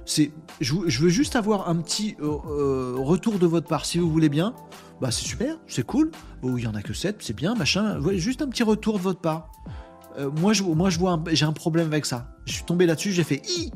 je, 0.05 1.01
veux 1.01 1.09
juste 1.09 1.35
avoir 1.35 1.69
un 1.69 1.75
petit 1.77 2.15
euh, 2.19 2.37
euh, 2.47 2.95
retour 2.97 3.39
de 3.39 3.47
votre 3.47 3.67
part, 3.67 3.85
si 3.85 3.97
vous 3.97 4.09
voulez 4.09 4.29
bien. 4.29 4.53
Bah 5.01 5.11
c'est 5.11 5.25
super, 5.25 5.57
c'est 5.67 5.85
cool. 5.85 6.11
Oh, 6.41 6.57
il 6.57 6.63
y 6.63 6.67
en 6.67 6.75
a 6.75 6.81
que 6.81 6.93
7, 6.93 7.17
c'est 7.19 7.35
bien, 7.35 7.55
machin. 7.55 7.99
Juste 8.13 8.41
un 8.41 8.47
petit 8.47 8.63
retour 8.63 8.97
de 8.97 9.03
votre 9.03 9.19
part. 9.19 9.51
Euh, 10.17 10.29
moi, 10.39 10.53
je, 10.53 10.63
moi, 10.63 10.89
je 10.89 10.99
vois, 10.99 11.21
j'ai 11.31 11.45
un 11.45 11.53
problème 11.53 11.87
avec 11.87 12.05
ça. 12.05 12.29
Je 12.45 12.53
suis 12.53 12.63
tombé 12.63 12.85
là-dessus, 12.85 13.11
j'ai 13.11 13.23
fait 13.23 13.41
i. 13.49 13.71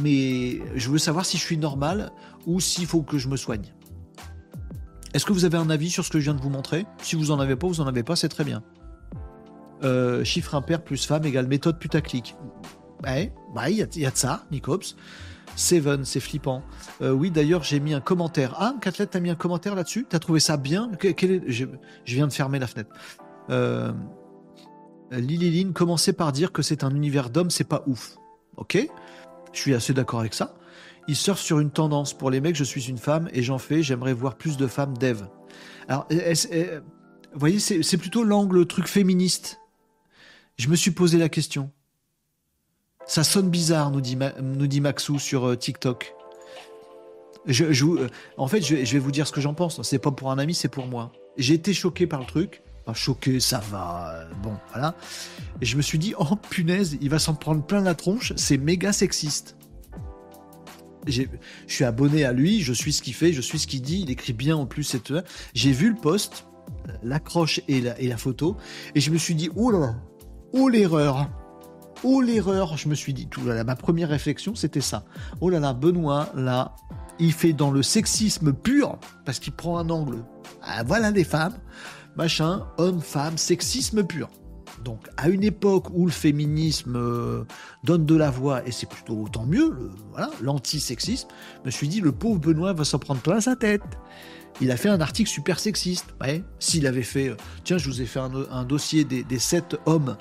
mais 0.00 0.60
je 0.74 0.90
veux 0.90 0.98
savoir 0.98 1.24
si 1.24 1.38
je 1.38 1.42
suis 1.42 1.56
normal 1.56 2.10
ou 2.46 2.60
s'il 2.60 2.86
faut 2.86 3.02
que 3.02 3.16
je 3.16 3.28
me 3.28 3.36
soigne. 3.36 3.72
Est-ce 5.14 5.24
que 5.24 5.32
vous 5.32 5.46
avez 5.46 5.56
un 5.56 5.70
avis 5.70 5.88
sur 5.88 6.04
ce 6.04 6.10
que 6.10 6.18
je 6.18 6.24
viens 6.24 6.34
de 6.34 6.40
vous 6.40 6.50
montrer? 6.50 6.84
Si 7.00 7.16
vous 7.16 7.30
en 7.30 7.40
avez 7.40 7.56
pas, 7.56 7.66
vous 7.66 7.80
en 7.80 7.86
avez 7.86 8.02
pas, 8.02 8.16
c'est 8.16 8.28
très 8.28 8.44
bien. 8.44 8.62
Chiffre 10.24 10.56
impair 10.56 10.82
plus 10.82 11.06
femme 11.06 11.24
égale 11.24 11.46
méthode 11.46 11.78
putaclic. 11.78 12.34
Ouais, 13.04 13.32
bah, 13.54 13.70
il 13.70 13.76
y, 13.76 13.82
a 13.82 14.10
de 14.10 14.16
ça, 14.16 14.44
Nicops. 14.50 14.96
Seven, 15.58 16.04
c'est 16.04 16.20
flippant. 16.20 16.62
Euh, 17.02 17.10
oui, 17.10 17.30
d'ailleurs, 17.30 17.64
j'ai 17.64 17.80
mis 17.80 17.92
un 17.92 18.00
commentaire. 18.00 18.54
Ah, 18.58 18.76
Catlette, 18.80 19.10
t'as 19.10 19.20
mis 19.20 19.30
un 19.30 19.34
commentaire 19.34 19.74
là-dessus? 19.74 20.06
T'as 20.08 20.20
trouvé 20.20 20.38
ça 20.38 20.56
bien? 20.56 20.90
Je... 21.46 21.66
viens 22.06 22.28
de 22.28 22.32
fermer 22.32 22.58
la 22.58 22.68
fenêtre. 22.68 22.90
Euh... 23.50 23.92
Lililine, 25.10 25.72
commencez 25.72 26.12
par 26.12 26.32
dire 26.32 26.52
que 26.52 26.62
c'est 26.62 26.84
un 26.84 26.94
univers 26.94 27.30
d'hommes, 27.30 27.50
c'est 27.50 27.64
pas 27.64 27.82
ouf. 27.86 28.16
Ok? 28.56 28.78
Je 29.52 29.58
suis 29.58 29.74
assez 29.74 29.92
d'accord 29.92 30.20
avec 30.20 30.34
ça. 30.34 30.54
Il 31.08 31.16
surfe 31.16 31.40
sur 31.40 31.58
une 31.58 31.70
tendance. 31.70 32.12
Pour 32.12 32.30
les 32.30 32.40
mecs, 32.40 32.54
je 32.54 32.64
suis 32.64 32.88
une 32.88 32.98
femme 32.98 33.28
et 33.32 33.42
j'en 33.42 33.58
fais. 33.58 33.82
J'aimerais 33.82 34.12
voir 34.12 34.36
plus 34.36 34.58
de 34.58 34.66
femmes 34.66 34.96
dev. 34.96 35.22
Alors, 35.88 36.06
vous 36.10 37.40
voyez, 37.40 37.58
c'est 37.58 37.96
plutôt 37.96 38.22
l'angle 38.22 38.66
truc 38.66 38.86
féministe. 38.86 39.58
Je 40.56 40.68
me 40.68 40.76
suis 40.76 40.90
posé 40.90 41.18
la 41.18 41.28
question. 41.28 41.72
Ça 43.08 43.24
sonne 43.24 43.48
bizarre, 43.48 43.90
nous 43.90 44.00
dit, 44.02 44.80
Maxou 44.82 45.18
sur 45.18 45.48
euh, 45.48 45.56
TikTok. 45.56 46.14
Je, 47.46 47.64
euh, 47.64 48.08
en 48.36 48.48
fait, 48.48 48.60
je, 48.60 48.74
vais 48.74 48.98
vous 48.98 49.10
dire 49.10 49.26
ce 49.26 49.32
que 49.32 49.40
j'en 49.40 49.54
pense. 49.54 49.80
C'est 49.82 49.98
pas 49.98 50.10
pour 50.10 50.30
un 50.30 50.38
ami, 50.38 50.52
c'est 50.52 50.68
pour 50.68 50.86
moi. 50.86 51.10
J'ai 51.38 51.54
été 51.54 51.72
choqué 51.72 52.06
par 52.06 52.20
le 52.20 52.26
truc. 52.26 52.62
Choqué, 52.92 53.40
ça 53.40 53.60
va. 53.70 54.12
Euh, 54.12 54.34
bon, 54.42 54.54
voilà. 54.72 54.94
Et 55.60 55.66
je 55.66 55.76
me 55.76 55.82
suis 55.82 55.98
dit, 55.98 56.14
oh 56.18 56.36
punaise, 56.36 56.98
il 57.00 57.08
va 57.08 57.18
s'en 57.18 57.34
prendre 57.34 57.62
plein 57.62 57.80
la 57.80 57.94
tronche. 57.94 58.34
C'est 58.36 58.58
méga 58.58 58.92
sexiste. 58.92 59.56
Je 61.06 61.22
suis 61.66 61.84
abonné 61.84 62.24
à 62.24 62.32
lui, 62.32 62.60
je 62.60 62.74
suis 62.74 62.92
ce 62.92 63.00
qu'il 63.00 63.14
fait, 63.14 63.32
je 63.32 63.40
suis 63.40 63.58
ce 63.58 63.66
qu'il 63.66 63.80
dit. 63.80 64.00
Il 64.02 64.10
écrit 64.10 64.34
bien 64.34 64.56
en 64.56 64.66
plus. 64.66 64.96
J'ai 65.54 65.72
vu 65.72 65.88
le 65.88 65.96
post, 65.96 66.46
l'accroche 67.02 67.62
et 67.68 67.80
la, 67.80 67.98
et 67.98 68.08
la 68.08 68.18
photo, 68.18 68.58
et 68.94 69.00
je 69.00 69.10
me 69.10 69.16
suis 69.16 69.34
dit, 69.34 69.50
oh 69.56 69.70
là 69.70 69.78
là, 69.78 69.94
oh 70.52 70.68
l'erreur. 70.68 71.30
Oh 72.04 72.20
l'erreur, 72.20 72.76
je 72.76 72.88
me 72.88 72.94
suis 72.94 73.12
dit, 73.12 73.26
tout 73.26 73.44
là, 73.44 73.64
ma 73.64 73.76
première 73.76 74.08
réflexion 74.08 74.54
c'était 74.54 74.80
ça. 74.80 75.04
Oh 75.40 75.50
là 75.50 75.58
là, 75.58 75.72
Benoît, 75.72 76.30
là, 76.36 76.76
il 77.18 77.32
fait 77.32 77.52
dans 77.52 77.70
le 77.70 77.82
sexisme 77.82 78.52
pur, 78.52 78.98
parce 79.24 79.38
qu'il 79.40 79.52
prend 79.52 79.78
un 79.78 79.90
angle. 79.90 80.24
Ah, 80.62 80.84
voilà 80.84 81.10
les 81.10 81.24
femmes, 81.24 81.58
machin, 82.16 82.66
homme, 82.78 83.00
femme, 83.00 83.36
sexisme 83.36 84.04
pur. 84.04 84.28
Donc 84.84 85.08
à 85.16 85.28
une 85.28 85.42
époque 85.42 85.86
où 85.92 86.06
le 86.06 86.12
féminisme 86.12 86.94
euh, 86.94 87.44
donne 87.82 88.06
de 88.06 88.14
la 88.14 88.30
voix, 88.30 88.64
et 88.66 88.70
c'est 88.70 88.88
plutôt 88.88 89.28
tant 89.32 89.44
mieux, 89.44 89.90
voilà, 90.12 90.30
l'anti-sexisme, 90.40 91.28
je 91.62 91.66
me 91.66 91.70
suis 91.70 91.88
dit, 91.88 92.00
le 92.00 92.12
pauvre 92.12 92.38
Benoît 92.38 92.74
va 92.74 92.84
s'en 92.84 93.00
prendre 93.00 93.20
plein 93.20 93.40
sa 93.40 93.56
tête. 93.56 93.82
Il 94.60 94.70
a 94.72 94.76
fait 94.76 94.88
un 94.88 95.00
article 95.00 95.30
super 95.30 95.60
sexiste. 95.60 96.06
Ouais, 96.20 96.42
s'il 96.58 96.86
avait 96.86 97.02
fait, 97.02 97.28
euh, 97.28 97.36
tiens, 97.64 97.78
je 97.78 97.88
vous 97.88 98.02
ai 98.02 98.06
fait 98.06 98.18
un, 98.20 98.64
dossier 98.64 99.04
des, 99.04 99.22
des 99.22 99.38
sept 99.38 99.76
hommes 99.86 100.16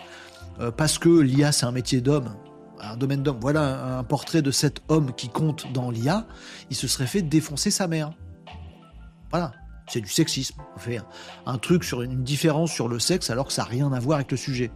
euh, 0.60 0.72
parce 0.72 0.98
que 0.98 1.10
l'IA 1.10 1.52
c'est 1.52 1.66
un 1.66 1.72
métier 1.72 2.02
d'homme, 2.02 2.36
un 2.80 2.98
domaine 2.98 3.24
d'homme. 3.24 3.40
Voilà 3.42 3.98
un, 3.98 4.04
portrait 4.04 4.42
de 4.42 4.52
cet 4.52 4.82
homme 4.88 5.14
qui 5.16 5.30
compte 5.30 5.72
dans 5.72 5.92
l'IA, 5.92 6.26
il 6.70 6.76
se 6.76 6.88
serait 6.88 7.08
fait 7.08 7.22
défoncer 7.22 7.72
sa 7.72 7.88
mère. 7.88 8.12
Voilà, 9.32 9.52
c'est 9.88 10.02
du 10.02 10.10
sexisme. 10.10 10.62
On 10.76 10.80
fait 10.80 11.00
un, 11.46 11.58
truc 11.58 11.84
sur 11.84 12.02
une, 12.02 12.24
différence 12.24 12.72
sur 12.72 12.88
le 12.88 13.00
sexe 13.00 13.30
alors 13.30 13.48
que 13.48 13.54
ça 13.54 13.64
n'a 13.64 13.70
rien 13.70 13.92
à 13.92 14.00
voir 14.00 14.18
avec 14.18 14.32
le 14.32 14.38
sujet. 14.38 14.72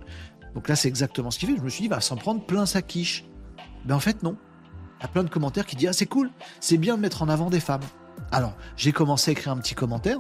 Donc 0.56 0.68
là, 0.68 0.76
c'est 0.76 0.88
exactement 0.88 1.32
ce 1.32 1.40
qu'il 1.40 1.50
fait. 1.50 1.58
Je 1.58 1.64
me 1.64 1.70
suis 1.70 1.88
dit, 1.88 1.96
s'en 2.02 2.18
prendre 2.18 2.46
plein 2.46 2.66
sa 2.66 2.82
quiche. 2.82 3.26
Mais 3.86 3.94
en 3.94 4.00
fait, 4.00 4.24
non. 4.24 4.38
Il 5.00 5.04
y 5.04 5.06
a 5.06 5.08
plein 5.08 5.24
de 5.24 5.30
commentaires 5.30 5.66
qui 5.66 5.76
disent, 5.76 5.90
ah, 5.90 5.94
c'est 5.94 6.06
cool, 6.06 6.30
c'est 6.60 6.78
bien 6.78 6.96
de 6.96 7.02
mettre 7.02 7.24
en 7.24 7.30
avant 7.30 7.50
des 7.50 7.60
femmes. 7.60 7.82
Alors, 8.32 8.54
j'ai 8.76 8.92
commencé 8.92 9.32
à 9.32 9.34
écrire 9.34 9.54
un 9.54 9.58
petit 9.58 9.74
commentaire. 9.74 10.20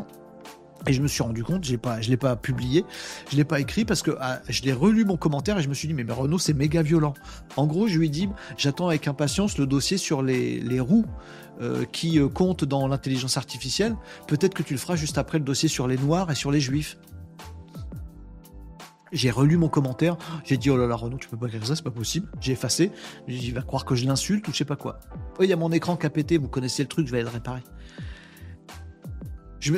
Et 0.87 0.93
je 0.93 1.01
me 1.01 1.07
suis 1.07 1.21
rendu 1.21 1.43
compte, 1.43 1.63
je 1.63 1.73
ne 1.73 2.01
l'ai 2.01 2.17
pas 2.17 2.35
publié, 2.35 2.85
je 3.31 3.37
l'ai 3.37 3.43
pas 3.43 3.59
écrit 3.59 3.85
parce 3.85 4.01
que 4.01 4.11
ah, 4.19 4.41
je 4.49 4.63
l'ai 4.63 4.73
relu 4.73 5.05
mon 5.05 5.15
commentaire 5.15 5.59
et 5.59 5.61
je 5.61 5.69
me 5.69 5.75
suis 5.75 5.87
dit 5.87 5.93
mais, 5.93 6.11
Renault 6.11 6.39
c'est 6.39 6.53
méga 6.53 6.81
violent. 6.81 7.13
En 7.55 7.67
gros 7.67 7.87
je 7.87 7.99
lui 7.99 8.07
ai 8.07 8.09
dit 8.09 8.29
j'attends 8.57 8.87
avec 8.87 9.07
impatience 9.07 9.57
le 9.59 9.67
dossier 9.67 9.97
sur 9.97 10.23
les, 10.23 10.79
roues 10.79 11.05
euh, 11.61 11.85
qui 11.91 12.19
euh, 12.19 12.29
comptent 12.29 12.65
dans 12.65 12.87
l'intelligence 12.87 13.37
artificielle. 13.37 13.95
Peut-être 14.27 14.55
que 14.55 14.63
tu 14.63 14.73
le 14.73 14.79
feras 14.79 14.95
juste 14.95 15.19
après 15.19 15.37
le 15.37 15.43
dossier 15.43 15.69
sur 15.69 15.87
les 15.87 15.97
noirs 15.97 16.31
et 16.31 16.35
sur 16.35 16.51
les 16.51 16.59
juifs. 16.59 16.97
J'ai 19.11 19.29
relu 19.29 19.57
mon 19.57 19.67
commentaire, 19.67 20.17
j'ai 20.45 20.57
dit 20.57 20.69
oh 20.69 20.77
là 20.77 20.87
là 20.87 20.95
Renaud 20.95 21.17
tu 21.17 21.27
peux 21.27 21.37
pas 21.37 21.47
écrire 21.47 21.67
ça, 21.67 21.75
c'est 21.75 21.83
pas 21.83 21.91
possible. 21.91 22.27
J'ai 22.39 22.53
effacé, 22.53 22.91
il 23.27 23.53
va 23.53 23.61
croire 23.61 23.85
que 23.85 23.93
je 23.93 24.05
l'insulte 24.05 24.47
ou 24.47 24.51
je 24.51 24.57
sais 24.57 24.65
pas 24.65 24.77
quoi. 24.77 24.99
il 25.41 25.49
y 25.49 25.53
a 25.53 25.57
mon 25.57 25.71
écran 25.71 25.95
qui 25.95 26.07
a 26.07 26.09
pété, 26.09 26.37
vous 26.37 26.47
connaissez 26.47 26.81
le 26.81 26.89
truc, 26.89 27.05
je 27.05 27.11
vais 27.11 27.19
aller 27.19 27.29
le 27.29 27.33
réparer. 27.33 27.61
Je 29.61 29.73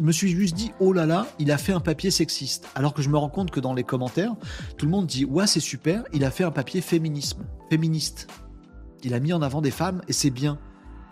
me, 0.00 0.12
suis 0.12 0.30
juste 0.30 0.54
dit, 0.54 0.70
oh 0.78 0.92
là 0.92 1.06
là, 1.06 1.26
il 1.40 1.50
a 1.50 1.58
fait 1.58 1.72
un 1.72 1.80
papier 1.80 2.12
sexiste. 2.12 2.68
Alors 2.76 2.94
que 2.94 3.02
je 3.02 3.08
me 3.08 3.18
rends 3.18 3.28
compte 3.28 3.50
que 3.50 3.58
dans 3.58 3.74
les 3.74 3.82
commentaires, 3.82 4.32
tout 4.78 4.86
le 4.86 4.92
monde 4.92 5.06
dit, 5.06 5.24
ouais, 5.24 5.48
c'est 5.48 5.58
super, 5.58 6.04
il 6.12 6.24
a 6.24 6.30
fait 6.30 6.44
un 6.44 6.52
papier 6.52 6.80
féminisme, 6.80 7.44
féministe. 7.68 8.28
Il 9.02 9.12
a 9.12 9.18
mis 9.18 9.32
en 9.32 9.42
avant 9.42 9.60
des 9.60 9.72
femmes 9.72 10.02
et 10.06 10.12
c'est 10.12 10.30
bien. 10.30 10.60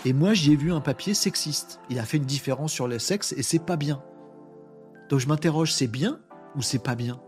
Et 0.04 0.12
moi, 0.12 0.34
j'y 0.34 0.52
ai 0.52 0.56
vu 0.56 0.72
un 0.72 0.80
papier 0.80 1.14
sexiste. 1.14 1.80
Il 1.90 1.98
a 1.98 2.04
fait 2.04 2.16
une 2.16 2.24
différence 2.24 2.72
sur 2.72 2.86
les 2.86 3.00
sexes 3.00 3.34
et 3.36 3.42
c'est 3.42 3.58
pas 3.58 3.76
bien. 3.76 4.04
Donc 5.10 5.18
je 5.18 5.26
m'interroge, 5.26 5.72
c'est 5.72 5.88
bien 5.88 6.20
ou 6.54 6.62
c'est 6.62 6.82
pas 6.82 6.94
bien? 6.94 7.20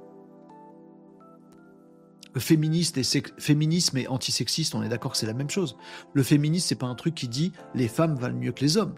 Le 2.35 2.41
féministe 2.41 2.99
et 2.99 3.03
féminisme 3.39 3.99
et 3.99 4.07
antisexiste, 4.07 4.77
on 4.77 4.83
est 4.85 4.89
d'accord 4.89 5.13
que 5.13 5.19
c'est 5.19 5.27
la 5.27 5.35
même 5.35 5.51
chose. 5.51 5.77
Le 6.13 6.23
féminisme, 6.23 6.67
c'est 6.69 6.75
pas 6.77 6.87
un 6.87 6.95
truc 6.95 7.17
qui 7.17 7.27
dit 7.27 7.53
les 7.75 7.89
femmes 7.89 8.15
valent 8.15 8.39
mieux 8.39 8.53
que 8.53 8.61
les 8.61 8.77
hommes 8.77 8.95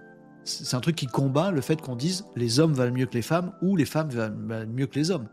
c'est 0.47 0.77
un 0.77 0.81
truc 0.81 0.97
qui 0.97 1.07
combat 1.07 1.51
le 1.51 1.61
fait 1.61 1.81
qu'on 1.81 1.97
dise 1.97 2.25
les 2.37 2.61
hommes 2.61 2.73
valent 2.73 2.93
mieux 2.93 3.07
que 3.07 3.15
les 3.15 3.23
femmes 3.23 3.53
ou 3.63 3.77
les 3.77 3.85
femmes 3.85 4.11
valent 4.11 4.67
mieux 4.67 4.87
que 4.87 4.95
les 4.99 5.11
hommes. 5.11 5.29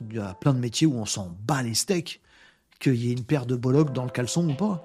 Il 0.00 0.16
y 0.16 0.18
a 0.18 0.34
plein 0.34 0.54
de 0.54 0.60
métiers 0.60 0.86
où 0.86 0.94
on 0.94 1.04
s'en 1.04 1.36
bat 1.46 1.62
les 1.62 1.74
steaks, 1.74 2.20
qu'il 2.78 2.94
y 2.94 3.10
ait 3.10 3.12
une 3.12 3.24
paire 3.24 3.46
de 3.46 3.56
bollocs 3.56 3.92
dans 3.92 4.04
le 4.04 4.10
caleçon 4.10 4.48
ou 4.48 4.54
pas. 4.54 4.84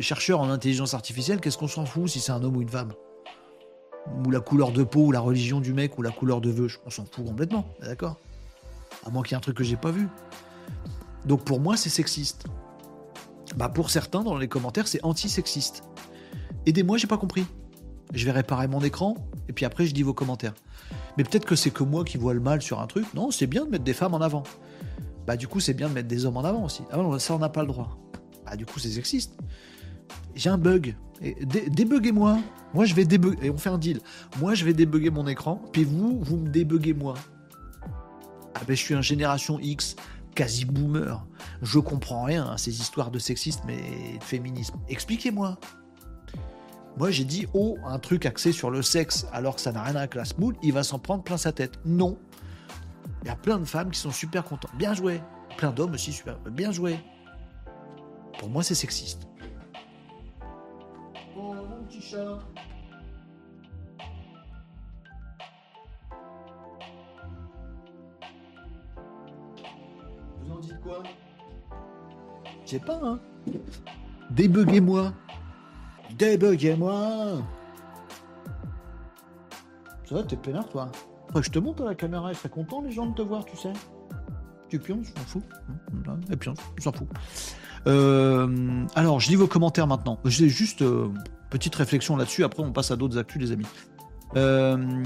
Chercheur 0.00 0.40
en 0.40 0.50
intelligence 0.50 0.94
artificielle, 0.94 1.40
qu'est-ce 1.40 1.58
qu'on 1.58 1.68
s'en 1.68 1.86
fout 1.86 2.08
si 2.08 2.18
c'est 2.18 2.32
un 2.32 2.42
homme 2.42 2.56
ou 2.56 2.62
une 2.62 2.68
femme? 2.68 2.92
Ou 4.24 4.30
la 4.30 4.40
couleur 4.40 4.72
de 4.72 4.82
peau, 4.82 5.06
ou 5.06 5.12
la 5.12 5.20
religion 5.20 5.60
du 5.60 5.72
mec, 5.72 5.98
ou 5.98 6.02
la 6.02 6.10
couleur 6.10 6.40
de 6.40 6.50
vœux, 6.50 6.68
on 6.86 6.90
s'en 6.90 7.04
fout 7.04 7.24
complètement, 7.24 7.66
d'accord? 7.80 8.18
À 9.06 9.10
moins 9.10 9.22
qu'il 9.22 9.32
y 9.32 9.34
ait 9.34 9.36
un 9.36 9.40
truc 9.40 9.56
que 9.56 9.64
j'ai 9.64 9.76
pas 9.76 9.92
vu. 9.92 10.08
Donc 11.26 11.44
pour 11.44 11.60
moi, 11.60 11.76
c'est 11.76 11.90
sexiste. 11.90 12.46
Bah 13.56 13.68
pour 13.68 13.90
certains, 13.90 14.22
dans 14.22 14.36
les 14.36 14.48
commentaires, 14.48 14.88
c'est 14.88 15.04
anti-sexiste. 15.04 15.84
Aidez-moi, 16.66 16.96
j'ai 16.98 17.06
pas 17.06 17.18
compris 17.18 17.46
je 18.12 18.24
vais 18.24 18.32
réparer 18.32 18.68
mon 18.68 18.80
écran, 18.80 19.16
et 19.48 19.52
puis 19.52 19.64
après 19.64 19.86
je 19.86 19.94
dis 19.94 20.02
vos 20.02 20.14
commentaires. 20.14 20.54
Mais 21.16 21.24
peut-être 21.24 21.44
que 21.44 21.56
c'est 21.56 21.70
que 21.70 21.82
moi 21.82 22.04
qui 22.04 22.18
vois 22.18 22.34
le 22.34 22.40
mal 22.40 22.62
sur 22.62 22.80
un 22.80 22.86
truc. 22.86 23.12
Non, 23.14 23.30
c'est 23.30 23.46
bien 23.46 23.64
de 23.64 23.70
mettre 23.70 23.84
des 23.84 23.94
femmes 23.94 24.14
en 24.14 24.20
avant. 24.20 24.42
Bah 25.26 25.36
du 25.36 25.48
coup, 25.48 25.60
c'est 25.60 25.74
bien 25.74 25.88
de 25.88 25.94
mettre 25.94 26.08
des 26.08 26.24
hommes 26.24 26.36
en 26.36 26.44
avant 26.44 26.64
aussi. 26.64 26.82
Ah 26.90 26.96
non, 26.96 27.18
ça 27.18 27.34
on 27.34 27.38
n'a 27.38 27.48
pas 27.48 27.62
le 27.62 27.68
droit. 27.68 27.98
Bah 28.46 28.56
du 28.56 28.66
coup, 28.66 28.78
c'est 28.78 28.90
sexiste. 28.90 29.36
J'ai 30.34 30.50
un 30.50 30.58
bug. 30.58 30.96
Débuguez-moi. 31.20 32.38
Moi, 32.72 32.84
je 32.84 32.94
vais 32.94 33.04
débugger. 33.04 33.46
Et 33.46 33.50
on 33.50 33.58
fait 33.58 33.68
un 33.68 33.78
deal. 33.78 34.00
Moi, 34.38 34.54
je 34.54 34.64
vais 34.64 34.72
débugger 34.72 35.10
mon 35.10 35.26
écran, 35.26 35.60
puis 35.72 35.84
vous, 35.84 36.20
vous 36.20 36.36
me 36.36 36.48
débuguez 36.48 36.94
moi. 36.94 37.14
Ah 38.54 38.60
ben, 38.66 38.76
je 38.76 38.80
suis 38.80 38.94
un 38.94 39.02
génération 39.02 39.58
X, 39.60 39.96
quasi 40.34 40.64
boomer. 40.64 41.24
Je 41.62 41.78
comprends 41.78 42.24
rien 42.24 42.46
à 42.46 42.58
ces 42.58 42.80
histoires 42.80 43.10
de 43.10 43.18
sexisme 43.18 43.68
et 43.70 44.18
de 44.18 44.24
féminisme. 44.24 44.78
Expliquez-moi. 44.88 45.58
Moi, 46.96 47.10
j'ai 47.10 47.24
dit, 47.24 47.46
oh, 47.54 47.78
un 47.84 47.98
truc 47.98 48.26
axé 48.26 48.52
sur 48.52 48.70
le 48.70 48.82
sexe, 48.82 49.26
alors 49.32 49.54
que 49.54 49.60
ça 49.60 49.72
n'a 49.72 49.80
rien 49.82 49.90
à 49.90 49.92
voir 49.92 50.02
avec 50.02 50.14
la 50.14 50.24
smoule, 50.24 50.56
il 50.62 50.72
va 50.72 50.82
s'en 50.82 50.98
prendre 50.98 51.22
plein 51.22 51.38
sa 51.38 51.52
tête. 51.52 51.78
Non. 51.84 52.18
Il 53.22 53.28
y 53.28 53.30
a 53.30 53.36
plein 53.36 53.58
de 53.58 53.64
femmes 53.64 53.90
qui 53.90 53.98
sont 53.98 54.10
super 54.10 54.44
contentes. 54.44 54.74
Bien 54.76 54.92
joué. 54.92 55.22
Plein 55.56 55.70
d'hommes 55.70 55.94
aussi 55.94 56.12
super. 56.12 56.38
Bien 56.50 56.72
joué. 56.72 56.98
Pour 58.38 58.48
moi, 58.48 58.62
c'est 58.62 58.74
sexiste. 58.74 59.26
Oh, 61.36 61.54
mon 61.54 61.84
petit 61.84 62.00
chat. 62.00 62.38
Vous 70.42 70.52
en 70.52 70.58
dites 70.58 70.80
quoi? 70.82 71.02
Je 72.64 72.70
sais 72.70 72.78
pas, 72.78 73.00
hein. 73.02 73.20
Débuguez-moi. 74.30 75.12
Débuguez-moi 76.18 77.42
Ça 80.04 80.14
va, 80.14 80.22
t'es 80.22 80.36
peinard, 80.36 80.68
toi 80.68 80.90
Je 81.40 81.50
te 81.50 81.58
montre 81.58 81.82
à 81.82 81.86
la 81.86 81.94
caméra, 81.94 82.30
ils 82.32 82.36
seraient 82.36 82.48
contents, 82.48 82.82
les 82.82 82.90
gens, 82.90 83.06
de 83.06 83.14
te 83.14 83.22
voir, 83.22 83.44
tu 83.44 83.56
sais. 83.56 83.72
Tu 84.68 84.78
pionces, 84.78 85.06
je 85.06 85.20
m'en 85.20 85.26
fous. 85.26 85.42
Et 86.30 86.36
pionce, 86.36 86.58
je 86.76 86.82
s'en 86.84 86.92
fous. 86.92 87.08
Euh, 87.86 88.84
alors, 88.94 89.20
je 89.20 89.28
lis 89.28 89.36
vos 89.36 89.46
commentaires 89.46 89.86
maintenant. 89.86 90.18
J'ai 90.24 90.48
juste 90.48 90.82
euh, 90.82 91.08
petite 91.50 91.74
réflexion 91.74 92.16
là-dessus. 92.16 92.44
Après, 92.44 92.62
on 92.62 92.72
passe 92.72 92.90
à 92.90 92.96
d'autres 92.96 93.18
actus, 93.18 93.40
les 93.40 93.52
amis. 93.52 93.66
Euh, 94.36 95.02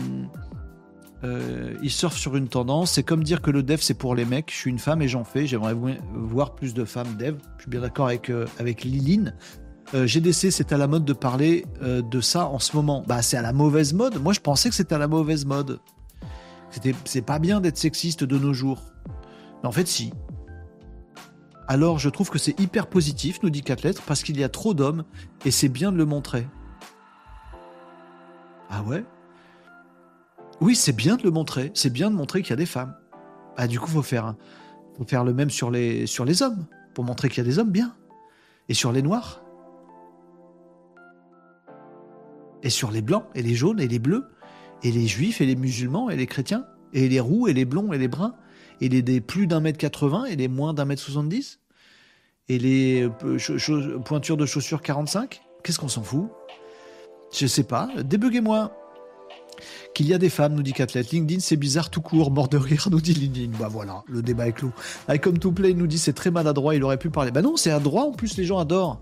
euh, 1.23 1.75
il 1.83 1.91
surfe 1.91 2.17
sur 2.17 2.37
une 2.37 2.49
tendance. 2.49 2.93
C'est 2.93 3.03
comme 3.03 3.25
dire 3.25 3.41
que 3.41 3.51
le 3.51 3.63
dev 3.63 3.79
c'est 3.81 3.95
pour 3.95 4.15
les 4.15 4.27
mecs. 4.27 4.51
Je 4.51 4.57
suis 4.57 4.71
une 4.71 4.79
femme 4.79 5.01
et 5.01 5.09
j'en 5.09 5.25
fais. 5.25 5.47
J'aimerais 5.47 5.75
voir 6.13 6.55
plus 6.55 6.75
de 6.75 6.85
femmes 6.85 7.17
dev. 7.17 7.37
Je 7.57 7.63
suis 7.63 7.71
bien 7.71 7.81
d'accord 7.81 8.09
avec 8.09 8.31
avec 8.59 8.85
Liline. 8.85 9.35
Euh, 9.95 10.09
GDC, 10.09 10.51
c'est 10.51 10.73
à 10.73 10.77
la 10.77 10.89
mode 10.89 11.05
de 11.05 11.12
parler 11.12 11.66
euh, 11.83 12.03
de 12.03 12.21
ça 12.21 12.49
en 12.49 12.59
ce 12.59 12.75
moment. 12.75 13.05
Bah, 13.07 13.23
c'est 13.23 13.37
à 13.37 13.43
la 13.43 13.53
mauvaise 13.53 13.93
mode. 13.93 14.21
Moi, 14.21 14.33
je 14.33 14.41
pensais 14.41 14.69
que 14.69 14.75
c'était 14.75 14.97
à 14.97 14.99
la 14.99 15.07
mauvaise 15.07 15.45
mode. 15.47 15.79
C'est 17.05 17.23
pas 17.23 17.39
bien 17.39 17.61
d'être 17.61 17.79
sexiste 17.79 18.25
de 18.25 18.37
nos 18.37 18.53
jours. 18.53 18.83
Mais 19.62 19.69
en 19.69 19.73
fait, 19.73 19.87
si. 19.87 20.12
Alors, 21.69 22.01
je 22.01 22.09
trouve 22.09 22.29
que 22.29 22.39
c'est 22.39 22.59
hyper 22.59 22.89
positif, 22.89 23.39
nous 23.45 23.51
dit 23.51 23.62
4 23.62 23.85
lettres, 23.85 24.03
parce 24.05 24.25
qu'il 24.25 24.37
y 24.37 24.43
a 24.43 24.49
trop 24.49 24.75
d'hommes 24.75 25.05
et 25.45 25.53
c'est 25.53 25.69
bien 25.69 25.93
de 25.93 25.97
le 25.97 26.05
montrer. 26.05 26.49
Ah 28.71 28.83
ouais? 28.83 29.05
Oui, 30.61 30.75
c'est 30.75 30.93
bien 30.93 31.15
de 31.15 31.23
le 31.23 31.31
montrer. 31.31 31.71
C'est 31.75 31.91
bien 31.91 32.11
de 32.11 32.16
montrer 32.16 32.43
qu'il 32.43 32.51
y 32.51 32.55
a 32.55 32.57
des 32.57 32.66
femmes. 32.66 32.97
Ah, 33.57 33.69
du 33.69 33.79
coup, 33.79 33.87
faut 33.87 34.03
faire, 34.03 34.35
faut 34.99 35.05
faire 35.05 35.23
le 35.23 35.33
même 35.33 35.51
sur 35.51 35.71
les 35.71 36.43
hommes, 36.43 36.66
pour 36.95 37.05
montrer 37.05 37.29
qu'il 37.29 37.39
y 37.39 37.47
a 37.47 37.49
des 37.49 37.61
hommes 37.61 37.71
bien. 37.71 37.95
Et 38.69 38.75
sur 38.75 38.91
les 38.91 39.03
noirs. 39.03 39.44
Et 42.65 42.70
sur 42.70 42.91
les 42.91 43.03
blancs, 43.03 43.24
et 43.36 43.43
les 43.43 43.55
jaunes, 43.55 43.78
et 43.78 43.86
les 43.86 44.01
bleus, 44.01 44.24
et 44.82 44.91
les 44.91 45.07
juifs, 45.07 45.41
et 45.41 45.47
les 45.47 45.55
musulmans, 45.55 46.11
et 46.11 46.16
les 46.16 46.27
chrétiens, 46.27 46.66
et 46.93 47.09
les 47.09 47.20
roux, 47.20 47.47
et 47.47 47.53
les 47.53 47.65
blonds, 47.65 47.93
et 47.93 47.99
les 47.99 48.09
bruns, 48.09 48.35
et 48.81 48.89
les 48.89 49.03
des 49.03 49.20
plus 49.20 49.47
d'un 49.47 49.61
mètre 49.61 49.78
80, 49.78 50.24
et 50.24 50.36
les 50.36 50.49
moins 50.49 50.74
d'un 50.74 50.85
mètre 50.85 51.03
70, 51.03 51.61
et 52.49 52.59
les 52.59 53.03
euh, 53.03 53.99
pointures 54.05 54.36
de 54.36 54.47
chaussures 54.47 54.82
45. 54.82 55.41
Qu'est-ce 55.62 55.78
qu'on 55.78 55.89
s'en 55.89 56.03
fout 56.03 56.28
Je 57.32 57.47
sais 57.47 57.65
pas. 57.65 57.89
Débuguez-moi. 58.03 58.73
Qu'il 59.95 60.07
y 60.09 60.15
a 60.15 60.19
des 60.19 60.28
femmes, 60.28 60.55
nous 60.55 60.62
dit 60.62 60.73
Catlet. 60.73 61.03
LinkedIn, 61.03 61.41
c'est 61.41 61.57
bizarre 61.57 61.89
tout 61.89 62.01
court. 62.01 62.31
Mort 62.32 62.49
de 62.49 62.57
rire, 62.57 62.89
nous 62.91 63.01
dit 63.01 63.15
LinkedIn. 63.15 63.57
Bah 63.59 63.69
voilà, 63.69 64.03
le 64.09 64.20
débat 64.20 64.49
est 64.49 64.53
clos. 64.53 64.73
I 65.09 65.19
come 65.19 65.39
to 65.39 65.53
play, 65.53 65.73
nous 65.73 65.86
dit 65.86 65.99
c'est 65.99 66.12
très 66.12 66.31
maladroit, 66.31 66.74
il 66.74 66.82
aurait 66.82 66.99
pu 66.99 67.11
parler. 67.11 67.31
Bah 67.31 67.43
non, 67.43 67.57
c'est 67.57 67.70
adroit, 67.70 68.05
en 68.05 68.12
plus 68.12 68.36
les 68.36 68.45
gens 68.45 68.59
adorent. 68.59 69.01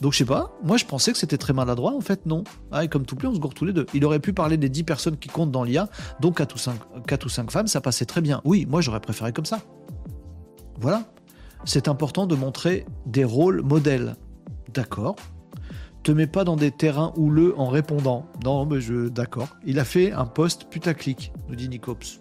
Donc 0.00 0.12
je 0.12 0.18
sais 0.18 0.24
pas, 0.24 0.56
moi 0.62 0.76
je 0.76 0.84
pensais 0.84 1.12
que 1.12 1.18
c'était 1.18 1.38
très 1.38 1.52
maladroit, 1.52 1.92
en 1.92 2.00
fait 2.00 2.24
non. 2.26 2.44
Ah, 2.70 2.86
comme 2.86 3.04
tout 3.04 3.16
play, 3.16 3.28
on 3.28 3.34
se 3.34 3.40
gourde 3.40 3.54
tous 3.54 3.64
les 3.64 3.72
deux. 3.72 3.86
Il 3.94 4.04
aurait 4.04 4.20
pu 4.20 4.32
parler 4.32 4.56
des 4.56 4.68
10 4.68 4.84
personnes 4.84 5.16
qui 5.16 5.28
comptent 5.28 5.50
dans 5.50 5.64
l'IA, 5.64 5.88
donc 6.20 6.36
4 6.36 6.54
ou, 6.54 6.58
5, 6.58 6.74
4 7.06 7.26
ou 7.26 7.28
5 7.28 7.50
femmes, 7.50 7.66
ça 7.66 7.80
passait 7.80 8.06
très 8.06 8.20
bien. 8.20 8.40
Oui, 8.44 8.66
moi 8.68 8.80
j'aurais 8.80 9.00
préféré 9.00 9.32
comme 9.32 9.46
ça. 9.46 9.60
Voilà. 10.80 11.04
C'est 11.64 11.88
important 11.88 12.26
de 12.26 12.36
montrer 12.36 12.86
des 13.06 13.24
rôles 13.24 13.62
modèles. 13.62 14.14
D'accord. 14.72 15.16
Te 16.04 16.12
mets 16.12 16.28
pas 16.28 16.44
dans 16.44 16.56
des 16.56 16.70
terrains 16.70 17.12
houleux 17.16 17.54
en 17.58 17.66
répondant. 17.66 18.26
Non, 18.44 18.64
mais 18.64 18.80
je. 18.80 19.08
D'accord. 19.08 19.48
Il 19.66 19.80
a 19.80 19.84
fait 19.84 20.12
un 20.12 20.24
post 20.24 20.68
putaclic, 20.70 21.32
nous 21.48 21.56
dit 21.56 21.68
Nicops. 21.68 22.20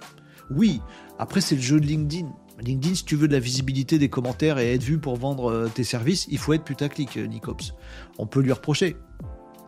Oui, 0.50 0.82
après 1.20 1.42
c'est 1.42 1.56
le 1.56 1.62
jeu 1.62 1.80
de 1.80 1.86
LinkedIn. 1.86 2.28
LinkedIn, 2.60 2.96
si 2.96 3.06
tu 3.06 3.16
veux 3.16 3.28
de 3.28 3.34
la 3.34 3.40
visibilité 3.40 4.00
des 4.00 4.10
commentaires 4.10 4.58
et 4.58 4.74
être 4.74 4.84
vu 4.84 4.98
pour 4.98 5.16
vendre 5.16 5.52
euh, 5.52 5.72
tes 5.74 5.84
services, 5.84 6.28
il 6.30 6.38
faut 6.38 6.54
être 6.54 6.64
putaclic, 6.64 7.18
euh, 7.18 7.28
Nicops. 7.28 7.74
On 8.18 8.26
peut 8.26 8.42
lui 8.42 8.52
reprocher. 8.52 8.98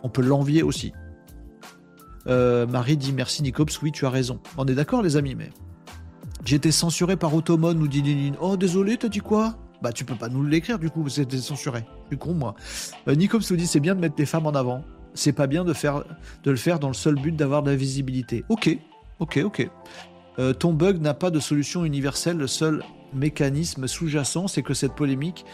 On 0.01 0.09
peut 0.09 0.23
l'envier 0.23 0.63
aussi. 0.63 0.93
Euh, 2.27 2.65
Marie 2.67 2.97
dit 2.97 3.13
merci 3.13 3.43
Nicops, 3.43 3.81
oui 3.81 3.91
tu 3.91 4.05
as 4.05 4.09
raison. 4.09 4.39
On 4.57 4.65
est 4.65 4.75
d'accord 4.75 5.01
les 5.01 5.17
amis, 5.17 5.35
mais 5.35 5.49
été 6.51 6.71
censuré 6.71 7.15
par 7.15 7.33
Automone, 7.35 7.77
nous 7.77 7.87
dit 7.87 8.01
Lilin. 8.01 8.35
Oh 8.41 8.57
désolé, 8.57 8.97
t'as 8.97 9.07
dit 9.07 9.19
quoi? 9.19 9.55
Bah 9.83 9.91
tu 9.91 10.03
peux 10.03 10.15
pas 10.15 10.29
nous 10.29 10.43
l'écrire 10.43 10.79
du 10.79 10.89
coup, 10.89 11.07
c'était 11.09 11.37
censuré. 11.37 11.85
Suis 12.07 12.17
con 12.17 12.33
moi. 12.33 12.55
Nicops 13.07 13.51
nous 13.51 13.57
dit 13.57 13.67
c'est 13.67 13.79
bien 13.79 13.93
de 13.93 13.99
mettre 13.99 14.15
les 14.17 14.25
femmes 14.25 14.47
en 14.47 14.51
avant. 14.51 14.83
C'est 15.13 15.31
pas 15.31 15.47
bien 15.47 15.63
de, 15.63 15.73
faire, 15.73 16.03
de 16.43 16.51
le 16.51 16.57
faire 16.57 16.79
dans 16.79 16.87
le 16.87 16.93
seul 16.93 17.15
but 17.15 17.35
d'avoir 17.35 17.61
de 17.61 17.69
la 17.69 17.75
visibilité. 17.75 18.45
Ok, 18.49 18.75
ok, 19.19 19.41
ok. 19.43 19.69
Euh, 20.39 20.53
ton 20.53 20.73
bug 20.73 21.01
n'a 21.01 21.13
pas 21.13 21.31
de 21.31 21.39
solution 21.39 21.83
universelle. 21.83 22.37
Le 22.37 22.47
seul 22.47 22.83
mécanisme 23.13 23.87
sous-jacent, 23.87 24.47
c'est 24.47 24.63
que 24.63 24.73
cette 24.73 24.93
polémique, 24.93 25.45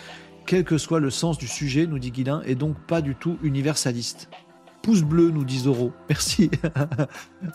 quel 0.46 0.64
que 0.64 0.78
soit 0.78 1.00
le 1.00 1.10
sens 1.10 1.38
du 1.38 1.48
sujet, 1.48 1.88
nous 1.88 2.00
dit 2.00 2.12
Guilin, 2.12 2.42
est 2.46 2.56
donc 2.56 2.78
pas 2.86 3.02
du 3.02 3.16
tout 3.16 3.38
universaliste. 3.42 4.30
Pouce 4.84 5.02
bleu, 5.02 5.32
nous 5.32 5.44
dit 5.44 5.60
Zoro. 5.60 5.92
Merci. 6.10 6.52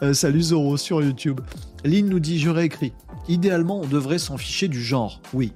Euh, 0.02 0.12
salut 0.12 0.42
Zoro 0.42 0.76
sur 0.76 1.02
YouTube. 1.02 1.40
Lynn 1.84 2.08
nous 2.08 2.18
dit 2.18 2.40
Je 2.40 2.50
réécris. 2.50 2.92
Idéalement, 3.28 3.80
on 3.80 3.86
devrait 3.86 4.18
s'en 4.18 4.36
ficher 4.36 4.66
du 4.66 4.82
genre. 4.82 5.22
Oui. 5.32 5.52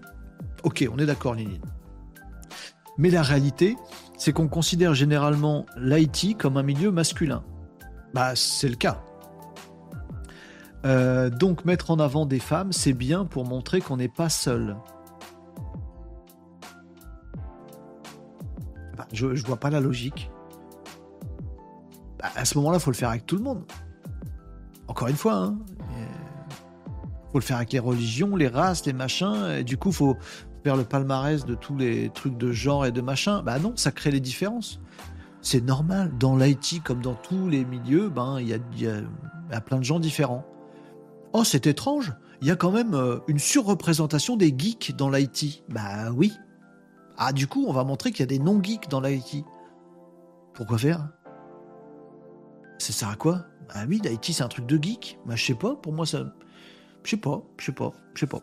Ok, 0.63 0.87
on 0.93 0.99
est 0.99 1.07
d'accord, 1.07 1.35
Lynn. 1.35 1.59
Mais 2.97 3.11
la 3.11 3.23
réalité, 3.23 3.77
c'est 4.17 4.33
qu'on 4.33 4.47
considère 4.47 4.95
généralement 4.95 5.67
l'IT 5.77 6.39
comme 6.39 6.57
un 6.57 6.63
milieu 6.63 6.93
masculin. 6.93 7.43
Bah, 8.15 8.37
c'est 8.37 8.69
le 8.69 8.77
cas. 8.77 9.03
Euh, 10.85 11.31
donc 11.31 11.65
mettre 11.65 11.91
en 11.91 11.99
avant 11.99 12.27
des 12.27 12.39
femmes, 12.39 12.73
c'est 12.73 12.93
bien 12.93 13.25
pour 13.25 13.45
montrer 13.45 13.81
qu'on 13.81 13.97
n'est 13.97 14.09
pas 14.09 14.29
seul. 14.29 14.77
Bah, 18.97 19.07
je, 19.13 19.27
ne 19.27 19.35
vois 19.37 19.57
pas 19.57 19.71
la 19.71 19.81
logique. 19.81 20.31
Bah, 22.19 22.29
à 22.37 22.45
ce 22.45 22.59
moment-là, 22.59 22.79
faut 22.79 22.91
le 22.91 22.97
faire 22.97 23.09
avec 23.09 23.25
tout 23.25 23.37
le 23.37 23.43
monde. 23.43 23.65
Encore 24.87 25.09
une 25.09 25.17
fois, 25.17 25.35
hein. 25.35 25.57
faut 27.33 27.39
le 27.39 27.45
faire 27.45 27.57
avec 27.57 27.73
les 27.73 27.79
religions, 27.79 28.37
les 28.37 28.49
races, 28.49 28.85
les 28.85 28.93
machins. 28.93 29.57
Et 29.59 29.65
du 29.65 29.79
coup, 29.79 29.91
faut 29.91 30.19
faire 30.65 30.77
le 30.77 30.85
palmarès 30.85 31.47
de 31.47 31.55
tous 31.55 31.77
les 31.77 32.11
trucs 32.11 32.37
de 32.37 32.53
genre 32.53 32.85
et 32.85 32.93
de 32.93 33.01
machin. 33.01 33.43
Bah 33.43 33.59
non, 33.59 33.73
ça 33.77 33.91
crée 33.91 34.11
les 34.11 34.21
différences. 34.21 34.81
C'est 35.41 35.63
normal. 35.63 36.13
Dans 36.19 36.37
l'IT, 36.37 36.83
comme 36.85 37.01
dans 37.01 37.15
tous 37.15 37.49
les 37.49 37.65
milieux, 37.65 38.11
ben 38.11 38.39
il 38.39 38.49
y 38.49 38.87
a 38.87 39.61
plein 39.63 39.79
de 39.79 39.85
gens 39.85 39.99
différents. 39.99 40.45
Oh, 41.37 41.43
c'est 41.43 41.67
étrange, 41.67 42.13
il 42.43 42.47
y 42.47 42.53
a 42.53 42.57
quand 42.57 42.71
même 42.71 42.95
euh, 42.95 43.19
une 43.27 43.41
surreprésentation 43.41 44.37
des 44.37 44.55
geeks 44.57 44.95
dans 44.95 45.11
l'IT. 45.11 45.65
Bah 45.69 46.13
oui. 46.15 46.33
Ah, 47.19 47.33
du 47.33 47.49
coup, 47.49 47.65
on 47.67 47.73
va 47.73 47.83
montrer 47.83 48.13
qu'il 48.13 48.21
y 48.21 48.23
a 48.23 48.27
des 48.27 48.39
non-geeks 48.39 48.89
dans 48.89 49.01
l'IT. 49.01 49.45
Pourquoi 50.55 50.79
faire? 50.79 51.09
Ça 52.79 52.93
sert 52.93 53.09
à 53.09 53.17
quoi? 53.17 53.47
Bah 53.69 53.81
oui, 53.89 54.01
l'IT 54.05 54.33
c'est 54.33 54.45
un 54.45 54.49
truc 54.49 54.67
de 54.67 54.81
geek. 54.81 55.19
Bah 55.27 55.35
je 55.35 55.45
sais 55.45 55.55
pas, 55.57 55.75
pour 55.75 55.93
moi 55.93 56.07
ça. 56.07 56.33
Je 57.03 57.11
sais 57.11 57.17
pas, 57.17 57.43
je 57.59 57.67
sais 57.67 57.73
pas, 57.73 57.93
je 58.15 58.21
sais 58.21 58.27
pas. 58.29 58.41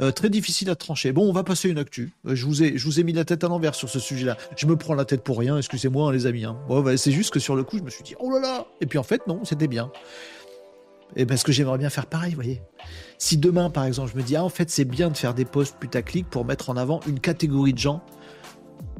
Euh, 0.00 0.10
très 0.10 0.30
difficile 0.30 0.70
à 0.70 0.76
trancher. 0.76 1.12
Bon, 1.12 1.28
on 1.28 1.32
va 1.32 1.44
passer 1.44 1.68
une 1.68 1.78
actu. 1.78 2.14
Euh, 2.26 2.34
je, 2.34 2.46
vous 2.46 2.62
ai, 2.62 2.78
je 2.78 2.84
vous 2.86 3.00
ai 3.00 3.04
mis 3.04 3.12
la 3.12 3.26
tête 3.26 3.44
à 3.44 3.48
l'envers 3.48 3.74
sur 3.74 3.90
ce 3.90 3.98
sujet-là. 3.98 4.38
Je 4.56 4.66
me 4.66 4.76
prends 4.76 4.94
la 4.94 5.04
tête 5.04 5.22
pour 5.24 5.38
rien, 5.38 5.58
excusez-moi 5.58 6.08
hein, 6.08 6.12
les 6.12 6.24
amis. 6.24 6.46
Hein. 6.46 6.58
Bon, 6.68 6.96
c'est 6.96 7.12
juste 7.12 7.34
que 7.34 7.38
sur 7.38 7.54
le 7.54 7.64
coup, 7.64 7.76
je 7.76 7.82
me 7.82 7.90
suis 7.90 8.02
dit, 8.02 8.14
oh 8.18 8.30
là 8.30 8.40
là 8.40 8.66
Et 8.80 8.86
puis 8.86 8.98
en 8.98 9.02
fait, 9.02 9.26
non, 9.26 9.44
c'était 9.44 9.68
bien. 9.68 9.92
Et 11.16 11.26
parce 11.26 11.42
que 11.42 11.52
j'aimerais 11.52 11.78
bien 11.78 11.90
faire 11.90 12.06
pareil, 12.06 12.30
vous 12.30 12.36
voyez. 12.36 12.62
Si 13.18 13.36
demain, 13.36 13.70
par 13.70 13.84
exemple, 13.84 14.10
je 14.12 14.16
me 14.16 14.22
dis, 14.22 14.36
ah, 14.36 14.44
en 14.44 14.48
fait, 14.48 14.70
c'est 14.70 14.84
bien 14.84 15.10
de 15.10 15.16
faire 15.16 15.34
des 15.34 15.44
posts 15.44 15.76
putaclic 15.78 16.28
pour 16.28 16.44
mettre 16.44 16.70
en 16.70 16.76
avant 16.76 17.00
une 17.06 17.20
catégorie 17.20 17.72
de 17.72 17.78
gens, 17.78 18.02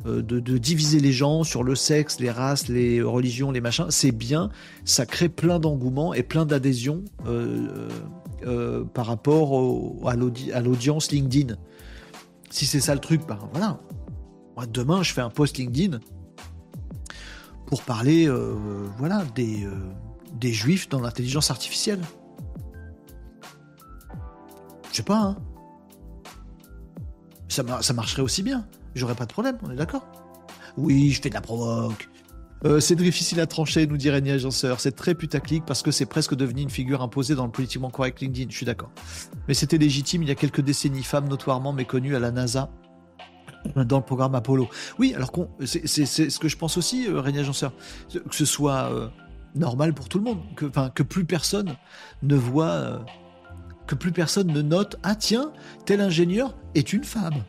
euh, 0.07 0.23
de, 0.23 0.59
diviser 0.59 0.99
les 0.99 1.13
gens 1.13 1.45
sur 1.45 1.63
le 1.63 1.75
sexe, 1.75 2.21
les 2.21 2.31
races, 2.31 2.69
les 2.69 3.03
religions, 3.03 3.51
les 3.51 3.61
machins, 3.61 3.87
c'est 3.91 4.13
bien, 4.13 4.51
ça 4.85 5.05
crée 5.05 5.29
plein 5.29 5.59
d'engouement 5.59 6.15
et 6.15 6.23
plein 6.23 6.47
d'adhésion 6.47 7.05
euh, 7.27 7.89
euh, 8.47 8.85
par 8.85 9.07
rapport 9.07 10.09
à 10.09 10.17
l'audience 10.17 11.13
LinkedIn. 11.13 11.55
Si 12.49 12.65
c'est 12.65 12.81
ça 12.81 12.95
le 12.95 13.01
truc, 13.01 13.27
ben 13.29 13.39
voilà. 13.53 13.79
Moi, 14.57 14.67
demain, 14.67 15.03
je 15.03 15.13
fais 15.13 15.21
un 15.21 15.31
post 15.31 15.59
LinkedIn 15.59 16.01
pour 17.67 17.83
parler, 17.83 18.29
voilà, 18.99 19.25
des 19.35 19.67
des 20.33 20.53
juifs 20.53 20.89
dans 20.89 21.01
l'intelligence 21.01 21.51
artificielle 21.51 22.01
Je 24.91 24.97
sais 24.97 25.03
pas, 25.03 25.19
hein. 25.19 25.37
Ça, 27.49 27.93
marcherait 27.93 28.23
aussi 28.23 28.43
bien. 28.45 28.67
J'aurais 28.95 29.17
pas 29.17 29.27
de 29.27 29.33
problème, 29.33 29.59
on 29.63 29.71
est 29.71 29.77
d'accord 29.77 30.07
Oui, 30.77 31.11
je 31.11 31.21
fais 31.21 31.31
de 31.31 31.35
la 31.35 31.41
provoque. 31.41 32.09
Euh, 32.65 32.79
c'est 32.79 32.95
difficile 32.95 33.41
à 33.41 33.47
trancher, 33.47 33.87
nous 33.87 33.97
dit 33.97 34.11
Régnier 34.11 34.33
Agenceur. 34.33 34.81
C'est 34.81 34.93
très 34.93 35.15
putaclic 35.15 35.65
parce 35.65 35.83
que 35.83 35.91
c'est 35.91 36.07
presque 36.07 36.35
devenu 36.35 36.63
une 36.63 36.71
figure 36.71 37.03
imposée 37.03 37.35
dans 37.35 37.47
le 37.47 37.51
politiquement 37.51 37.91
correct 37.91 38.21
LinkedIn. 38.21 38.51
Je 38.51 38.57
suis 38.57 38.67
d'accord. 38.67 38.91
Mais 39.49 39.55
c'était 39.55 39.79
légitime 39.79 40.23
il 40.23 40.29
y 40.29 40.33
a 40.33 40.35
quelques 40.35 40.61
décennies. 40.61 41.03
Femme 41.03 41.29
notoirement 41.29 41.73
méconnue 41.73 42.15
à 42.15 42.21
la 42.21 42.31
NASA 42.31 42.71
dans 43.77 43.99
le 43.99 44.05
programme 44.05 44.35
Apollo. 44.35 44.69
Oui, 44.99 45.15
alors 45.15 45.33
c'est 45.65 45.87
ce 45.87 46.39
que 46.39 46.49
je 46.49 46.57
pense 46.57 46.77
aussi, 46.77 47.09
euh, 47.09 47.21
Régnier. 47.21 47.43
Que 47.43 48.35
ce 48.35 48.45
soit 48.45 48.93
euh, 48.93 49.09
normal 49.55 49.95
pour 49.95 50.09
tout 50.09 50.19
le 50.19 50.25
monde. 50.25 50.41
Que, 50.57 50.67
que 50.91 51.03
plus 51.03 51.25
personne 51.25 51.77
ne 52.23 52.37
voit, 52.37 52.71
euh, 52.71 52.99
que 53.87 53.95
plus 53.95 54.13
personne 54.13 54.49
ne 54.49 54.63
note, 54.63 54.97
ah 55.03 55.15
tiens, 55.15 55.53
tel 55.85 56.01
ingénieur 56.01 56.57
est 56.75 56.93
une 56.93 57.05
femme, 57.05 57.45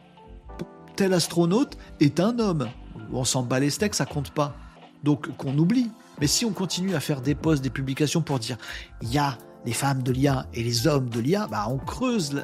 tel 0.96 1.14
astronaute 1.14 1.78
est 2.00 2.20
un 2.20 2.40
homme. 2.40 2.68
On 3.14 3.24
s'en 3.24 3.44
bat 3.44 3.60
les 3.60 3.70
steaks, 3.70 3.96
ça 3.96 4.06
compte 4.06 4.32
pas. 4.32 4.56
Donc 5.04 5.36
qu'on 5.38 5.58
oublie. 5.58 5.90
Mais 6.20 6.28
si 6.28 6.46
on 6.46 6.52
continue 6.52 6.94
à 6.94 7.00
faire 7.00 7.22
des 7.22 7.36
posts, 7.36 7.64
des 7.64 7.72
publications 7.72 8.22
pour 8.22 8.40
dire, 8.40 8.58
il 9.02 9.12
y 9.12 9.18
a 9.18 9.38
les 9.66 9.74
femmes 9.74 10.04
de 10.04 10.12
l'IA 10.12 10.48
et 10.54 10.64
les 10.64 10.88
hommes 10.88 11.10
de 11.10 11.20
l'IA, 11.20 11.48
bah 11.48 11.66
on 11.70 11.78
creuse. 11.78 12.44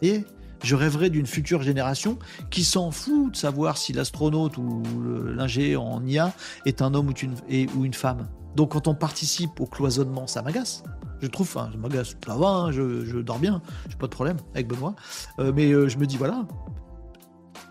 Et 0.00 0.24
je 0.62 0.74
rêverais 0.74 1.10
d'une 1.10 1.26
future 1.26 1.62
génération 1.62 2.18
qui 2.50 2.64
s'en 2.64 2.90
fout 2.90 3.32
de 3.32 3.36
savoir 3.36 3.76
si 3.76 3.92
l'astronaute 3.92 4.56
ou 4.58 4.82
l'ingé 5.26 5.76
en 5.76 6.04
IA 6.06 6.32
est 6.66 6.82
un 6.82 6.94
homme 6.94 7.08
ou 7.08 7.12
une, 7.12 7.68
ou 7.76 7.84
une 7.84 7.94
femme. 7.94 8.28
Donc 8.58 8.72
quand 8.72 8.88
on 8.88 8.94
participe 8.96 9.60
au 9.60 9.66
cloisonnement, 9.66 10.26
ça 10.26 10.42
m'agace. 10.42 10.82
Je 11.22 11.28
trouve, 11.28 11.46
enfin, 11.46 11.70
ça 11.70 11.78
m'agace, 11.78 12.16
ça 12.26 12.34
va, 12.36 12.48
hein, 12.48 12.72
je, 12.72 13.20
dors 13.20 13.38
bien, 13.38 13.62
j'ai 13.88 13.94
pas 13.94 14.06
de 14.06 14.10
problème 14.10 14.36
avec 14.52 14.66
Benoît. 14.66 14.96
Euh, 15.38 15.52
mais 15.54 15.70
euh, 15.70 15.88
je 15.88 15.96
me 15.96 16.06
dis, 16.06 16.16
voilà, 16.16 16.44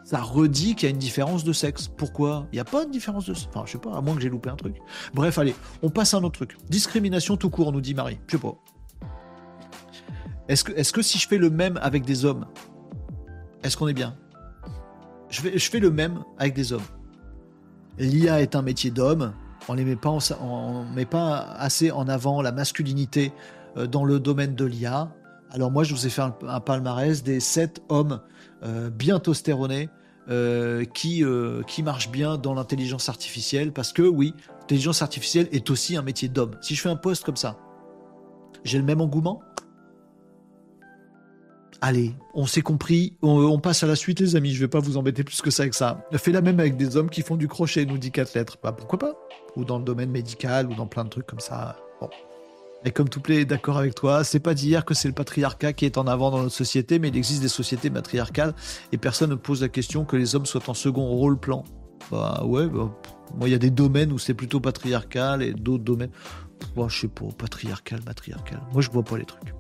ça 0.06 0.22
redit 0.22 0.76
qu'il 0.76 0.88
y 0.88 0.90
a 0.90 0.94
une 0.94 0.98
différence 0.98 1.44
de 1.44 1.52
sexe. 1.52 1.90
Pourquoi? 1.90 2.48
Il 2.54 2.56
n'y 2.56 2.62
a 2.62 2.64
pas 2.64 2.86
de 2.86 2.90
différence 2.90 3.26
de 3.26 3.34
sexe. 3.34 3.50
Enfin, 3.54 3.66
je 3.66 3.74
sais 3.74 3.78
pas, 3.80 3.98
à 3.98 4.00
moins 4.00 4.16
que 4.16 4.22
j'ai 4.22 4.30
loupé 4.30 4.50
un 4.50 4.56
truc. 4.56 4.78
Bref, 5.14 5.38
allez, 5.38 5.56
on 5.82 5.90
passe 5.90 6.14
à 6.14 6.20
un 6.20 6.24
autre 6.24 6.36
truc. 6.36 6.56
Discrimination 6.70 7.36
tout 7.36 7.50
court, 7.50 7.74
nous 7.74 7.82
dit 7.82 7.94
Marie. 7.94 8.22
Je 8.28 8.38
sais 8.38 8.42
pas. 8.42 8.56
Est-ce 10.48 10.94
que, 10.94 11.02
si 11.02 11.18
je 11.18 11.28
fais 11.28 11.38
le 11.38 11.50
même 11.50 11.78
avec 11.82 12.06
des 12.06 12.24
hommes, 12.24 12.46
est-ce 13.62 13.76
qu'on 13.76 13.90
est 13.90 13.94
bien? 13.94 14.16
Je 15.28 15.42
je 15.54 15.70
fais 15.70 15.80
le 15.80 15.92
même 15.92 16.24
avec 16.38 16.54
des 16.54 16.72
hommes. 16.72 16.88
L'IA 17.98 18.42
est 18.42 18.56
un 18.56 18.62
métier 18.62 18.90
d'homme. 18.90 19.34
On 19.70 19.76
ne 19.76 20.96
met, 20.96 21.06
pas 21.06 21.38
assez 21.58 21.92
en 21.92 22.08
avant 22.08 22.42
la 22.42 22.52
masculinité 22.52 23.34
euh, 23.76 23.88
dans 23.88 24.06
le 24.06 24.20
domaine 24.20 24.56
de 24.56 24.66
l'IA. 24.66 25.10
Alors 25.52 25.72
moi, 25.72 25.84
je 25.84 25.94
vous 25.94 26.06
ai 26.06 26.10
fait 26.10 26.22
un, 26.22 26.60
palmarès 26.60 27.24
des 27.24 27.40
7 27.40 27.82
hommes 27.90 28.22
euh, 28.64 28.90
bien 28.90 29.20
tostéronés 29.20 29.90
euh, 30.30 30.84
qui 30.86 31.24
marchent 31.84 32.12
bien 32.12 32.38
dans 32.38 32.54
l'intelligence 32.54 33.10
artificielle. 33.10 33.72
Parce 33.74 33.94
que 33.94 34.02
oui, 34.02 34.34
l'intelligence 34.62 35.02
artificielle 35.02 35.48
est 35.52 35.70
aussi 35.70 35.98
un 35.98 36.02
métier 36.02 36.30
d'homme. 36.30 36.56
Si 36.62 36.76
je 36.76 36.82
fais 36.82 36.90
un 36.90 36.96
poste 36.96 37.24
comme 37.24 37.38
ça, 37.38 37.58
j'ai 38.64 38.78
le 38.78 38.84
même 38.84 39.02
engouement? 39.02 39.42
Allez, 41.80 42.16
on 42.34 42.48
s'est 42.48 42.62
compris, 42.62 43.18
on, 43.22 43.60
passe 43.60 43.84
à 43.84 43.88
la 43.88 43.96
suite 43.96 44.20
les 44.20 44.36
amis, 44.36 44.52
je 44.52 44.60
vais 44.60 44.68
pas 44.68 44.80
vous 44.80 44.98
embêter 44.98 45.24
plus 45.24 45.42
que 45.42 45.52
ça 45.52 45.64
avec 45.64 45.76
ça. 45.76 46.08
Fais 46.14 46.32
la 46.32 46.42
même 46.42 46.60
avec 46.60 46.76
des 46.76 46.98
hommes 46.98 47.10
qui 47.10 47.22
font 47.22 47.36
du 47.36 47.48
crochet, 47.48 47.86
nous 47.86 48.00
dit 48.00 48.12
4 48.12 48.34
lettres. 48.34 48.58
Bah 48.64 48.72
pourquoi 48.72 48.98
pas? 48.98 49.14
Ou 49.56 49.64
dans 49.64 49.78
le 49.78 49.84
domaine 49.84 50.10
médical, 50.10 50.68
ou 50.70 50.74
dans 50.74 50.88
plein 50.88 51.04
de 51.04 51.10
trucs 51.10 51.28
comme 51.28 51.40
ça. 51.40 51.76
Bon. 52.02 52.10
Et 52.84 52.92
comme 52.92 53.10
tout 53.10 53.22
plaît, 53.22 53.46
d'accord 53.46 53.78
avec 53.78 53.94
toi, 53.94 54.24
c'est 54.24 54.40
pas 54.40 54.54
d'hier 54.54 54.86
que 54.86 54.94
c'est 54.94 55.08
le 55.08 55.14
patriarcat 55.14 55.74
qui 55.74 55.86
est 55.86 55.98
en 55.98 56.08
avant 56.08 56.32
dans 56.32 56.42
notre 56.42 56.56
société, 56.56 57.00
mais 57.00 57.10
il 57.10 57.18
existe 57.18 57.42
des 57.42 57.48
sociétés 57.48 57.90
matriarcales 57.90 58.54
et 58.92 58.98
personne 58.98 59.30
ne 59.32 59.36
pose 59.36 59.62
la 59.62 59.70
question 59.70 60.04
que 60.06 60.16
les 60.16 60.36
hommes 60.36 60.46
soient 60.46 60.68
en 60.70 60.74
second 60.74 61.06
rôle 61.06 61.40
plan. 61.40 61.64
Bah 62.12 62.44
ouais, 62.46 62.68
bah, 62.68 62.92
moi 63.36 63.50
il 63.50 63.52
y 63.52 63.56
a 63.56 63.60
des 63.60 63.72
domaines 63.72 64.12
où 64.12 64.20
c'est 64.20 64.34
plutôt 64.34 64.60
patriarcal 64.60 65.44
et 65.44 65.54
d'autres 65.54 65.84
domaines. 65.84 66.12
Moi 66.76 66.88
je 66.90 67.02
sais 67.02 67.08
pas, 67.08 67.26
patriarcal, 67.38 68.00
matriarcal. 68.06 68.62
Moi 68.72 68.82
je 68.82 68.90
vois 68.90 69.04
pas 69.04 69.18
les 69.18 69.26
trucs. 69.26 69.54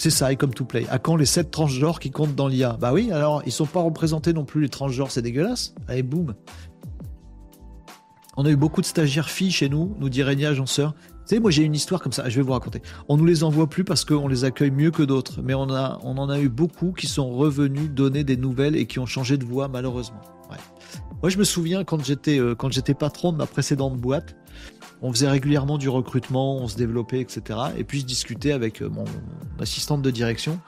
C'est 0.00 0.08
ça, 0.08 0.32
et 0.32 0.36
comme 0.36 0.54
to 0.54 0.64
play. 0.64 0.86
À 0.88 0.98
quand 0.98 1.14
les 1.14 1.26
7 1.26 1.50
transgenres 1.50 2.00
qui 2.00 2.10
comptent 2.10 2.34
dans 2.34 2.48
l'IA 2.48 2.78
Bah 2.80 2.94
oui, 2.94 3.12
alors 3.12 3.42
ils 3.44 3.52
sont 3.52 3.66
pas 3.66 3.82
représentés 3.82 4.32
non 4.32 4.46
plus 4.46 4.62
les 4.62 4.70
transgenres, 4.70 5.10
c'est 5.10 5.20
dégueulasse. 5.20 5.74
Allez, 5.88 6.02
boum. 6.02 6.32
On 8.38 8.46
a 8.46 8.50
eu 8.50 8.56
beaucoup 8.56 8.80
de 8.80 8.86
stagiaires 8.86 9.28
filles 9.28 9.50
chez 9.50 9.68
nous, 9.68 9.94
nous 10.00 10.08
dit 10.08 10.22
Régna 10.22 10.48
Agenceur. 10.48 10.94
Vous 11.10 11.26
savez, 11.26 11.40
moi 11.40 11.50
j'ai 11.50 11.64
une 11.64 11.74
histoire 11.74 12.00
comme 12.00 12.12
ça, 12.12 12.30
je 12.30 12.36
vais 12.36 12.42
vous 12.42 12.52
raconter. 12.52 12.80
On 13.10 13.18
nous 13.18 13.26
les 13.26 13.44
envoie 13.44 13.68
plus 13.68 13.84
parce 13.84 14.06
qu'on 14.06 14.26
les 14.26 14.44
accueille 14.44 14.70
mieux 14.70 14.90
que 14.90 15.02
d'autres, 15.02 15.42
mais 15.42 15.52
on, 15.52 15.68
a, 15.68 15.98
on 16.02 16.16
en 16.16 16.30
a 16.30 16.40
eu 16.40 16.48
beaucoup 16.48 16.92
qui 16.92 17.06
sont 17.06 17.28
revenus 17.32 17.90
donner 17.90 18.24
des 18.24 18.38
nouvelles 18.38 18.76
et 18.76 18.86
qui 18.86 19.00
ont 19.00 19.06
changé 19.06 19.36
de 19.36 19.44
voix 19.44 19.68
malheureusement. 19.68 20.22
Moi 21.20 21.28
je 21.28 21.36
me 21.36 21.44
souviens 21.44 21.84
quand 21.84 22.02
j'étais 22.02 22.38
euh, 22.38 22.54
quand 22.54 22.72
j'étais 22.72 22.94
patron 22.94 23.32
de 23.32 23.36
ma 23.36 23.46
précédente 23.46 23.98
boîte, 23.98 24.34
on 25.02 25.12
faisait 25.12 25.28
régulièrement 25.28 25.78
du 25.78 25.88
recrutement, 25.88 26.56
on 26.56 26.68
se 26.68 26.76
développait, 26.76 27.20
etc. 27.20 27.58
Et 27.76 27.84
puis 27.84 28.00
je 28.00 28.06
discutais 28.06 28.52
avec 28.52 28.82
euh, 28.82 28.88
mon 28.88 29.04
assistante 29.58 30.02
de 30.02 30.10
direction 30.10 30.60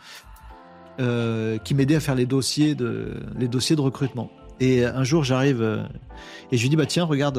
euh, 1.01 1.59
qui 1.59 1.75
m'aidait 1.75 1.97
à 1.97 2.01
faire 2.01 2.15
les 2.15 2.27
dossiers 2.27 2.75
de, 2.75 3.81
recrutement. 3.81 4.31
Et 4.61 4.85
un 4.85 5.05
jour, 5.05 5.25
j'arrive 5.25 5.61
euh, 5.61 5.83
et 6.51 6.57
je 6.57 6.63
lui 6.63 6.69
dis 6.69 6.77
bah 6.77 6.87
tiens, 6.87 7.05
regarde, 7.05 7.39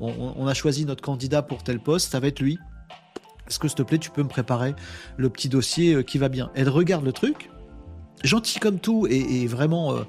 on, 0.00 0.46
a 0.46 0.54
choisi 0.54 0.84
notre 0.84 1.02
candidat 1.02 1.42
pour 1.42 1.62
tel 1.62 1.80
poste, 1.80 2.12
ça 2.12 2.20
va 2.20 2.28
être 2.28 2.40
lui. 2.40 2.58
Est-ce 3.48 3.58
que 3.58 3.68
s'il 3.68 3.76
te 3.76 3.82
plaît, 3.82 3.98
tu 3.98 4.10
peux 4.10 4.22
me 4.22 4.28
préparer 4.28 4.74
le 5.16 5.28
petit 5.28 5.48
dossier 5.48 6.02
qui 6.04 6.18
va 6.18 6.28
bien? 6.28 6.50
Elle 6.54 6.68
regarde 6.68 7.04
le 7.04 7.12
truc, 7.12 7.50
gentil 8.24 8.58
comme 8.58 8.78
tout 8.78 9.06
et, 9.08 9.46
vraiment 9.46 9.94
euh, 9.94 10.02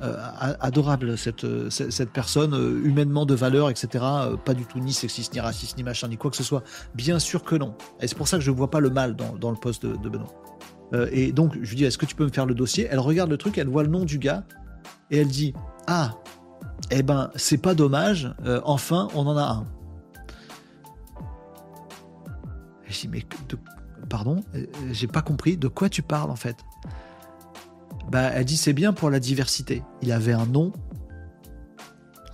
adorable 0.00 1.18
cette, 1.18 1.46
cette, 1.70 2.10
personne, 2.10 2.54
euh, 2.54 2.80
humainement 2.84 3.26
de 3.26 3.34
valeur, 3.34 3.70
etc. 3.70 4.04
Euh, 4.04 4.36
pas 4.36 4.54
du 4.54 4.64
tout 4.64 4.78
ni 4.80 4.92
sexiste, 4.92 5.34
ni 5.34 5.40
raciste, 5.40 5.76
ni 5.76 5.82
machin, 5.82 6.08
ni 6.08 6.16
quoi 6.16 6.30
que 6.30 6.36
ce 6.36 6.42
soit. 6.42 6.62
Bien 6.94 7.18
sûr 7.18 7.42
que 7.44 7.54
non. 7.54 7.74
Et 8.00 8.08
c'est 8.08 8.16
pour 8.16 8.28
ça 8.28 8.38
que 8.38 8.42
je 8.42 8.50
ne 8.50 8.56
vois 8.56 8.70
pas 8.70 8.80
le 8.80 8.90
mal 8.90 9.14
dans, 9.14 9.34
dans 9.36 9.50
le 9.50 9.56
poste 9.56 9.84
de, 9.84 10.08
Benoît. 10.08 10.32
et 11.12 11.32
donc, 11.32 11.54
je 11.60 11.70
lui 11.70 11.76
dis, 11.76 11.84
est-ce 11.84 11.98
que 11.98 12.06
tu 12.06 12.14
peux 12.14 12.24
me 12.24 12.30
faire 12.30 12.46
le 12.46 12.54
dossier? 12.54 12.88
Elle 12.90 12.98
regarde 12.98 13.30
le 13.30 13.36
truc, 13.36 13.58
elle 13.58 13.68
voit 13.68 13.82
le 13.82 13.90
nom 13.90 14.04
du 14.04 14.18
gars, 14.18 14.44
et 15.10 15.18
elle 15.18 15.28
dit, 15.28 15.52
ah, 15.86 16.14
eh 16.90 17.02
ben, 17.02 17.30
c'est 17.36 17.58
pas 17.58 17.74
dommage, 17.74 18.32
enfin, 18.64 19.08
on 19.14 19.26
en 19.26 19.36
a 19.36 19.44
un. 19.44 19.64
je 22.86 23.00
dis, 23.00 23.08
mais 23.08 23.24
pardon, 24.08 24.40
j'ai 24.90 25.06
pas 25.06 25.22
compris, 25.22 25.56
de 25.56 25.68
quoi 25.68 25.88
tu 25.88 26.02
parles 26.02 26.30
en 26.30 26.36
fait? 26.36 26.56
Bah, 28.08 28.30
elle 28.34 28.44
dit 28.44 28.56
c'est 28.56 28.72
bien 28.72 28.92
pour 28.92 29.10
la 29.10 29.20
diversité. 29.20 29.82
Il 30.02 30.12
avait 30.12 30.32
un 30.32 30.46
nom 30.46 30.72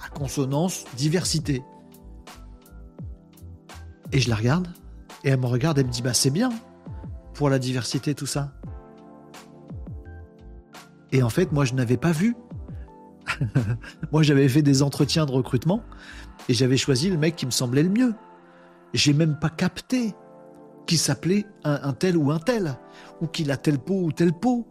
à 0.05 0.09
consonance 0.09 0.85
diversité. 0.97 1.63
Et 4.13 4.21
je 4.21 4.31
la 4.31 4.37
regarde, 4.37 4.69
et 5.25 5.31
elle 5.31 5.41
me 5.41 5.47
regarde, 5.47 5.79
elle 5.79 5.87
me 5.87 5.91
dit 5.91 6.03
bah 6.03 6.15
c'est 6.15 6.31
bien 6.31 6.51
pour 7.35 7.51
la 7.51 7.59
diversité 7.59 8.15
tout 8.15 8.27
ça. 8.27 8.53
Et 11.13 11.23
en 11.23 11.31
fait, 11.31 11.53
moi 11.53 11.65
je 11.65 11.75
n'avais 11.75 11.97
pas 11.97 12.13
vu. 12.13 12.37
moi 14.13 14.23
j'avais 14.23 14.49
fait 14.49 14.63
des 14.63 14.83
entretiens 14.83 15.27
de 15.27 15.33
recrutement 15.33 15.83
et 16.49 16.55
j'avais 16.55 16.77
choisi 16.77 17.11
le 17.11 17.19
mec 17.19 17.37
qui 17.37 17.47
me 17.47 17.51
semblait 17.51 17.83
le 17.83 17.91
mieux. 17.91 18.15
J'ai 18.95 19.13
même 19.13 19.39
pas 19.39 19.51
capté 19.51 20.15
qu'il 20.87 20.99
s'appelait 20.99 21.45
un, 21.65 21.81
un, 21.83 21.93
tel 21.93 22.17
ou 22.17 22.31
un 22.31 22.39
tel, 22.39 22.79
ou 23.21 23.27
qu'il 23.27 23.51
a 23.51 23.57
telle 23.57 23.81
peau 23.81 24.05
ou 24.05 24.13
telle 24.13 24.33
peau 24.33 24.67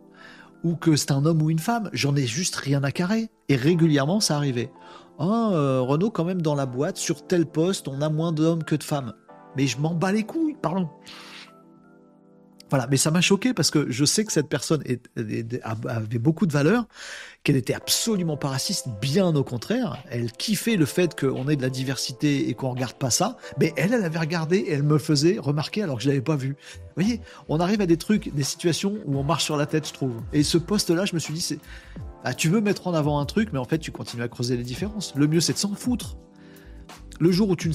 ou 0.65 0.75
que 0.75 0.95
c'est 0.95 1.11
un 1.11 1.25
homme 1.25 1.43
ou 1.43 1.51
une 1.51 1.59
femme. 1.59 1.91
J'en 1.93 2.15
ai 2.15 2.25
juste 2.25 2.55
rien 2.55 2.83
à 2.83 2.91
carrer. 2.91 3.29
Et 3.49 3.55
régulièrement, 3.55 4.19
ça 4.19 4.35
arrivait. 4.35 4.71
Ah, 5.19 5.51
euh, 5.51 5.79
Renault, 5.79 6.09
quand 6.09 6.25
même, 6.25 6.41
dans 6.41 6.55
la 6.55 6.65
boîte, 6.65 6.97
sur 6.97 7.25
tel 7.25 7.45
poste, 7.45 7.87
on 7.87 8.01
a 8.01 8.09
moins 8.09 8.31
d'hommes 8.31 8.63
que 8.63 8.75
de 8.75 8.83
femmes. 8.83 9.13
Mais 9.55 9.67
je 9.67 9.77
m'en 9.77 9.93
bats 9.93 10.11
les 10.11 10.23
couilles, 10.23 10.57
pardon. 10.59 10.89
Voilà, 12.69 12.87
mais 12.89 12.97
ça 12.97 13.11
m'a 13.11 13.21
choqué 13.21 13.53
parce 13.53 13.69
que 13.69 13.91
je 13.91 14.05
sais 14.05 14.25
que 14.25 14.31
cette 14.31 14.49
personne 14.49 14.83
avait 15.15 16.17
beaucoup 16.17 16.47
de 16.47 16.51
valeur, 16.51 16.87
qu'elle 17.43 17.57
était 17.57 17.75
absolument 17.75 18.37
pas 18.37 18.47
raciste, 18.47 18.87
bien 19.01 19.35
au 19.35 19.43
contraire. 19.43 20.03
Elle 20.09 20.31
kiffait 20.31 20.75
le 20.75 20.85
fait 20.85 21.19
qu'on 21.19 21.47
ait 21.47 21.55
de 21.55 21.61
la 21.61 21.69
diversité 21.69 22.49
et 22.49 22.53
qu'on 22.55 22.71
regarde 22.71 22.95
pas 22.95 23.11
ça. 23.11 23.37
Mais 23.59 23.71
elle, 23.77 23.93
elle 23.93 24.03
avait 24.03 24.19
regardé 24.19 24.57
et 24.57 24.71
elle 24.71 24.83
me 24.83 24.97
faisait 24.97 25.37
remarquer 25.37 25.83
alors 25.83 25.97
que 25.97 26.03
je 26.03 26.09
l'avais 26.09 26.21
pas 26.21 26.35
vu. 26.35 26.55
Vous 26.73 27.03
voyez, 27.03 27.21
on 27.49 27.59
arrive 27.59 27.81
à 27.81 27.85
des 27.85 27.97
trucs, 27.97 28.33
des 28.33 28.43
situations 28.43 28.97
où 29.05 29.17
on 29.17 29.23
marche 29.23 29.43
sur 29.43 29.57
la 29.57 29.67
tête, 29.67 29.87
je 29.87 29.93
trouve. 29.93 30.15
Et 30.33 30.41
ce 30.41 30.57
poste-là, 30.57 31.05
je 31.05 31.13
me 31.13 31.19
suis 31.19 31.33
dit, 31.35 31.59
ah, 32.23 32.33
tu 32.33 32.49
veux 32.49 32.61
mettre 32.61 32.87
en 32.87 32.95
avant 32.95 33.19
un 33.19 33.25
truc, 33.25 33.49
mais 33.53 33.59
en 33.59 33.65
fait, 33.65 33.77
tu 33.77 33.91
continues 33.91 34.23
à 34.23 34.27
creuser 34.27 34.57
les 34.57 34.63
différences. 34.63 35.13
Le 35.15 35.27
mieux, 35.27 35.39
c'est 35.41 35.53
de 35.53 35.59
s'en 35.59 35.75
foutre. 35.75 36.17
Le 37.19 37.31
jour 37.31 37.49
où 37.49 37.55
tu 37.55 37.71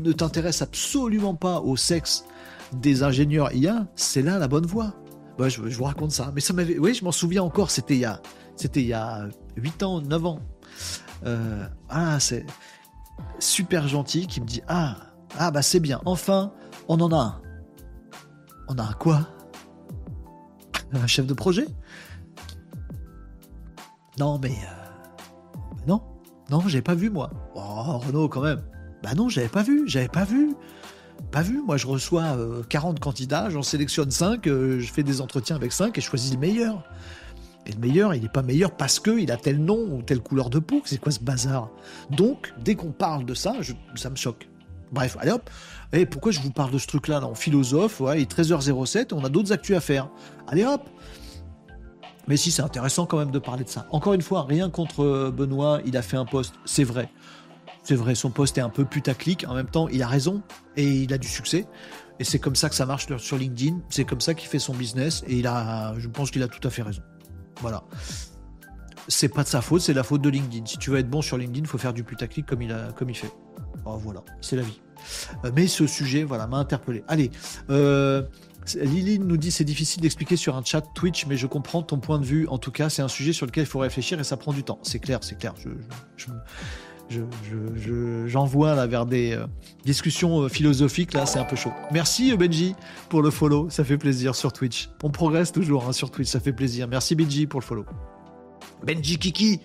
ne 0.00 0.12
t'intéresses 0.12 0.62
absolument 0.62 1.34
pas 1.34 1.60
au 1.60 1.76
sexe 1.76 2.24
des 2.72 3.02
ingénieurs 3.02 3.52
IA, 3.54 3.86
c'est 3.96 4.22
là 4.22 4.38
la 4.38 4.48
bonne 4.48 4.66
voie. 4.66 4.94
Bah, 5.38 5.48
je, 5.48 5.60
vous 5.60 5.84
raconte 5.84 6.12
ça. 6.12 6.30
Mais 6.34 6.40
ça 6.40 6.52
m'avait. 6.52 6.78
Oui, 6.78 6.94
je 6.94 7.04
m'en 7.04 7.12
souviens 7.12 7.42
encore, 7.42 7.70
c'était 7.70 7.94
il 7.94 8.00
y 8.00 8.04
a, 8.04 8.20
y 8.74 8.92
a 8.92 9.28
8 9.56 9.82
ans, 9.82 10.00
9 10.00 10.26
ans. 10.26 10.40
Euh, 11.24 11.66
ah, 11.88 12.20
c'est 12.20 12.46
super 13.38 13.88
gentil 13.88 14.26
qui 14.26 14.40
me 14.40 14.46
dit 14.46 14.62
Ah, 14.68 14.96
ah 15.38 15.50
bah 15.50 15.62
c'est 15.62 15.80
bien, 15.80 16.00
enfin, 16.04 16.52
on 16.88 17.00
en 17.00 17.12
a 17.12 17.16
un. 17.16 17.42
On 18.68 18.78
a 18.78 18.82
un 18.82 18.92
quoi? 18.92 19.28
Un 20.92 21.06
chef 21.06 21.26
de 21.26 21.34
projet? 21.34 21.66
Non, 24.18 24.38
mais. 24.38 24.50
Euh, 24.50 24.81
non, 26.52 26.60
j'avais 26.66 26.82
pas 26.82 26.94
vu 26.94 27.08
moi. 27.08 27.30
Oh, 27.54 27.96
Renaud, 27.96 28.28
quand 28.28 28.42
même. 28.42 28.60
Bah 29.02 29.14
non, 29.16 29.30
j'avais 29.30 29.48
pas 29.48 29.62
vu, 29.62 29.84
j'avais 29.86 30.08
pas 30.08 30.24
vu. 30.24 30.54
Pas 31.30 31.40
vu, 31.40 31.62
moi 31.62 31.78
je 31.78 31.86
reçois 31.86 32.36
40 32.68 32.96
euh, 32.96 33.00
candidats, 33.00 33.48
j'en 33.48 33.62
sélectionne 33.62 34.10
5, 34.10 34.46
euh, 34.46 34.78
je 34.78 34.92
fais 34.92 35.02
des 35.02 35.22
entretiens 35.22 35.56
avec 35.56 35.72
5 35.72 35.96
et 35.96 36.00
je 36.00 36.06
choisis 36.06 36.32
le 36.32 36.38
meilleur. 36.38 36.82
Et 37.64 37.72
le 37.72 37.78
meilleur, 37.78 38.14
il 38.14 38.22
n'est 38.22 38.28
pas 38.28 38.42
meilleur 38.42 38.72
parce 38.72 39.00
qu'il 39.00 39.30
a 39.32 39.36
tel 39.38 39.64
nom 39.64 39.78
ou 39.92 40.02
telle 40.02 40.20
couleur 40.20 40.50
de 40.50 40.58
peau. 40.58 40.82
C'est 40.84 40.98
quoi 40.98 41.10
ce 41.10 41.20
bazar? 41.20 41.70
Donc, 42.10 42.52
dès 42.62 42.74
qu'on 42.74 42.90
parle 42.90 43.24
de 43.24 43.32
ça, 43.34 43.54
ça 43.94 44.10
me 44.10 44.16
choque. 44.16 44.48
Bref, 44.90 45.16
allez 45.20 45.30
hop. 45.30 45.48
Et 45.94 46.00
eh, 46.00 46.06
pourquoi 46.06 46.32
je 46.32 46.40
vous 46.40 46.50
parle 46.50 46.72
de 46.72 46.78
ce 46.78 46.86
truc-là 46.86 47.20
là, 47.20 47.26
En 47.26 47.34
philosophe, 47.34 48.00
ouais, 48.00 48.18
il 48.18 48.22
est 48.22 48.38
13h07, 48.38 49.14
on 49.14 49.24
a 49.24 49.28
d'autres 49.30 49.52
actus 49.52 49.76
à 49.76 49.80
faire. 49.80 50.10
Allez 50.48 50.64
hop 50.64 50.82
mais 52.28 52.36
si, 52.36 52.50
c'est 52.50 52.62
intéressant 52.62 53.06
quand 53.06 53.18
même 53.18 53.30
de 53.30 53.38
parler 53.38 53.64
de 53.64 53.68
ça. 53.68 53.86
Encore 53.90 54.14
une 54.14 54.22
fois, 54.22 54.44
rien 54.44 54.70
contre 54.70 55.04
euh, 55.04 55.30
Benoît, 55.30 55.80
il 55.84 55.96
a 55.96 56.02
fait 56.02 56.16
un 56.16 56.24
poste, 56.24 56.54
c'est 56.64 56.84
vrai. 56.84 57.08
C'est 57.82 57.96
vrai, 57.96 58.14
son 58.14 58.30
poste 58.30 58.58
est 58.58 58.60
un 58.62 58.68
peu 58.68 58.84
putaclic. 58.84 59.44
En 59.48 59.54
même 59.54 59.66
temps, 59.66 59.88
il 59.88 60.02
a 60.02 60.06
raison 60.06 60.42
et 60.76 60.88
il 60.88 61.12
a 61.12 61.18
du 61.18 61.28
succès. 61.28 61.66
Et 62.20 62.24
c'est 62.24 62.38
comme 62.38 62.54
ça 62.54 62.68
que 62.68 62.76
ça 62.76 62.86
marche 62.86 63.08
sur 63.16 63.36
LinkedIn. 63.36 63.80
C'est 63.88 64.04
comme 64.04 64.20
ça 64.20 64.34
qu'il 64.34 64.48
fait 64.48 64.60
son 64.60 64.72
business. 64.72 65.24
Et 65.26 65.38
il 65.38 65.46
a, 65.48 65.94
je 65.98 66.06
pense 66.06 66.30
qu'il 66.30 66.44
a 66.44 66.48
tout 66.48 66.66
à 66.66 66.70
fait 66.70 66.82
raison. 66.82 67.02
Voilà. 67.60 67.82
C'est 69.08 69.28
pas 69.28 69.42
de 69.42 69.48
sa 69.48 69.60
faute, 69.60 69.80
c'est 69.80 69.94
la 69.94 70.04
faute 70.04 70.22
de 70.22 70.28
LinkedIn. 70.28 70.64
Si 70.66 70.78
tu 70.78 70.90
veux 70.90 70.98
être 70.98 71.10
bon 71.10 71.22
sur 71.22 71.36
LinkedIn, 71.36 71.64
il 71.64 71.68
faut 71.68 71.78
faire 71.78 71.92
du 71.92 72.04
putaclic 72.04 72.46
comme 72.46 72.62
il, 72.62 72.70
a, 72.70 72.92
comme 72.92 73.10
il 73.10 73.16
fait. 73.16 73.32
Oh, 73.84 73.96
voilà, 73.96 74.22
c'est 74.40 74.54
la 74.54 74.62
vie. 74.62 74.80
Euh, 75.44 75.50
mais 75.54 75.66
ce 75.66 75.88
sujet, 75.88 76.22
voilà, 76.22 76.46
m'a 76.46 76.58
interpellé. 76.58 77.02
Allez, 77.08 77.32
euh, 77.70 78.22
Lily 78.74 79.18
nous 79.18 79.36
dit 79.36 79.50
c'est 79.50 79.64
difficile 79.64 80.02
d'expliquer 80.02 80.36
sur 80.36 80.56
un 80.56 80.64
chat 80.64 80.82
Twitch, 80.94 81.26
mais 81.26 81.36
je 81.36 81.46
comprends 81.46 81.82
ton 81.82 81.98
point 81.98 82.18
de 82.18 82.24
vue. 82.24 82.46
En 82.48 82.58
tout 82.58 82.70
cas, 82.70 82.88
c'est 82.88 83.02
un 83.02 83.08
sujet 83.08 83.32
sur 83.32 83.46
lequel 83.46 83.64
il 83.64 83.66
faut 83.66 83.78
réfléchir 83.78 84.20
et 84.20 84.24
ça 84.24 84.36
prend 84.36 84.52
du 84.52 84.62
temps. 84.62 84.78
C'est 84.82 84.98
clair, 84.98 85.18
c'est 85.22 85.38
clair. 85.38 85.54
Je, 87.08 88.26
j'envoie 88.26 88.74
là 88.74 88.86
vers 88.86 89.04
des 89.04 89.32
euh, 89.32 89.46
discussions 89.84 90.42
euh, 90.42 90.48
philosophiques 90.48 91.12
là, 91.12 91.26
c'est 91.26 91.38
un 91.38 91.44
peu 91.44 91.56
chaud. 91.56 91.72
Merci 91.90 92.34
Benji 92.36 92.74
pour 93.10 93.20
le 93.20 93.30
follow, 93.30 93.68
ça 93.68 93.84
fait 93.84 93.98
plaisir 93.98 94.34
sur 94.34 94.52
Twitch. 94.52 94.88
On 95.02 95.10
progresse 95.10 95.52
toujours 95.52 95.86
hein, 95.86 95.92
sur 95.92 96.10
Twitch, 96.10 96.28
ça 96.28 96.40
fait 96.40 96.54
plaisir. 96.54 96.88
Merci 96.88 97.14
Benji 97.14 97.46
pour 97.46 97.60
le 97.60 97.66
follow. 97.66 97.84
Benji 98.82 99.18
Kiki, 99.18 99.60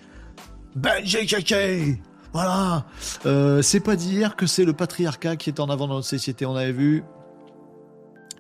Benji 0.76 1.26
Kiki. 1.26 2.02
Voilà. 2.34 2.86
Euh, 3.26 3.62
c'est 3.62 3.80
pas 3.80 3.96
d'hier 3.96 4.36
que 4.36 4.46
c'est 4.46 4.66
le 4.66 4.74
patriarcat 4.74 5.38
qui 5.38 5.50
est 5.50 5.60
en 5.60 5.70
avant 5.70 5.88
dans 5.88 5.96
notre 5.96 6.08
société. 6.08 6.46
On 6.46 6.56
avait 6.56 6.74
vu 6.74 7.04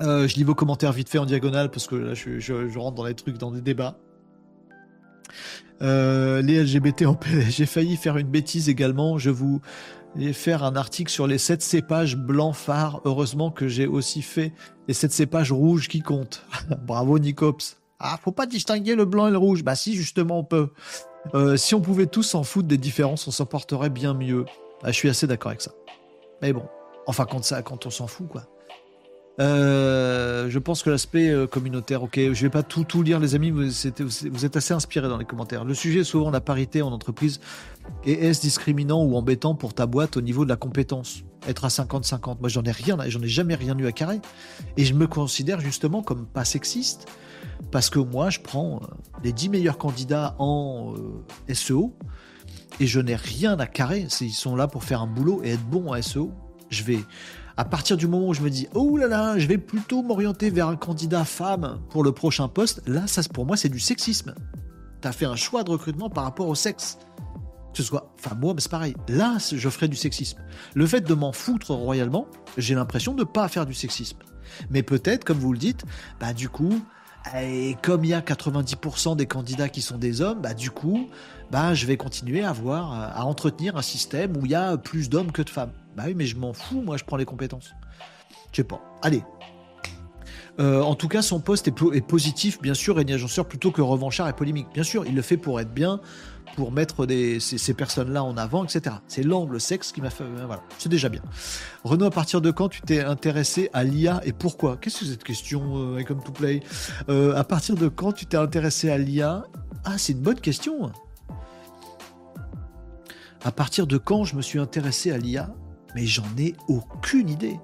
euh, 0.02 0.28
je 0.28 0.36
lis 0.36 0.44
vos 0.44 0.56
commentaires 0.56 0.92
vite 0.92 1.10
fait 1.10 1.18
en 1.18 1.26
diagonale 1.26 1.72
parce 1.72 1.88
que 1.88 1.96
là 1.96 2.14
je, 2.14 2.78
rentre 2.78 2.96
dans 2.96 3.06
les 3.06 3.16
trucs, 3.16 3.38
dans 3.38 3.52
des 3.52 3.62
débats. 3.62 3.98
Euh, 5.82 6.42
les 6.42 6.64
LGBT 6.64 7.06
en. 7.06 7.20
J'ai 7.50 7.66
failli 7.66 7.98
faire 7.98 8.18
une 8.18 8.28
bêtise 8.28 8.70
également. 8.70 9.18
Je 9.18 9.30
vous 9.30 9.62
faire 10.34 10.64
un 10.64 10.76
article 10.76 11.12
sur 11.12 11.28
les 11.28 11.38
7 11.38 11.62
cépages 11.62 12.16
blancs 12.16 12.56
phares. 12.56 13.02
Heureusement 13.06 13.52
que 13.52 13.68
j'ai 13.68 13.86
aussi 13.86 14.22
fait 14.22 14.52
les 14.88 14.94
7 14.94 15.12
cépages 15.12 15.52
rouges 15.52 15.88
qui 15.88 16.02
comptent. 16.02 16.44
Bravo 16.86 17.20
Nicops. 17.20 17.78
Ah, 18.00 18.18
faut 18.24 18.32
pas 18.32 18.46
distinguer 18.46 18.96
le 18.96 19.06
blanc 19.06 19.28
et 19.28 19.32
le 19.32 19.38
rouge. 19.38 19.64
Bah 19.64 19.76
si, 19.76 19.96
justement, 19.96 20.40
on 20.40 20.44
peut. 20.44 20.70
Euh, 21.34 21.58
si 21.58 21.76
on 21.76 21.82
pouvait 21.82 22.06
tous 22.06 22.24
s'en 22.24 22.44
foutre 22.44 22.68
des 22.68 22.78
différences, 22.78 23.28
on 23.28 23.32
s'en 23.32 23.46
porterait 23.46 23.90
bien 23.90 24.14
mieux. 24.14 24.46
Ah, 24.84 24.92
je 24.92 24.98
suis 24.98 25.10
assez 25.10 25.28
d'accord 25.28 25.50
avec 25.50 25.62
ça. 25.62 25.72
Mais 26.42 26.54
bon, 26.54 26.64
enfin 27.08 27.26
quand 27.26 27.44
ça, 27.44 27.62
quand 27.62 27.86
on 27.86 27.90
s'en 27.90 28.08
fout, 28.08 28.28
quoi. 28.28 28.44
Euh, 29.40 30.50
je 30.50 30.58
pense 30.58 30.82
que 30.82 30.90
l'aspect 30.90 31.30
euh, 31.30 31.46
communautaire, 31.46 32.02
ok, 32.02 32.18
je 32.18 32.42
vais 32.42 32.50
pas 32.50 32.64
tout, 32.64 32.84
tout 32.84 33.04
lire 33.04 33.20
les 33.20 33.36
amis, 33.36 33.52
vous, 33.52 33.88
êtes 33.88 34.58
assez 34.58 34.74
inspirés 34.74 35.08
dans 35.08 35.18
les 35.18 35.26
commentaires. 35.26 35.64
Le 35.64 35.76
sujet 35.76 36.00
est 36.00 36.06
souvent 36.06 36.32
la 36.32 36.42
parité 36.42 36.82
en 36.82 36.92
entreprise. 36.92 37.40
Et 38.04 38.14
est-ce 38.14 38.42
discriminant 38.42 39.04
ou 39.04 39.16
embêtant 39.16 39.54
pour 39.54 39.74
ta 39.74 39.86
boîte 39.86 40.18
au 40.18 40.22
niveau 40.22 40.44
de 40.44 40.50
la 40.50 40.56
compétence? 40.56 41.24
Être 41.48 41.66
à 41.66 41.68
50-50 41.68 42.40
Moi 42.40 42.50
j'en 42.50 42.64
ai 42.64 42.72
rien, 42.72 42.98
j'en 43.08 43.22
ai 43.22 43.28
jamais 43.28 43.56
rien 43.56 43.78
eu 43.78 43.86
à 43.86 43.92
carré. 43.92 44.20
Et 44.76 44.86
je 44.86 44.94
me 44.94 45.08
considère 45.08 45.62
justement 45.62 46.02
comme 46.02 46.26
pas 46.26 46.44
sexiste 46.44 47.08
parce 47.72 47.90
que 47.90 48.00
moi 48.00 48.30
je 48.30 48.40
prends 48.40 48.82
euh, 48.82 48.88
les 49.24 49.32
10 49.32 49.50
meilleurs 49.50 49.78
candidats 49.78 50.36
en 50.40 50.96
SEO 51.54 51.94
et 52.80 52.88
je 52.88 53.00
n'ai 53.00 53.16
rien 53.16 53.60
à 53.60 53.68
carrer. 53.68 54.08
Ils 54.22 54.32
sont 54.32 54.56
là 54.56 54.68
pour 54.68 54.84
faire 54.84 55.02
un 55.02 55.08
boulot 55.08 55.42
et 55.44 55.52
être 55.52 55.64
bon 55.64 55.94
en 55.94 56.02
SEO. 56.02 56.32
Je 56.70 56.84
vais 56.84 57.00
à 57.58 57.66
partir 57.66 57.98
du 57.98 58.08
moment 58.08 58.28
où 58.28 58.34
je 58.34 58.42
me 58.42 58.50
dis 58.50 58.68
oh 58.76 58.98
là 58.98 59.08
là, 59.08 59.38
je 59.40 59.48
vais 59.48 59.58
plutôt 59.58 60.04
m'orienter 60.04 60.52
vers 60.52 60.68
un 60.68 60.76
candidat 60.76 61.26
femme 61.26 61.80
pour 61.90 62.04
le 62.04 62.12
prochain 62.12 62.48
poste, 62.48 62.88
là, 62.88 63.08
ça 63.08 63.22
pour 63.34 63.46
moi 63.46 63.58
c'est 63.58 63.70
du 63.70 63.80
sexisme. 63.80 64.36
T'as 65.02 65.12
fait 65.12 65.26
un 65.26 65.36
choix 65.36 65.64
de 65.64 65.72
recrutement 65.72 66.10
par 66.10 66.24
rapport 66.24 66.48
au 66.48 66.56
sexe. 66.56 67.00
Que 67.72 67.78
ce 67.78 67.84
soit 67.84 68.14
femme 68.18 68.44
ou 68.44 68.50
homme, 68.50 68.60
c'est 68.60 68.72
pareil. 68.72 68.96
Là, 69.08 69.38
je 69.40 69.70
ferai 69.70 69.88
du 69.88 69.96
sexisme. 69.96 70.40
Le 70.74 70.88
fait 70.88 71.02
de 71.02 71.14
m'en 71.14 71.32
foutre 71.32 71.72
royalement, 71.72 72.28
j'ai 72.58 72.74
l'impression 72.74 73.14
de 73.14 73.20
ne 73.20 73.26
pas 73.26 73.48
faire 73.48 73.66
du 73.66 73.76
sexisme. 73.76 74.18
Mais 74.72 74.82
peut-être, 74.82 75.24
comme 75.24 75.38
vous 75.38 75.54
le 75.54 75.60
dites, 75.60 75.84
bah 76.20 76.34
du 76.34 76.50
coup, 76.50 76.82
et 77.40 77.76
comme 77.84 78.06
il 78.06 78.10
y 78.10 78.14
a 78.14 78.22
90% 78.22 79.16
des 79.16 79.26
candidats 79.26 79.70
qui 79.70 79.82
sont 79.82 79.98
des 79.98 80.22
hommes, 80.22 80.42
bah 80.42 80.54
du 80.54 80.72
coup, 80.72 81.08
bah 81.52 81.74
je 81.74 81.86
vais 81.86 81.98
continuer 81.98 82.44
à 82.44 82.50
avoir, 82.50 82.94
à 82.94 83.26
entretenir 83.26 83.78
un 83.78 83.82
système 83.82 84.36
où 84.38 84.46
il 84.46 84.52
y 84.52 84.56
a 84.56 84.78
plus 84.78 85.10
d'hommes 85.10 85.32
que 85.32 85.42
de 85.42 85.50
femmes. 85.50 85.74
Bah 85.98 86.04
oui, 86.06 86.14
mais 86.16 86.28
je 86.28 86.38
m'en 86.38 86.54
fous, 86.54 86.82
moi 86.84 86.96
je 86.96 87.04
prends 87.04 87.18
les 87.18 87.26
compétences. 87.26 87.74
Je 88.52 88.58
sais 88.58 88.64
pas. 88.64 88.80
Allez. 89.02 89.24
Euh, 90.60 90.82
en 90.82 90.94
tout 90.94 91.08
cas, 91.08 91.24
son 91.24 91.40
poste 91.40 91.68
est, 91.68 92.02
positif, 92.08 92.62
bien 92.62 92.76
sûr, 92.76 92.96
Régnier 92.98 93.16
Agenceur, 93.16 93.48
plutôt 93.48 93.72
que 93.72 93.82
revanchard 93.82 94.30
et 94.30 94.34
polémique. 94.34 94.68
Bien 94.76 94.84
sûr, 94.84 95.06
il 95.08 95.16
le 95.16 95.22
fait 95.24 95.38
pour 95.38 95.60
être 95.60 95.74
bien, 95.74 96.00
pour 96.56 96.72
mettre 96.72 97.08
ces, 97.40 97.74
personnes-là 97.74 98.24
en 98.24 98.38
avant, 98.38 98.64
etc. 98.64 98.98
C'est 99.08 99.24
l'angle 99.24 99.60
sexe 99.60 99.92
qui 99.92 100.02
m'a 100.02 100.12
fait. 100.12 100.24
Voilà, 100.24 100.62
c'est 100.78 100.90
déjà 100.90 101.10
bien. 101.10 101.22
Renaud, 101.84 102.06
à 102.06 102.12
partir 102.12 102.42
de 102.42 102.52
quand 102.52 102.70
tu 102.70 102.82
t'es 102.82 103.04
intéressé 103.04 103.72
à 103.74 103.84
l'IA 103.84 104.22
et 104.24 104.34
pourquoi? 104.34 104.78
Qu'est-ce 104.78 105.00
que 105.00 105.06
cette 105.06 105.24
question, 105.24 105.96
euh, 105.98 106.04
Come 106.04 106.24
to 106.24 106.32
Play? 106.32 106.62
Euh, 107.10 107.36
À 107.36 107.44
partir 107.44 107.76
de 107.76 107.88
quand 107.88 108.12
tu 108.12 108.28
t'es 108.28 108.38
intéressé 108.38 108.92
à 108.92 109.00
l'IA 109.00 109.46
Ah, 109.84 109.98
c'est 109.98 110.14
une 110.14 110.22
bonne 110.22 110.40
question. 110.40 110.92
À 113.44 113.52
partir 113.52 113.88
de 113.88 113.98
quand 113.98 114.26
je 114.26 114.36
me 114.36 114.44
suis 114.44 114.60
intéressé 114.60 115.12
à 115.12 115.18
l'IA 115.18 115.56
mais 115.98 116.06
j'en 116.06 116.28
ai 116.38 116.54
aucune 116.68 117.28
idée. 117.28 117.60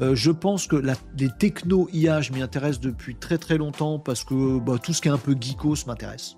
Euh, 0.00 0.14
je 0.14 0.30
pense 0.30 0.68
que 0.68 0.76
les 1.18 1.30
techno 1.40 1.88
IA, 1.92 2.20
je 2.20 2.32
m'y 2.32 2.40
intéresse 2.40 2.78
depuis 2.78 3.16
très 3.16 3.38
très 3.38 3.58
longtemps 3.58 3.98
parce 3.98 4.22
que 4.22 4.60
bah, 4.60 4.78
tout 4.80 4.92
ce 4.92 5.02
qui 5.02 5.08
est 5.08 5.10
un 5.10 5.18
peu 5.18 5.34
geekos 5.38 5.84
m'intéresse. 5.88 6.36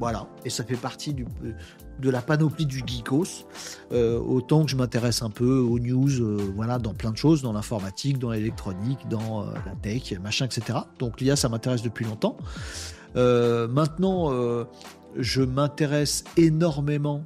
Voilà, 0.00 0.26
et 0.44 0.50
ça 0.50 0.64
fait 0.64 0.76
partie 0.76 1.14
de 1.14 2.10
la 2.10 2.22
panoplie 2.22 2.66
du 2.66 2.82
geekos. 2.84 3.46
Euh, 3.92 4.18
autant 4.18 4.64
que 4.64 4.70
je 4.70 4.76
m'intéresse 4.76 5.22
un 5.22 5.30
peu 5.30 5.58
aux 5.58 5.78
news, 5.78 6.20
euh, 6.20 6.52
voilà, 6.56 6.80
dans 6.80 6.92
plein 6.92 7.12
de 7.12 7.16
choses, 7.16 7.40
dans 7.40 7.52
l'informatique, 7.52 8.18
dans 8.18 8.32
l'électronique, 8.32 9.06
dans 9.08 9.46
la 9.46 9.76
tech, 9.80 10.12
machin, 10.20 10.46
etc. 10.46 10.80
Donc 10.98 11.20
l'IA, 11.20 11.36
ça 11.36 11.48
m'intéresse 11.48 11.82
depuis 11.82 12.04
longtemps. 12.04 12.36
maintenant, 13.14 14.32
je 15.16 15.42
m'intéresse 15.42 16.24
énormément 16.36 17.24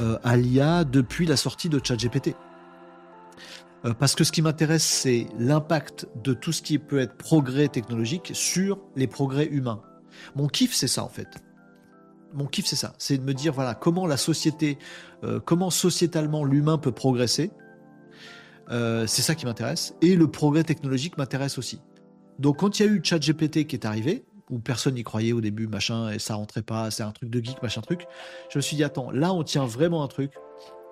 à 0.00 0.36
l'IA 0.36 0.84
depuis 0.84 1.24
la 1.24 1.36
sortie 1.36 1.70
de 1.70 1.80
ChatGPT. 1.82 2.34
Euh, 3.84 3.94
parce 3.94 4.14
que 4.14 4.24
ce 4.24 4.32
qui 4.32 4.42
m'intéresse, 4.42 4.84
c'est 4.84 5.26
l'impact 5.38 6.08
de 6.22 6.34
tout 6.34 6.52
ce 6.52 6.62
qui 6.62 6.78
peut 6.78 6.98
être 6.98 7.16
progrès 7.16 7.68
technologique 7.68 8.30
sur 8.34 8.78
les 8.96 9.06
progrès 9.06 9.46
humains. 9.46 9.82
Mon 10.36 10.48
kiff, 10.48 10.74
c'est 10.74 10.88
ça 10.88 11.04
en 11.04 11.08
fait. 11.08 11.28
Mon 12.32 12.46
kiff, 12.46 12.66
c'est 12.66 12.76
ça. 12.76 12.94
C'est 12.98 13.18
de 13.18 13.22
me 13.22 13.34
dire, 13.34 13.52
voilà, 13.52 13.74
comment 13.74 14.06
la 14.06 14.16
société, 14.16 14.78
euh, 15.22 15.38
comment 15.38 15.70
sociétalement 15.70 16.44
l'humain 16.44 16.78
peut 16.78 16.92
progresser. 16.92 17.50
Euh, 18.70 19.06
c'est 19.06 19.22
ça 19.22 19.34
qui 19.34 19.44
m'intéresse. 19.44 19.94
Et 20.00 20.16
le 20.16 20.28
progrès 20.30 20.64
technologique 20.64 21.18
m'intéresse 21.18 21.58
aussi. 21.58 21.80
Donc 22.38 22.58
quand 22.58 22.78
il 22.78 22.86
y 22.86 22.88
a 22.88 22.90
eu 22.90 23.00
ChatGPT 23.02 23.66
qui 23.66 23.76
est 23.76 23.86
arrivé, 23.86 24.24
où 24.50 24.58
personne 24.58 24.94
n'y 24.94 25.04
croyait 25.04 25.32
au 25.32 25.40
début, 25.40 25.66
machin, 25.66 26.10
et 26.10 26.18
ça 26.18 26.34
rentrait 26.34 26.62
pas, 26.62 26.90
c'est 26.90 27.02
un 27.02 27.12
truc 27.12 27.30
de 27.30 27.42
geek, 27.42 27.62
machin 27.62 27.80
truc, 27.80 28.06
je 28.50 28.58
me 28.58 28.62
suis 28.62 28.76
dit, 28.76 28.84
attends, 28.84 29.10
là 29.10 29.32
on 29.32 29.42
tient 29.42 29.64
vraiment 29.64 30.02
un 30.02 30.08
truc 30.08 30.32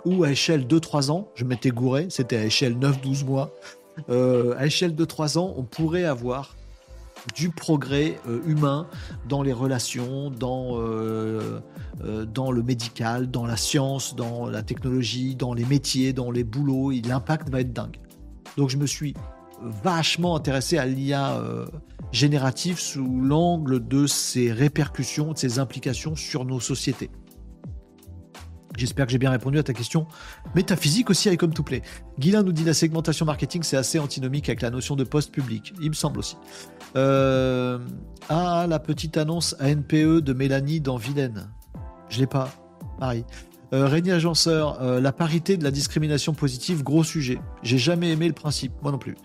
ou 0.04 0.24
à 0.24 0.30
échelle 0.30 0.66
2-3 0.66 1.10
ans, 1.10 1.28
je 1.34 1.44
m'étais 1.44 1.70
gouré, 1.70 2.06
c'était 2.10 2.36
à 2.36 2.44
échelle 2.44 2.76
9-12 2.78 3.24
mois, 3.24 3.50
euh, 4.08 4.54
à 4.58 4.66
échelle 4.66 4.94
de 4.94 5.04
3 5.04 5.38
ans, 5.38 5.54
on 5.56 5.62
pourrait 5.62 6.04
avoir 6.04 6.56
du 7.36 7.50
progrès 7.50 8.18
euh, 8.26 8.40
humain 8.46 8.88
dans 9.28 9.42
les 9.42 9.52
relations, 9.52 10.30
dans, 10.30 10.72
euh, 10.80 11.60
dans 12.26 12.50
le 12.50 12.62
médical, 12.62 13.30
dans 13.30 13.46
la 13.46 13.56
science, 13.56 14.16
dans 14.16 14.46
la 14.46 14.62
technologie, 14.62 15.36
dans 15.36 15.54
les 15.54 15.64
métiers, 15.64 16.12
dans 16.12 16.30
les 16.30 16.42
boulots, 16.42 16.90
l'impact 16.90 17.48
va 17.50 17.60
être 17.60 17.72
dingue. 17.72 17.96
Donc 18.56 18.70
je 18.70 18.76
me 18.76 18.86
suis 18.86 19.14
vachement 19.60 20.34
intéressé 20.34 20.78
à 20.78 20.86
l'IA 20.86 21.40
générative 22.10 22.80
sous 22.80 23.20
l'angle 23.20 23.86
de 23.86 24.08
ses 24.08 24.50
répercussions, 24.50 25.32
de 25.32 25.38
ses 25.38 25.60
implications 25.60 26.16
sur 26.16 26.44
nos 26.44 26.58
sociétés. 26.58 27.10
J'espère 28.76 29.06
que 29.06 29.12
j'ai 29.12 29.18
bien 29.18 29.30
répondu 29.30 29.58
à 29.58 29.62
ta 29.62 29.72
question 29.72 30.06
métaphysique 30.54 31.10
aussi 31.10 31.28
avec 31.28 31.40
Comme 31.40 31.52
to 31.52 31.62
Play. 31.62 31.82
Guilain 32.18 32.42
nous 32.42 32.52
dit 32.52 32.64
la 32.64 32.74
segmentation 32.74 33.26
marketing, 33.26 33.62
c'est 33.62 33.76
assez 33.76 33.98
antinomique 33.98 34.48
avec 34.48 34.62
la 34.62 34.70
notion 34.70 34.96
de 34.96 35.04
poste 35.04 35.30
public. 35.30 35.74
Il 35.80 35.90
me 35.90 35.94
semble 35.94 36.18
aussi. 36.18 36.36
Euh, 36.96 37.78
ah, 38.28 38.66
la 38.68 38.78
petite 38.78 39.16
annonce 39.16 39.54
à 39.58 39.74
NPE 39.74 40.20
de 40.20 40.32
Mélanie 40.32 40.80
dans 40.80 40.96
Vilaine. 40.96 41.50
Je 42.08 42.18
l'ai 42.18 42.26
pas. 42.26 42.50
Marie. 43.00 43.24
Euh, 43.72 43.86
Régnier 43.86 44.12
Agenceur, 44.12 44.82
euh, 44.82 45.00
la 45.00 45.12
parité 45.12 45.56
de 45.56 45.64
la 45.64 45.70
discrimination 45.70 46.34
positive, 46.34 46.82
gros 46.82 47.04
sujet. 47.04 47.40
J'ai 47.62 47.78
jamais 47.78 48.10
aimé 48.10 48.28
le 48.28 48.34
principe, 48.34 48.72
moi 48.82 48.92
non 48.92 48.98
plus. 48.98 49.16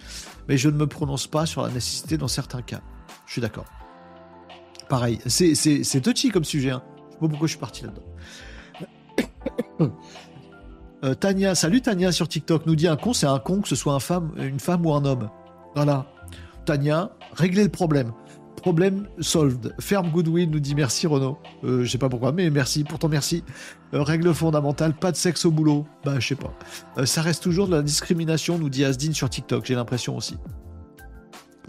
Mais 0.48 0.58
je 0.58 0.70
ne 0.70 0.78
me 0.78 0.88
prononce 0.88 1.28
pas 1.28 1.46
sur 1.46 1.64
la 1.64 1.70
nécessité 1.70 2.18
dans 2.18 2.30
certains 2.30 2.62
cas. 2.62 2.82
Je 3.26 3.34
suis 3.34 3.42
d'accord. 3.42 3.66
Pareil, 4.88 5.20
c'est 5.26 6.02
touchy 6.02 6.30
comme 6.30 6.46
sujet. 6.46 6.72
Hein. 6.72 6.82
Je 7.10 7.14
sais 7.14 7.20
pas 7.20 7.28
pourquoi 7.28 7.48
je 7.48 7.52
suis 7.52 7.60
parti 7.60 7.84
là-dedans. 7.84 8.04
Euh, 11.04 11.14
Tania, 11.14 11.54
salut 11.54 11.82
Tania 11.82 12.12
sur 12.12 12.28
TikTok, 12.28 12.66
nous 12.66 12.76
dit 12.76 12.88
un 12.88 12.96
con, 12.96 13.14
c'est 13.14 13.28
un 13.28 13.38
con 13.38 13.62
que 13.62 13.68
ce 13.68 13.76
soit 13.76 14.00
une 14.38 14.60
femme 14.60 14.84
ou 14.84 14.94
un 14.94 15.06
homme. 15.06 15.30
Voilà. 15.76 16.08
Tania, 16.66 17.12
réglez 17.34 17.64
le 17.64 17.70
problème. 17.70 18.12
Problème 18.56 19.08
solved. 19.20 19.76
Ferme 19.80 20.10
Goodwin 20.10 20.50
nous 20.50 20.60
dit 20.60 20.74
merci 20.74 21.06
Renaud. 21.06 21.38
Euh, 21.64 21.84
je 21.84 21.92
sais 21.92 22.00
pas 22.00 22.10
pourquoi, 22.10 22.32
mais 22.32 22.50
merci, 22.50 22.84
pourtant 22.84 23.10
merci. 23.10 23.44
Euh, 23.94 24.02
règle 24.02 24.34
fondamentale, 24.34 24.96
pas 24.96 25.12
de 25.12 25.18
sexe 25.18 25.46
au 25.46 25.52
boulot. 25.52 25.86
Bah 26.04 26.20
je 26.20 26.30
sais 26.30 26.36
pas. 26.36 27.06
ça 27.06 27.22
reste 27.22 27.44
toujours 27.44 27.68
de 27.68 27.76
la 27.76 27.84
discrimination, 27.84 28.58
nous 28.58 28.70
dit 28.70 28.84
Asdin 28.84 29.14
sur 29.14 29.30
TikTok, 29.30 29.66
j'ai 29.66 29.76
l'impression 29.76 30.18
aussi. 30.18 30.38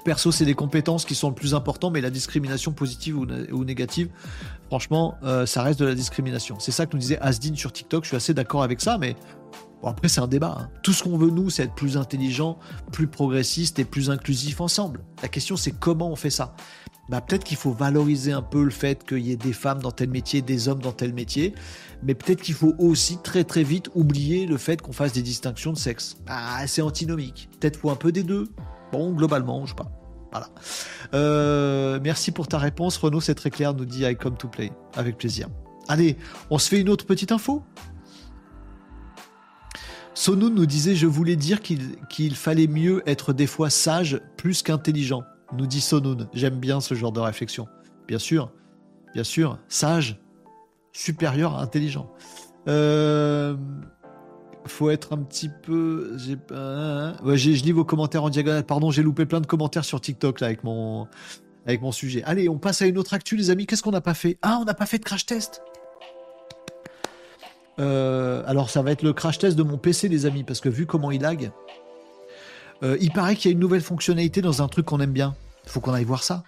Perso, 0.08 0.32
c'est 0.32 0.46
des 0.46 0.54
compétences 0.54 1.04
qui 1.04 1.14
sont 1.14 1.28
le 1.28 1.34
plus 1.34 1.52
important, 1.54 1.90
mais 1.90 2.00
la 2.00 2.08
discrimination 2.08 2.72
positive 2.72 3.18
ou, 3.18 3.64
négative, 3.66 4.08
franchement, 4.68 5.18
euh, 5.22 5.44
ça 5.44 5.62
reste 5.62 5.78
de 5.80 5.84
la 5.84 5.94
discrimination. 5.94 6.56
C'est 6.60 6.72
ça 6.72 6.86
que 6.86 6.94
nous 6.94 6.98
disait 6.98 7.18
Asdin 7.20 7.54
sur 7.54 7.74
TikTok. 7.74 8.04
Je 8.04 8.08
suis 8.08 8.16
assez 8.16 8.32
d'accord 8.32 8.62
avec 8.62 8.80
ça, 8.80 8.96
mais 8.96 9.16
Bon, 9.82 9.88
après, 9.88 10.08
c'est 10.08 10.22
un 10.22 10.26
débat. 10.26 10.56
hein. 10.60 10.70
Tout 10.82 10.94
ce 10.94 11.04
qu'on 11.04 11.18
veut, 11.18 11.28
nous, 11.28 11.50
c'est 11.50 11.64
être 11.64 11.74
plus 11.74 11.98
intelligent, 11.98 12.58
plus 12.90 13.06
progressiste 13.06 13.78
et 13.80 13.84
plus 13.84 14.08
inclusif 14.08 14.62
ensemble. 14.62 15.04
La 15.22 15.28
question, 15.28 15.58
c'est 15.58 15.72
comment 15.72 16.10
on 16.10 16.16
fait 16.16 16.30
ça 16.30 16.56
bah, 17.10 17.20
Peut-être 17.20 17.44
qu'il 17.44 17.58
faut 17.58 17.72
valoriser 17.72 18.32
un 18.32 18.40
peu 18.40 18.64
le 18.64 18.70
fait 18.70 19.04
qu'il 19.06 19.18
y 19.18 19.30
ait 19.30 19.36
des 19.36 19.52
femmes 19.52 19.82
dans 19.82 19.92
tel 19.92 20.08
métier, 20.08 20.40
des 20.40 20.68
hommes 20.68 20.80
dans 20.80 20.92
tel 20.92 21.12
métier, 21.12 21.54
mais 22.02 22.14
peut-être 22.14 22.40
qu'il 22.40 22.54
faut 22.54 22.74
aussi 22.78 23.18
très 23.18 23.44
très 23.44 23.62
vite 23.62 23.90
oublier 23.94 24.46
le 24.46 24.56
fait 24.56 24.80
qu'on 24.80 24.92
fasse 24.92 25.12
des 25.12 25.22
distinctions 25.22 25.74
de 25.74 25.78
sexe. 25.78 26.16
Ah, 26.26 26.66
c'est 26.66 26.80
antinomique. 26.80 27.50
Peut-être 27.60 27.76
faut 27.76 27.90
un 27.90 27.96
peu 27.96 28.10
des 28.10 28.22
deux. 28.22 28.48
Bon, 28.92 29.12
globalement, 29.12 29.64
je 29.66 29.70
sais 29.70 29.76
pas. 29.76 29.90
Voilà. 30.30 30.48
Euh, 31.14 31.98
merci 32.02 32.32
pour 32.32 32.48
ta 32.48 32.58
réponse, 32.58 32.96
Renaud, 32.98 33.20
c'est 33.20 33.34
très 33.34 33.50
clair, 33.50 33.74
nous 33.74 33.84
dit 33.84 34.04
I 34.04 34.16
come 34.16 34.36
to 34.36 34.48
play. 34.48 34.72
Avec 34.96 35.16
plaisir. 35.16 35.48
Allez, 35.88 36.16
on 36.50 36.58
se 36.58 36.68
fait 36.68 36.80
une 36.80 36.90
autre 36.90 37.06
petite 37.06 37.32
info? 37.32 37.62
Sonoun 40.12 40.54
nous 40.54 40.66
disait 40.66 40.94
Je 40.94 41.06
voulais 41.06 41.36
dire 41.36 41.60
qu'il 41.62 42.34
fallait 42.34 42.66
mieux 42.66 43.02
être 43.06 43.32
des 43.32 43.46
fois 43.46 43.70
sage 43.70 44.20
plus 44.36 44.62
qu'intelligent. 44.62 45.22
Nous 45.56 45.66
dit 45.66 45.80
Sonoun. 45.80 46.28
J'aime 46.34 46.58
bien 46.58 46.80
ce 46.80 46.94
genre 46.94 47.12
de 47.12 47.20
réflexion. 47.20 47.66
Bien 48.06 48.18
sûr, 48.18 48.52
bien 49.14 49.24
sûr, 49.24 49.58
sage, 49.68 50.20
supérieur 50.92 51.56
à 51.56 51.62
intelligent. 51.62 52.10
Euh, 52.66 53.56
faut 54.68 54.90
être 54.90 55.12
un 55.12 55.18
petit 55.18 55.48
peu. 55.48 56.16
Je 56.18 57.62
lis 57.64 57.72
vos 57.72 57.84
commentaires 57.84 58.24
en 58.24 58.30
diagonale. 58.30 58.64
Pardon, 58.64 58.90
j'ai 58.90 59.02
loupé 59.02 59.26
plein 59.26 59.40
de 59.40 59.46
commentaires 59.46 59.84
sur 59.84 60.00
TikTok 60.00 60.40
là 60.40 60.48
avec 60.48 60.64
mon 60.64 61.06
avec 61.66 61.82
mon 61.82 61.92
sujet. 61.92 62.22
Allez, 62.24 62.48
on 62.48 62.58
passe 62.58 62.80
à 62.80 62.86
une 62.86 62.96
autre 62.96 63.12
actu, 63.12 63.36
les 63.36 63.50
amis. 63.50 63.66
Qu'est-ce 63.66 63.82
qu'on 63.82 63.90
n'a 63.90 64.00
pas 64.00 64.14
fait? 64.14 64.38
Ah, 64.40 64.58
on 64.60 64.64
n'a 64.64 64.74
pas 64.74 64.86
fait 64.86 64.98
de 64.98 65.04
crash 65.04 65.26
test. 65.26 65.62
Euh, 67.78 68.42
alors, 68.46 68.70
ça 68.70 68.80
va 68.82 68.90
être 68.90 69.02
le 69.02 69.12
crash 69.12 69.38
test 69.38 69.56
de 69.56 69.62
mon 69.62 69.76
PC, 69.76 70.08
les 70.08 70.24
amis, 70.24 70.44
parce 70.44 70.60
que 70.60 70.70
vu 70.70 70.86
comment 70.86 71.10
il 71.10 71.20
lag, 71.20 71.50
euh, 72.82 72.96
il 73.00 73.12
paraît 73.12 73.36
qu'il 73.36 73.50
y 73.50 73.52
a 73.52 73.52
une 73.52 73.60
nouvelle 73.60 73.82
fonctionnalité 73.82 74.40
dans 74.40 74.62
un 74.62 74.68
truc 74.68 74.86
qu'on 74.86 75.00
aime 75.00 75.12
bien. 75.12 75.34
Faut 75.66 75.80
qu'on 75.80 75.92
aille 75.92 76.04
voir 76.04 76.22
ça. 76.22 76.42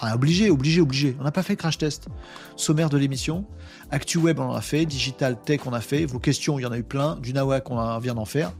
Ah, 0.00 0.14
obligé, 0.14 0.50
obligé, 0.50 0.80
obligé. 0.80 1.16
On 1.18 1.24
n'a 1.24 1.32
pas 1.32 1.42
fait 1.42 1.54
de 1.54 1.60
crash 1.60 1.78
test. 1.78 2.08
Sommaire 2.56 2.90
de 2.90 2.98
l'émission. 2.98 3.46
ActuWeb, 3.90 4.38
on 4.38 4.50
en 4.50 4.54
a 4.54 4.60
fait. 4.60 4.86
Digital 4.86 5.40
Tech, 5.40 5.60
on 5.66 5.72
a 5.72 5.80
fait. 5.80 6.04
Vos 6.04 6.18
questions, 6.18 6.58
il 6.58 6.62
y 6.62 6.66
en 6.66 6.72
a 6.72 6.78
eu 6.78 6.82
plein. 6.82 7.16
Du 7.16 7.32
Nawak, 7.32 7.70
on 7.70 7.78
en 7.78 7.98
vient 7.98 8.14
d'en 8.14 8.24
faire. 8.24 8.52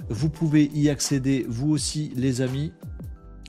Vous 0.09 0.31
pouvez 0.31 0.71
y 0.73 0.89
accéder, 0.89 1.45
vous 1.49 1.73
aussi, 1.73 2.13
les 2.15 2.41
amis. 2.41 2.73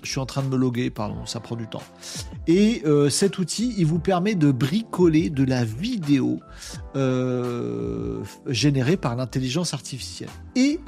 Je 0.02 0.10
suis 0.10 0.20
en 0.20 0.26
train 0.26 0.42
de 0.42 0.48
me 0.48 0.56
loguer, 0.56 0.90
pardon, 0.90 1.28
ça 1.28 1.40
prend 1.40 1.56
du 1.56 1.68
temps. 1.68 1.84
Et 2.48 2.82
euh, 2.88 3.12
cet 3.12 3.38
outil, 3.38 3.76
il 3.78 3.86
vous 3.86 4.00
permet 4.00 4.34
de 4.34 4.52
bricoler 4.52 5.30
de 5.30 5.44
la 5.44 5.64
vidéo 5.64 6.40
euh, 6.96 8.24
générée 8.48 8.98
par 8.98 9.16
l'intelligence 9.16 9.76
artificielle. 9.76 10.32
Et 10.56 10.80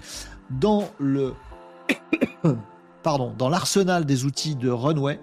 dans 0.50 0.90
le 0.98 1.34
pardon, 3.04 3.36
dans 3.38 3.50
l'arsenal 3.50 4.04
des 4.04 4.26
outils 4.26 4.56
de 4.56 4.72
Runway. 4.72 5.20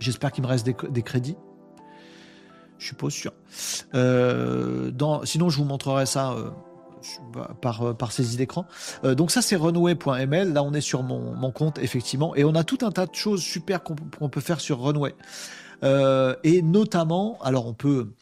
J'espère 0.00 0.32
qu'il 0.32 0.42
me 0.42 0.48
reste 0.48 0.66
des, 0.66 1.02
crédits. 1.02 1.36
Je 2.78 2.86
suis 2.86 2.94
pas 2.94 3.10
sûr. 3.10 3.32
Euh, 3.94 4.92
sinon, 5.24 5.50
je 5.50 5.58
vous 5.58 5.64
montrerai 5.64 6.06
ça 6.06 6.32
euh, 6.32 6.50
par, 7.60 7.82
euh, 7.82 7.94
par 7.94 8.12
saisie 8.12 8.36
d'écran. 8.36 8.66
Donc 9.02 9.30
ça, 9.30 9.42
c'est 9.42 9.56
runway.ml. 9.56 10.52
Là, 10.52 10.62
on 10.62 10.72
est 10.72 10.80
sur 10.80 11.02
mon, 11.02 11.34
mon, 11.34 11.50
compte, 11.50 11.78
effectivement. 11.78 12.36
Et 12.36 12.44
on 12.44 12.54
a 12.54 12.64
tout 12.64 12.78
un 12.82 12.92
tas 12.92 13.06
de 13.06 13.14
choses 13.14 13.42
super 13.42 13.82
qu'on 13.82 14.28
peut 14.28 14.40
faire 14.40 14.60
sur 14.60 14.80
Runway. 14.80 15.14
Et 16.44 16.62
notamment, 16.62 17.38
alors 17.42 17.66
on 17.66 17.74
peut 17.74 18.12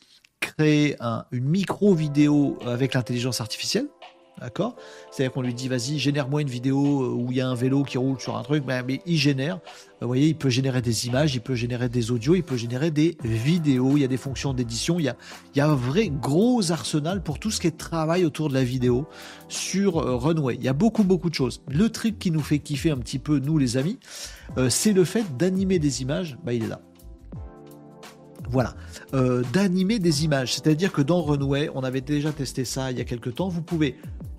créer 0.41 0.97
un, 1.01 1.25
une 1.33 1.45
micro-vidéo 1.45 2.59
avec 2.65 2.95
l'intelligence 2.95 3.41
artificielle. 3.41 3.89
D'accord 4.41 4.77
C'est-à-dire 5.11 5.33
qu'on 5.33 5.41
lui 5.41 5.55
dit, 5.55 5.69
vas-y, 5.69 5.99
génère-moi 5.99 6.43
une 6.43 6.51
vidéo 6.51 7.15
où 7.15 7.31
il 7.31 7.39
y 7.39 7.41
a 7.41 7.49
un 7.49 7.55
vélo 7.55 7.85
qui 7.85 7.97
roule 7.97 8.21
sur 8.21 8.37
un 8.37 8.43
truc, 8.43 8.65
mais, 8.67 8.83
mais 8.83 9.01
il 9.07 9.17
génère. 9.17 9.61
Vous 10.03 10.09
voyez, 10.09 10.29
il 10.29 10.37
peut 10.37 10.51
générer 10.51 10.83
des 10.83 11.07
images, 11.07 11.35
il 11.35 11.41
peut 11.41 11.55
générer 11.55 11.89
des 11.89 12.11
audios, 12.11 12.35
il 12.35 12.43
peut 12.43 12.59
générer 12.59 12.91
des 12.91 13.17
vidéos. 13.25 13.97
Il 13.97 14.01
y 14.01 14.05
a 14.05 14.09
des 14.09 14.19
fonctions 14.19 14.53
d'édition. 14.53 14.99
Il 14.99 15.05
y 15.05 15.09
a, 15.09 15.17
il 15.55 15.59
y 15.59 15.61
a 15.63 15.69
un 15.69 15.75
vrai 15.75 16.09
gros 16.09 16.71
arsenal 16.71 17.23
pour 17.23 17.39
tout 17.39 17.51
ce 17.51 17.61
qui 17.61 17.67
est 17.67 17.79
travail 17.79 18.27
autour 18.27 18.51
de 18.51 18.55
la 18.55 18.65
vidéo 18.65 19.07
sur 19.49 19.99
euh, 19.99 20.17
Runway. 20.17 20.57
Il 20.57 20.65
y 20.65 20.69
a 20.69 20.75
beaucoup, 20.75 21.05
beaucoup 21.05 21.31
de 21.31 21.35
choses. 21.35 21.63
Le 21.69 21.89
truc 21.89 22.19
qui 22.19 22.31
nous 22.31 22.43
fait 22.43 22.59
kiffer 22.59 22.91
un 22.91 22.99
petit 22.99 23.19
peu, 23.19 23.39
nous 23.39 23.57
les 23.57 23.79
amis, 23.79 23.99
euh, 24.59 24.69
c'est 24.69 24.93
le 24.93 25.05
fait 25.05 25.25
d'animer 25.39 25.79
des 25.79 26.03
images. 26.03 26.37
Bah, 26.45 26.53
il 26.53 26.65
est 26.65 26.69
là. 26.69 26.81
Voilà, 28.49 28.75
euh, 29.15 29.43
d'animer 29.53 29.99
des 29.99 30.25
images. 30.25 30.55
C'est-à-dire 30.55 30.93
que 30.93 31.03
dans 31.03 31.23
Runway, 31.23 31.71
on 31.75 31.83
avait 31.83 32.01
déjà 32.01 32.33
testé 32.33 32.65
ça 32.65 32.91
il 32.91 32.99
y 32.99 33.01
a 33.01 33.05
quelques 33.05 33.35
temps. 33.35 33.49
Vous 33.49 33.63
pouvez 33.63 33.99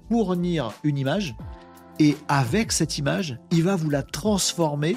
fournir 0.09 0.71
une 0.83 0.97
image 0.97 1.35
et 1.99 2.15
avec 2.27 2.71
cette 2.71 2.97
image, 2.97 3.39
il 3.51 3.63
va 3.63 3.75
vous 3.75 3.89
la 3.89 4.03
transformer 4.03 4.95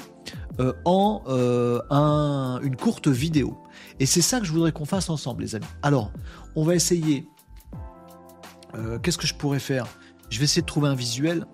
euh, 0.59 0.73
en 0.85 1.23
euh, 1.27 1.81
un, 1.89 2.59
une 2.63 2.75
courte 2.75 3.07
vidéo. 3.07 3.57
Et 3.99 4.05
c'est 4.05 4.21
ça 4.21 4.39
que 4.39 4.45
je 4.45 4.51
voudrais 4.51 4.71
qu'on 4.71 4.85
fasse 4.85 5.09
ensemble, 5.09 5.43
les 5.43 5.55
amis. 5.55 5.65
Alors, 5.81 6.11
on 6.55 6.63
va 6.63 6.75
essayer. 6.75 7.27
Qu'est-ce 9.03 9.17
que 9.17 9.27
je 9.27 9.35
pourrais 9.35 9.59
faire? 9.59 9.85
Je 10.29 10.39
vais 10.39 10.45
essayer 10.45 10.61
de 10.61 10.67
trouver 10.67 10.87
un 10.87 10.95
visuel. 10.95 11.45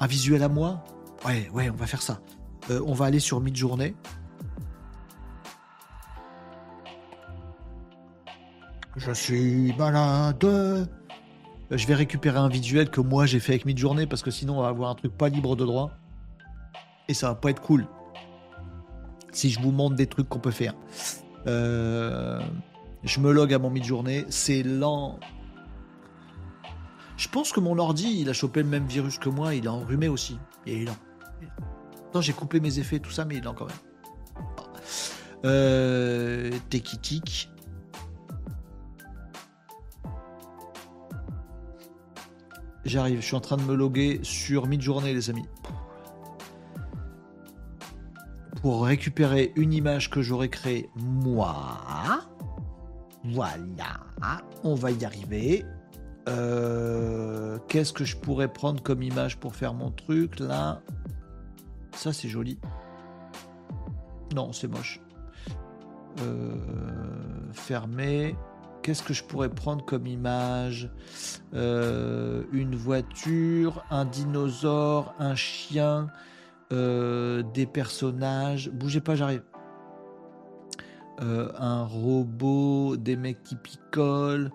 Un 0.00 0.06
visuel 0.06 0.42
à 0.42 0.48
moi? 0.48 0.82
Ouais, 1.26 1.50
ouais, 1.52 1.68
on 1.68 1.76
va 1.76 1.86
faire 1.86 2.00
ça. 2.00 2.20
On 2.70 2.94
va 2.94 3.04
aller 3.04 3.20
sur 3.20 3.40
Midjourney. 3.40 3.94
Je 8.96 9.12
suis 9.12 9.74
malade. 9.76 10.88
Je 11.70 11.86
vais 11.86 11.94
récupérer 11.94 12.38
un 12.38 12.48
visuel 12.48 12.90
que 12.90 13.00
moi 13.00 13.26
j'ai 13.26 13.40
fait 13.40 13.52
avec 13.52 13.64
Midjourney 13.64 14.06
parce 14.06 14.22
que 14.22 14.30
sinon 14.30 14.58
on 14.58 14.62
va 14.62 14.68
avoir 14.68 14.90
un 14.90 14.94
truc 14.94 15.16
pas 15.16 15.28
libre 15.28 15.56
de 15.56 15.64
droit. 15.64 15.90
Et 17.08 17.14
ça 17.14 17.28
va 17.28 17.34
pas 17.34 17.50
être 17.50 17.60
cool. 17.60 17.86
Si 19.32 19.50
je 19.50 19.60
vous 19.60 19.72
montre 19.72 19.96
des 19.96 20.06
trucs 20.06 20.28
qu'on 20.28 20.38
peut 20.38 20.52
faire. 20.52 20.74
Euh, 21.46 22.40
je 23.02 23.20
me 23.20 23.32
log 23.32 23.52
à 23.52 23.58
mon 23.58 23.70
Midjourney. 23.70 24.24
C'est 24.28 24.62
lent. 24.62 25.18
Je 27.16 27.28
pense 27.28 27.52
que 27.52 27.60
mon 27.60 27.78
ordi, 27.78 28.20
il 28.20 28.28
a 28.28 28.32
chopé 28.32 28.62
le 28.62 28.68
même 28.68 28.86
virus 28.86 29.18
que 29.18 29.28
moi. 29.28 29.54
Il 29.54 29.64
est 29.64 29.68
enrhumé 29.68 30.08
aussi. 30.08 30.38
Et 30.66 30.76
il 30.76 30.82
est 30.82 30.84
lent. 30.86 30.96
Attends, 32.08 32.20
j'ai 32.20 32.32
coupé 32.32 32.60
mes 32.60 32.78
effets, 32.78 33.00
tout 33.00 33.10
ça, 33.10 33.24
mais 33.24 33.34
il 33.34 33.38
est 33.38 33.44
lent 33.44 33.54
quand 33.54 33.66
même. 33.66 33.76
Euh. 35.44 36.50
J'arrive, 42.84 43.20
je 43.20 43.26
suis 43.26 43.36
en 43.36 43.40
train 43.40 43.56
de 43.56 43.62
me 43.62 43.74
loguer 43.74 44.20
sur 44.22 44.66
mid-journée, 44.66 45.14
les 45.14 45.30
amis. 45.30 45.46
Pour 48.60 48.84
récupérer 48.84 49.52
une 49.56 49.72
image 49.72 50.10
que 50.10 50.22
j'aurais 50.22 50.48
créée 50.48 50.88
moi. 50.96 51.80
Voilà, 53.24 54.00
on 54.62 54.74
va 54.74 54.90
y 54.90 55.04
arriver. 55.04 55.64
Euh, 56.28 57.58
qu'est-ce 57.68 57.92
que 57.92 58.04
je 58.04 58.16
pourrais 58.16 58.48
prendre 58.48 58.82
comme 58.82 59.02
image 59.02 59.38
pour 59.38 59.54
faire 59.54 59.74
mon 59.74 59.90
truc 59.90 60.38
là? 60.40 60.80
Ça 61.92 62.12
c'est 62.12 62.28
joli. 62.28 62.58
Non, 64.34 64.52
c'est 64.52 64.68
moche. 64.68 65.00
Euh, 66.20 66.54
fermé. 67.52 68.36
Qu'est-ce 68.84 69.02
que 69.02 69.14
je 69.14 69.24
pourrais 69.24 69.48
prendre 69.48 69.82
comme 69.82 70.06
image? 70.06 70.90
Euh, 71.54 72.44
Une 72.52 72.76
voiture, 72.76 73.82
un 73.90 74.04
dinosaure, 74.04 75.14
un 75.18 75.34
chien, 75.34 76.08
euh, 76.70 77.42
des 77.54 77.64
personnages. 77.64 78.68
Bougez 78.68 79.00
pas, 79.00 79.16
j'arrive. 79.16 79.42
Euh, 81.22 81.50
un 81.56 81.82
robot, 81.86 82.98
des 82.98 83.16
mecs 83.16 83.42
qui 83.42 83.56
picolent. 83.56 84.50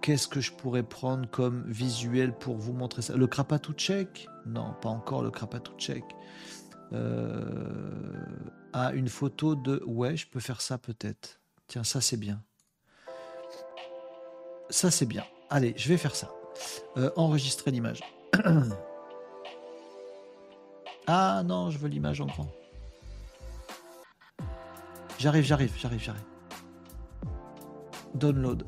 Qu'est-ce 0.00 0.26
que 0.26 0.40
je 0.40 0.52
pourrais 0.52 0.82
prendre 0.82 1.28
comme 1.28 1.62
visuel 1.66 2.32
pour 2.32 2.56
vous 2.56 2.72
montrer 2.72 3.02
ça? 3.02 3.18
Le 3.18 3.26
tchèque 3.26 4.28
Non, 4.46 4.74
pas 4.80 4.88
encore 4.88 5.22
le 5.22 5.30
tchèque. 5.76 6.16
Ah, 8.72 8.94
une 8.94 9.08
photo 9.08 9.56
de... 9.56 9.82
Ouais, 9.86 10.16
je 10.16 10.26
peux 10.26 10.40
faire 10.40 10.62
ça 10.62 10.78
peut-être. 10.78 11.38
Tiens, 11.68 11.84
ça 11.84 12.00
c'est 12.00 12.16
bien. 12.16 12.42
Ça 14.70 14.90
c'est 14.90 15.06
bien. 15.06 15.24
Allez, 15.50 15.74
je 15.76 15.88
vais 15.88 15.96
faire 15.96 16.14
ça. 16.14 16.30
Euh, 16.96 17.10
enregistrer 17.16 17.70
l'image. 17.70 18.02
ah 21.06 21.42
non, 21.44 21.70
je 21.70 21.78
veux 21.78 21.88
l'image 21.88 22.20
en 22.20 22.26
grand. 22.26 22.48
J'arrive, 25.18 25.44
j'arrive, 25.44 25.72
j'arrive, 25.78 26.00
j'arrive. 26.00 26.24
Download. 28.14 28.66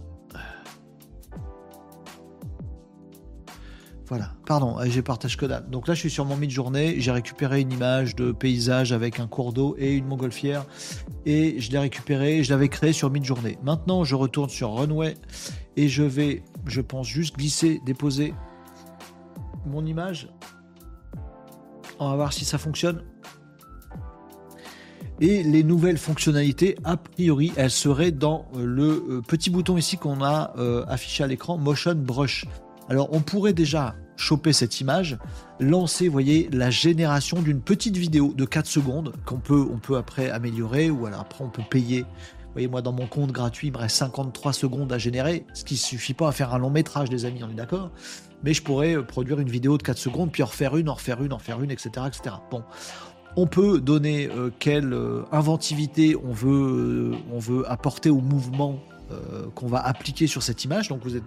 Voilà, 4.08 4.32
pardon, 4.46 4.76
j'ai 4.86 5.02
partage 5.02 5.36
que 5.36 5.44
dalle. 5.44 5.68
Donc 5.68 5.86
là, 5.86 5.92
je 5.92 6.00
suis 6.00 6.10
sur 6.10 6.24
mon 6.24 6.34
mid-journée, 6.34 6.94
j'ai 6.98 7.10
récupéré 7.10 7.60
une 7.60 7.70
image 7.70 8.16
de 8.16 8.32
paysage 8.32 8.92
avec 8.92 9.20
un 9.20 9.26
cours 9.26 9.52
d'eau 9.52 9.76
et 9.78 9.94
une 9.94 10.06
montgolfière, 10.06 10.64
et 11.26 11.60
je 11.60 11.70
l'ai 11.70 11.78
récupéré, 11.78 12.42
je 12.42 12.50
l'avais 12.50 12.68
créé 12.68 12.94
sur 12.94 13.10
mid-journée. 13.10 13.58
Maintenant, 13.62 14.04
je 14.04 14.14
retourne 14.14 14.48
sur 14.48 14.72
Runway 14.72 15.14
et 15.76 15.88
je 15.88 16.02
vais, 16.02 16.42
je 16.66 16.80
pense, 16.80 17.06
juste 17.06 17.36
glisser, 17.36 17.82
déposer 17.84 18.32
mon 19.66 19.84
image. 19.84 20.30
On 21.98 22.08
va 22.08 22.16
voir 22.16 22.32
si 22.32 22.46
ça 22.46 22.56
fonctionne. 22.56 23.02
Et 25.20 25.42
les 25.42 25.64
nouvelles 25.64 25.98
fonctionnalités, 25.98 26.76
a 26.84 26.96
priori, 26.96 27.52
elles 27.56 27.70
seraient 27.70 28.12
dans 28.12 28.46
le 28.56 29.04
euh, 29.10 29.20
petit 29.20 29.50
bouton 29.50 29.76
ici 29.76 29.98
qu'on 29.98 30.22
a 30.22 30.54
euh, 30.56 30.86
affiché 30.86 31.24
à 31.24 31.26
l'écran, 31.26 31.58
Motion 31.58 31.96
Brush. 31.96 32.46
Alors 32.88 33.08
on 33.12 33.20
pourrait 33.20 33.52
déjà 33.52 33.94
choper 34.16 34.52
cette 34.52 34.80
image, 34.80 35.18
lancer, 35.60 36.08
voyez, 36.08 36.48
la 36.52 36.70
génération 36.70 37.40
d'une 37.40 37.60
petite 37.60 37.96
vidéo 37.96 38.34
de 38.36 38.44
4 38.44 38.66
secondes 38.66 39.12
qu'on 39.24 39.38
peut, 39.38 39.66
on 39.70 39.78
peut 39.78 39.96
après 39.96 40.30
améliorer 40.30 40.90
ou 40.90 41.06
alors 41.06 41.20
après 41.20 41.44
on 41.44 41.50
peut 41.50 41.62
payer. 41.68 42.02
Vous 42.02 42.52
voyez, 42.54 42.68
moi 42.68 42.82
dans 42.82 42.92
mon 42.92 43.06
compte 43.06 43.30
gratuit, 43.30 43.68
il 43.68 43.72
me 43.72 43.78
reste 43.78 43.96
53 43.96 44.52
secondes 44.52 44.92
à 44.92 44.98
générer, 44.98 45.44
ce 45.54 45.64
qui 45.64 45.76
suffit 45.76 46.14
pas 46.14 46.28
à 46.28 46.32
faire 46.32 46.54
un 46.54 46.58
long 46.58 46.70
métrage, 46.70 47.10
les 47.10 47.24
amis, 47.24 47.42
on 47.44 47.50
est 47.50 47.54
d'accord 47.54 47.90
Mais 48.42 48.54
je 48.54 48.62
pourrais 48.62 48.96
euh, 48.96 49.02
produire 49.02 49.38
une 49.38 49.50
vidéo 49.50 49.78
de 49.78 49.82
4 49.82 49.98
secondes, 49.98 50.32
puis 50.32 50.42
en 50.42 50.46
refaire 50.46 50.76
une, 50.76 50.88
en 50.88 50.94
refaire 50.94 51.22
une, 51.22 51.32
en 51.32 51.36
refaire 51.36 51.62
une, 51.62 51.70
etc. 51.70 51.90
etc. 52.06 52.36
Bon, 52.50 52.64
on 53.36 53.46
peut 53.46 53.80
donner 53.80 54.28
euh, 54.28 54.50
quelle 54.58 54.92
euh, 54.92 55.22
inventivité 55.30 56.16
on 56.16 56.32
veut, 56.32 57.12
on 57.32 57.38
veut 57.38 57.70
apporter 57.70 58.10
au 58.10 58.20
mouvement 58.20 58.80
euh, 59.10 59.48
qu'on 59.54 59.66
va 59.66 59.84
appliquer 59.84 60.26
sur 60.26 60.42
cette 60.42 60.64
image. 60.64 60.88
Donc 60.88 61.02
vous 61.02 61.16
êtes, 61.16 61.24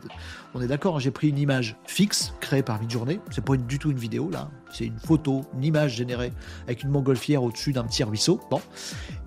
on 0.54 0.62
est 0.62 0.68
d'accord, 0.68 0.98
hein, 0.98 1.00
j'ai 1.00 1.12
pris 1.12 1.30
une 1.30 1.38
image 1.38 1.78
fixe 1.86 2.34
créée 2.40 2.64
par 2.64 2.80
Midjourney. 2.80 3.20
C'est 3.32 3.44
pas 3.44 3.56
du 3.58 3.80
tout 3.80 3.92
une 3.92 3.98
vidéo 3.98 4.30
là, 4.30 4.50
c'est 4.72 4.86
une 4.86 5.00
photo, 5.00 5.42
une 5.56 5.64
image 5.64 5.96
générée 5.96 6.34
avec 6.64 6.84
une 6.84 6.90
montgolfière 6.90 7.44
au-dessus 7.44 7.74
d'un 7.74 7.84
petit 7.84 8.04
ruisseau. 8.04 8.40
Bon, 8.50 8.62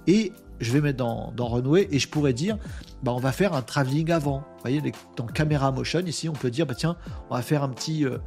et 0.06 0.32
je 0.60 0.72
vais 0.72 0.80
mettre 0.80 0.98
dans, 0.98 1.32
dans 1.36 1.48
Runway 1.48 1.88
et 1.90 1.98
je 1.98 2.08
pourrais 2.08 2.32
dire, 2.32 2.58
bah 3.02 3.12
on 3.12 3.20
va 3.20 3.32
faire 3.32 3.54
un 3.54 3.62
travelling 3.62 4.10
avant. 4.12 4.38
Vous 4.38 4.60
voyez, 4.60 4.92
dans 5.16 5.26
Camera 5.26 5.72
Motion 5.72 6.00
ici, 6.06 6.28
on 6.28 6.32
peut 6.32 6.50
dire, 6.50 6.66
bah 6.66 6.74
tiens, 6.74 6.96
on 7.30 7.34
va 7.34 7.42
faire 7.42 7.62
un 7.62 7.68
petit, 7.68 8.04
euh, 8.04 8.18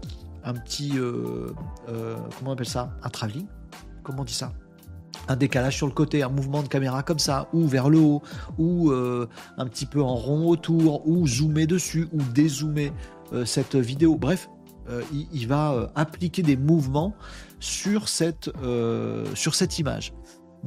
un 0.43 0.53
petit, 0.53 0.91
euh, 0.95 1.53
comment 1.85 2.51
on 2.51 2.53
appelle 2.53 2.67
ça, 2.67 2.91
un 3.01 3.09
travelling? 3.09 3.47
Comment 4.03 4.21
on 4.21 4.25
dit 4.25 4.33
ça? 4.33 4.51
Un 5.27 5.35
décalage 5.35 5.75
sur 5.75 5.87
le 5.87 5.93
côté, 5.93 6.23
un 6.23 6.29
mouvement 6.29 6.63
de 6.63 6.67
caméra 6.67 7.03
comme 7.03 7.19
ça, 7.19 7.47
ou 7.53 7.67
vers 7.67 7.89
le 7.89 7.99
haut, 7.99 8.21
ou 8.57 8.91
euh, 8.91 9.27
un 9.57 9.65
petit 9.67 9.85
peu 9.85 10.01
en 10.01 10.15
rond 10.15 10.49
autour, 10.49 11.07
ou 11.07 11.27
zoomer 11.27 11.67
dessus, 11.67 12.07
ou 12.13 12.21
dézoomer 12.33 12.91
euh, 13.33 13.45
cette 13.45 13.75
vidéo. 13.75 14.15
Bref, 14.15 14.49
euh, 14.89 15.01
il, 15.33 15.47
va 15.47 15.91
appliquer 15.95 16.43
des 16.43 16.55
mouvements 16.55 17.13
sur 17.59 18.07
cette, 18.07 18.49
sur 19.33 19.55
cette 19.55 19.79
image. 19.79 20.13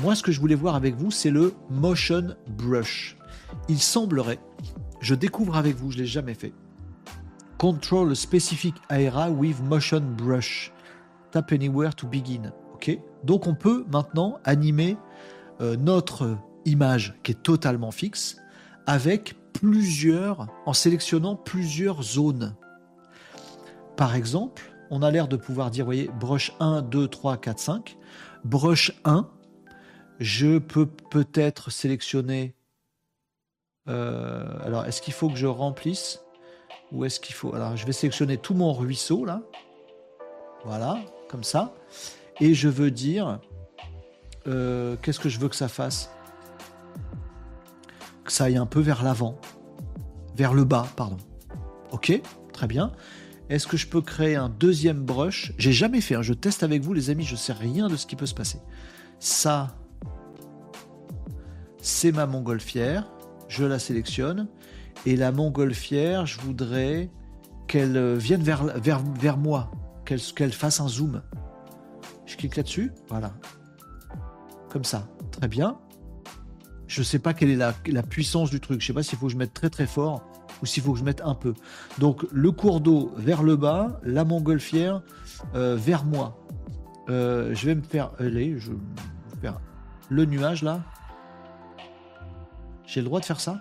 Moi, 0.03 0.15
ce 0.15 0.23
que 0.23 0.32
je 0.32 0.41
voulais 0.41 0.55
voir 0.55 0.74
avec 0.74 0.95
vous, 0.97 1.11
c'est 1.11 1.31
le 1.31 1.55
motion 1.70 2.35
brush. 2.49 3.16
Il 3.69 3.78
semblerait, 3.78 4.39
je 5.01 5.15
découvre 5.15 5.57
avec 5.57 5.77
vous, 5.77 5.91
je 5.91 5.99
l'ai 5.99 6.07
jamais 6.07 6.35
fait. 6.35 6.53
Control 7.59 8.16
specific 8.16 8.74
area 8.89 9.31
with 9.31 9.61
motion 9.62 10.01
brush. 10.16 10.73
Tap 11.31 11.53
anywhere 11.53 11.95
to 11.95 12.07
begin. 12.07 12.53
Donc 13.24 13.47
on 13.47 13.55
peut 13.55 13.85
maintenant 13.93 14.39
animer 14.44 14.97
euh, 15.61 15.77
notre 15.77 16.36
image 16.65 17.15
qui 17.23 17.32
est 17.32 17.43
totalement 17.43 17.90
fixe 17.90 18.36
avec 18.86 19.35
plusieurs, 19.52 20.47
en 20.66 20.73
sélectionnant 20.73 21.36
plusieurs 21.36 22.02
zones. 22.02 22.57
Par 23.97 24.15
exemple, 24.15 24.73
on 24.90 25.02
a 25.02 25.11
l'air 25.11 25.28
de 25.28 25.36
pouvoir 25.36 25.70
dire, 25.70 25.85
voyez, 25.85 26.09
brush 26.19 26.52
1, 26.61 26.82
2, 26.82 27.09
3, 27.09 27.36
4, 27.36 27.59
5. 27.59 27.97
Brush 28.44 28.93
1, 29.05 29.28
je 30.19 30.59
peux 30.59 30.86
peut-être 30.86 31.70
sélectionner... 31.70 32.55
Euh, 33.89 34.59
alors, 34.65 34.86
est-ce 34.86 35.02
qu'il 35.02 35.12
faut 35.12 35.28
que 35.28 35.36
je 35.36 35.47
remplisse 35.47 36.23
Ou 36.93 37.05
est-ce 37.05 37.20
qu'il 37.20 37.35
faut... 37.35 37.55
Alors, 37.55 37.77
je 37.77 37.85
vais 37.85 37.93
sélectionner 37.93 38.39
tout 38.39 38.55
mon 38.55 38.73
ruisseau, 38.73 39.24
là. 39.24 39.43
Voilà, 40.65 40.98
comme 41.28 41.44
ça 41.44 41.74
et 42.41 42.55
je 42.55 42.69
veux 42.69 42.91
dire, 42.91 43.41
euh, 44.47 44.97
qu'est-ce 45.03 45.21
que 45.21 45.29
je 45.29 45.39
veux 45.39 45.49
que 45.49 45.57
ça 45.57 45.69
fasse? 45.69 46.11
Que 48.25 48.33
ça 48.33 48.45
aille 48.45 48.57
un 48.57 48.67
peu 48.67 48.81
vers 48.81 49.03
l'avant, 49.03 49.39
vers 50.35 50.55
le 50.55 50.65
bas, 50.65 50.87
pardon. 50.97 51.19
Ok, 51.93 52.21
très 52.53 52.67
bien. 52.67 52.93
Est-ce 53.49 53.67
que 53.67 53.77
je 53.77 53.89
peux 53.89 54.01
créer 54.01 54.37
un 54.37 54.49
deuxième 54.49 55.03
brush? 55.05 55.53
J'ai 55.59 55.73
jamais 55.73 56.01
fait, 56.01 56.23
je 56.23 56.33
teste 56.33 56.62
avec 56.62 56.83
vous 56.83 56.93
les 56.93 57.11
amis, 57.11 57.25
je 57.25 57.37
sais 57.37 57.53
rien 57.53 57.89
de 57.89 57.97
ce 57.97 58.07
qui 58.07 58.17
peut 58.17 58.27
se 58.27 58.35
passer. 58.35 58.59
Ça, 59.19 59.77
c'est 61.83 62.12
ma 62.12 62.27
montgolfière, 62.27 63.11
je 63.49 63.65
la 63.65 63.79
sélectionne. 63.79 64.49
Et 65.07 65.17
la 65.17 65.33
montgolfière, 65.33 66.27
je 66.27 66.39
voudrais 66.41 67.11
qu'elle 67.67 68.17
vienne 68.17 68.43
vers, 68.43 68.65
vers, 68.79 69.01
vers 69.19 69.37
moi, 69.37 69.71
qu'elle 70.05 70.53
fasse 70.53 70.81
un 70.81 70.89
zoom. 70.89 71.23
Je 72.31 72.36
clique 72.36 72.55
là-dessus, 72.55 72.93
voilà. 73.09 73.32
Comme 74.69 74.85
ça, 74.85 75.09
très 75.32 75.48
bien. 75.48 75.78
Je 76.86 77.01
ne 77.01 77.05
sais 77.05 77.19
pas 77.19 77.35
quelle 77.35 77.51
est 77.51 77.57
la, 77.57 78.02
puissance 78.05 78.51
du 78.51 78.61
truc. 78.61 78.81
Je 78.81 78.85
ne 78.85 78.86
sais 78.86 78.93
pas 78.93 79.02
s'il 79.02 79.19
faut 79.19 79.27
que 79.27 79.32
je 79.32 79.36
mette 79.36 79.52
très 79.52 79.69
très 79.69 79.86
fort 79.86 80.23
ou 80.62 80.66
s'il 80.66 80.85
faut 80.85 80.93
que 80.93 81.01
je 81.01 81.02
mette 81.02 81.23
un 81.23 81.35
peu. 81.35 81.55
Donc 81.98 82.24
le 82.31 82.52
cours 82.52 82.81
d'eau 82.81 83.11
vers 83.16 83.43
le 83.43 83.57
bas, 83.57 84.01
la 84.05 84.24
montgolfière 84.24 85.02
euh, 85.57 85.74
vers 85.74 86.05
moi. 86.05 86.39
Euh, 87.09 87.52
je 87.52 87.66
vais 87.66 87.74
me 87.74 87.82
faire, 87.82 88.12
allez, 88.20 88.61
je 88.61 88.70
vais 88.70 88.78
faire 89.43 89.61
le 90.09 90.24
nuage 90.24 90.62
là. 90.62 90.82
J'ai 92.86 93.01
le 93.01 93.07
droit 93.07 93.19
de 93.19 93.24
faire 93.24 93.40
ça? 93.40 93.61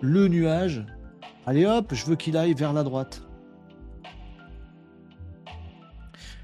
Le 0.00 0.28
nuage. 0.28 0.86
Allez 1.46 1.66
hop, 1.66 1.92
je 1.94 2.06
veux 2.06 2.14
qu'il 2.14 2.36
aille 2.36 2.54
vers 2.54 2.72
la 2.72 2.84
droite. 2.84 3.22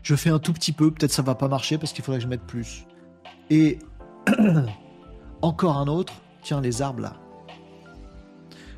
Je 0.07 0.15
fais 0.15 0.31
un 0.31 0.39
tout 0.39 0.53
petit 0.53 0.71
peu, 0.71 0.93
peut-être 0.93 1.11
ça 1.11 1.23
va 1.23 1.35
pas 1.35 1.49
marcher 1.49 1.79
parce 1.79 1.93
qu'il 1.93 2.05
faudrait 2.05 2.21
que 2.21 2.23
je 2.23 2.29
mette 2.29 2.47
plus. 2.47 2.87
Et 3.51 3.81
encore 5.43 5.79
un 5.79 5.89
autre, 5.89 6.13
tiens 6.43 6.61
les 6.61 6.81
arbres 6.81 7.01
là. 7.01 7.15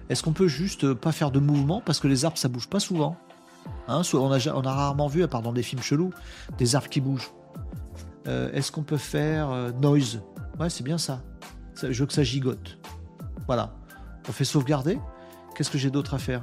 Est-ce 0.09 0.22
qu'on 0.22 0.32
peut 0.32 0.48
juste 0.48 0.94
pas 0.94 1.12
faire 1.12 1.30
de 1.30 1.38
mouvement? 1.38 1.82
Parce 1.84 2.00
que 2.00 2.09
les 2.09 2.24
arbres 2.24 2.38
ça 2.38 2.48
bouge 2.48 2.66
pas 2.66 2.80
souvent 2.80 3.18
hein, 3.88 4.00
on, 4.14 4.32
a, 4.32 4.48
on, 4.55 4.62
a, 4.62 4.72
rarement 4.72 5.06
vu, 5.06 5.22
à 5.22 5.28
part 5.28 5.42
dans 5.42 5.52
des 5.52 5.62
films 5.62 5.82
chelous, 5.82 6.14
des 6.56 6.76
arbres 6.76 6.88
qui 6.88 7.02
bougent. 7.02 7.30
Euh, 8.26 8.50
est-ce 8.55 8.72
qu'on 8.72 8.82
peut 8.82 8.96
faire 8.96 9.50
euh, 9.50 9.70
noise? 9.82 10.22
Ouais, 10.59 10.70
c'est 10.70 10.82
bien 10.82 10.96
ça. 10.96 11.20
Je 11.74 12.00
veux 12.00 12.06
que 12.06 12.14
ça 12.14 12.24
gigote. 12.24 12.78
Voilà. 13.46 13.74
On 14.30 14.32
fait 14.32 14.46
sauvegarder. 14.46 14.98
Qu'est-ce 15.55 15.70
que 15.70 15.76
j'ai 15.76 15.90
d'autre 15.90 16.14
à 16.14 16.18
faire? 16.18 16.42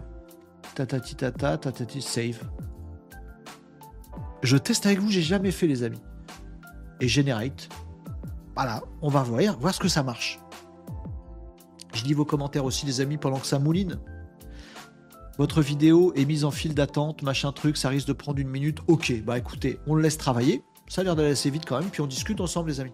Tatati 0.76 1.16
tata, 1.16 1.58
save. 2.02 2.40
Je 4.46 4.58
teste 4.58 4.86
avec 4.86 5.00
vous, 5.00 5.10
j'ai 5.10 5.24
jamais 5.24 5.50
fait 5.50 5.66
les 5.66 5.82
amis. 5.82 6.02
Et 7.02 7.08
generate. 7.08 7.68
Voilà, 8.56 8.84
on 9.02 9.10
va 9.10 9.24
voir, 9.24 9.58
voir 9.58 9.74
ce 9.74 9.80
que 9.80 9.88
ça 9.88 10.04
marche. 10.04 10.40
Je 11.96 12.04
lis 12.04 12.14
vos 12.14 12.26
commentaires 12.26 12.64
aussi 12.64 12.86
les 12.86 13.02
amis 13.02 13.18
pendant 13.18 13.40
que 13.40 13.48
ça 13.48 13.58
mouline. 13.58 14.00
Votre 15.40 15.64
vidéo 15.64 16.14
est 16.16 16.26
mise 16.26 16.46
en 16.46 16.52
file 16.52 16.76
d'attente, 16.76 17.24
machin 17.24 17.52
truc, 17.52 17.76
ça 17.76 17.90
risque 17.90 18.08
de 18.08 18.14
prendre 18.14 18.38
une 18.38 18.48
minute. 18.48 18.78
Ok, 18.88 19.14
bah 19.26 19.38
écoutez, 19.40 19.80
on 19.88 19.96
le 19.96 20.04
laisse 20.04 20.18
travailler. 20.18 20.64
Ça 20.88 21.02
a 21.02 21.04
l'air 21.04 21.16
d'aller 21.16 21.32
assez 21.32 21.50
vite 21.50 21.66
quand 21.66 21.80
même, 21.80 21.90
puis 21.90 22.02
on 22.02 22.08
discute 22.08 22.40
ensemble 22.40 22.70
les 22.70 22.80
amis. 22.80 22.94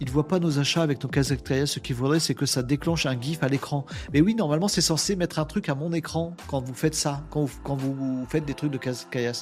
Il 0.00 0.10
voit 0.10 0.26
pas 0.26 0.38
nos 0.38 0.58
achats 0.58 0.82
avec 0.82 1.02
nos 1.02 1.08
Kazakhtaya. 1.08 1.66
Ce 1.66 1.78
qu'il 1.78 1.96
faudrait, 1.96 2.20
c'est 2.20 2.34
que 2.34 2.46
ça 2.46 2.62
déclenche 2.62 3.06
un 3.06 3.20
GIF 3.20 3.42
à 3.42 3.48
l'écran. 3.48 3.86
Mais 4.12 4.20
oui, 4.20 4.34
normalement, 4.34 4.68
c'est 4.68 4.80
censé 4.80 5.16
mettre 5.16 5.38
un 5.38 5.44
truc 5.44 5.68
à 5.68 5.74
mon 5.74 5.92
écran 5.92 6.34
quand 6.48 6.60
vous 6.60 6.74
faites 6.74 6.94
ça, 6.94 7.22
quand 7.30 7.46
vous, 7.66 8.26
faites 8.28 8.44
des 8.44 8.54
trucs 8.54 8.72
de 8.72 8.78
Kazakhtaya. 8.78 9.32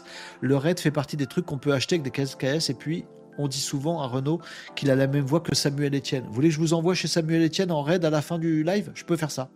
Le 0.41 0.57
RAID 0.57 0.79
fait 0.79 0.91
partie 0.91 1.17
des 1.17 1.27
trucs 1.27 1.47
qu'on 1.47 1.59
peut 1.59 1.73
acheter 1.73 1.97
avec 1.97 2.03
des 2.05 2.11
Kazakhtaya. 2.11 2.59
Et 2.69 2.75
puis, 2.75 3.05
on 3.39 3.49
dit 3.49 3.61
souvent 3.61 4.01
à 4.01 4.07
Renault 4.07 4.41
qu'il 4.75 4.91
a 4.91 4.97
la 4.97 5.07
même 5.07 5.25
voix 5.25 5.41
que 5.41 5.55
Samuel 5.55 5.95
Etienne. 5.95 6.25
Vous 6.27 6.33
voulez 6.33 6.49
que 6.49 6.55
je 6.55 6.61
vous 6.61 6.75
envoie 6.75 6.95
chez 6.95 7.09
Samuel 7.09 7.43
Etienne 7.43 7.71
en 7.71 7.83
RAID 7.83 8.05
à 8.05 8.11
la 8.11 8.23
fin 8.23 8.39
du 8.39 8.63
live? 8.63 8.91
Je 8.95 9.05
peux 9.05 9.17
faire 9.17 9.31
ça. 9.31 9.49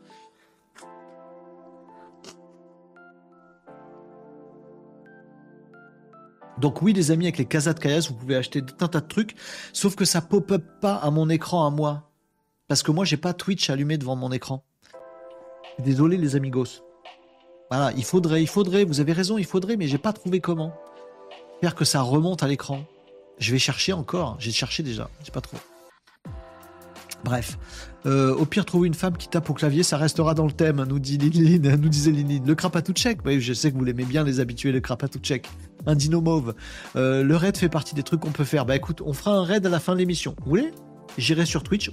Donc 6.59 6.81
oui, 6.83 6.93
les 6.93 7.11
amis, 7.11 7.27
avec 7.27 7.39
les 7.39 7.45
Casa 7.45 7.74
de 7.74 7.78
Kayas, 7.78 8.07
vous 8.09 8.15
pouvez 8.15 8.37
acheter 8.37 8.62
un 8.81 8.89
tas 8.89 9.01
de 9.01 9.07
trucs, 9.07 9.35
sauf 9.73 9.95
que 9.95 10.05
ça 10.05 10.20
pop-up 10.20 10.65
pas 10.81 10.95
à 10.95 11.11
mon 11.11 11.28
écran 11.28 11.66
à 11.66 11.70
moi. 11.70 12.11
Parce 12.69 12.83
que 12.83 12.91
moi, 12.91 13.05
j'ai 13.05 13.16
pas 13.16 13.33
Twitch 13.33 13.70
allumé 13.70 13.99
devant 13.99 14.16
mon 14.16 14.33
écran. 14.33 14.65
Désolé 15.78 16.16
les 16.16 16.35
amigos. 16.35 16.83
Voilà, 17.70 17.93
il 17.97 18.05
faudrait, 18.05 18.43
il 18.43 18.49
faudrait, 18.49 18.85
vous 18.85 19.01
avez 19.01 19.12
raison, 19.12 19.39
il 19.39 19.45
faudrait, 19.45 19.77
mais 19.77 19.89
j'ai 19.89 19.99
pas 19.99 20.12
trouvé 20.12 20.41
comment. 20.41 20.73
Faire 21.61 21.74
que 21.74 21.85
ça 21.85 22.01
remonte 22.01 22.43
à 22.43 22.49
l'écran. 22.49 22.85
Je 23.39 23.53
vais 23.53 23.59
chercher 23.59 23.93
encore, 23.93 24.37
j'ai 24.39 24.53
cherché 24.53 24.83
déjà, 24.83 25.11
j'ai 25.23 25.33
pas 25.33 25.41
trouvé. 25.41 25.61
Bref, 27.24 27.59
euh, 28.07 28.35
au 28.37 28.47
pire, 28.47 28.65
trouver 28.65 28.87
une 28.87 28.95
femme 28.95 29.16
qui 29.16 29.28
tape 29.28 29.51
au 29.51 29.55
clavier, 29.55 29.83
ça 29.83 29.97
restera 29.97 30.35
dans 30.35 30.47
le 30.47 30.53
thème, 30.53 30.85
nous, 30.85 30.99
dit 30.99 31.19
nous 31.61 31.89
disait 31.89 32.12
Liline. 32.12 32.47
Le 32.47 32.55
tchèque, 32.93 33.19
oui, 33.24 33.41
je 33.41 33.53
sais 33.53 33.73
que 33.73 33.77
vous 33.77 33.85
l'aimez 33.85 34.05
bien, 34.05 34.23
les 34.24 34.41
habitués, 34.41 34.73
le 34.73 34.81
tchèque. 34.81 35.49
Un 35.87 35.95
dino 35.95 36.21
mauve. 36.21 36.55
Euh, 36.97 37.23
le 37.23 37.37
raid 37.37 37.57
fait 37.57 37.69
partie 37.69 37.95
des 37.95 38.03
trucs 38.03 38.21
qu'on 38.21 38.33
peut 38.33 38.45
faire. 38.45 38.67
Bah 38.67 38.77
écoute, 38.77 39.03
on 39.05 39.13
fera 39.13 39.33
un 39.33 39.45
raid 39.45 39.65
à 39.65 39.69
la 39.69 39.81
fin 39.81 39.93
de 39.93 39.99
l'émission. 39.99 40.35
Vous 40.45 40.51
voulez? 40.51 40.73
J'irai 41.19 41.47
sur 41.47 41.63
Twitch. 41.63 41.91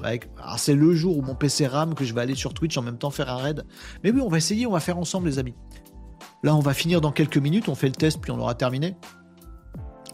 c'est 0.57 0.75
le 0.75 0.93
jour 0.93 1.17
où 1.17 1.21
mon 1.21 1.35
PC 1.35 1.67
rame 1.67 1.93
que 1.93 2.03
je 2.03 2.13
vais 2.13 2.21
aller 2.21 2.35
sur 2.35 2.53
Twitch 2.53 2.77
en 2.77 2.81
même 2.81 2.97
temps 2.97 3.11
faire 3.11 3.29
un 3.29 3.37
raid. 3.37 3.63
Mais 4.03 4.11
oui, 4.11 4.21
on 4.21 4.27
va 4.27 4.37
essayer, 4.37 4.65
on 4.65 4.71
va 4.71 4.79
faire 4.79 4.97
ensemble, 4.97 5.27
les 5.27 5.39
amis. 5.39 5.55
Là, 6.43 6.55
on 6.55 6.59
va 6.59 6.73
finir 6.73 6.99
dans 6.99 7.11
quelques 7.11 7.37
minutes, 7.37 7.69
on 7.69 7.75
fait 7.75 7.87
le 7.87 7.93
test, 7.93 8.19
puis 8.19 8.31
on 8.31 8.39
aura 8.39 8.55
terminé. 8.55 8.95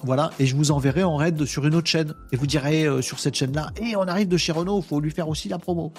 Voilà, 0.03 0.29
et 0.39 0.45
je 0.45 0.55
vous 0.55 0.71
enverrai 0.71 1.03
en 1.03 1.17
raid 1.17 1.43
sur 1.45 1.65
une 1.65 1.75
autre 1.75 1.87
chaîne. 1.87 2.13
Et 2.31 2.37
vous 2.37 2.47
direz 2.47 2.85
euh, 2.85 3.01
sur 3.01 3.19
cette 3.19 3.35
chaîne-là, 3.35 3.71
et 3.81 3.95
on 3.95 4.03
arrive 4.03 4.27
de 4.27 4.37
chez 4.37 4.51
Renault, 4.51 4.81
faut 4.81 4.99
lui 4.99 5.11
faire 5.11 5.27
aussi 5.27 5.49
la 5.49 5.57
promo. 5.57 5.91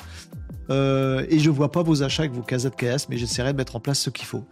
Euh, 0.70 1.26
et 1.28 1.38
je 1.38 1.51
vois 1.51 1.72
pas 1.72 1.82
vos 1.82 2.02
achats 2.02 2.22
avec 2.22 2.32
vos 2.32 2.42
casettes 2.42 2.76
KS, 2.76 3.09
mais 3.09 3.16
j'essaierai 3.16 3.52
de 3.52 3.59
mettre 3.59 3.76
en 3.76 3.80
place 3.80 3.98
ce 3.98 4.10
qu'il 4.10 4.26
faut. 4.26 4.44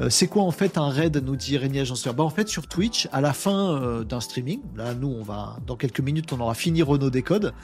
Euh, 0.00 0.10
c'est 0.10 0.26
quoi 0.26 0.42
en 0.42 0.50
fait 0.50 0.76
un 0.76 0.88
raid, 0.88 1.16
nous 1.24 1.36
dit 1.36 1.56
Régnier 1.56 1.80
Agenceur? 1.80 2.14
Bah, 2.14 2.24
En 2.24 2.30
fait, 2.30 2.48
sur 2.48 2.66
Twitch, 2.66 3.08
à 3.12 3.20
la 3.20 3.32
fin 3.32 4.02
d'un 4.02 4.20
streaming, 4.20 4.60
là, 4.76 4.94
nous, 4.94 5.08
on 5.08 5.22
va, 5.22 5.56
dans 5.66 5.76
quelques 5.76 6.00
minutes, 6.00 6.32
on 6.32 6.40
aura 6.40 6.54
fini 6.54 6.82
Renault 6.82 7.10
Décode. 7.10 7.54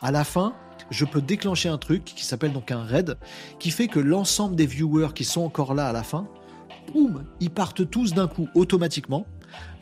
À 0.00 0.10
la 0.12 0.24
fin, 0.24 0.54
je 0.90 1.04
peux 1.04 1.20
déclencher 1.20 1.68
un 1.68 1.78
truc 1.78 2.04
qui 2.04 2.24
s'appelle 2.24 2.52
donc 2.52 2.70
un 2.70 2.82
raid, 2.82 3.16
qui 3.58 3.70
fait 3.70 3.88
que 3.88 4.00
l'ensemble 4.00 4.56
des 4.56 4.66
viewers 4.66 5.12
qui 5.14 5.24
sont 5.24 5.42
encore 5.42 5.74
là 5.74 5.88
à 5.88 5.92
la 5.92 6.02
fin, 6.02 6.26
boum, 6.92 7.24
ils 7.40 7.50
partent 7.50 7.88
tous 7.90 8.14
d'un 8.14 8.28
coup 8.28 8.48
automatiquement 8.54 9.26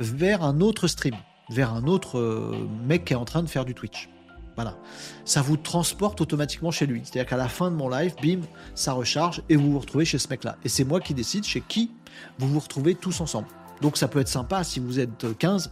vers 0.00 0.42
un 0.42 0.60
autre 0.60 0.86
stream, 0.88 1.14
vers 1.50 1.72
un 1.72 1.84
autre 1.84 2.18
euh, 2.18 2.68
mec 2.86 3.04
qui 3.04 3.12
est 3.12 3.16
en 3.16 3.24
train 3.24 3.42
de 3.42 3.48
faire 3.48 3.64
du 3.64 3.74
Twitch. 3.74 4.08
Voilà. 4.56 4.76
Ça 5.24 5.42
vous 5.42 5.56
transporte 5.56 6.20
automatiquement 6.20 6.70
chez 6.70 6.86
lui. 6.86 7.02
C'est-à-dire 7.04 7.28
qu'à 7.28 7.36
la 7.36 7.48
fin 7.48 7.70
de 7.70 7.76
mon 7.76 7.88
live, 7.88 8.14
bim, 8.22 8.40
ça 8.74 8.92
recharge 8.92 9.42
et 9.48 9.56
vous 9.56 9.72
vous 9.72 9.78
retrouvez 9.78 10.04
chez 10.04 10.18
ce 10.18 10.28
mec-là. 10.28 10.56
Et 10.64 10.68
c'est 10.68 10.84
moi 10.84 11.00
qui 11.00 11.14
décide 11.14 11.44
chez 11.44 11.60
qui 11.60 11.90
vous 12.38 12.48
vous 12.48 12.60
retrouvez 12.60 12.94
tous 12.94 13.20
ensemble. 13.20 13.48
Donc 13.82 13.96
ça 13.96 14.08
peut 14.08 14.20
être 14.20 14.28
sympa 14.28 14.64
si 14.64 14.80
vous 14.80 14.98
êtes 14.98 15.38
15, 15.38 15.70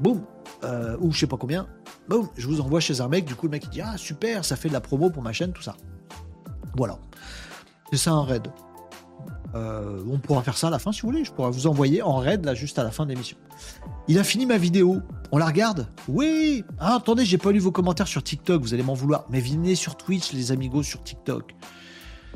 boum, 0.00 0.22
euh, 0.62 0.96
ou 1.00 1.12
je 1.12 1.20
sais 1.20 1.26
pas 1.26 1.38
combien, 1.38 1.66
boum, 2.08 2.28
je 2.36 2.46
vous 2.46 2.60
envoie 2.60 2.80
chez 2.80 3.00
un 3.00 3.08
mec. 3.08 3.24
Du 3.24 3.34
coup, 3.34 3.46
le 3.46 3.52
mec 3.52 3.64
il 3.64 3.70
dit 3.70 3.80
Ah 3.80 3.96
super, 3.96 4.44
ça 4.44 4.56
fait 4.56 4.68
de 4.68 4.74
la 4.74 4.80
promo 4.80 5.10
pour 5.10 5.22
ma 5.22 5.32
chaîne, 5.32 5.52
tout 5.52 5.62
ça. 5.62 5.74
Voilà. 6.76 6.98
C'est 7.90 7.98
ça 7.98 8.12
un 8.12 8.24
raid. 8.24 8.48
Euh, 9.56 10.02
on 10.10 10.18
pourra 10.18 10.42
faire 10.42 10.56
ça 10.56 10.68
à 10.68 10.70
la 10.70 10.78
fin 10.78 10.92
si 10.92 11.02
vous 11.02 11.08
voulez. 11.08 11.24
Je 11.24 11.32
pourrais 11.32 11.50
vous 11.50 11.66
envoyer 11.66 12.02
en 12.02 12.16
raid 12.16 12.44
là 12.44 12.54
juste 12.54 12.78
à 12.78 12.84
la 12.84 12.90
fin 12.90 13.04
de 13.04 13.10
l'émission. 13.10 13.36
Il 14.08 14.18
a 14.18 14.24
fini 14.24 14.46
ma 14.46 14.58
vidéo. 14.58 15.00
On 15.32 15.38
la 15.38 15.46
regarde 15.46 15.88
Oui 16.08 16.64
ah, 16.78 16.96
Attendez, 16.96 17.24
j'ai 17.24 17.38
pas 17.38 17.52
lu 17.52 17.58
vos 17.58 17.72
commentaires 17.72 18.08
sur 18.08 18.22
TikTok, 18.22 18.62
vous 18.62 18.74
allez 18.74 18.82
m'en 18.82 18.94
vouloir. 18.94 19.26
Mais 19.30 19.40
venez 19.40 19.74
sur 19.74 19.96
Twitch, 19.96 20.32
les 20.32 20.52
amigos, 20.52 20.82
sur 20.82 21.02
TikTok. 21.02 21.54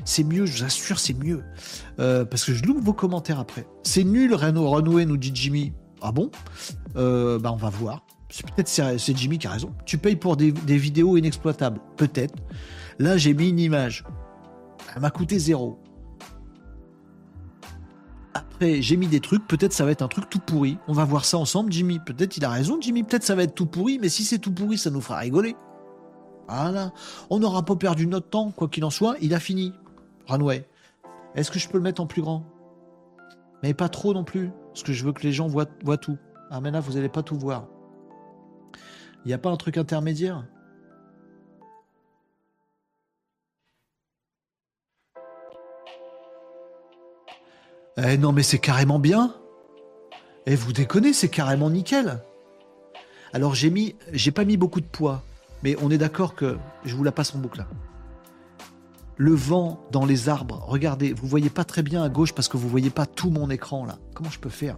C'est 0.05 0.25
mieux, 0.25 0.47
je 0.47 0.59
vous 0.59 0.65
assure, 0.65 0.99
c'est 0.99 1.15
mieux. 1.15 1.45
Euh, 1.99 2.25
parce 2.25 2.45
que 2.45 2.55
je 2.55 2.65
loupe 2.65 2.83
vos 2.83 2.95
commentaires 2.95 3.39
après. 3.39 3.67
C'est 3.83 4.05
nul, 4.05 4.35
Renault 4.35 4.71
Renoué, 4.71 5.05
nous 5.05 5.19
dit 5.19 5.31
Jimmy. 5.35 5.73
Ah 6.01 6.13
bon 6.13 6.31
euh, 6.97 7.39
Bah, 7.39 7.53
on 7.53 7.57
va 7.57 7.69
voir. 7.69 8.05
Peut-être 8.57 8.69
c'est 8.69 9.17
Jimmy 9.17 9.39
qui 9.39 9.47
a 9.47 9.51
raison. 9.51 9.75
Tu 9.85 9.99
payes 9.99 10.17
pour 10.17 10.37
des, 10.37 10.53
des 10.53 10.79
vidéos 10.79 11.17
inexploitables. 11.17 11.81
Peut-être. 11.97 12.35
Là, 12.99 13.17
j'ai 13.17 13.35
mis 13.35 13.49
une 13.49 13.59
image. 13.59 14.05
Elle 14.95 15.03
m'a 15.03 15.11
coûté 15.11 15.39
zéro. 15.39 15.81
Après, 18.35 18.81
j'ai 18.81 18.97
mis 18.97 19.09
des 19.09 19.21
trucs, 19.21 19.47
peut-être 19.47 19.73
ça 19.73 19.85
va 19.85 19.91
être 19.91 20.03
un 20.03 20.09
truc 20.09 20.31
tout 20.31 20.39
pourri. 20.39 20.79
On 20.87 20.93
va 20.93 21.05
voir 21.05 21.25
ça 21.25 21.39
ensemble, 21.39 21.73
Jimmy. 21.73 21.99
Peut-être 21.99 22.37
il 22.37 22.45
a 22.45 22.51
raison, 22.51 22.79
Jimmy. 22.81 23.03
Peut-être 23.03 23.25
ça 23.25 23.35
va 23.35 23.43
être 23.43 23.55
tout 23.55 23.67
pourri, 23.67 23.99
mais 23.99 24.09
si 24.09 24.25
c'est 24.25 24.39
tout 24.39 24.53
pourri, 24.53 24.79
ça 24.79 24.91
nous 24.91 25.01
fera 25.01 25.19
rigoler. 25.19 25.57
Voilà. 26.49 26.93
On 27.29 27.39
n'aura 27.39 27.65
pas 27.65 27.77
perdu 27.77 28.07
notre 28.07 28.29
temps, 28.29 28.51
quoi 28.51 28.69
qu'il 28.69 28.85
en 28.85 28.91
soit. 28.91 29.17
Il 29.21 29.35
a 29.35 29.41
fini. 29.41 29.73
Runway. 30.27 30.69
Est-ce 31.35 31.51
que 31.51 31.59
je 31.59 31.69
peux 31.69 31.79
le 31.79 31.85
mettre 31.85 32.01
en 32.01 32.07
plus 32.07 32.23
grand? 32.23 32.45
Mais 33.63 33.75
pas 33.75 33.89
trop 33.89 34.15
non 34.15 34.25
plus. 34.25 34.51
Parce 34.69 34.83
que 34.83 34.93
je 34.93 35.05
veux 35.05 35.13
que 35.13 35.23
les 35.23 35.33
gens 35.33 35.49
voient, 35.49 35.67
tout. 35.97 36.19
Ah, 36.51 36.61
mais 36.61 36.71
là, 36.71 36.81
vous 36.81 36.93
n'allez 36.93 37.09
pas 37.09 37.23
tout 37.23 37.37
voir. 37.37 37.67
Il 39.25 39.29
n'y 39.29 39.35
a 39.35 39.39
pas 39.39 39.51
un 39.51 39.57
truc 39.57 39.77
intermédiaire? 39.77 40.47
Eh 48.03 48.17
non, 48.17 48.33
mais 48.33 48.43
c'est 48.43 48.59
carrément 48.59 48.99
bien. 48.99 49.35
Eh, 50.47 50.55
vous 50.55 50.73
déconnez, 50.73 51.13
c'est 51.13 51.29
carrément 51.29 51.69
nickel. 51.69 52.23
Alors 53.33 53.55
j'ai 53.55 53.71
mis, 53.71 53.95
j'ai 54.13 54.31
pas 54.31 54.45
mis 54.45 54.57
beaucoup 54.57 54.81
de 54.81 54.87
poids, 54.87 55.23
mais 55.63 55.77
on 55.83 55.91
est 55.91 55.99
d'accord 55.99 56.35
que 56.35 56.57
je 56.85 56.95
vous 56.97 57.05
la 57.05 57.13
passe 57.13 57.35
en 57.35 57.39
boucle. 57.39 57.65
Le 59.17 59.35
vent 59.35 59.85
dans 59.93 60.07
les 60.07 60.31
arbres, 60.31 60.65
regardez, 60.67 61.13
vous 61.13 61.29
voyez 61.29 61.51
pas 61.51 61.65
très 61.65 61.83
bien 61.83 62.03
à 62.03 62.09
gauche 62.09 62.33
parce 62.33 62.49
que 62.49 62.57
vous 62.57 62.69
voyez 62.69 62.89
pas 62.89 63.05
tout 63.05 63.31
mon 63.31 63.51
écran 63.51 63.85
là. 63.85 63.99
Comment 64.15 64.31
je 64.31 64.41
peux 64.41 64.49
faire? 64.49 64.77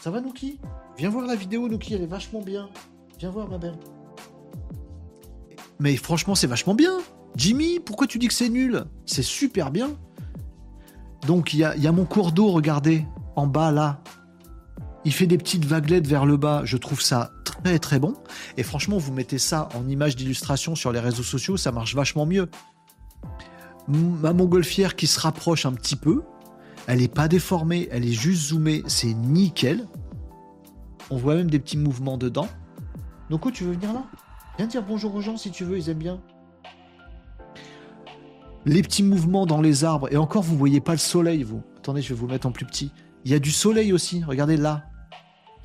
Ça 0.00 0.10
va 0.10 0.20
Nuki 0.20 0.60
Viens 0.98 1.10
voir 1.10 1.26
la 1.26 1.34
vidéo 1.34 1.68
Nuki, 1.68 1.94
elle 1.94 2.02
est 2.02 2.06
vachement 2.06 2.40
bien. 2.40 2.70
Viens 3.18 3.30
voir 3.30 3.48
ma 3.48 3.58
belle. 3.58 3.76
Mais 5.80 5.96
franchement, 5.96 6.36
c'est 6.36 6.46
vachement 6.46 6.74
bien. 6.74 6.98
Jimmy, 7.34 7.80
pourquoi 7.80 8.06
tu 8.06 8.18
dis 8.18 8.28
que 8.28 8.34
c'est 8.34 8.48
nul? 8.48 8.84
C'est 9.04 9.22
super 9.22 9.72
bien. 9.72 9.90
Donc 11.26 11.54
il 11.54 11.60
y 11.60 11.64
a, 11.64 11.92
mon 11.92 12.04
cours 12.04 12.32
d'eau, 12.32 12.48
regardez, 12.48 13.06
en 13.34 13.46
bas 13.46 13.70
là. 13.70 14.00
Il 15.04 15.12
fait 15.12 15.26
des 15.26 15.38
petites 15.38 15.64
vaguelettes 15.64 16.06
vers 16.06 16.26
le 16.26 16.36
bas. 16.36 16.62
Je 16.64 16.76
trouve 16.76 17.00
ça 17.00 17.30
très 17.44 17.78
très 17.78 17.98
bon. 17.98 18.14
Et 18.56 18.62
franchement, 18.62 18.98
vous 18.98 19.12
mettez 19.12 19.38
ça 19.38 19.68
en 19.74 19.88
image 19.88 20.16
d'illustration 20.16 20.74
sur 20.74 20.92
les 20.92 21.00
réseaux 21.00 21.22
sociaux, 21.22 21.56
ça 21.56 21.72
marche 21.72 21.94
vachement 21.94 22.26
mieux. 22.26 22.48
Ma 23.88 24.32
montgolfière 24.32 24.96
qui 24.96 25.06
se 25.06 25.20
rapproche 25.20 25.64
un 25.64 25.72
petit 25.72 25.96
peu. 25.96 26.22
Elle 26.88 26.98
n'est 26.98 27.08
pas 27.08 27.28
déformée, 27.28 27.88
elle 27.90 28.04
est 28.04 28.12
juste 28.12 28.48
zoomée. 28.48 28.82
C'est 28.86 29.14
nickel. 29.14 29.86
On 31.10 31.16
voit 31.16 31.36
même 31.36 31.50
des 31.50 31.58
petits 31.58 31.78
mouvements 31.78 32.18
dedans. 32.18 32.48
Donc, 33.30 33.50
tu 33.52 33.64
veux 33.64 33.72
venir 33.72 33.92
là? 33.92 34.04
Viens 34.58 34.66
dire 34.66 34.82
bonjour 34.82 35.14
aux 35.14 35.20
gens 35.20 35.36
si 35.36 35.50
tu 35.50 35.64
veux, 35.64 35.78
ils 35.78 35.88
aiment 35.88 35.98
bien 35.98 36.20
les 38.66 38.82
petits 38.82 39.04
mouvements 39.04 39.46
dans 39.46 39.62
les 39.62 39.84
arbres. 39.84 40.12
Et 40.12 40.16
encore, 40.16 40.42
vous 40.42 40.56
voyez 40.56 40.80
pas 40.80 40.92
le 40.92 40.98
soleil, 40.98 41.44
vous. 41.44 41.62
Attendez, 41.78 42.02
je 42.02 42.10
vais 42.12 42.20
vous 42.20 42.26
mettre 42.26 42.46
en 42.46 42.52
plus 42.52 42.66
petit. 42.66 42.90
Il 43.24 43.30
y 43.30 43.34
a 43.34 43.38
du 43.38 43.52
soleil 43.52 43.92
aussi. 43.92 44.22
Regardez 44.24 44.56
là. 44.56 44.84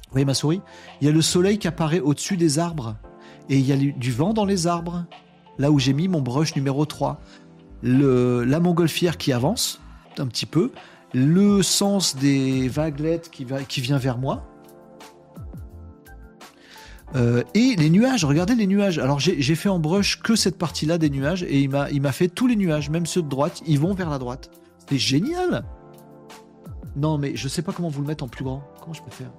Vous 0.06 0.12
voyez 0.14 0.26
ma 0.26 0.36
souris? 0.36 0.62
Il 1.02 1.08
y 1.08 1.10
a 1.10 1.14
le 1.14 1.22
soleil 1.22 1.58
qui 1.58 1.68
apparaît 1.68 2.00
au-dessus 2.00 2.38
des 2.38 2.60
arbres. 2.60 2.96
Et 3.50 3.58
il 3.58 3.66
y 3.66 3.74
a 3.74 3.78
du 3.78 4.12
vent 4.12 4.34
dans 4.34 4.46
les 4.46 4.68
arbres. 4.68 5.06
Là 5.58 5.72
où 5.72 5.80
j'ai 5.80 5.94
mis 5.94 6.08
mon 6.08 6.22
brush 6.22 6.56
numéro 6.56 6.86
3. 6.86 7.20
Le, 7.82 8.44
la 8.44 8.60
montgolfière 8.60 9.18
qui 9.18 9.34
avance 9.34 9.82
un 10.20 10.28
petit 10.28 10.46
peu. 10.46 10.72
Le 11.14 11.64
sens 11.64 12.16
des 12.16 12.70
vaguelettes 12.70 13.32
qui, 13.32 13.46
va, 13.46 13.64
qui 13.64 13.82
vient 13.82 13.98
vers 13.98 14.20
moi. 14.20 14.48
Euh, 17.16 17.44
et 17.54 17.76
les 17.76 17.90
nuages, 17.90 18.24
regardez 18.24 18.56
les 18.56 18.68
nuages. 18.68 19.00
Alors 19.00 19.20
j'ai 19.20 19.56
fait 19.56 19.70
en 19.70 19.80
brush 19.80 20.22
que 20.22 20.36
cette 20.36 20.58
partie-là 20.58 20.98
des 20.98 21.10
nuages 21.10 21.44
et 21.44 21.60
il 21.62 21.70
m'a 21.70 22.12
fait 22.12 22.30
tous 22.30 22.48
les 22.48 22.56
nuages, 22.56 22.90
même 22.90 23.06
ceux 23.06 23.22
de 23.22 23.28
droite, 23.28 23.62
ils 23.66 23.80
vont 23.80 23.94
vers 23.94 24.10
la 24.10 24.18
droite. 24.18 24.50
T'es 24.86 24.98
génial 24.98 25.66
Non, 26.96 27.18
mais 27.18 27.36
je 27.36 27.48
sais 27.48 27.62
pas 27.62 27.74
comment 27.74 27.90
vous 27.90 28.02
le 28.02 28.08
mettre 28.08 28.24
en 28.24 28.28
plus 28.28 28.44
grand. 28.44 28.64
Comment 28.80 28.94
je 28.94 29.02
peux 29.02 29.12
faire? 29.12 29.32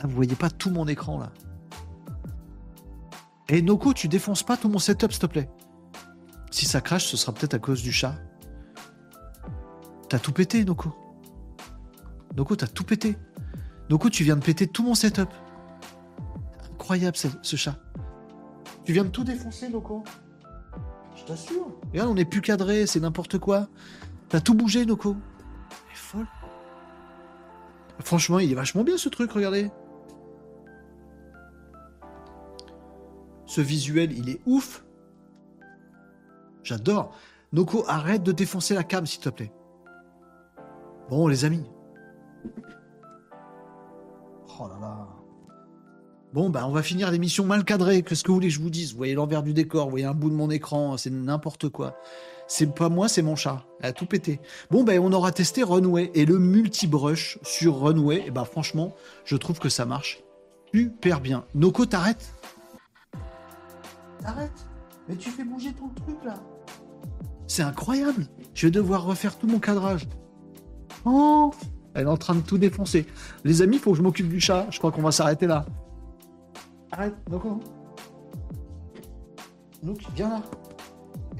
Ah, 0.00 0.06
Vous 0.06 0.14
voyez 0.14 0.34
pas 0.34 0.50
tout 0.50 0.70
mon 0.70 0.86
écran 0.86 1.18
là. 1.18 1.30
Et 3.50 3.62
Noko, 3.62 3.94
tu 3.94 4.08
défonces 4.08 4.42
pas 4.42 4.56
tout 4.56 4.68
mon 4.68 4.78
setup, 4.78 5.10
s'il 5.10 5.20
te 5.22 5.26
plaît. 5.26 5.48
Si 6.50 6.66
ça 6.66 6.80
crache, 6.80 7.06
ce 7.06 7.16
sera 7.16 7.32
peut-être 7.32 7.54
à 7.54 7.58
cause 7.58 7.82
du 7.82 7.92
chat. 7.92 8.14
T'as 10.08 10.18
tout 10.18 10.32
pété, 10.32 10.64
Noko. 10.64 10.94
Noko, 12.36 12.56
t'as 12.56 12.66
tout 12.66 12.84
pété. 12.84 13.16
Noko, 13.90 14.10
tu 14.10 14.22
viens 14.22 14.36
de 14.36 14.44
péter 14.44 14.66
tout 14.66 14.82
mon 14.82 14.94
setup. 14.94 15.28
Incroyable 16.88 17.18
ce, 17.42 17.56
chat. 17.56 17.74
Tu 18.86 18.94
viens 18.94 19.04
de 19.04 19.10
tout 19.10 19.22
défoncer, 19.22 19.68
Noko. 19.68 20.02
Je 21.14 21.22
t'assure. 21.24 21.66
Regarde, 21.92 22.08
on 22.08 22.14
n'est 22.14 22.24
plus 22.24 22.40
cadré, 22.40 22.86
c'est 22.86 22.98
n'importe 22.98 23.36
quoi. 23.36 23.68
T'as 24.30 24.40
tout 24.40 24.54
bougé, 24.54 24.86
Noko. 24.86 25.14
est 25.92 25.94
folle. 25.94 26.26
Franchement, 28.00 28.38
il 28.38 28.50
est 28.50 28.54
vachement 28.54 28.84
bien 28.84 28.96
ce 28.96 29.10
truc, 29.10 29.30
regardez. 29.32 29.70
Ce 33.44 33.60
visuel, 33.60 34.16
il 34.16 34.30
est 34.30 34.40
ouf. 34.46 34.86
J'adore. 36.62 37.14
Noko, 37.52 37.84
arrête 37.86 38.22
de 38.22 38.32
défoncer 38.32 38.74
la 38.74 38.82
cam, 38.82 39.04
s'il 39.04 39.20
te 39.20 39.28
plaît. 39.28 39.52
Bon, 41.10 41.28
les 41.28 41.44
amis. 41.44 41.66
Oh 44.58 44.68
là 44.68 44.78
là. 44.80 45.17
Bon, 46.34 46.50
bah, 46.50 46.66
on 46.66 46.72
va 46.72 46.82
finir 46.82 47.10
l'émission 47.10 47.46
mal 47.46 47.64
cadrée. 47.64 48.02
Qu'est-ce 48.02 48.22
que 48.22 48.28
vous 48.28 48.34
voulez 48.34 48.48
que 48.48 48.54
je 48.54 48.60
vous 48.60 48.68
dise? 48.68 48.92
Vous 48.92 48.98
voyez 48.98 49.14
l'envers 49.14 49.42
du 49.42 49.54
décor, 49.54 49.84
vous 49.84 49.90
voyez 49.90 50.04
un 50.04 50.14
bout 50.14 50.28
de 50.28 50.34
mon 50.34 50.50
écran, 50.50 50.96
c'est 50.98 51.10
n'importe 51.10 51.70
quoi. 51.70 51.96
C'est 52.46 52.74
pas 52.74 52.88
moi, 52.88 53.08
c'est 53.08 53.22
mon 53.22 53.36
chat. 53.36 53.64
Elle 53.80 53.90
a 53.90 53.92
tout 53.92 54.06
pété. 54.06 54.40
Bon, 54.70 54.84
ben, 54.84 54.98
on 55.00 55.12
aura 55.12 55.32
testé 55.32 55.62
Runway 55.62 56.10
et 56.14 56.26
le 56.26 56.38
multi-brush 56.38 57.38
sur 57.42 57.80
Runway. 57.80 58.24
Et 58.26 58.30
bah, 58.30 58.44
franchement, 58.44 58.94
je 59.24 59.36
trouve 59.36 59.58
que 59.58 59.68
ça 59.68 59.86
marche 59.86 60.22
super 60.74 61.20
bien. 61.20 61.44
Noko, 61.54 61.86
t'arrêtes? 61.86 62.34
T'arrêtes? 64.22 64.66
Mais 65.08 65.16
tu 65.16 65.30
fais 65.30 65.44
bouger 65.44 65.72
ton 65.72 65.88
truc 65.88 66.16
là. 66.24 66.34
C'est 67.46 67.62
incroyable. 67.62 68.26
Je 68.52 68.66
vais 68.66 68.70
devoir 68.70 69.04
refaire 69.04 69.38
tout 69.38 69.46
mon 69.46 69.58
cadrage. 69.58 70.06
Oh 71.06 71.52
Elle 71.94 72.04
est 72.04 72.10
en 72.10 72.18
train 72.18 72.34
de 72.34 72.42
tout 72.42 72.58
défoncer. 72.58 73.06
Les 73.44 73.62
amis, 73.62 73.76
il 73.76 73.80
faut 73.80 73.92
que 73.92 73.96
je 73.96 74.02
m'occupe 74.02 74.28
du 74.28 74.40
chat. 74.40 74.66
Je 74.70 74.78
crois 74.78 74.92
qu'on 74.92 75.02
va 75.02 75.12
s'arrêter 75.12 75.46
là. 75.46 75.64
Arrête, 76.92 77.14
Noko. 77.30 77.60
Nook, 79.82 80.00
viens 80.14 80.28
là. 80.28 80.42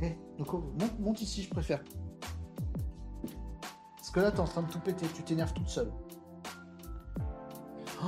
Eh, 0.03 0.17
Noko, 0.39 0.73
monte, 0.99 1.23
ici, 1.23 1.43
je 1.43 1.51
préfère. 1.51 1.81
Parce 3.97 4.11
que 4.11 4.21
là, 4.21 4.31
t'es 4.31 4.41
en 4.41 4.45
train 4.45 4.63
de 4.63 4.71
tout 4.71 4.81
péter. 4.81 5.07
Tu 5.15 5.23
t'énerves 5.23 5.53
toute 5.53 5.69
seule. 5.69 5.91
Oh 8.03 8.07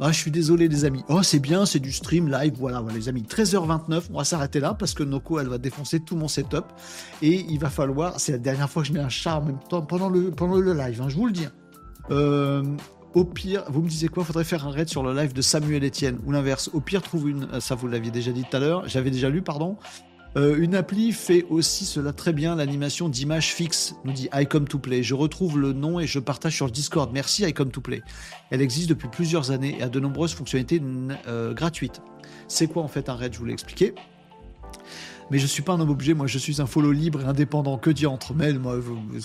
ah, 0.00 0.12
je 0.12 0.18
suis 0.20 0.30
désolé, 0.30 0.68
les 0.68 0.84
amis. 0.84 1.02
Oh, 1.08 1.24
c'est 1.24 1.40
bien, 1.40 1.66
c'est 1.66 1.80
du 1.80 1.90
stream 1.90 2.30
live. 2.30 2.54
Voilà, 2.56 2.80
voilà, 2.80 2.96
les 2.96 3.08
amis. 3.08 3.22
13h29, 3.22 4.04
on 4.12 4.18
va 4.18 4.24
s'arrêter 4.24 4.60
là 4.60 4.74
parce 4.74 4.94
que 4.94 5.02
Noko, 5.02 5.40
elle 5.40 5.48
va 5.48 5.58
défoncer 5.58 5.98
tout 5.98 6.14
mon 6.14 6.28
setup. 6.28 6.66
Et 7.20 7.44
il 7.48 7.58
va 7.58 7.68
falloir. 7.68 8.20
C'est 8.20 8.30
la 8.30 8.38
dernière 8.38 8.70
fois 8.70 8.82
que 8.82 8.88
je 8.88 8.92
mets 8.92 9.00
un 9.00 9.08
chat 9.08 9.36
en 9.38 9.42
même 9.42 9.58
temps 9.68 9.82
pendant 9.82 10.08
le, 10.08 10.30
pendant 10.30 10.56
le 10.56 10.72
live, 10.72 11.02
hein, 11.02 11.08
je 11.08 11.16
vous 11.16 11.26
le 11.26 11.32
dis. 11.32 11.48
Euh, 12.10 12.62
au 13.14 13.24
pire, 13.24 13.64
vous 13.68 13.82
me 13.82 13.88
disiez 13.88 14.08
quoi? 14.08 14.24
Faudrait 14.24 14.44
faire 14.44 14.66
un 14.66 14.70
raid 14.70 14.88
sur 14.88 15.02
le 15.02 15.14
live 15.14 15.32
de 15.32 15.42
Samuel 15.42 15.84
Etienne 15.84 16.18
ou 16.26 16.32
l'inverse. 16.32 16.70
Au 16.72 16.80
pire, 16.80 17.02
trouve 17.02 17.28
une. 17.28 17.60
Ça, 17.60 17.74
vous 17.74 17.88
l'aviez 17.88 18.10
déjà 18.10 18.32
dit 18.32 18.44
tout 18.44 18.56
à 18.56 18.60
l'heure. 18.60 18.88
J'avais 18.88 19.10
déjà 19.10 19.28
lu, 19.28 19.42
pardon. 19.42 19.76
Euh, 20.36 20.56
une 20.58 20.74
appli 20.74 21.12
fait 21.12 21.46
aussi 21.48 21.86
cela 21.86 22.12
très 22.12 22.34
bien, 22.34 22.54
l'animation 22.54 23.08
d'image 23.08 23.54
fixe, 23.54 23.94
nous 24.04 24.12
dit 24.12 24.28
iCome 24.34 24.68
to 24.68 24.78
Play. 24.78 25.02
Je 25.02 25.14
retrouve 25.14 25.58
le 25.58 25.72
nom 25.72 25.98
et 25.98 26.06
je 26.06 26.18
partage 26.18 26.54
sur 26.54 26.66
le 26.66 26.70
Discord. 26.70 27.10
Merci 27.12 27.44
iCome 27.44 27.70
to 27.70 27.80
Play. 27.80 28.02
Elle 28.50 28.60
existe 28.60 28.90
depuis 28.90 29.08
plusieurs 29.08 29.50
années 29.50 29.76
et 29.78 29.82
a 29.82 29.88
de 29.88 29.98
nombreuses 29.98 30.34
fonctionnalités 30.34 30.82
euh, 31.26 31.54
gratuites. 31.54 32.02
C'est 32.46 32.66
quoi 32.66 32.82
en 32.82 32.88
fait 32.88 33.08
un 33.08 33.14
raid? 33.14 33.32
Je 33.32 33.38
vous 33.38 33.46
l'ai 33.46 33.54
expliqué. 33.54 33.94
Mais 35.30 35.38
je 35.38 35.46
suis 35.46 35.62
pas 35.62 35.74
un 35.74 35.80
homme 35.80 35.90
obligé, 35.90 36.14
moi 36.14 36.26
je 36.26 36.38
suis 36.38 36.60
un 36.60 36.66
follow 36.66 36.92
libre 36.92 37.20
et 37.20 37.24
indépendant. 37.24 37.76
Que 37.76 38.06
entre 38.06 38.34
mail, 38.34 38.58
moi, 38.58 38.78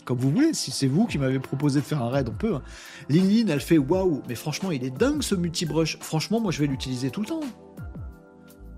comme 0.04 0.18
vous 0.18 0.32
voulez. 0.32 0.54
Si 0.54 0.72
c'est 0.72 0.88
vous 0.88 1.06
qui 1.06 1.18
m'avez 1.18 1.40
proposé 1.40 1.80
de 1.80 1.86
faire 1.86 2.02
un 2.02 2.10
raid, 2.10 2.28
on 2.30 2.34
peut. 2.34 2.56
Hein. 2.56 2.62
elle 3.10 3.60
fait 3.60 3.78
waouh, 3.78 4.22
mais 4.28 4.36
franchement, 4.36 4.72
il 4.72 4.84
est 4.84 4.96
dingue 4.96 5.22
ce 5.22 5.36
multi-brush. 5.36 5.98
Franchement, 6.02 6.40
moi 6.40 6.52
je 6.52 6.60
vais 6.60 6.68
l'utiliser 6.68 7.10
tout 7.10 7.22
le 7.22 7.28
temps. 7.28 7.42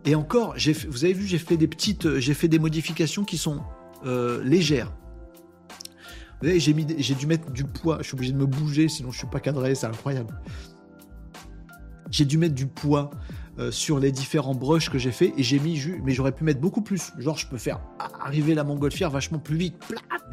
Et 0.06 0.14
encore, 0.14 0.56
vous 0.88 1.04
avez 1.04 1.14
vu, 1.14 1.26
j'ai 1.26 1.40
fait 1.40 1.58
des 1.58 1.68
petites, 1.68 2.06
euh, 2.06 2.20
j'ai 2.20 2.36
fait 2.36 2.48
des 2.48 2.60
modifications 2.60 3.24
qui 3.24 3.38
sont 3.38 3.62
euh, 4.06 4.44
légères. 4.44 4.94
Vous 6.42 6.50
voyez, 6.50 6.60
j'ai 6.60 7.16
dû 7.16 7.26
mettre 7.26 7.50
du 7.52 7.64
poids. 7.64 7.98
Je 8.02 8.04
suis 8.04 8.14
obligé 8.14 8.34
de 8.34 8.38
me 8.38 8.46
bouger, 8.46 8.88
sinon 8.88 9.10
je 9.10 9.18
suis 9.18 9.28
pas 9.28 9.40
cadré. 9.40 9.74
C'est 9.74 9.88
incroyable. 9.88 10.40
J'ai 12.12 12.26
dû 12.26 12.38
mettre 12.38 12.54
du 12.54 12.68
poids 12.68 13.10
euh, 13.60 13.72
sur 13.72 14.00
les 14.00 14.12
différents 14.12 14.56
brushes 14.56 14.90
que 14.90 14.98
j'ai 14.98 15.12
fait 15.12 15.34
et 15.38 15.44
j'ai 15.44 15.60
mis, 15.60 15.82
mais 16.04 16.12
j'aurais 16.12 16.32
pu 16.32 16.44
mettre 16.44 16.60
beaucoup 16.60 16.82
plus. 16.82 17.12
Genre, 17.18 17.38
je 17.38 17.48
peux 17.48 17.58
faire 17.58 17.80
arriver 18.20 18.54
la 18.56 18.64
montgolfière 18.64 19.10
vachement 19.10 19.40
plus 19.40 19.58
vite, 19.58 19.76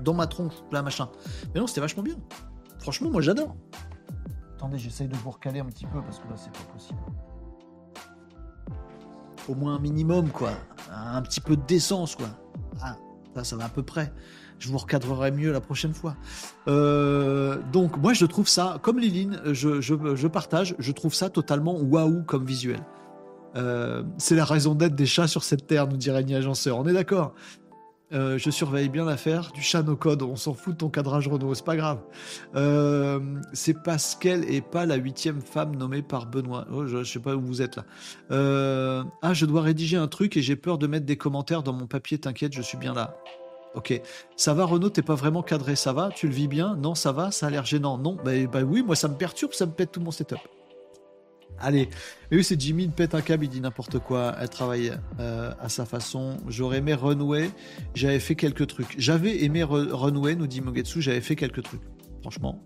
dans 0.01 0.15
ma 0.15 0.27
tronche, 0.27 0.55
là 0.73 0.82
machin. 0.82 1.09
Mais 1.55 1.61
non, 1.61 1.66
c'était 1.66 1.81
vachement 1.81 2.03
bien. 2.03 2.16
Franchement, 2.78 3.11
moi 3.11 3.20
j'adore. 3.20 3.57
Attendez, 4.57 4.78
j'essaye 4.78 5.09
de 5.09 5.16
vous 5.16 5.31
recaler 5.31 5.61
un 5.61 5.66
petit 5.66 5.86
peu 5.86 6.01
parce 6.03 6.19
que 6.19 6.28
là, 6.28 6.35
c'est 6.36 6.53
pas 6.53 6.73
possible 6.73 7.01
au 9.49 9.55
moins 9.55 9.77
un 9.77 9.78
minimum, 9.78 10.28
quoi. 10.31 10.53
Un 10.90 11.23
petit 11.23 11.40
peu 11.40 11.57
de 11.57 11.62
décence, 11.62 12.16
quoi. 12.16 12.28
Ah, 12.81 12.97
ça, 13.35 13.44
ça 13.44 13.57
va 13.57 13.65
à 13.65 13.69
peu 13.69 13.82
près. 13.82 14.12
Je 14.59 14.69
vous 14.69 14.78
recadrerai 14.78 15.32
mieux 15.32 15.51
la 15.51 15.61
prochaine 15.61 15.93
fois. 15.93 16.16
Euh, 16.69 17.59
donc, 17.73 17.97
moi, 17.97 18.12
je 18.12 18.24
trouve 18.27 18.49
ça, 18.49 18.78
comme 18.82 18.99
Liline, 18.99 19.40
je, 19.47 19.81
je, 19.81 20.27
partage, 20.27 20.77
je 20.78 20.93
trouve 20.93 21.15
ça 21.15 21.31
totalement 21.31 21.77
waouh 21.81 22.23
comme 22.23 22.44
visuel. 22.44 22.81
Euh, 23.56 24.02
c'est 24.18 24.34
la 24.34 24.44
raison 24.44 24.74
d'être 24.74 24.94
des 24.94 25.06
chats 25.06 25.28
sur 25.28 25.44
cette 25.44 25.66
terre, 25.66 25.86
nous 25.86 25.96
dirait 25.96 26.24
Nia 26.24 26.38
Agenceur. 26.38 26.78
On 26.78 26.86
est 26.86 26.92
d'accord 26.92 27.34
euh, 28.14 28.36
je 28.36 28.50
surveille 28.50 28.90
bien 28.90 29.06
l'affaire 29.06 29.52
du 29.52 29.62
chat 29.62 29.82
no 29.82 29.96
code. 29.96 30.22
On 30.22 30.36
s'en 30.36 30.52
fout 30.52 30.74
de 30.74 30.78
ton 30.80 30.90
cadrage 30.90 31.28
Renault, 31.28 31.54
c'est 31.54 31.64
pas 31.64 31.76
grave. 31.76 31.98
Euh, 32.54 33.18
c'est 33.54 33.82
parce 33.82 34.16
qu'elle 34.16 34.44
est 34.52 34.60
pas 34.60 34.84
la 34.84 34.96
huitième 34.96 35.40
femme 35.40 35.76
nommée 35.76 36.02
par 36.02 36.26
Benoît. 36.26 36.66
Oh, 36.70 36.86
je, 36.86 37.04
sais 37.04 37.20
pas 37.20 37.34
où 37.34 37.40
vous 37.40 37.62
êtes 37.62 37.76
là. 37.76 37.84
Ah, 39.22 39.32
je 39.32 39.46
dois 39.46 39.62
rédiger 39.62 39.96
un 39.96 40.08
truc 40.08 40.36
et 40.36 40.42
j'ai 40.42 40.56
peur 40.56 40.76
de 40.76 40.86
mettre 40.86 41.06
des 41.06 41.16
commentaires 41.16 41.62
dans 41.62 41.72
mon 41.72 41.86
papier. 41.86 42.18
T'inquiète, 42.18 42.52
je 42.52 42.60
suis 42.60 42.76
bien 42.76 42.92
là. 42.92 43.16
Ok. 43.74 43.98
Ça 44.36 44.52
va, 44.52 44.64
Renaud, 44.64 44.90
t'es 44.90 45.00
pas 45.00 45.14
vraiment 45.14 45.42
cadré, 45.42 45.76
ça 45.76 45.94
va? 45.94 46.10
Tu 46.14 46.28
le 46.28 46.34
vis 46.34 46.48
bien? 46.48 46.76
Non, 46.76 46.94
ça 46.94 47.12
va? 47.12 47.30
Ça 47.30 47.46
a 47.46 47.50
l'air 47.50 47.64
gênant 47.64 47.96
Non 47.96 48.18
bah, 48.22 48.32
bah 48.52 48.60
oui, 48.62 48.82
moi 48.82 48.94
ça 48.94 49.08
me 49.08 49.14
perturbe, 49.14 49.54
ça 49.54 49.64
me 49.64 49.72
pète 49.72 49.92
tout 49.92 50.00
mon 50.00 50.10
setup. 50.10 50.40
Allez, 51.58 51.88
mais 52.30 52.38
oui, 52.38 52.44
c'est 52.44 52.60
Jimmy, 52.60 52.84
il 52.84 52.90
pète 52.90 53.14
un 53.14 53.20
câble, 53.20 53.44
il 53.44 53.48
dit 53.48 53.60
n'importe 53.60 53.98
quoi. 54.00 54.34
Elle 54.40 54.48
travaille 54.48 54.92
euh, 55.20 55.52
à 55.60 55.68
sa 55.68 55.84
façon. 55.84 56.36
J'aurais 56.48 56.78
aimé 56.78 56.94
Runway, 56.94 57.50
j'avais 57.94 58.18
fait 58.18 58.34
quelques 58.34 58.66
trucs. 58.66 58.94
J'avais 58.98 59.44
aimé 59.44 59.62
Runway, 59.62 60.34
nous 60.34 60.48
dit 60.48 60.60
Mogetsu, 60.60 61.00
j'avais 61.00 61.20
fait 61.20 61.36
quelques 61.36 61.62
trucs. 61.62 61.82
Franchement. 62.20 62.62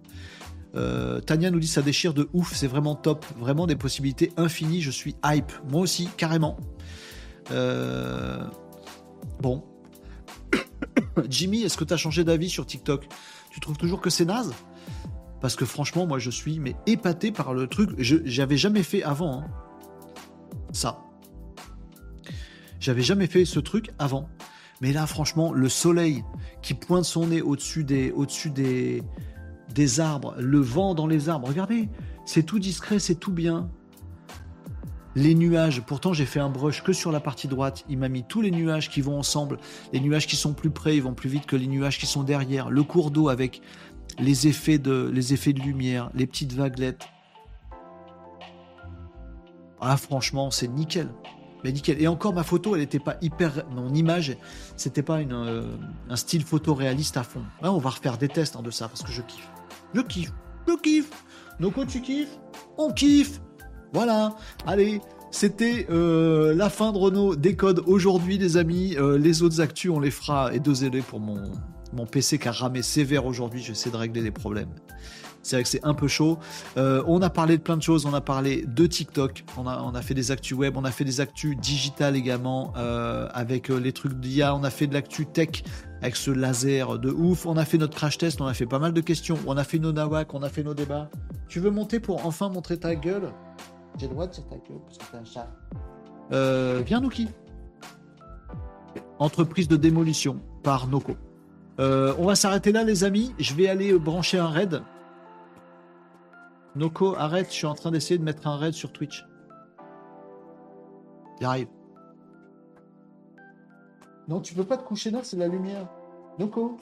Euh, 0.74 1.20
Tania 1.20 1.50
nous 1.50 1.58
dit 1.58 1.68
ça 1.68 1.80
déchire 1.82 2.12
de 2.12 2.28
ouf, 2.32 2.54
c'est 2.54 2.66
vraiment 2.66 2.94
top, 2.94 3.24
vraiment 3.38 3.66
des 3.66 3.76
possibilités 3.76 4.32
infinies, 4.36 4.82
je 4.82 4.90
suis 4.90 5.16
hype. 5.24 5.52
Moi 5.70 5.80
aussi, 5.80 6.08
carrément. 6.16 6.58
Euh, 7.50 8.44
bon. 9.40 9.64
Jimmy, 11.28 11.62
est-ce 11.62 11.76
que 11.76 11.84
tu 11.84 11.94
as 11.94 11.96
changé 11.96 12.24
d'avis 12.24 12.50
sur 12.50 12.66
TikTok? 12.66 13.06
Tu 13.50 13.60
trouves 13.60 13.78
toujours 13.78 14.00
que 14.00 14.10
c'est 14.10 14.26
naze? 14.26 14.52
Parce 15.40 15.56
que 15.56 15.64
franchement, 15.64 16.06
moi, 16.06 16.18
je 16.18 16.30
suis 16.30 16.58
mais 16.58 16.76
épaté 16.86 17.32
par 17.32 17.54
le 17.54 17.66
truc. 17.66 17.90
J'avais 17.98 18.56
jamais 18.56 18.82
fait 18.82 19.02
avant. 19.02 19.40
Hein. 19.40 19.46
Ça. 20.72 21.02
J'avais 22.80 23.02
jamais 23.02 23.26
fait 23.26 23.44
ce 23.44 23.60
truc 23.60 23.90
avant. 23.98 24.28
Mais 24.80 24.92
là, 24.92 25.06
franchement, 25.06 25.52
le 25.52 25.68
soleil 25.68 26.24
qui 26.62 26.74
pointe 26.74 27.04
son 27.04 27.28
nez 27.28 27.42
au-dessus 27.42 27.84
des, 27.84 29.02
des 29.74 30.00
arbres, 30.00 30.34
le 30.38 30.60
vent 30.60 30.94
dans 30.94 31.06
les 31.06 31.28
arbres. 31.28 31.48
Regardez, 31.48 31.88
c'est 32.24 32.42
tout 32.42 32.58
discret, 32.58 32.98
c'est 32.98 33.14
tout 33.14 33.32
bien. 33.32 33.70
Les 35.14 35.34
nuages, 35.34 35.80
pourtant 35.80 36.12
j'ai 36.12 36.26
fait 36.26 36.40
un 36.40 36.50
brush 36.50 36.82
que 36.82 36.92
sur 36.92 37.10
la 37.10 37.20
partie 37.20 37.48
droite. 37.48 37.86
Il 37.88 37.96
m'a 37.96 38.10
mis 38.10 38.22
tous 38.22 38.42
les 38.42 38.50
nuages 38.50 38.90
qui 38.90 39.00
vont 39.00 39.18
ensemble. 39.18 39.58
Les 39.94 40.00
nuages 40.00 40.26
qui 40.26 40.36
sont 40.36 40.52
plus 40.52 40.68
près, 40.68 40.94
ils 40.94 41.02
vont 41.02 41.14
plus 41.14 41.30
vite 41.30 41.46
que 41.46 41.56
les 41.56 41.66
nuages 41.66 41.98
qui 41.98 42.04
sont 42.04 42.22
derrière. 42.22 42.68
Le 42.68 42.82
cours 42.82 43.10
d'eau 43.10 43.30
avec 43.30 43.62
les 44.18 44.48
effets 44.48 44.78
de, 44.78 45.10
les 45.12 45.32
effets 45.32 45.52
de 45.52 45.60
lumière, 45.60 46.10
les 46.14 46.26
petites 46.26 46.52
vaguelettes. 46.52 47.06
Ah, 49.80 49.96
franchement, 49.96 50.50
c'est 50.50 50.68
nickel. 50.68 51.08
Mais 51.64 51.72
nickel. 51.72 52.00
Et 52.00 52.08
encore, 52.08 52.32
ma 52.32 52.42
photo, 52.42 52.74
elle 52.74 52.80
n'était 52.80 52.98
pas 52.98 53.16
hyper. 53.20 53.66
Mon 53.70 53.92
image, 53.94 54.36
c'était 54.76 55.02
pas 55.02 55.20
une, 55.20 55.32
euh, 55.32 55.62
un 56.08 56.16
style 56.16 56.44
photoréaliste 56.44 57.16
à 57.16 57.22
fond. 57.22 57.42
On 57.62 57.78
va 57.78 57.90
refaire 57.90 58.18
des 58.18 58.28
tests 58.28 58.56
hein, 58.56 58.62
de 58.62 58.70
ça 58.70 58.88
parce 58.88 59.02
que 59.02 59.12
je 59.12 59.22
kiffe. 59.22 59.48
Je 59.94 60.00
kiffe. 60.00 60.32
Je 60.66 60.76
kiffe. 60.76 61.10
Noko, 61.60 61.84
tu 61.84 62.00
kiffes 62.00 62.38
On 62.78 62.92
kiffe. 62.92 63.40
Voilà. 63.92 64.34
Allez. 64.66 65.00
C'était 65.30 65.86
euh, 65.90 66.54
la 66.54 66.70
fin 66.70 66.92
de 66.92 66.98
Renault 66.98 67.36
Décode 67.36 67.82
aujourd'hui, 67.86 68.38
les 68.38 68.56
amis. 68.56 68.96
Euh, 68.96 69.18
les 69.18 69.42
autres 69.42 69.60
actus, 69.60 69.90
on 69.90 70.00
les 70.00 70.10
fera. 70.10 70.54
Et 70.54 70.60
deux 70.60 70.74
pour 71.02 71.20
mon, 71.20 71.52
Mon 71.96 72.06
PC 72.06 72.38
qui 72.38 72.48
a 72.48 72.52
ramé 72.52 72.82
sévère 72.82 73.24
aujourd'hui, 73.24 73.62
j'essaie 73.62 73.90
de 73.90 73.96
régler 73.96 74.20
les 74.20 74.30
problèmes. 74.30 74.68
C'est 75.42 75.56
vrai 75.56 75.62
que 75.62 75.68
c'est 75.68 75.84
un 75.84 75.94
peu 75.94 76.08
chaud. 76.08 76.38
Euh, 76.76 77.04
on 77.06 77.22
a 77.22 77.30
parlé 77.30 77.56
de 77.56 77.62
plein 77.62 77.76
de 77.76 77.82
choses. 77.82 78.04
On 78.04 78.12
a 78.12 78.20
parlé 78.20 78.64
de 78.66 78.86
TikTok. 78.86 79.44
On 79.56 79.66
a, 79.68 79.80
on 79.80 79.94
a 79.94 80.02
fait 80.02 80.12
des 80.12 80.32
actus 80.32 80.58
web. 80.58 80.76
On 80.76 80.84
a 80.84 80.90
fait 80.90 81.04
des 81.04 81.20
actus 81.20 81.56
digitales 81.56 82.16
également 82.16 82.72
euh, 82.76 83.28
avec 83.32 83.70
euh, 83.70 83.78
les 83.78 83.92
trucs 83.92 84.14
d'IA. 84.14 84.56
On 84.56 84.64
a 84.64 84.70
fait 84.70 84.88
de 84.88 84.94
l'actu 84.94 85.24
tech 85.24 85.62
avec 86.02 86.16
ce 86.16 86.32
laser 86.32 86.98
de 86.98 87.10
ouf. 87.10 87.46
On 87.46 87.56
a 87.56 87.64
fait 87.64 87.78
notre 87.78 87.96
crash 87.96 88.18
test. 88.18 88.40
On 88.40 88.46
a 88.46 88.54
fait 88.54 88.66
pas 88.66 88.80
mal 88.80 88.92
de 88.92 89.00
questions. 89.00 89.38
On 89.46 89.56
a 89.56 89.62
fait 89.62 89.78
nos 89.78 89.92
nawak. 89.92 90.34
On 90.34 90.42
a 90.42 90.48
fait 90.48 90.64
nos 90.64 90.74
débats. 90.74 91.10
Tu 91.48 91.60
veux 91.60 91.70
monter 91.70 92.00
pour 92.00 92.26
enfin 92.26 92.48
montrer 92.48 92.76
ta 92.76 92.96
gueule? 92.96 93.30
J'ai 93.98 94.08
le 94.08 94.12
droit 94.12 94.26
de 94.26 94.32
dire 94.32 94.46
ta 94.48 94.56
gueule 94.56 94.80
parce 94.84 94.98
que 94.98 95.04
t'es 95.12 95.16
un 95.16 95.24
chat. 95.24 95.48
Euh, 96.32 96.82
viens, 96.84 97.00
Nuki. 97.00 97.28
Entreprise 99.20 99.68
de 99.68 99.76
démolition 99.76 100.40
par 100.64 100.88
Noco. 100.88 101.16
Euh, 101.78 102.14
on 102.18 102.24
va 102.26 102.34
s'arrêter 102.34 102.72
là, 102.72 102.84
les 102.84 103.04
amis. 103.04 103.34
Je 103.38 103.54
vais 103.54 103.68
aller 103.68 103.92
euh, 103.92 103.98
brancher 103.98 104.38
un 104.38 104.48
raid. 104.48 104.82
Noco, 106.74 107.14
arrête. 107.16 107.48
Je 107.48 107.54
suis 107.54 107.66
en 107.66 107.74
train 107.74 107.90
d'essayer 107.90 108.18
de 108.18 108.24
mettre 108.24 108.46
un 108.46 108.56
raid 108.56 108.72
sur 108.74 108.92
Twitch. 108.92 109.26
J'arrive. 111.40 111.68
Non, 114.28 114.40
tu 114.40 114.54
peux 114.54 114.64
pas 114.64 114.76
te 114.76 114.82
coucher 114.84 115.10
là, 115.10 115.20
c'est 115.22 115.36
la 115.36 115.48
lumière. 115.48 115.86
Noco, 116.38 116.78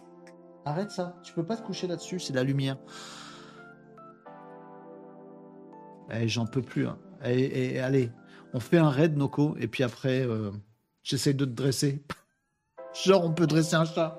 arrête 0.64 0.90
ça. 0.90 1.16
Tu 1.22 1.32
peux 1.34 1.44
pas 1.44 1.56
te 1.56 1.62
coucher 1.66 1.86
là-dessus, 1.86 2.18
c'est 2.20 2.32
la 2.32 2.42
lumière. 2.42 2.76
Eh, 6.10 6.28
j'en 6.28 6.46
peux 6.46 6.62
plus. 6.62 6.86
hein. 6.86 6.98
Et, 7.24 7.74
et 7.74 7.80
allez, 7.80 8.10
on 8.52 8.60
fait 8.60 8.78
un 8.78 8.88
raid, 8.90 9.16
Noco, 9.16 9.56
et 9.58 9.66
puis 9.68 9.82
après, 9.82 10.22
euh, 10.26 10.50
j'essaie 11.02 11.34
de 11.34 11.44
te 11.44 11.50
dresser. 11.50 12.02
Genre, 13.04 13.24
on 13.24 13.32
peut 13.32 13.46
dresser 13.46 13.74
un 13.74 13.84
chat. 13.84 14.18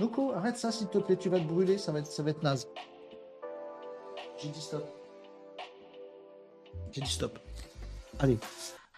Noco, 0.00 0.32
arrête 0.32 0.56
ça, 0.56 0.70
s'il 0.70 0.88
te 0.88 0.98
plaît, 0.98 1.16
tu 1.16 1.28
vas 1.28 1.40
te 1.40 1.44
brûler, 1.44 1.76
ça 1.76 1.90
va 1.90 1.98
être, 1.98 2.06
ça 2.06 2.22
va 2.22 2.30
naze. 2.42 2.68
J'ai 4.36 4.48
dit 4.48 4.60
stop. 4.60 4.84
J'ai 6.92 7.00
dit 7.00 7.10
stop. 7.10 7.38
Allez. 8.20 8.38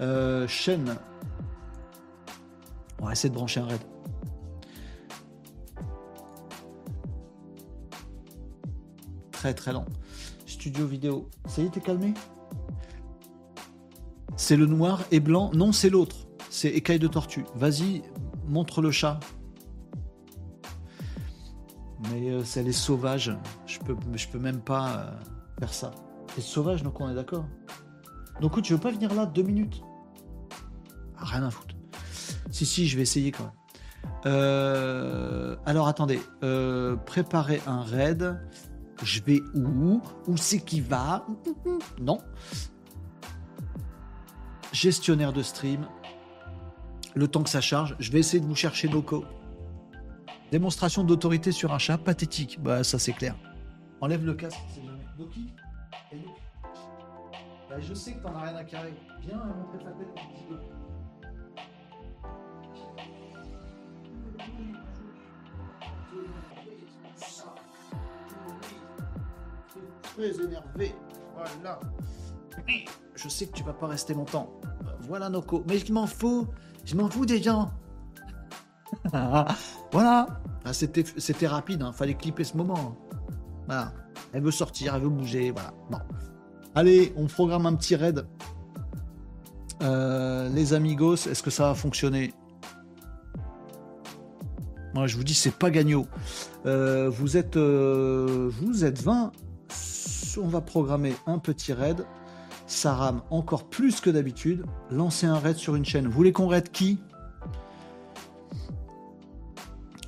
Euh, 0.02 0.46
chaîne. 0.46 0.96
On 3.00 3.06
va 3.06 3.12
essayer 3.12 3.30
de 3.30 3.34
brancher 3.34 3.60
un 3.60 3.66
raid. 3.66 3.80
Très 9.32 9.54
très 9.54 9.72
lent. 9.72 9.86
Studio 10.44 10.86
vidéo. 10.86 11.30
Ça 11.46 11.62
y 11.62 11.66
est, 11.66 11.70
t'es 11.70 11.80
calmé? 11.80 12.12
C'est 14.36 14.56
le 14.56 14.66
noir 14.66 15.02
et 15.10 15.20
blanc. 15.20 15.50
Non, 15.54 15.72
c'est 15.72 15.88
l'autre. 15.88 16.16
C'est 16.50 16.68
écaille 16.68 16.98
de 16.98 17.08
tortue. 17.08 17.46
Vas-y, 17.54 18.02
montre 18.46 18.82
le 18.82 18.90
chat. 18.90 19.18
Mais 22.10 22.30
euh, 22.30 22.44
c'est 22.44 22.62
les 22.62 22.72
sauvages. 22.72 23.36
Je 23.66 23.78
peux, 23.80 23.96
je 24.14 24.28
peux 24.28 24.38
même 24.38 24.60
pas 24.60 24.88
euh, 24.90 25.10
faire 25.58 25.72
ça. 25.72 25.90
C'est 26.34 26.40
sauvage, 26.40 26.82
donc 26.82 27.00
on 27.00 27.08
est 27.08 27.14
d'accord. 27.14 27.44
Donc 28.40 28.60
tu 28.62 28.72
veux 28.72 28.80
pas 28.80 28.90
venir 28.90 29.12
là 29.14 29.26
deux 29.26 29.42
minutes 29.42 29.82
Ah, 31.18 31.24
Rien 31.24 31.44
à 31.44 31.50
foutre. 31.50 31.74
Si, 32.50 32.66
si, 32.66 32.88
je 32.88 32.96
vais 32.96 33.02
essayer 33.02 33.32
quand 33.32 33.44
même. 33.44 33.52
Euh, 34.26 35.56
alors 35.66 35.88
attendez, 35.88 36.20
préparer 37.06 37.62
un 37.66 37.82
raid. 37.82 38.40
Je 39.02 39.22
vais 39.22 39.40
où? 39.54 40.00
Où 40.26 40.36
c'est 40.36 40.60
qui 40.60 40.80
va? 40.80 41.26
Non. 42.00 42.18
Gestionnaire 44.72 45.32
de 45.32 45.42
stream. 45.42 45.86
Le 47.14 47.26
temps 47.26 47.42
que 47.42 47.50
ça 47.50 47.60
charge, 47.60 47.96
je 47.98 48.12
vais 48.12 48.20
essayer 48.20 48.40
de 48.40 48.46
vous 48.46 48.54
chercher 48.54 48.88
Noco. 48.88 49.24
Démonstration 50.50 51.04
d'autorité 51.04 51.52
sur 51.52 51.72
un 51.72 51.78
chat, 51.78 51.98
pathétique. 51.98 52.60
Bah 52.60 52.82
ça 52.84 52.98
c'est 52.98 53.12
clair. 53.12 53.36
Enlève 54.00 54.24
le 54.24 54.34
casque, 54.34 54.58
c'est 54.74 54.82
jamais. 54.84 55.04
Noki 55.18 55.52
Eh, 56.12 56.16
Noki. 56.16 56.28
Bah, 57.68 57.76
je 57.78 57.94
sais 57.94 58.14
que 58.14 58.22
t'en 58.22 58.34
as 58.34 58.42
rien 58.42 58.56
à 58.56 58.64
carrer. 58.64 58.94
Viens 59.20 59.36
montrer 59.36 59.78
ta 59.84 59.90
tête 59.92 60.08
un 60.16 60.34
petit 60.34 60.44
peu. 60.48 60.56
Très 70.02 70.40
énervé. 70.44 70.94
Voilà. 71.34 71.80
Je 73.14 73.28
sais 73.28 73.46
que 73.46 73.52
tu 73.52 73.62
vas 73.62 73.72
pas 73.72 73.86
rester 73.86 74.14
longtemps. 74.14 74.50
Voilà 75.00 75.28
Noko. 75.28 75.62
Mais 75.66 75.78
je 75.78 75.92
m'en 75.92 76.06
fous. 76.06 76.46
Je 76.84 76.96
m'en 76.96 77.08
fous 77.08 77.26
des 77.26 77.42
gens. 77.42 77.70
voilà. 79.92 80.26
Ah, 80.64 80.72
c'était, 80.72 81.04
c'était 81.16 81.46
rapide. 81.46 81.82
Hein. 81.82 81.92
Fallait 81.92 82.14
clipper 82.14 82.44
ce 82.44 82.56
moment. 82.56 82.96
Voilà. 83.66 83.92
Elle 84.32 84.42
veut 84.42 84.50
sortir, 84.50 84.94
elle 84.94 85.02
veut 85.02 85.08
bouger. 85.08 85.50
Voilà. 85.50 85.72
Bon. 85.90 85.98
Allez, 86.74 87.12
on 87.16 87.26
programme 87.26 87.66
un 87.66 87.74
petit 87.74 87.96
raid. 87.96 88.26
Euh, 89.82 90.48
les 90.50 90.74
amigos, 90.74 91.14
est-ce 91.14 91.42
que 91.42 91.50
ça 91.50 91.68
va 91.68 91.74
fonctionner? 91.74 92.34
Moi, 94.94 95.06
je 95.06 95.16
vous 95.16 95.24
dis, 95.24 95.34
c'est 95.34 95.54
pas 95.54 95.70
gagnant. 95.70 96.06
Euh, 96.66 97.08
vous 97.08 97.36
êtes, 97.36 97.56
euh, 97.56 98.50
vous 98.52 98.84
êtes 98.84 99.00
20. 99.00 99.32
On 100.40 100.48
va 100.48 100.60
programmer 100.60 101.14
un 101.26 101.38
petit 101.38 101.72
raid. 101.72 102.04
Ça 102.66 102.94
rame 102.94 103.22
encore 103.30 103.64
plus 103.64 104.00
que 104.00 104.10
d'habitude. 104.10 104.64
Lancer 104.90 105.26
un 105.26 105.38
raid 105.38 105.56
sur 105.56 105.74
une 105.74 105.84
chaîne. 105.84 106.06
Vous 106.06 106.12
voulez 106.12 106.32
qu'on 106.32 106.46
raid 106.46 106.70
qui? 106.70 107.00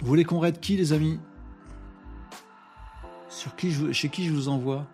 Vous 0.03 0.09
voulez 0.09 0.25
qu'on 0.25 0.41
raid 0.41 0.59
qui, 0.59 0.77
les 0.77 0.93
amis 0.93 1.21
Sur 3.29 3.55
qui 3.55 3.71
je, 3.71 3.93
Chez 3.93 4.09
qui 4.09 4.25
je 4.25 4.33
vous 4.33 4.49
envoie 4.49 4.85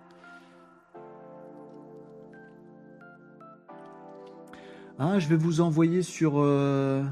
Ah, 4.98 5.18
je 5.18 5.26
vais 5.28 5.36
vous 5.36 5.62
envoyer 5.62 6.02
sur. 6.02 6.34
euh, 6.36 7.02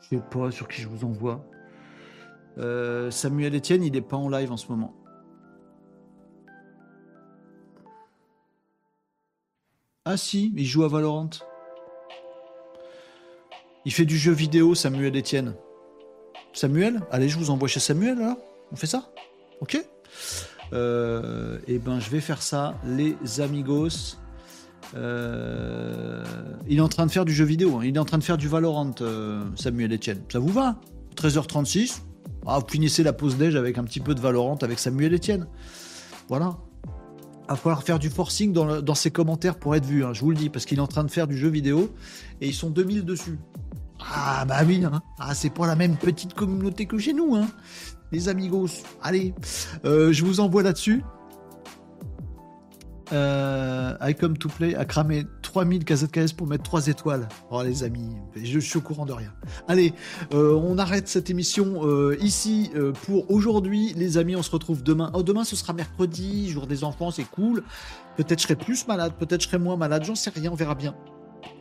Je 0.00 0.16
sais 0.16 0.22
pas 0.28 0.50
sur 0.50 0.66
qui 0.66 0.82
je 0.82 0.88
vous 0.88 1.04
envoie. 1.04 1.44
Euh, 2.56 3.12
Samuel 3.12 3.54
Etienne, 3.54 3.84
il 3.84 3.94
est 3.94 4.00
pas 4.00 4.16
en 4.16 4.28
live 4.28 4.50
en 4.50 4.56
ce 4.56 4.66
moment. 4.72 4.92
Ah 10.04 10.16
si, 10.16 10.52
il 10.56 10.64
joue 10.64 10.82
à 10.82 10.88
Valorant. 10.88 11.30
Il 13.84 13.92
fait 13.92 14.04
du 14.04 14.18
jeu 14.18 14.32
vidéo, 14.32 14.74
Samuel 14.74 15.16
Etienne. 15.16 15.54
Samuel 16.52 17.00
Allez, 17.10 17.28
je 17.28 17.38
vous 17.38 17.50
envoie 17.50 17.68
chez 17.68 17.80
Samuel 17.80 18.18
alors 18.18 18.36
On 18.72 18.76
fait 18.76 18.86
ça 18.86 19.10
Ok 19.60 19.78
euh, 20.72 21.58
Eh 21.66 21.78
ben, 21.78 22.00
je 22.00 22.10
vais 22.10 22.20
faire 22.20 22.42
ça, 22.42 22.74
les 22.84 23.16
amigos. 23.40 24.16
Euh, 24.94 26.24
il 26.66 26.78
est 26.78 26.80
en 26.80 26.88
train 26.88 27.06
de 27.06 27.10
faire 27.10 27.24
du 27.24 27.32
jeu 27.32 27.44
vidéo, 27.44 27.76
hein. 27.76 27.80
il 27.84 27.94
est 27.96 27.98
en 27.98 28.04
train 28.04 28.18
de 28.18 28.24
faire 28.24 28.38
du 28.38 28.48
Valorant, 28.48 28.94
euh, 29.00 29.44
Samuel 29.54 29.92
Etienne. 29.92 30.22
Ça 30.32 30.38
vous 30.38 30.48
va 30.48 30.76
13h36 31.16 32.00
ah, 32.46 32.58
Vous 32.58 32.66
finissez 32.68 33.02
la 33.02 33.12
pause 33.12 33.36
déj 33.36 33.56
avec 33.56 33.76
un 33.78 33.84
petit 33.84 34.00
peu 34.00 34.14
de 34.14 34.20
Valorant 34.20 34.56
avec 34.62 34.78
Samuel 34.78 35.14
Etienne. 35.14 35.46
Voilà. 36.28 36.56
Il 37.44 37.52
va 37.52 37.56
falloir 37.56 37.82
faire 37.82 37.98
du 37.98 38.10
forcing 38.10 38.52
dans, 38.52 38.94
ses 38.94 39.10
commentaires 39.10 39.58
pour 39.58 39.74
être 39.74 39.86
vu, 39.86 40.04
hein, 40.04 40.12
je 40.12 40.20
vous 40.20 40.30
le 40.30 40.36
dis, 40.36 40.50
parce 40.50 40.66
qu'il 40.66 40.78
est 40.78 40.82
en 40.82 40.86
train 40.86 41.04
de 41.04 41.10
faire 41.10 41.26
du 41.26 41.36
jeu 41.36 41.48
vidéo 41.48 41.94
et 42.42 42.46
ils 42.46 42.54
sont 42.54 42.68
2000 42.68 43.06
dessus. 43.06 43.38
Ah 44.00 44.44
bah 44.46 44.60
oui, 44.66 44.84
hein. 44.84 45.02
ah, 45.18 45.34
c'est 45.34 45.50
pas 45.50 45.66
la 45.66 45.76
même 45.76 45.96
petite 45.96 46.34
communauté 46.34 46.86
que 46.86 46.98
chez 46.98 47.12
nous, 47.12 47.34
hein. 47.34 47.48
les 48.12 48.28
amigos. 48.28 48.68
Allez, 49.02 49.34
Euh, 49.84 50.12
je 50.12 50.24
vous 50.24 50.40
envoie 50.40 50.62
là-dessus. 50.62 51.02
Euh, 53.12 53.94
I 54.00 54.14
come 54.14 54.36
to 54.36 54.48
play 54.48 54.74
a 54.74 54.84
cramé 54.84 55.24
3000 55.42 55.84
KZKS 55.84 56.32
pour 56.36 56.46
mettre 56.46 56.64
3 56.64 56.88
étoiles. 56.88 57.28
Oh 57.50 57.62
les 57.62 57.82
amis, 57.82 58.16
je, 58.36 58.58
suis 58.58 58.78
au 58.78 58.82
courant 58.82 59.06
de 59.06 59.12
rien. 59.12 59.32
Allez, 59.66 59.94
euh, 60.34 60.54
on 60.54 60.78
arrête 60.78 61.08
cette 61.08 61.30
émission 61.30 61.86
euh, 61.86 62.16
ici 62.20 62.70
pour 63.06 63.30
aujourd'hui. 63.30 63.94
Les 63.96 64.18
amis, 64.18 64.36
on 64.36 64.42
se 64.42 64.50
retrouve 64.50 64.82
demain. 64.82 65.10
Oh, 65.14 65.22
demain 65.22 65.44
ce 65.44 65.56
sera 65.56 65.72
mercredi, 65.72 66.50
jour 66.50 66.66
des 66.66 66.84
enfants, 66.84 67.10
c'est 67.10 67.24
cool. 67.24 67.62
Peut-être 68.16 68.40
je 68.40 68.44
serai 68.44 68.56
plus 68.56 68.86
malade, 68.86 69.12
peut-être 69.18 69.42
je 69.42 69.46
serai 69.46 69.58
moins 69.58 69.76
malade, 69.76 70.04
j'en 70.04 70.14
sais 70.14 70.30
rien, 70.30 70.50
on 70.52 70.56
verra 70.56 70.74
bien. 70.74 70.94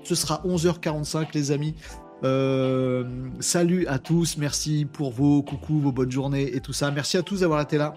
Ce 0.04 0.16
sera 0.16 0.42
11h45 0.46 1.28
les 1.34 1.52
amis. 1.52 1.76
Euh, 2.24 3.04
salut 3.40 3.86
à 3.88 4.00
tous, 4.00 4.38
merci 4.38 4.88
pour 4.92 5.12
vos 5.12 5.44
coucou, 5.44 5.80
vos 5.80 5.92
bonnes 5.92 6.12
journées 6.12 6.56
et 6.56 6.62
tout 6.62 6.74
ça. 6.74 6.90
Merci 6.90 7.18
à 7.18 7.22
tous 7.22 7.42
d'avoir 7.42 7.62
été 7.62 7.78
là 7.78 7.94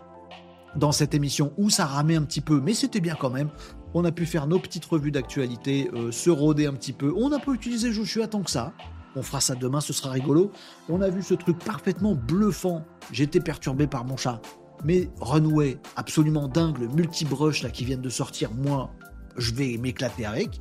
dans 0.76 0.92
cette 0.92 1.14
émission 1.14 1.52
où 1.56 1.70
ça 1.70 1.86
ramait 1.86 2.16
un 2.16 2.22
petit 2.22 2.40
peu, 2.40 2.60
mais 2.60 2.74
c'était 2.74 3.00
bien 3.00 3.16
quand 3.18 3.30
même. 3.30 3.48
On 3.94 4.04
a 4.04 4.12
pu 4.12 4.26
faire 4.26 4.46
nos 4.46 4.58
petites 4.58 4.84
revues 4.84 5.10
d'actualité, 5.10 5.90
euh, 5.94 6.12
se 6.12 6.30
rôder 6.30 6.66
un 6.66 6.74
petit 6.74 6.92
peu. 6.92 7.12
On 7.16 7.30
n'a 7.30 7.38
pas 7.38 7.52
utilisé 7.52 7.92
Joshua 7.92 8.28
tant 8.28 8.42
que 8.42 8.50
ça. 8.50 8.72
On 9.16 9.22
fera 9.22 9.40
ça 9.40 9.56
demain, 9.56 9.80
ce 9.80 9.92
sera 9.92 10.10
rigolo. 10.10 10.52
On 10.88 11.00
a 11.00 11.08
vu 11.08 11.22
ce 11.22 11.34
truc 11.34 11.58
parfaitement 11.58 12.14
bluffant. 12.14 12.84
J'étais 13.10 13.40
perturbé 13.40 13.86
par 13.86 14.04
mon 14.04 14.16
chat. 14.16 14.40
Mais 14.84 15.10
Runway, 15.20 15.78
absolument 15.96 16.46
dingue, 16.46 16.78
le 16.78 16.88
multi-brush 16.88 17.62
là 17.62 17.70
qui 17.70 17.84
viennent 17.84 18.00
de 18.00 18.08
sortir, 18.08 18.50
moi, 18.52 18.90
je 19.36 19.54
vais 19.54 19.76
m'éclater 19.78 20.24
avec. 20.24 20.60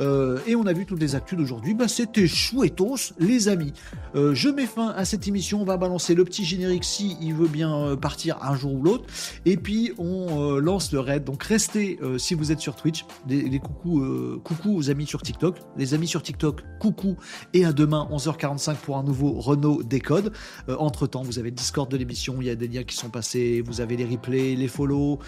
Euh, 0.00 0.38
et 0.46 0.56
on 0.56 0.66
a 0.66 0.72
vu 0.72 0.86
toutes 0.86 1.00
les 1.00 1.14
actus 1.14 1.38
d'aujourd'hui. 1.38 1.74
Bah, 1.74 1.88
C'était 1.88 2.26
chouettos, 2.26 3.12
les 3.18 3.48
amis. 3.48 3.72
Euh, 4.14 4.34
je 4.34 4.48
mets 4.48 4.66
fin 4.66 4.88
à 4.88 5.04
cette 5.04 5.26
émission. 5.28 5.60
On 5.62 5.64
va 5.64 5.76
balancer 5.76 6.14
le 6.14 6.24
petit 6.24 6.44
générique 6.44 6.84
si 6.84 7.16
il 7.20 7.34
veut 7.34 7.48
bien 7.48 7.74
euh, 7.74 7.96
partir 7.96 8.38
un 8.42 8.56
jour 8.56 8.74
ou 8.74 8.82
l'autre. 8.82 9.04
Et 9.44 9.56
puis 9.56 9.92
on 9.98 10.56
lance 10.58 10.92
le 10.92 11.00
raid. 11.00 11.24
Donc 11.24 11.42
restez 11.42 11.98
si 12.18 12.34
vous 12.34 12.52
êtes 12.52 12.60
sur 12.60 12.76
Twitch. 12.76 13.04
Les, 13.28 13.58
coucou, 13.58 14.02
coucou 14.44 14.76
aux 14.76 14.90
amis 14.90 15.06
sur 15.06 15.22
TikTok. 15.22 15.56
Les 15.76 15.94
amis 15.94 16.06
sur 16.06 16.22
TikTok, 16.22 16.62
coucou. 16.78 17.16
Et 17.52 17.64
à 17.64 17.72
demain 17.72 18.08
11h45 18.10 18.76
pour 18.76 18.96
un 18.96 19.02
nouveau 19.02 19.32
Renault 19.32 19.82
Décode. 19.82 20.32
entre 20.68 21.06
temps, 21.06 21.22
vous 21.22 21.38
avez 21.38 21.50
le 21.50 21.56
Discord 21.56 21.90
de 21.90 21.96
l'émission. 21.96 22.36
Il 22.40 22.46
y 22.46 22.50
a 22.50 22.54
des 22.54 22.68
liens 22.68 22.84
qui 22.84 22.96
sont 22.96 23.08
passés. 23.08 23.62
Vous 23.64 23.80
avez 23.80 23.96
les 23.96 24.04
replays, 24.04 24.54
les 24.54 24.68
follow 24.68 25.18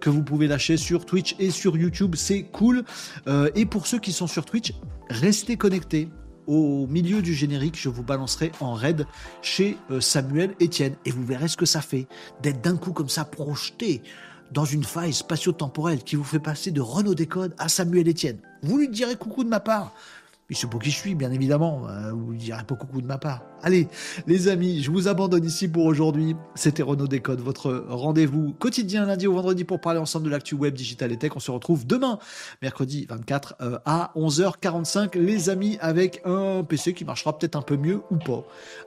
que 0.00 0.10
vous 0.10 0.22
pouvez 0.22 0.46
lâcher 0.46 0.76
sur 0.76 1.04
Twitch 1.04 1.36
et 1.38 1.50
sur 1.50 1.76
YouTube. 1.76 2.14
C'est 2.16 2.35
cool. 2.44 2.84
Euh, 3.26 3.50
et 3.54 3.66
pour 3.66 3.86
ceux 3.86 3.98
qui 3.98 4.12
sont 4.12 4.26
sur 4.26 4.44
Twitch, 4.44 4.72
restez 5.08 5.56
connectés. 5.56 6.08
Au 6.46 6.86
milieu 6.86 7.22
du 7.22 7.34
générique, 7.34 7.76
je 7.76 7.88
vous 7.88 8.04
balancerai 8.04 8.52
en 8.60 8.74
raid 8.74 9.04
chez 9.42 9.76
euh, 9.90 10.00
Samuel 10.00 10.54
Etienne. 10.62 10.94
Et 11.04 11.10
vous 11.10 11.24
verrez 11.24 11.48
ce 11.48 11.56
que 11.56 11.66
ça 11.66 11.80
fait 11.80 12.06
d'être 12.42 12.60
d'un 12.60 12.76
coup 12.76 12.92
comme 12.92 13.08
ça 13.08 13.24
projeté 13.24 14.02
dans 14.52 14.64
une 14.64 14.84
faille 14.84 15.12
spatio-temporelle 15.12 16.04
qui 16.04 16.14
vous 16.16 16.24
fait 16.24 16.38
passer 16.38 16.70
de 16.70 16.80
Renault 16.80 17.14
Décode 17.14 17.54
à 17.58 17.68
Samuel 17.68 18.08
Etienne. 18.08 18.38
Vous 18.62 18.78
lui 18.78 18.88
direz 18.88 19.16
coucou 19.16 19.44
de 19.44 19.48
ma 19.48 19.60
part. 19.60 19.92
Il 20.48 20.56
se 20.56 20.66
pour 20.66 20.80
qui 20.80 20.90
je 20.90 20.96
suis, 20.96 21.14
bien 21.16 21.32
évidemment. 21.32 21.88
Euh, 21.88 22.12
vous 22.12 22.32
ne 22.32 22.38
direz 22.38 22.62
pas 22.62 22.76
coucou 22.76 23.00
de 23.00 23.06
ma 23.06 23.18
part. 23.18 23.42
Allez, 23.62 23.88
les 24.28 24.46
amis, 24.46 24.80
je 24.80 24.92
vous 24.92 25.08
abandonne 25.08 25.44
ici 25.44 25.66
pour 25.66 25.84
aujourd'hui. 25.84 26.36
C'était 26.54 26.84
Renaud 26.84 27.08
Décode, 27.08 27.40
votre 27.40 27.84
rendez-vous 27.88 28.52
quotidien 28.52 29.06
lundi 29.06 29.26
au 29.26 29.32
vendredi 29.32 29.64
pour 29.64 29.80
parler 29.80 29.98
ensemble 29.98 30.26
de 30.26 30.30
l'actu 30.30 30.54
web, 30.54 30.74
digital 30.74 31.10
et 31.10 31.16
tech. 31.16 31.32
On 31.34 31.40
se 31.40 31.50
retrouve 31.50 31.84
demain, 31.84 32.20
mercredi 32.62 33.06
24 33.08 33.56
euh, 33.60 33.78
à 33.84 34.12
11h45, 34.14 35.18
les 35.18 35.50
amis, 35.50 35.78
avec 35.80 36.22
un 36.24 36.62
PC 36.62 36.94
qui 36.94 37.04
marchera 37.04 37.36
peut-être 37.36 37.56
un 37.56 37.62
peu 37.62 37.76
mieux 37.76 38.02
ou 38.12 38.16
pas. 38.16 38.44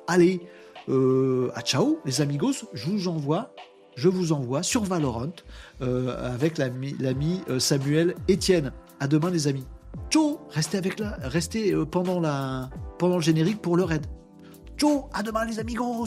Allez, 0.07 0.39
euh, 0.87 1.51
à 1.55 1.61
ciao, 1.61 1.99
les 2.05 2.21
amigos. 2.21 2.53
Je 2.73 2.89
vous 2.89 3.07
envoie 3.09 3.53
je 3.95 4.07
vous 4.07 4.31
envoie 4.31 4.63
sur 4.63 4.85
Valorant 4.85 5.33
avec 5.81 6.57
l'ami 6.57 7.41
Samuel 7.57 8.15
Etienne. 8.29 8.71
À 9.01 9.09
demain, 9.09 9.29
les 9.29 9.47
amis. 9.47 9.65
Ciao, 10.09 10.39
restez 10.49 10.77
avec 10.77 10.99
là, 10.99 11.17
restez 11.21 11.73
euh, 11.73 11.85
pendant, 11.85 12.19
la, 12.19 12.69
pendant 12.97 13.15
le 13.15 13.21
générique 13.21 13.61
pour 13.61 13.77
le 13.77 13.83
raid. 13.83 14.05
Ciao, 14.77 15.09
à 15.13 15.23
demain 15.23 15.45
les 15.45 15.59
amigos 15.59 16.05